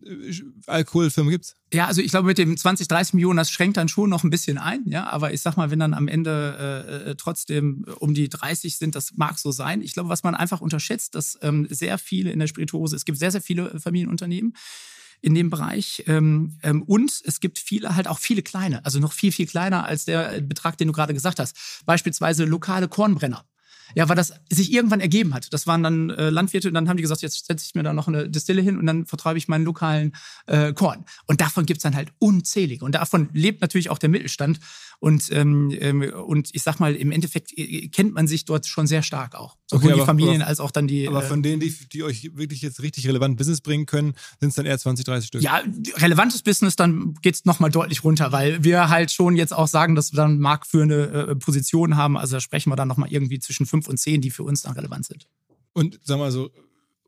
Alkoholfirmen 0.68 1.31
gibt's? 1.31 1.55
Ja, 1.73 1.88
also 1.88 2.01
ich 2.01 2.11
glaube, 2.11 2.27
mit 2.27 2.38
dem 2.38 2.55
20, 2.55 2.88
30 2.88 3.15
Millionen, 3.15 3.38
das 3.38 3.49
schränkt 3.49 3.77
dann 3.77 3.88
schon 3.88 4.10
noch 4.10 4.23
ein 4.23 4.30
bisschen 4.30 4.57
ein, 4.57 4.84
ja. 4.85 5.07
Aber 5.07 5.34
ich 5.34 5.41
sag 5.41 5.57
mal, 5.57 5.72
wenn 5.72 5.80
dann 5.80 5.93
am 5.93 6.07
Ende 6.07 7.05
äh, 7.07 7.11
äh 7.11 7.15
trotzdem 7.15 7.85
um 7.99 8.14
die 8.14 8.30
30 8.30 8.77
sind, 8.77 8.95
das 8.95 9.14
mag 9.15 9.39
so 9.39 9.51
sein. 9.51 9.81
Ich 9.81 9.93
glaube, 9.93 10.10
was 10.10 10.23
man 10.23 10.35
einfach 10.35 10.61
unterschätzt, 10.61 11.15
dass 11.15 11.38
ähm, 11.41 11.68
sehr 11.69 11.97
viele 11.97 12.31
in 12.31 12.39
der 12.39 12.47
Spirituose, 12.47 12.95
es 12.95 13.05
gibt 13.05 13.18
sehr, 13.18 13.31
sehr 13.31 13.41
viele 13.41 13.80
Familienunternehmen, 13.80 14.53
in 15.22 15.34
dem 15.34 15.49
Bereich. 15.49 16.03
Ähm, 16.05 16.57
ähm, 16.61 16.84
und 16.84 17.22
es 17.26 17.39
gibt 17.39 17.57
viele, 17.57 17.95
halt 17.95 18.07
auch 18.07 18.19
viele 18.19 18.43
kleine, 18.43 18.85
also 18.85 18.99
noch 18.99 19.14
viel, 19.14 19.31
viel 19.31 19.47
kleiner 19.47 19.85
als 19.85 20.05
der 20.05 20.41
Betrag, 20.41 20.77
den 20.77 20.88
du 20.88 20.93
gerade 20.93 21.14
gesagt 21.14 21.39
hast. 21.39 21.55
Beispielsweise 21.85 22.43
lokale 22.45 22.88
Kornbrenner. 22.88 23.45
Ja, 23.95 24.10
weil 24.10 24.15
das 24.15 24.34
sich 24.49 24.72
irgendwann 24.72 24.99
ergeben 24.99 25.34
hat. 25.34 25.53
Das 25.53 25.68
waren 25.68 25.84
dann 25.84 26.10
äh, 26.10 26.30
Landwirte 26.30 26.68
und 26.68 26.73
dann 26.73 26.89
haben 26.89 26.97
die 26.97 27.03
gesagt, 27.03 27.22
jetzt 27.22 27.45
setze 27.45 27.65
ich 27.65 27.76
mir 27.76 27.84
da 27.84 27.93
noch 27.93 28.07
eine 28.07 28.30
Distille 28.30 28.61
hin 28.61 28.77
und 28.77 28.85
dann 28.85 29.05
vertreibe 29.05 29.38
ich 29.38 29.47
meinen 29.47 29.65
lokalen 29.65 30.14
äh, 30.47 30.73
Korn. 30.73 31.05
Und 31.26 31.41
davon 31.41 31.65
gibt's 31.65 31.84
dann 31.84 31.95
halt 31.95 32.10
unzählige. 32.19 32.85
Und 32.85 32.95
davon 32.95 33.30
lebt 33.34 33.61
natürlich 33.61 33.89
auch 33.89 33.97
der 33.99 34.10
Mittelstand. 34.10 34.60
Und, 35.03 35.30
ähm, 35.34 35.69
ähm, 35.81 36.01
und 36.13 36.47
ich 36.53 36.63
sag 36.63 36.80
mal, 36.80 36.95
im 36.95 37.11
Endeffekt 37.11 37.51
äh, 37.57 37.89
kennt 37.89 38.13
man 38.13 38.25
sich 38.25 38.45
dort 38.45 38.67
schon 38.67 38.88
sehr 38.88 39.03
stark 39.03 39.35
auch. 39.35 39.57
Sowohl 39.69 39.91
okay, 39.91 39.99
die 39.99 40.05
Familien 40.05 40.41
aber, 40.41 40.47
als 40.47 40.61
auch 40.61 40.71
dann 40.71 40.88
die. 40.88 41.09
Aber 41.09 41.21
äh, 41.21 41.27
von 41.27 41.43
denen, 41.43 41.59
die, 41.59 41.75
die 41.91 42.03
euch 42.03 42.31
wirklich 42.35 42.61
jetzt 42.61 42.81
richtig 42.81 43.05
relevant 43.05 43.35
Business 43.35 43.59
bringen 43.59 43.85
können, 43.85 44.13
sind 44.39 44.47
es 44.47 44.55
dann 44.55 44.65
eher 44.65 44.80
20, 44.80 45.03
30 45.03 45.27
Stück. 45.27 45.41
Ja, 45.41 45.61
relevantes 45.97 46.41
Business, 46.41 46.77
dann 46.77 47.15
geht's 47.21 47.43
nochmal 47.43 47.69
deutlich 47.69 48.05
runter, 48.05 48.31
weil 48.31 48.63
wir 48.63 48.88
halt 48.88 49.11
schon 49.11 49.35
jetzt 49.35 49.53
auch 49.53 49.67
sagen, 49.67 49.95
dass 49.95 50.13
wir 50.13 50.17
dann 50.17 50.39
marktführende 50.39 51.27
äh, 51.31 51.35
Positionen 51.35 51.97
haben. 51.97 52.17
Also 52.17 52.38
da 52.38 52.39
sprechen 52.39 52.71
wir 52.71 52.77
dann 52.77 52.88
nochmal 52.88 53.11
irgendwie 53.11 53.39
zwischen 53.39 53.65
fünf 53.65 53.89
und 53.89 53.97
zehn, 53.97 54.21
die 54.21 54.31
für 54.31 54.43
uns 54.43 54.61
dann 54.61 54.71
relevant 54.71 55.05
sind. 55.05 55.27
Und 55.73 55.99
sag 56.03 56.17
mal 56.17 56.31
so, 56.31 56.49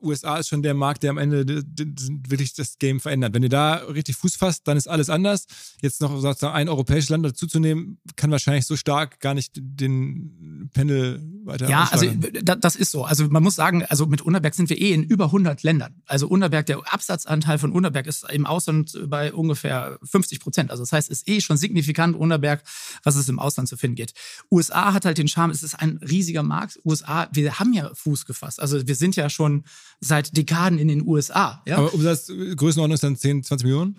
USA 0.01 0.37
ist 0.37 0.49
schon 0.49 0.61
der 0.61 0.73
Markt, 0.73 1.03
der 1.03 1.09
am 1.09 1.17
Ende 1.17 1.45
wirklich 1.47 2.53
das 2.53 2.77
Game 2.77 2.99
verändert. 2.99 3.33
Wenn 3.33 3.43
ihr 3.43 3.49
da 3.49 3.75
richtig 3.75 4.15
Fuß 4.17 4.35
fasst, 4.35 4.67
dann 4.67 4.77
ist 4.77 4.87
alles 4.87 5.09
anders. 5.09 5.45
Jetzt 5.81 6.01
noch 6.01 6.11
sozusagen 6.19 6.53
ein 6.53 6.69
europäisches 6.69 7.09
Land 7.09 7.25
dazuzunehmen, 7.25 7.99
kann 8.15 8.31
wahrscheinlich 8.31 8.65
so 8.65 8.75
stark 8.75 9.19
gar 9.19 9.33
nicht 9.33 9.53
den 9.55 10.69
Pendel 10.73 11.21
weiter 11.43 11.69
Ja, 11.69 11.89
also 11.91 12.07
das 12.41 12.75
ist 12.75 12.91
so. 12.91 13.05
Also 13.05 13.27
man 13.29 13.43
muss 13.43 13.55
sagen, 13.55 13.83
also 13.85 14.05
mit 14.05 14.21
Unterberg 14.21 14.53
sind 14.53 14.69
wir 14.69 14.79
eh 14.79 14.93
in 14.93 15.03
über 15.03 15.25
100 15.25 15.63
Ländern. 15.63 15.95
Also 16.05 16.27
Unterberg, 16.27 16.65
der 16.65 16.81
Absatzanteil 16.91 17.57
von 17.57 17.71
Unterberg 17.71 18.07
ist 18.07 18.29
im 18.31 18.45
Ausland 18.45 18.97
bei 19.07 19.33
ungefähr 19.33 19.97
50 20.03 20.39
Prozent. 20.39 20.71
Also 20.71 20.83
das 20.83 20.91
heißt, 20.91 21.11
es 21.11 21.19
ist 21.19 21.29
eh 21.29 21.41
schon 21.41 21.57
signifikant 21.57 22.15
Unterberg, 22.15 22.63
was 23.03 23.15
es 23.15 23.29
im 23.29 23.39
Ausland 23.39 23.69
zu 23.69 23.77
finden 23.77 23.95
geht. 23.95 24.13
USA 24.51 24.93
hat 24.93 25.05
halt 25.05 25.17
den 25.17 25.27
Charme, 25.27 25.51
es 25.51 25.63
ist 25.63 25.75
ein 25.75 25.97
riesiger 25.97 26.43
Markt. 26.43 26.79
USA, 26.85 27.27
wir 27.31 27.59
haben 27.59 27.73
ja 27.73 27.91
Fuß 27.93 28.25
gefasst. 28.25 28.59
Also 28.59 28.87
wir 28.87 28.95
sind 28.95 29.15
ja 29.15 29.29
schon 29.29 29.63
seit 29.99 30.35
Dekaden 30.35 30.77
in 30.79 30.87
den 30.87 31.05
USA. 31.05 31.61
Ja? 31.65 31.77
Aber 31.77 31.93
Umsatz, 31.93 32.27
Größenordnung 32.27 32.93
ist 32.93 33.03
dann 33.03 33.15
10, 33.15 33.43
20 33.43 33.65
Millionen? 33.65 33.95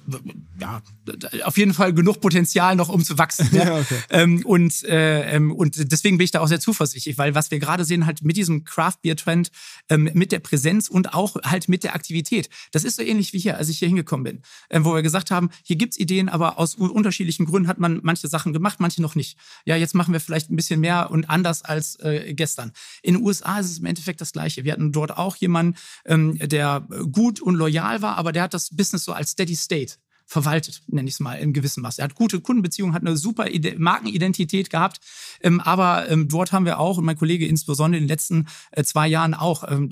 Ja, 0.60 0.82
auf 1.44 1.58
jeden 1.58 1.74
Fall 1.74 1.92
genug 1.92 2.20
Potenzial 2.20 2.76
noch, 2.76 2.88
um 2.88 3.04
zu 3.04 3.18
wachsen. 3.18 3.48
Ja? 3.52 3.64
ja 3.64 3.80
okay. 3.80 3.98
ähm, 4.10 4.44
und, 4.44 4.84
äh, 4.84 5.34
ähm, 5.34 5.52
und 5.52 5.92
deswegen 5.92 6.18
bin 6.18 6.24
ich 6.24 6.30
da 6.30 6.40
auch 6.40 6.48
sehr 6.48 6.60
zuversichtlich, 6.60 7.18
weil 7.18 7.34
was 7.34 7.50
wir 7.50 7.58
gerade 7.58 7.84
sehen, 7.84 8.06
halt 8.06 8.22
mit 8.22 8.36
diesem 8.36 8.64
Craft 8.64 8.98
Beer 9.02 9.16
Trend, 9.16 9.50
ähm, 9.88 10.10
mit 10.14 10.32
der 10.32 10.40
Präsenz 10.40 10.88
und 10.88 11.14
auch 11.14 11.36
halt 11.44 11.68
mit 11.68 11.84
der 11.84 11.94
Aktivität. 11.94 12.48
Das 12.72 12.84
ist 12.84 12.96
so 12.96 13.02
ähnlich 13.02 13.32
wie 13.32 13.38
hier, 13.38 13.56
als 13.56 13.68
ich 13.68 13.78
hier 13.78 13.88
hingekommen 13.88 14.24
bin, 14.24 14.42
ähm, 14.70 14.84
wo 14.84 14.94
wir 14.94 15.02
gesagt 15.02 15.30
haben, 15.30 15.50
hier 15.62 15.76
gibt's 15.76 15.98
Ideen, 15.98 16.28
aber 16.28 16.58
aus 16.58 16.74
unterschiedlichen 16.74 17.46
Gründen 17.46 17.68
hat 17.68 17.78
man 17.78 18.00
manche 18.02 18.28
Sachen 18.28 18.52
gemacht, 18.52 18.80
manche 18.80 19.02
noch 19.02 19.14
nicht. 19.14 19.38
Ja, 19.64 19.76
jetzt 19.76 19.94
machen 19.94 20.12
wir 20.12 20.20
vielleicht 20.20 20.50
ein 20.50 20.56
bisschen 20.56 20.80
mehr 20.80 21.10
und 21.10 21.28
anders 21.28 21.62
als 21.62 21.96
äh, 22.00 22.34
gestern. 22.34 22.72
In 23.02 23.14
den 23.14 23.24
USA 23.24 23.58
ist 23.58 23.70
es 23.70 23.78
im 23.78 23.86
Endeffekt 23.86 24.20
das 24.20 24.32
Gleiche. 24.32 24.64
Wir 24.64 24.72
hatten 24.72 24.92
dort 24.92 25.16
auch 25.16 25.36
jemanden, 25.36 25.76
ähm, 26.04 26.38
der 26.40 26.86
gut 27.12 27.40
und 27.40 27.54
loyal 27.54 28.02
war, 28.02 28.16
aber 28.16 28.32
der 28.32 28.42
hat 28.42 28.54
das 28.54 28.74
Business 28.74 29.04
so 29.04 29.12
als 29.12 29.30
Steady 29.30 29.56
State 29.56 29.94
verwaltet, 30.26 30.82
nenne 30.88 31.08
ich 31.08 31.14
es 31.14 31.20
mal, 31.20 31.34
in 31.34 31.52
gewissem 31.52 31.82
Maße. 31.82 32.00
Er 32.00 32.04
hat 32.04 32.16
gute 32.16 32.40
Kundenbeziehungen, 32.40 32.94
hat 32.94 33.02
eine 33.02 33.16
super 33.16 33.46
Markenidentität 33.78 34.70
gehabt, 34.70 35.00
ähm, 35.40 35.60
aber 35.60 36.10
ähm, 36.10 36.28
dort 36.28 36.52
haben 36.52 36.64
wir 36.64 36.80
auch, 36.80 36.98
und 36.98 37.04
mein 37.04 37.16
Kollege 37.16 37.46
insbesondere 37.46 37.98
in 37.98 38.04
den 38.04 38.08
letzten 38.08 38.46
äh, 38.72 38.82
zwei 38.82 39.06
Jahren 39.06 39.34
auch, 39.34 39.64
ähm, 39.70 39.88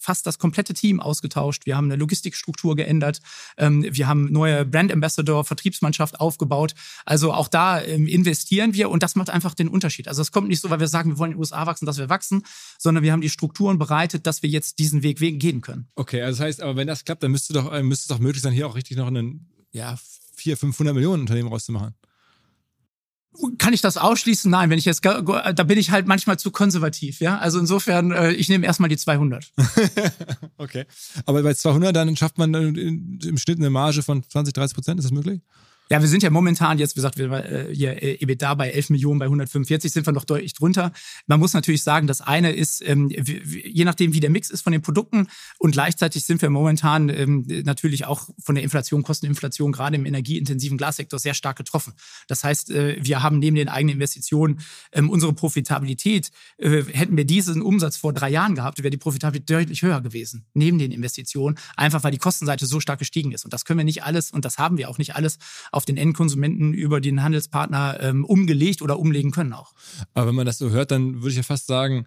fast 0.00 0.26
das 0.26 0.38
komplette 0.38 0.74
Team 0.74 1.00
ausgetauscht. 1.00 1.66
Wir 1.66 1.76
haben 1.76 1.86
eine 1.86 1.96
Logistikstruktur 1.96 2.74
geändert, 2.74 3.20
ähm, 3.56 3.86
wir 3.88 4.08
haben 4.08 4.32
neue 4.32 4.64
Brand 4.64 4.92
Ambassador, 4.92 5.44
Vertriebsmannschaft 5.44 6.20
aufgebaut. 6.20 6.74
Also 7.04 7.32
auch 7.32 7.48
da 7.48 7.80
ähm, 7.80 8.08
investieren 8.08 8.74
wir 8.74 8.90
und 8.90 9.02
das 9.02 9.14
macht 9.14 9.30
einfach 9.30 9.54
den 9.54 9.68
Unterschied. 9.68 10.08
Also 10.08 10.20
es 10.20 10.32
kommt 10.32 10.48
nicht 10.48 10.60
so, 10.60 10.70
weil 10.70 10.80
wir 10.80 10.88
sagen, 10.88 11.10
wir 11.10 11.18
wollen 11.18 11.30
in 11.30 11.36
den 11.36 11.40
USA 11.40 11.66
wachsen, 11.66 11.86
dass 11.86 11.98
wir 11.98 12.08
wachsen, 12.08 12.42
sondern 12.78 13.04
wir 13.04 13.12
haben 13.12 13.20
die 13.20 13.30
Strukturen 13.30 13.78
bereitet, 13.78 14.26
dass 14.26 14.42
wir 14.42 14.50
jetzt 14.50 14.80
diesen 14.80 15.02
Weg 15.02 15.16
gehen 15.40 15.60
können. 15.60 15.88
Okay, 15.94 16.22
also 16.22 16.38
das 16.38 16.46
heißt, 16.46 16.62
aber 16.62 16.76
wenn 16.76 16.88
das 16.88 17.04
klappt, 17.04 17.22
dann 17.22 17.30
müsste 17.30 17.52
doch, 17.52 17.72
äh, 17.72 17.82
müsste 17.82 18.04
es 18.04 18.08
doch 18.08 18.18
möglich 18.18 18.42
sein, 18.42 18.52
hier 18.52 18.66
auch 18.66 18.74
richtig 18.74 18.96
noch 18.96 19.06
einen 19.06 19.46
ja, 19.76 19.96
400, 20.36 20.58
500 20.58 20.94
Millionen 20.94 21.22
Unternehmen 21.22 21.48
rauszumachen. 21.48 21.94
Kann 23.58 23.74
ich 23.74 23.82
das 23.82 23.98
ausschließen? 23.98 24.50
Nein, 24.50 24.70
wenn 24.70 24.78
ich 24.78 24.86
jetzt, 24.86 25.04
da 25.04 25.20
bin 25.20 25.78
ich 25.78 25.90
halt 25.90 26.06
manchmal 26.06 26.38
zu 26.38 26.50
konservativ, 26.50 27.20
ja. 27.20 27.38
Also 27.38 27.58
insofern, 27.58 28.10
äh, 28.12 28.32
ich 28.32 28.48
nehme 28.48 28.64
erstmal 28.64 28.88
die 28.88 28.96
200. 28.96 29.52
okay. 30.56 30.86
Aber 31.26 31.42
bei 31.42 31.52
200 31.52 31.94
dann 31.94 32.16
schafft 32.16 32.38
man 32.38 32.54
im 32.54 33.36
Schnitt 33.36 33.58
eine 33.58 33.68
Marge 33.68 34.02
von 34.02 34.22
20, 34.26 34.54
30 34.54 34.74
Prozent, 34.74 34.98
ist 34.98 35.04
das 35.04 35.12
möglich? 35.12 35.42
Ja, 35.88 36.00
wir 36.00 36.08
sind 36.08 36.24
ja 36.24 36.30
momentan 36.30 36.78
jetzt, 36.78 36.96
wie 36.96 36.98
gesagt, 36.98 37.16
wir 37.16 37.30
äh, 37.30 37.72
hier 37.72 38.02
äh, 38.02 38.14
EBITDA 38.20 38.54
bei 38.54 38.70
11 38.70 38.90
Millionen, 38.90 39.20
bei 39.20 39.26
145 39.26 39.92
sind 39.92 40.04
wir 40.04 40.12
noch 40.12 40.24
deutlich 40.24 40.52
drunter. 40.52 40.90
Man 41.28 41.38
muss 41.38 41.52
natürlich 41.52 41.84
sagen, 41.84 42.08
das 42.08 42.20
eine 42.20 42.52
ist, 42.52 42.82
ähm, 42.86 43.08
je 43.08 43.84
nachdem, 43.84 44.12
wie 44.12 44.18
der 44.18 44.30
Mix 44.30 44.50
ist 44.50 44.62
von 44.62 44.72
den 44.72 44.82
Produkten 44.82 45.28
und 45.58 45.70
gleichzeitig 45.70 46.24
sind 46.24 46.42
wir 46.42 46.50
momentan 46.50 47.08
ähm, 47.08 47.46
natürlich 47.64 48.04
auch 48.04 48.28
von 48.42 48.56
der 48.56 48.64
Inflation, 48.64 49.04
Kosteninflation, 49.04 49.70
gerade 49.70 49.94
im 49.94 50.06
energieintensiven 50.06 50.76
Glassektor 50.76 51.20
sehr 51.20 51.34
stark 51.34 51.56
getroffen. 51.56 51.92
Das 52.26 52.42
heißt, 52.42 52.70
äh, 52.70 52.96
wir 53.00 53.22
haben 53.22 53.38
neben 53.38 53.54
den 53.54 53.68
eigenen 53.68 53.94
Investitionen 53.94 54.58
ähm, 54.90 55.08
unsere 55.08 55.34
Profitabilität. 55.34 56.32
Äh, 56.58 56.82
hätten 56.82 57.16
wir 57.16 57.24
diesen 57.24 57.62
Umsatz 57.62 57.96
vor 57.96 58.12
drei 58.12 58.30
Jahren 58.30 58.56
gehabt, 58.56 58.78
wäre 58.78 58.90
die 58.90 58.96
Profitabilität 58.96 59.48
deutlich 59.50 59.82
höher 59.82 60.00
gewesen, 60.00 60.46
neben 60.52 60.78
den 60.80 60.90
Investitionen, 60.90 61.56
einfach 61.76 62.02
weil 62.02 62.10
die 62.10 62.18
Kostenseite 62.18 62.66
so 62.66 62.80
stark 62.80 62.98
gestiegen 62.98 63.30
ist. 63.30 63.44
Und 63.44 63.52
das 63.52 63.64
können 63.64 63.78
wir 63.78 63.84
nicht 63.84 64.02
alles 64.02 64.32
und 64.32 64.44
das 64.44 64.58
haben 64.58 64.78
wir 64.78 64.88
auch 64.90 64.98
nicht 64.98 65.14
alles 65.14 65.38
auf 65.76 65.84
den 65.84 65.96
Endkonsumenten 65.98 66.72
über 66.72 67.00
den 67.00 67.22
Handelspartner 67.22 67.98
ähm, 68.00 68.24
umgelegt 68.24 68.80
oder 68.80 68.98
umlegen 68.98 69.30
können 69.30 69.52
auch. 69.52 69.74
Aber 70.14 70.28
wenn 70.28 70.34
man 70.34 70.46
das 70.46 70.58
so 70.58 70.70
hört, 70.70 70.90
dann 70.90 71.16
würde 71.16 71.30
ich 71.30 71.36
ja 71.36 71.42
fast 71.42 71.66
sagen, 71.66 72.06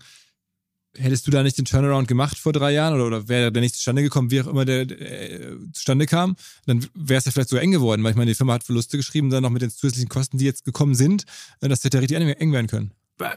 hättest 0.95 1.27
du 1.27 1.31
da 1.31 1.43
nicht 1.43 1.57
den 1.57 1.65
Turnaround 1.65 2.07
gemacht 2.07 2.37
vor 2.37 2.51
drei 2.51 2.71
Jahren 2.71 2.95
oder, 2.95 3.05
oder 3.05 3.27
wäre 3.27 3.51
der 3.51 3.61
nicht 3.61 3.75
zustande 3.75 4.01
gekommen, 4.01 4.31
wie 4.31 4.41
auch 4.41 4.47
immer 4.47 4.65
der, 4.65 4.89
äh, 4.89 5.55
zustande 5.71 6.07
kam, 6.07 6.35
dann 6.65 6.85
wäre 6.95 7.19
es 7.19 7.25
ja 7.25 7.31
vielleicht 7.31 7.49
so 7.49 7.57
eng 7.57 7.71
geworden, 7.71 8.03
weil 8.03 8.11
ich 8.11 8.17
meine, 8.17 8.31
die 8.31 8.35
Firma 8.35 8.53
hat 8.53 8.63
Verluste 8.63 8.97
geschrieben, 8.97 9.29
dann 9.29 9.43
noch 9.43 9.51
mit 9.51 9.61
den 9.61 9.69
zusätzlichen 9.69 10.09
Kosten, 10.09 10.39
die 10.39 10.45
jetzt 10.45 10.65
gekommen 10.65 10.95
sind, 10.95 11.25
äh, 11.61 11.69
das 11.69 11.83
hätte 11.83 11.97
ja 11.97 12.01
richtig 12.01 12.17
eng 12.17 12.51
werden 12.51 12.67
können 12.67 12.91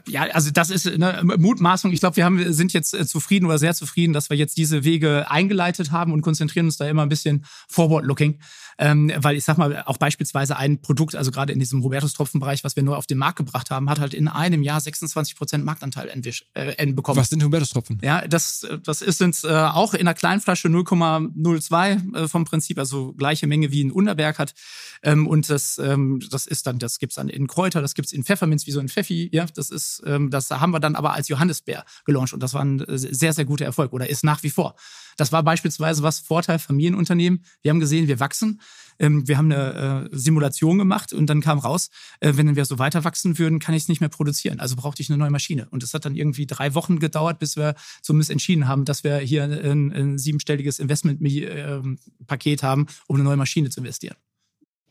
ja, 0.07 0.23
also 0.23 0.51
das 0.51 0.69
ist 0.69 0.87
eine 0.87 1.23
Mutmaßung. 1.23 1.91
Ich 1.91 1.99
glaube, 1.99 2.17
wir 2.17 2.25
haben, 2.25 2.53
sind 2.53 2.73
jetzt 2.73 2.93
äh, 2.93 3.05
zufrieden 3.05 3.45
oder 3.45 3.57
sehr 3.57 3.73
zufrieden, 3.73 4.13
dass 4.13 4.29
wir 4.29 4.37
jetzt 4.37 4.57
diese 4.57 4.83
Wege 4.83 5.29
eingeleitet 5.29 5.91
haben 5.91 6.13
und 6.13 6.21
konzentrieren 6.21 6.67
uns 6.67 6.77
da 6.77 6.87
immer 6.87 7.03
ein 7.03 7.09
bisschen 7.09 7.45
forward-looking. 7.67 8.39
Ähm, 8.79 9.11
weil 9.17 9.35
ich 9.35 9.43
sag 9.43 9.57
mal, 9.57 9.83
auch 9.85 9.97
beispielsweise 9.97 10.57
ein 10.57 10.81
Produkt, 10.81 11.15
also 11.15 11.29
gerade 11.29 11.53
in 11.53 11.59
diesem 11.59 11.83
Hubertus-Tropfen-Bereich, 11.83 12.63
was 12.63 12.75
wir 12.75 12.83
nur 12.83 12.97
auf 12.97 13.05
den 13.05 13.19
Markt 13.19 13.37
gebracht 13.37 13.69
haben, 13.69 13.87
hat 13.89 13.99
halt 13.99 14.15
in 14.15 14.27
einem 14.27 14.63
Jahr 14.63 14.81
26 14.81 15.35
Prozent 15.35 15.63
Marktanteil 15.63 16.09
entwisch, 16.09 16.45
äh, 16.55 16.91
bekommen. 16.91 17.19
Was 17.19 17.29
sind 17.29 17.43
Hubertus-Tropfen? 17.43 17.99
Ja, 18.01 18.27
das, 18.27 18.67
das 18.83 19.01
ist 19.01 19.21
sind 19.23 19.43
äh, 19.43 19.47
auch 19.47 19.93
in 19.93 20.01
einer 20.01 20.13
Kleinflasche 20.13 20.67
0,02 20.67 22.15
äh, 22.15 22.27
vom 22.27 22.45
Prinzip, 22.45 22.77
also 22.79 23.13
gleiche 23.13 23.47
Menge 23.47 23.71
wie 23.71 23.83
ein 23.83 23.91
Unterberg 23.91 24.39
hat. 24.39 24.53
Ähm, 25.01 25.27
und 25.27 25.49
das, 25.49 25.77
ähm, 25.77 26.19
das 26.29 26.45
ist 26.45 26.67
dann, 26.67 26.79
das 26.79 26.99
gibt's 26.99 27.15
dann 27.15 27.29
in 27.29 27.47
Kräuter, 27.47 27.81
das 27.81 27.93
gibt's 27.93 28.11
in 28.11 28.23
Pfefferminz 28.23 28.67
wie 28.67 28.71
so 28.71 28.79
ein 28.79 28.89
Pfeffi, 28.89 29.29
ja, 29.31 29.45
das 29.45 29.69
ist, 29.73 30.01
ähm, 30.05 30.29
das 30.29 30.49
haben 30.51 30.71
wir 30.71 30.79
dann 30.79 30.95
aber 30.95 31.13
als 31.13 31.27
Johannisbeer 31.27 31.83
gelauncht 32.05 32.33
und 32.33 32.41
das 32.41 32.53
war 32.53 32.63
ein 32.63 32.79
äh, 32.79 32.97
sehr, 32.97 33.33
sehr 33.33 33.45
guter 33.45 33.65
Erfolg 33.65 33.91
oder 33.91 34.09
ist 34.09 34.23
nach 34.23 34.43
wie 34.43 34.49
vor. 34.49 34.75
Das 35.17 35.31
war 35.31 35.43
beispielsweise 35.43 36.03
was 36.03 36.19
Vorteil 36.19 36.59
Familienunternehmen. 36.59 37.43
Wir 37.61 37.71
haben 37.71 37.79
gesehen, 37.79 38.07
wir 38.07 38.19
wachsen. 38.19 38.61
Ähm, 38.99 39.27
wir 39.27 39.37
haben 39.37 39.51
eine 39.51 40.09
äh, 40.11 40.17
Simulation 40.17 40.77
gemacht 40.77 41.13
und 41.13 41.27
dann 41.27 41.41
kam 41.41 41.59
raus, 41.59 41.89
äh, 42.19 42.33
wenn 42.35 42.55
wir 42.55 42.65
so 42.65 42.79
weiter 42.79 43.03
wachsen 43.03 43.37
würden, 43.39 43.59
kann 43.59 43.75
ich 43.75 43.83
es 43.83 43.89
nicht 43.89 44.01
mehr 44.01 44.09
produzieren. 44.09 44.59
Also 44.59 44.75
brauchte 44.75 45.01
ich 45.01 45.09
eine 45.09 45.17
neue 45.17 45.31
Maschine. 45.31 45.67
Und 45.69 45.83
es 45.83 45.93
hat 45.93 46.05
dann 46.05 46.15
irgendwie 46.15 46.45
drei 46.45 46.73
Wochen 46.75 46.99
gedauert, 46.99 47.39
bis 47.39 47.57
wir 47.57 47.75
zumindest 48.01 48.31
entschieden 48.31 48.67
haben, 48.67 48.85
dass 48.85 49.03
wir 49.03 49.17
hier 49.17 49.43
ein, 49.43 49.91
ein 49.91 50.17
siebenstelliges 50.17 50.79
Investmentpaket 50.79 52.63
ähm, 52.63 52.67
haben, 52.67 52.87
um 53.07 53.15
eine 53.15 53.23
neue 53.23 53.37
Maschine 53.37 53.69
zu 53.69 53.79
investieren. 53.79 54.15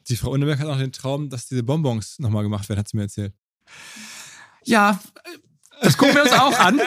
Die 0.09 0.17
Frau 0.17 0.31
Unterberg 0.31 0.59
hat 0.59 0.67
auch 0.67 0.79
den 0.79 0.93
Traum, 0.93 1.29
dass 1.29 1.47
diese 1.47 1.63
Bonbons 1.63 2.19
nochmal 2.19 2.43
gemacht 2.43 2.69
werden, 2.69 2.81
hat 2.81 2.89
sie 2.89 2.97
mir 2.97 3.05
erzählt. 3.05 3.35
Ja, 4.65 5.01
das 5.83 5.97
gucken 5.97 6.15
wir 6.15 6.23
uns 6.23 6.33
auch 6.33 6.59
an. 6.59 6.81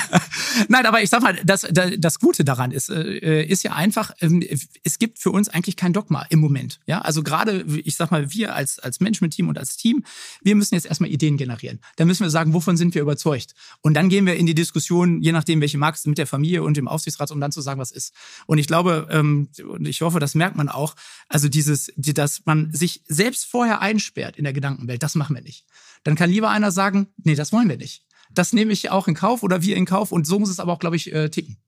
Nein, 0.68 0.86
aber 0.86 1.02
ich 1.02 1.10
sag 1.10 1.22
mal, 1.22 1.38
das, 1.44 1.66
das 1.70 2.18
Gute 2.18 2.44
daran 2.44 2.70
ist, 2.70 2.88
äh, 2.88 3.44
ist 3.44 3.62
ja 3.62 3.72
einfach, 3.72 4.10
ähm, 4.20 4.42
es 4.84 4.98
gibt 4.98 5.18
für 5.18 5.30
uns 5.30 5.50
eigentlich 5.50 5.76
kein 5.76 5.92
Dogma 5.92 6.24
im 6.30 6.40
Moment. 6.40 6.80
Ja, 6.86 7.02
also 7.02 7.22
gerade, 7.22 7.64
ich 7.84 7.96
sag 7.96 8.10
mal, 8.10 8.32
wir 8.32 8.54
als, 8.54 8.78
als 8.78 9.00
Management-Team 9.00 9.48
und 9.48 9.58
als 9.58 9.76
Team, 9.76 10.04
wir 10.42 10.56
müssen 10.56 10.74
jetzt 10.74 10.86
erstmal 10.86 11.10
Ideen 11.10 11.36
generieren. 11.36 11.80
Da 11.96 12.06
müssen 12.06 12.24
wir 12.24 12.30
sagen, 12.30 12.54
wovon 12.54 12.78
sind 12.78 12.94
wir 12.94 13.02
überzeugt? 13.02 13.52
Und 13.82 13.94
dann 13.94 14.08
gehen 14.08 14.24
wir 14.24 14.36
in 14.36 14.46
die 14.46 14.54
Diskussion, 14.54 15.20
je 15.20 15.32
nachdem, 15.32 15.60
welche 15.60 15.78
Markt 15.78 16.04
mit 16.06 16.16
der 16.16 16.26
Familie 16.26 16.62
und 16.62 16.78
dem 16.78 16.88
Aufsichtsrat, 16.88 17.30
um 17.32 17.40
dann 17.40 17.52
zu 17.52 17.60
sagen, 17.60 17.78
was 17.78 17.90
ist. 17.90 18.14
Und 18.46 18.56
ich 18.56 18.66
glaube, 18.66 19.08
ähm, 19.10 19.48
und 19.68 19.86
ich 19.86 20.00
hoffe, 20.00 20.20
das 20.20 20.34
merkt 20.34 20.56
man 20.56 20.70
auch, 20.70 20.94
also 21.28 21.48
dieses, 21.48 21.92
dass 21.96 22.42
man 22.46 22.72
sich 22.72 23.02
selbst 23.06 23.44
vorher 23.44 23.82
einsperrt 23.82 24.36
in 24.38 24.44
der 24.44 24.54
Gedankenwelt, 24.54 25.02
das 25.02 25.14
machen 25.16 25.36
wir 25.36 25.42
nicht. 25.42 25.66
Dann 26.04 26.14
kann 26.14 26.30
lieber 26.30 26.50
einer 26.50 26.70
sagen, 26.70 27.08
nee, 27.22 27.34
das 27.34 27.52
wollen 27.52 27.68
wir 27.68 27.76
nicht. 27.76 28.04
Das 28.32 28.52
nehme 28.52 28.72
ich 28.72 28.90
auch 28.90 29.08
in 29.08 29.14
Kauf 29.14 29.42
oder 29.42 29.62
wir 29.62 29.76
in 29.76 29.84
Kauf 29.84 30.12
und 30.12 30.26
so 30.26 30.38
muss 30.38 30.48
es 30.48 30.60
aber 30.60 30.72
auch, 30.72 30.78
glaube 30.78 30.96
ich, 30.96 31.12
äh, 31.12 31.28
ticken. 31.28 31.58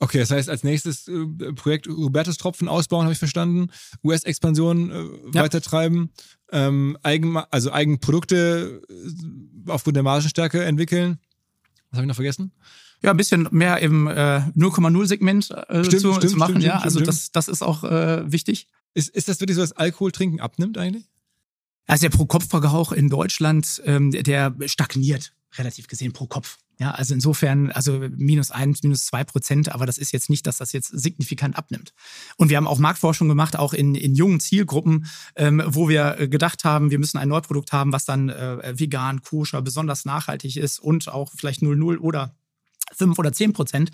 Okay, 0.00 0.18
das 0.18 0.30
heißt, 0.30 0.50
als 0.50 0.64
nächstes 0.64 1.08
äh, 1.08 1.52
Projekt 1.54 1.86
Hubertus 1.86 2.36
Tropfen 2.36 2.68
ausbauen, 2.68 3.04
habe 3.04 3.12
ich 3.12 3.18
verstanden. 3.18 3.70
US-Expansion 4.02 4.90
äh, 4.90 5.04
ja. 5.32 5.42
weitertreiben, 5.42 6.10
ähm, 6.50 6.98
Eigen, 7.02 7.36
also 7.36 7.72
Eigenprodukte 7.72 8.82
äh, 8.88 9.70
aufgrund 9.70 9.96
der 9.96 10.02
Margenstärke 10.02 10.64
entwickeln. 10.64 11.18
Was 11.90 11.98
habe 11.98 12.04
ich 12.04 12.08
noch 12.08 12.16
vergessen? 12.16 12.52
Ja, 13.02 13.12
ein 13.12 13.16
bisschen 13.16 13.48
mehr 13.50 13.78
im 13.80 14.06
äh, 14.06 14.40
0,0-Segment 14.56 15.50
äh, 15.50 15.82
zu, 15.82 15.98
stimmt, 15.98 16.28
zu, 16.28 16.36
machen. 16.36 16.52
Stimmt, 16.52 16.64
ja, 16.64 16.78
also 16.78 17.00
das, 17.00 17.30
das 17.30 17.48
ist 17.48 17.62
auch 17.62 17.82
wichtig. 17.82 18.68
Ist, 18.94 19.10
ist 19.10 19.28
das 19.28 19.40
wirklich 19.40 19.56
so, 19.56 19.60
dass 19.60 19.72
Alkohol 19.72 20.12
trinken 20.12 20.40
abnimmt 20.40 20.78
eigentlich? 20.78 21.04
Also 21.86 22.08
der 22.08 22.16
Pro-Kopf-Verbrauch 22.16 22.92
in 22.92 23.08
Deutschland, 23.08 23.82
ähm, 23.84 24.10
der 24.10 24.54
stagniert 24.66 25.34
relativ 25.56 25.86
gesehen 25.86 26.12
pro 26.12 26.26
Kopf. 26.26 26.58
Ja, 26.78 26.90
also 26.90 27.14
insofern, 27.14 27.70
also 27.70 28.00
minus 28.16 28.50
eins, 28.50 28.82
minus 28.82 29.06
zwei 29.06 29.22
Prozent, 29.22 29.72
aber 29.72 29.86
das 29.86 29.96
ist 29.96 30.12
jetzt 30.12 30.28
nicht, 30.28 30.46
dass 30.46 30.56
das 30.56 30.72
jetzt 30.72 30.88
signifikant 30.88 31.56
abnimmt. 31.56 31.92
Und 32.36 32.48
wir 32.48 32.56
haben 32.56 32.66
auch 32.66 32.80
Marktforschung 32.80 33.28
gemacht, 33.28 33.56
auch 33.56 33.72
in, 33.72 33.94
in 33.94 34.16
jungen 34.16 34.40
Zielgruppen, 34.40 35.06
ähm, 35.36 35.62
wo 35.66 35.88
wir 35.88 36.26
gedacht 36.26 36.64
haben, 36.64 36.90
wir 36.90 36.98
müssen 36.98 37.18
ein 37.18 37.28
Neuprodukt 37.28 37.72
haben, 37.72 37.92
was 37.92 38.06
dann 38.06 38.28
äh, 38.28 38.76
vegan, 38.76 39.22
koscher, 39.22 39.62
besonders 39.62 40.04
nachhaltig 40.04 40.56
ist 40.56 40.80
und 40.80 41.08
auch 41.08 41.30
vielleicht 41.36 41.62
0,0 41.62 41.98
oder 41.98 42.34
fünf 42.96 43.18
oder 43.18 43.32
zehn 43.32 43.52
Prozent. 43.52 43.90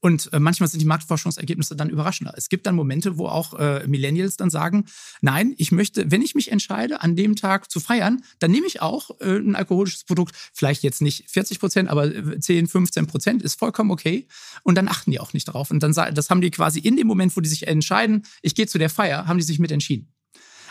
Und 0.00 0.32
äh, 0.32 0.40
manchmal 0.40 0.68
sind 0.68 0.80
die 0.80 0.86
Marktforschungsergebnisse 0.86 1.76
dann 1.76 1.90
überraschender. 1.90 2.34
Es 2.36 2.48
gibt 2.48 2.66
dann 2.66 2.74
Momente, 2.74 3.18
wo 3.18 3.26
auch 3.26 3.54
äh, 3.54 3.86
Millennials 3.86 4.36
dann 4.36 4.50
sagen, 4.50 4.84
nein, 5.20 5.54
ich 5.58 5.72
möchte, 5.72 6.10
wenn 6.10 6.22
ich 6.22 6.34
mich 6.34 6.50
entscheide, 6.50 7.02
an 7.02 7.16
dem 7.16 7.36
Tag 7.36 7.70
zu 7.70 7.80
feiern, 7.80 8.22
dann 8.38 8.50
nehme 8.50 8.66
ich 8.66 8.82
auch 8.82 9.10
äh, 9.20 9.36
ein 9.36 9.56
alkoholisches 9.56 10.04
Produkt, 10.04 10.34
vielleicht 10.52 10.82
jetzt 10.82 11.02
nicht 11.02 11.30
40 11.30 11.60
Prozent, 11.60 11.88
aber 11.88 12.10
10, 12.40 12.66
15 12.66 13.06
Prozent 13.06 13.42
ist 13.42 13.58
vollkommen 13.58 13.90
okay. 13.90 14.26
Und 14.62 14.76
dann 14.76 14.88
achten 14.88 15.10
die 15.10 15.20
auch 15.20 15.32
nicht 15.32 15.48
darauf. 15.48 15.70
Und 15.70 15.82
dann 15.82 15.92
das 15.92 16.30
haben 16.30 16.40
die 16.40 16.50
quasi 16.50 16.80
in 16.80 16.96
dem 16.96 17.06
Moment, 17.06 17.36
wo 17.36 17.40
die 17.40 17.48
sich 17.48 17.66
entscheiden, 17.66 18.24
ich 18.42 18.54
gehe 18.54 18.66
zu 18.66 18.78
der 18.78 18.90
Feier, 18.90 19.26
haben 19.26 19.38
die 19.38 19.44
sich 19.44 19.58
mit 19.58 19.70
entschieden. 19.70 20.12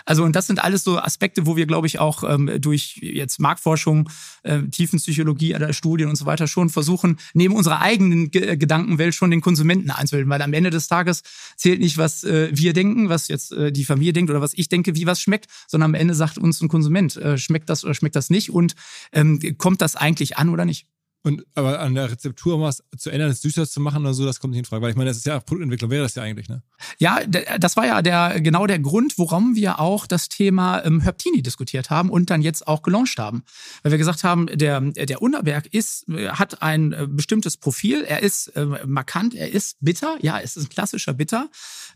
Also 0.06 0.24
und 0.24 0.36
das 0.36 0.48
sind 0.48 0.64
alles 0.64 0.84
so 0.84 1.00
Aspekte, 1.00 1.46
wo 1.46 1.56
wir, 1.56 1.66
glaube 1.66 1.88
ich, 1.88 2.00
auch 2.00 2.24
ähm, 2.24 2.50
durch 2.60 3.00
jetzt 3.02 3.40
Marktforschung, 3.40 4.10
äh, 4.44 4.62
Tiefenpsychologie, 4.64 5.54
äh, 5.54 5.74
Studien 5.74 6.10
und 6.10 6.16
so 6.16 6.26
weiter 6.26 6.48
schon 6.48 6.70
versuchen, 6.70 7.18
neben 7.34 7.56
unserer 7.56 7.82
eigenen 7.82 8.32
G 8.32 8.56
Gedankenwelt 8.58 9.16
schon 9.16 9.32
den 9.32 9.42
Konsumenten 9.42 9.92
einzubilden. 9.92 10.30
Weil 10.30 10.42
am 10.42 10.54
Ende 10.54 10.70
des 10.70 10.88
Tages 10.88 11.24
zählt 11.56 11.80
nicht, 11.80 11.98
was 11.98 12.24
äh, 12.24 12.50
wir 12.52 12.74
denken, 12.74 13.10
was 13.10 13.28
jetzt 13.28 13.52
äh, 13.52 13.72
die 13.72 13.86
Familie 13.86 14.14
denkt 14.14 14.30
oder 14.30 14.42
was 14.42 14.54
ich 14.54 14.70
denke, 14.70 14.96
wie 14.96 15.06
was 15.06 15.22
schmeckt, 15.22 15.48
sondern 15.68 15.92
am 15.92 15.96
Ende 15.96 16.14
sagt 16.14 16.38
uns 16.38 16.62
ein 16.62 16.68
Konsument, 16.68 17.16
äh, 17.18 17.38
schmeckt 17.38 17.70
das 17.70 17.84
oder 17.84 17.94
schmeckt 17.94 18.16
das 18.16 18.30
nicht 18.30 18.50
und 18.50 18.76
ähm, 19.12 19.40
kommt 19.58 19.82
das 19.82 19.96
eigentlich 19.96 20.38
an 20.38 20.50
oder 20.50 20.66
nicht. 20.66 20.88
Und 21.24 21.46
aber 21.54 21.80
an 21.80 21.94
der 21.94 22.10
Rezeptur 22.10 22.60
was 22.62 22.84
zu 22.98 23.12
ändern, 23.12 23.30
es 23.30 23.42
süßer 23.42 23.68
zu 23.68 23.80
machen 23.80 24.02
oder 24.02 24.14
so, 24.14 24.26
das 24.26 24.40
kommt 24.40 24.52
nicht 24.52 24.60
in 24.60 24.66
Frage. 24.66 24.82
Weil 24.82 24.90
ich 24.90 24.96
meine, 24.96 25.10
das 25.10 25.18
ist 25.18 25.26
ja 25.28 25.40
Produktentwicklung, 25.40 25.92
wäre 25.92 26.04
das 26.04 26.16
ja 26.16 26.24
eigentlich, 26.24 26.50
ne? 26.50 26.64
Ja, 26.98 27.20
das 27.26 27.78
war 27.78 27.86
ja 27.86 28.02
der 28.02 28.42
genau 28.42 28.66
der 28.66 28.80
Grund, 28.80 29.20
warum 29.20 29.56
wir 29.56 29.80
auch 29.80 30.08
das 30.08 30.30
Thema 30.30 30.84
ähm, 30.84 31.00
Herptini 31.02 31.44
diskutiert 31.44 31.92
haben 31.92 32.10
und 32.10 32.32
dann 32.32 32.42
jetzt 32.42 32.68
auch 32.68 32.82
gelauncht 32.82 33.20
haben. 33.20 33.44
Weil 33.84 33.92
wir 33.92 34.00
gesagt 34.00 34.24
haben, 34.24 34.48
der, 34.48 34.82
der 34.82 35.22
Unterberg 35.22 35.68
ist, 35.68 36.10
äh, 36.10 36.30
hat 36.30 36.64
ein 36.64 36.92
äh, 36.94 37.08
bestimmtes 37.08 37.58
Profil, 37.58 38.04
er 38.04 38.24
ist 38.24 38.48
äh, 38.56 38.66
markant, 38.88 39.36
er 39.36 39.52
ist 39.52 39.78
bitter, 39.80 40.18
ja, 40.22 40.40
es 40.40 40.58
ist 40.58 40.66
ein 40.66 40.70
klassischer 40.70 41.14
Bitter 41.14 41.50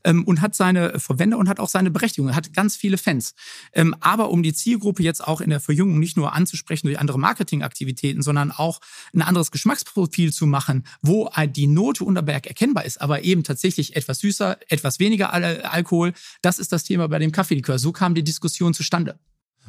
ähm, 0.04 0.24
und 0.24 0.42
hat 0.42 0.54
seine 0.54 1.00
Verwender 1.00 1.40
und 1.40 1.50
hat 1.50 1.60
auch 1.60 1.70
seine 1.70 1.90
Berechtigung, 1.90 2.30
er 2.30 2.36
hat 2.36 2.54
ganz 2.54 2.76
viele 2.76 3.00
Fans. 3.00 3.34
Ähm, 3.74 3.96
aber 4.02 4.30
um 4.30 4.44
die 4.44 4.54
Zielgruppe 4.54 5.02
jetzt 5.02 5.26
auch 5.26 5.42
in 5.42 5.50
der 5.50 5.60
Verjüngung 5.60 6.00
nicht 6.00 6.16
nur 6.16 6.34
anzusprechen 6.34 6.88
durch 6.88 7.00
andere 7.00 7.18
Marketingaktivitäten, 7.18 8.22
sondern 8.22 8.52
auch 8.52 8.80
ein 9.16 9.22
anderes 9.22 9.52
Geschmacksprofil 9.52 10.34
zu 10.34 10.46
machen, 10.46 10.86
wo 11.02 11.30
die 11.48 11.68
Note 11.68 12.04
Unterberg 12.04 12.48
erkennbar 12.48 12.86
ist, 12.86 13.02
aber 13.02 13.24
eben 13.24 13.44
tatsächlich 13.44 13.96
etwas 13.96 14.20
süßer, 14.20 14.58
etwas 14.68 15.00
weniger 15.00 15.34
Al 15.34 15.62
Alkohol. 15.62 16.14
Das 16.42 16.60
ist 16.60 16.72
das 16.72 16.84
Thema 16.84 17.08
bei 17.08 17.20
dem 17.20 17.32
Kaffeelikör. 17.32 17.80
So 17.80 17.92
kam 17.92 18.16
die 18.16 18.24
Diskussion 18.24 18.74
zustande. 18.74 19.20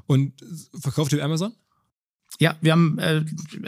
Und 0.06 0.34
verkauft 0.78 1.12
ihr 1.12 1.24
Amazon? 1.24 1.54
Ja, 2.38 2.56
wir 2.60 2.72
haben 2.72 2.98
äh, 2.98 3.24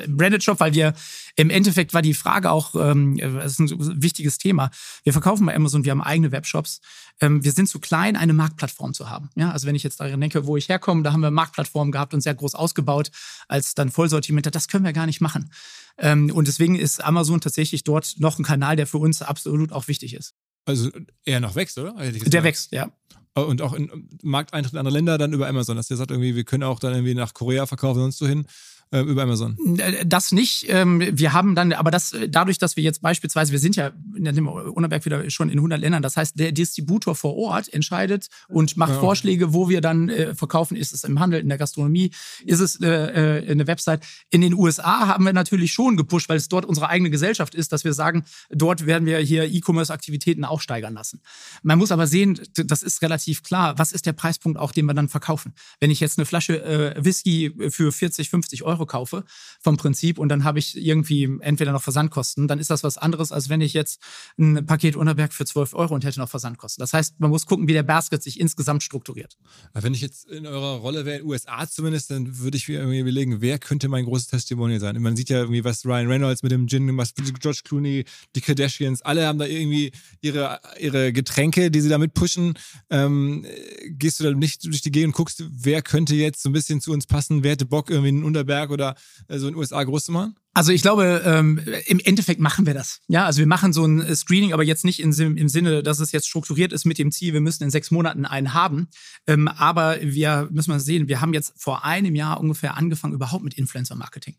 Branded 0.09 0.43
Shop, 0.43 0.61
weil 0.61 0.75
wir 0.75 0.95
im 1.37 1.51
Endeffekt 1.51 1.95
war 1.95 2.03
die 2.03 2.15
Frage 2.15 2.51
auch, 2.51 2.75
ähm, 2.75 3.17
das 3.17 3.59
ist 3.59 3.61
ein 3.61 4.03
wichtiges 4.03 4.39
Thema. 4.39 4.71
Wir 5.05 5.13
verkaufen 5.13 5.47
bei 5.47 5.55
Amazon, 5.55 5.85
wir 5.85 5.93
haben 5.93 6.03
eigene 6.03 6.33
Webshops. 6.33 6.81
Ähm, 7.21 7.43
wir 7.45 7.53
sind 7.53 7.69
zu 7.69 7.79
klein, 7.79 8.17
eine 8.17 8.33
Marktplattform 8.33 8.93
zu 8.93 9.09
haben. 9.09 9.31
Ja, 9.37 9.51
also 9.51 9.67
wenn 9.67 9.75
ich 9.75 9.83
jetzt 9.83 10.01
daran 10.01 10.21
denke, 10.21 10.47
wo 10.47 10.57
ich 10.57 10.69
herkomme, 10.69 11.03
da 11.03 11.13
haben 11.13 11.21
wir 11.21 11.31
Marktplattformen 11.31 11.93
gehabt 11.93 12.15
und 12.15 12.21
sehr 12.21 12.35
groß 12.35 12.55
ausgebaut 12.55 13.11
als 13.49 13.75
dann 13.75 13.91
Vollsortiment. 13.91 14.55
Das 14.55 14.69
können 14.69 14.85
wir 14.85 14.93
gar 14.93 15.07
nicht 15.07 15.21
machen. 15.21 15.51
Ähm, 15.99 16.31
und 16.33 16.49
deswegen 16.49 16.77
ist 16.77 17.03
Amazon 17.05 17.41
tatsächlich 17.41 17.85
dort 17.85 18.15
noch 18.19 18.39
ein 18.39 18.45
Kanal, 18.45 18.77
der 18.77 18.87
für 18.87 18.99
uns 18.99 19.23
absolut 19.23 19.73
auch 19.73 19.89
wichtig 19.89 20.15
ist. 20.15 20.35
Also 20.69 20.91
eher 21.25 21.41
noch 21.41 21.55
wächst, 21.55 21.79
oder? 21.79 21.95
Der 21.95 22.45
wächst, 22.45 22.73
ja. 22.73 22.93
Und 23.35 23.63
auch 23.63 23.73
in 23.73 24.11
Markteintritt 24.23 24.75
in 24.75 24.79
andere 24.79 24.95
Länder 24.95 25.17
dann 25.17 25.33
über 25.33 25.49
Amazon, 25.49 25.77
dass 25.77 25.89
der 25.89 25.97
sagt 25.97 26.11
irgendwie, 26.11 26.37
wir 26.37 26.45
können 26.45 26.63
auch 26.65 26.79
dann 26.79 26.93
irgendwie 26.93 27.15
nach 27.15 27.33
Korea 27.33 27.65
verkaufen 27.65 28.01
und 28.01 28.13
sonst 28.13 28.19
so 28.19 28.27
hin 28.27 28.47
äh, 28.91 29.01
über 29.01 29.23
Amazon? 29.23 29.57
Äh, 29.79 30.07
das 30.07 30.33
nicht. 30.33 30.67
Ähm, 30.69 31.03
wir 31.13 31.33
haben 31.33 31.55
dann, 31.55 31.73
aber 31.73 31.91
das 31.91 32.15
dadurch, 32.29 32.59
dass 32.59 32.77
wir 32.77 32.83
jetzt 32.83 33.03
beispielsweise, 33.03 33.53
wir 33.53 33.59
sind 33.59 33.77
ja 33.77 33.93
in 34.15 34.25
dem 34.25 34.47
Unterberg 34.47 35.05
wieder 35.05 35.29
schon 35.31 35.51
in 35.51 35.59
100 35.59 35.81
Ländern, 35.81 36.03
das 36.03 36.17
heißt, 36.17 36.39
der 36.39 36.53
Distributor 36.53 37.15
vor 37.15 37.37
Ort 37.37 37.73
entscheidet 37.73 38.29
und 38.49 38.77
macht 38.77 38.93
ja. 38.93 39.01
Vorschläge, 39.01 39.53
wo 39.53 39.69
wir 39.69 39.81
dann 39.81 40.09
äh, 40.09 40.35
verkaufen. 40.35 40.77
Ist 40.77 40.93
es 40.93 41.05
im 41.05 41.21
Handel, 41.21 41.41
in 41.41 41.49
der 41.49 41.59
Gastronomie, 41.59 42.11
ist 42.45 42.61
es 42.61 42.81
äh, 42.81 43.45
eine 43.49 43.67
Website? 43.67 44.05
In 44.31 44.41
den 44.41 44.55
USA 44.55 45.07
haben 45.07 45.25
wir 45.25 45.33
natürlich 45.33 45.73
schon 45.73 45.97
gepusht, 45.97 46.29
weil 46.29 46.39
es 46.39 46.49
dort 46.49 46.65
unsere 46.65 46.89
eigene 46.89 47.11
Gesellschaft 47.11 47.55
ist, 47.55 47.73
dass 47.73 47.85
wir 47.85 47.93
sagen, 47.93 48.25
dort 48.51 48.87
werden 48.87 49.07
wir 49.07 49.19
hier 49.19 49.45
E-Commerce-Aktivitäten 49.45 50.45
auch 50.45 50.61
steigern 50.61 50.95
lassen. 50.95 51.21
Man 51.63 51.79
muss 51.79 51.93
aber 51.93 52.07
sehen, 52.07 52.41
das 52.55 52.83
ist 52.83 53.03
relativ 53.03 53.43
klar, 53.43 53.79
was 53.79 53.93
ist 53.93 54.07
der 54.07 54.13
Preispunkt 54.13 54.59
auch, 54.59 54.73
den 54.73 54.87
wir 54.87 54.95
dann 54.95 55.09
verkaufen? 55.09 55.53
Wenn 55.81 55.91
ich 55.91 56.01
jetzt 56.01 56.19
eine 56.19 56.27
Flasche 56.27 56.63
äh, 56.65 57.05
Whisky 57.05 57.53
für 57.71 57.93
40, 57.93 58.31
50 58.31 58.63
Euro 58.63 58.78
Euro 58.79 58.87
kaufe 58.87 59.25
vom 59.61 59.77
Prinzip 59.77 60.19
und 60.19 60.29
dann 60.29 60.45
habe 60.45 60.59
ich 60.59 60.77
irgendwie 60.77 61.29
entweder 61.41 61.73
noch 61.73 61.83
Versandkosten, 61.83 62.49
dann 62.49 62.59
ist 62.59 62.71
das 62.71 62.83
was 62.83 62.97
anderes, 62.97 63.33
als 63.33 63.49
wenn 63.49 63.61
ich 63.61 63.75
jetzt 63.75 64.01
ein 64.39 64.65
Paket 64.67 64.97
Unterberg 64.97 65.33
für 65.33 65.45
12 65.45 65.75
Euro 65.75 65.95
und 65.95 66.05
hätte 66.05 66.21
noch 66.21 66.29
Versandkosten. 66.29 66.81
Das 66.81 66.93
heißt, 66.93 67.21
man 67.21 67.31
muss 67.31 67.47
gucken, 67.47 67.69
wie 67.69 67.73
der 67.73 67.83
Basket 67.83 68.23
sich 68.23 68.41
insgesamt 68.41 68.83
strukturiert. 68.83 69.37
Wenn 69.75 69.95
ich 69.95 70.01
jetzt 70.01 70.27
in 70.27 70.47
eurer 70.47 70.79
Rolle 70.79 71.05
wäre, 71.05 71.19
in 71.19 71.23
den 71.25 71.31
USA 71.31 71.69
zumindest, 71.69 72.11
dann 72.11 72.39
würde 72.39 72.57
ich 72.57 72.69
mir 72.69 72.83
überlegen, 72.83 73.41
wer 73.41 73.59
könnte 73.59 73.89
mein 73.89 74.05
großes 74.05 74.29
Testimonial 74.29 74.81
sein? 74.81 75.01
Man 75.01 75.17
sieht 75.17 75.31
ja 75.31 75.39
irgendwie, 75.39 75.65
was 75.65 75.85
Ryan 75.85 76.07
Reynolds 76.07 76.43
mit 76.43 76.53
dem 76.53 76.67
Gin, 76.69 76.97
was 76.97 77.15
George 77.15 77.61
Clooney, 77.65 78.05
die 78.37 78.41
Kardashians, 78.41 79.03
alle 79.03 79.27
haben 79.27 79.39
da 79.39 79.47
irgendwie 79.47 79.93
ihre, 80.21 80.61
ihre 80.79 81.13
Getränke, 81.13 81.71
die 81.71 81.81
sie 81.81 81.89
damit 81.89 82.15
pushen. 82.15 82.55
Ähm, 82.91 83.45
gehst 83.87 84.21
du 84.21 84.25
da 84.25 84.33
nicht 84.33 84.65
durch 84.65 84.83
die 84.83 84.91
Gegend 84.91 85.09
und 85.09 85.17
guckst, 85.17 85.43
wer 85.51 85.83
könnte 85.83 86.15
jetzt 86.15 86.43
so 86.43 86.49
ein 86.49 86.53
bisschen 86.53 86.81
zu 86.81 86.93
uns 86.93 87.07
passen? 87.07 87.43
Wer 87.43 87.53
hätte 87.53 87.67
Bock, 87.67 87.91
irgendwie 87.91 88.09
einen 88.09 88.25
Unterberg 88.25 88.68
Netzwerk 88.69 88.71
oder 88.71 88.95
äh, 89.29 89.39
so 89.39 89.49
in 89.49 89.55
den 89.55 89.59
USA 89.59 89.83
groß 89.83 90.05
zu 90.05 90.13
machen? 90.13 90.37
Also 90.55 90.73
ich 90.73 90.83
glaube, 90.83 91.23
ähm, 91.25 91.61
im 91.87 92.01
Endeffekt 92.01 92.41
machen 92.41 92.67
wir 92.67 92.75
das. 92.75 93.01
Ja, 93.07 93.27
also 93.27 93.39
wir 93.39 93.47
machen 93.47 93.73
so 93.73 93.85
ein 93.85 94.15
Screening, 94.15 94.53
aber 94.53 94.65
jetzt 94.65 94.85
nicht 94.85 95.01
in, 95.01 95.13
im 95.13 95.49
Sinne, 95.49 95.83
dass 95.83 96.01
es 96.01 96.13
jetzt 96.13 96.29
strukturiert 96.29 96.73
ist 96.73 96.85
mit 96.85 96.99
dem 96.99 97.13
Ziel, 97.13 97.33
wir 97.33 97.41
müssen 97.41 97.63
in 97.65 97.71
sechs 97.71 97.91
Monaten 97.91 98.25
einen 98.25 98.55
haben. 98.55 98.89
Ähm, 99.27 99.49
aber 99.49 99.99
wir 100.01 100.49
müssen 100.51 100.71
mal 100.71 100.81
sehen, 100.81 101.09
wir 101.09 101.21
haben 101.21 101.33
jetzt 101.33 101.53
vor 101.57 101.85
einem 101.85 102.15
Jahr 102.15 102.41
ungefähr 102.41 102.77
angefangen 102.77 103.15
überhaupt 103.15 103.45
mit 103.45 103.55
Influencer-Marketing. 103.55 104.37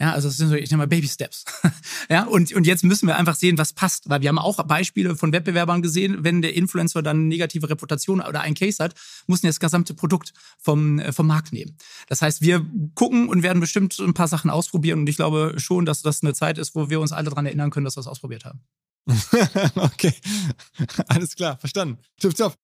Ja, 0.00 0.12
also 0.12 0.28
das 0.28 0.36
sind 0.36 0.48
so, 0.48 0.54
ich 0.54 0.70
nenne 0.70 0.82
mal 0.82 0.86
Baby 0.86 1.08
Steps. 1.08 1.44
ja, 2.10 2.24
und, 2.24 2.52
und 2.52 2.66
jetzt 2.66 2.84
müssen 2.84 3.06
wir 3.06 3.16
einfach 3.16 3.34
sehen, 3.34 3.58
was 3.58 3.72
passt, 3.72 4.08
weil 4.08 4.20
wir 4.22 4.28
haben 4.28 4.38
auch 4.38 4.62
Beispiele 4.64 5.16
von 5.16 5.32
Wettbewerbern 5.32 5.82
gesehen, 5.82 6.24
wenn 6.24 6.42
der 6.42 6.54
Influencer 6.54 7.02
dann 7.02 7.18
eine 7.18 7.26
negative 7.26 7.68
Reputation 7.68 8.20
oder 8.20 8.40
einen 8.40 8.54
Case 8.54 8.82
hat, 8.82 8.94
muss 9.26 9.42
er 9.42 9.50
das 9.50 9.60
gesamte 9.60 9.94
Produkt 9.94 10.32
vom, 10.58 10.98
äh, 10.98 11.12
vom 11.12 11.26
Markt 11.26 11.52
nehmen. 11.52 11.76
Das 12.08 12.22
heißt, 12.22 12.42
wir 12.42 12.64
gucken 12.94 13.28
und 13.28 13.42
werden 13.42 13.60
bestimmt 13.60 13.98
ein 13.98 14.14
paar 14.14 14.28
Sachen 14.28 14.50
ausprobieren 14.50 15.00
und 15.00 15.08
ich 15.08 15.16
glaube 15.16 15.54
schon, 15.58 15.84
dass 15.84 16.02
das 16.02 16.22
eine 16.22 16.34
Zeit 16.34 16.58
ist, 16.58 16.74
wo 16.74 16.90
wir 16.90 17.00
uns 17.00 17.12
alle 17.12 17.30
daran 17.30 17.46
erinnern 17.46 17.70
können, 17.70 17.84
dass 17.84 17.96
wir 17.96 18.00
es 18.00 18.06
ausprobiert 18.06 18.44
haben. 18.44 18.60
okay, 19.76 20.14
alles 21.08 21.34
klar, 21.34 21.58
verstanden. 21.58 21.98
Tipptopp. 22.18 22.63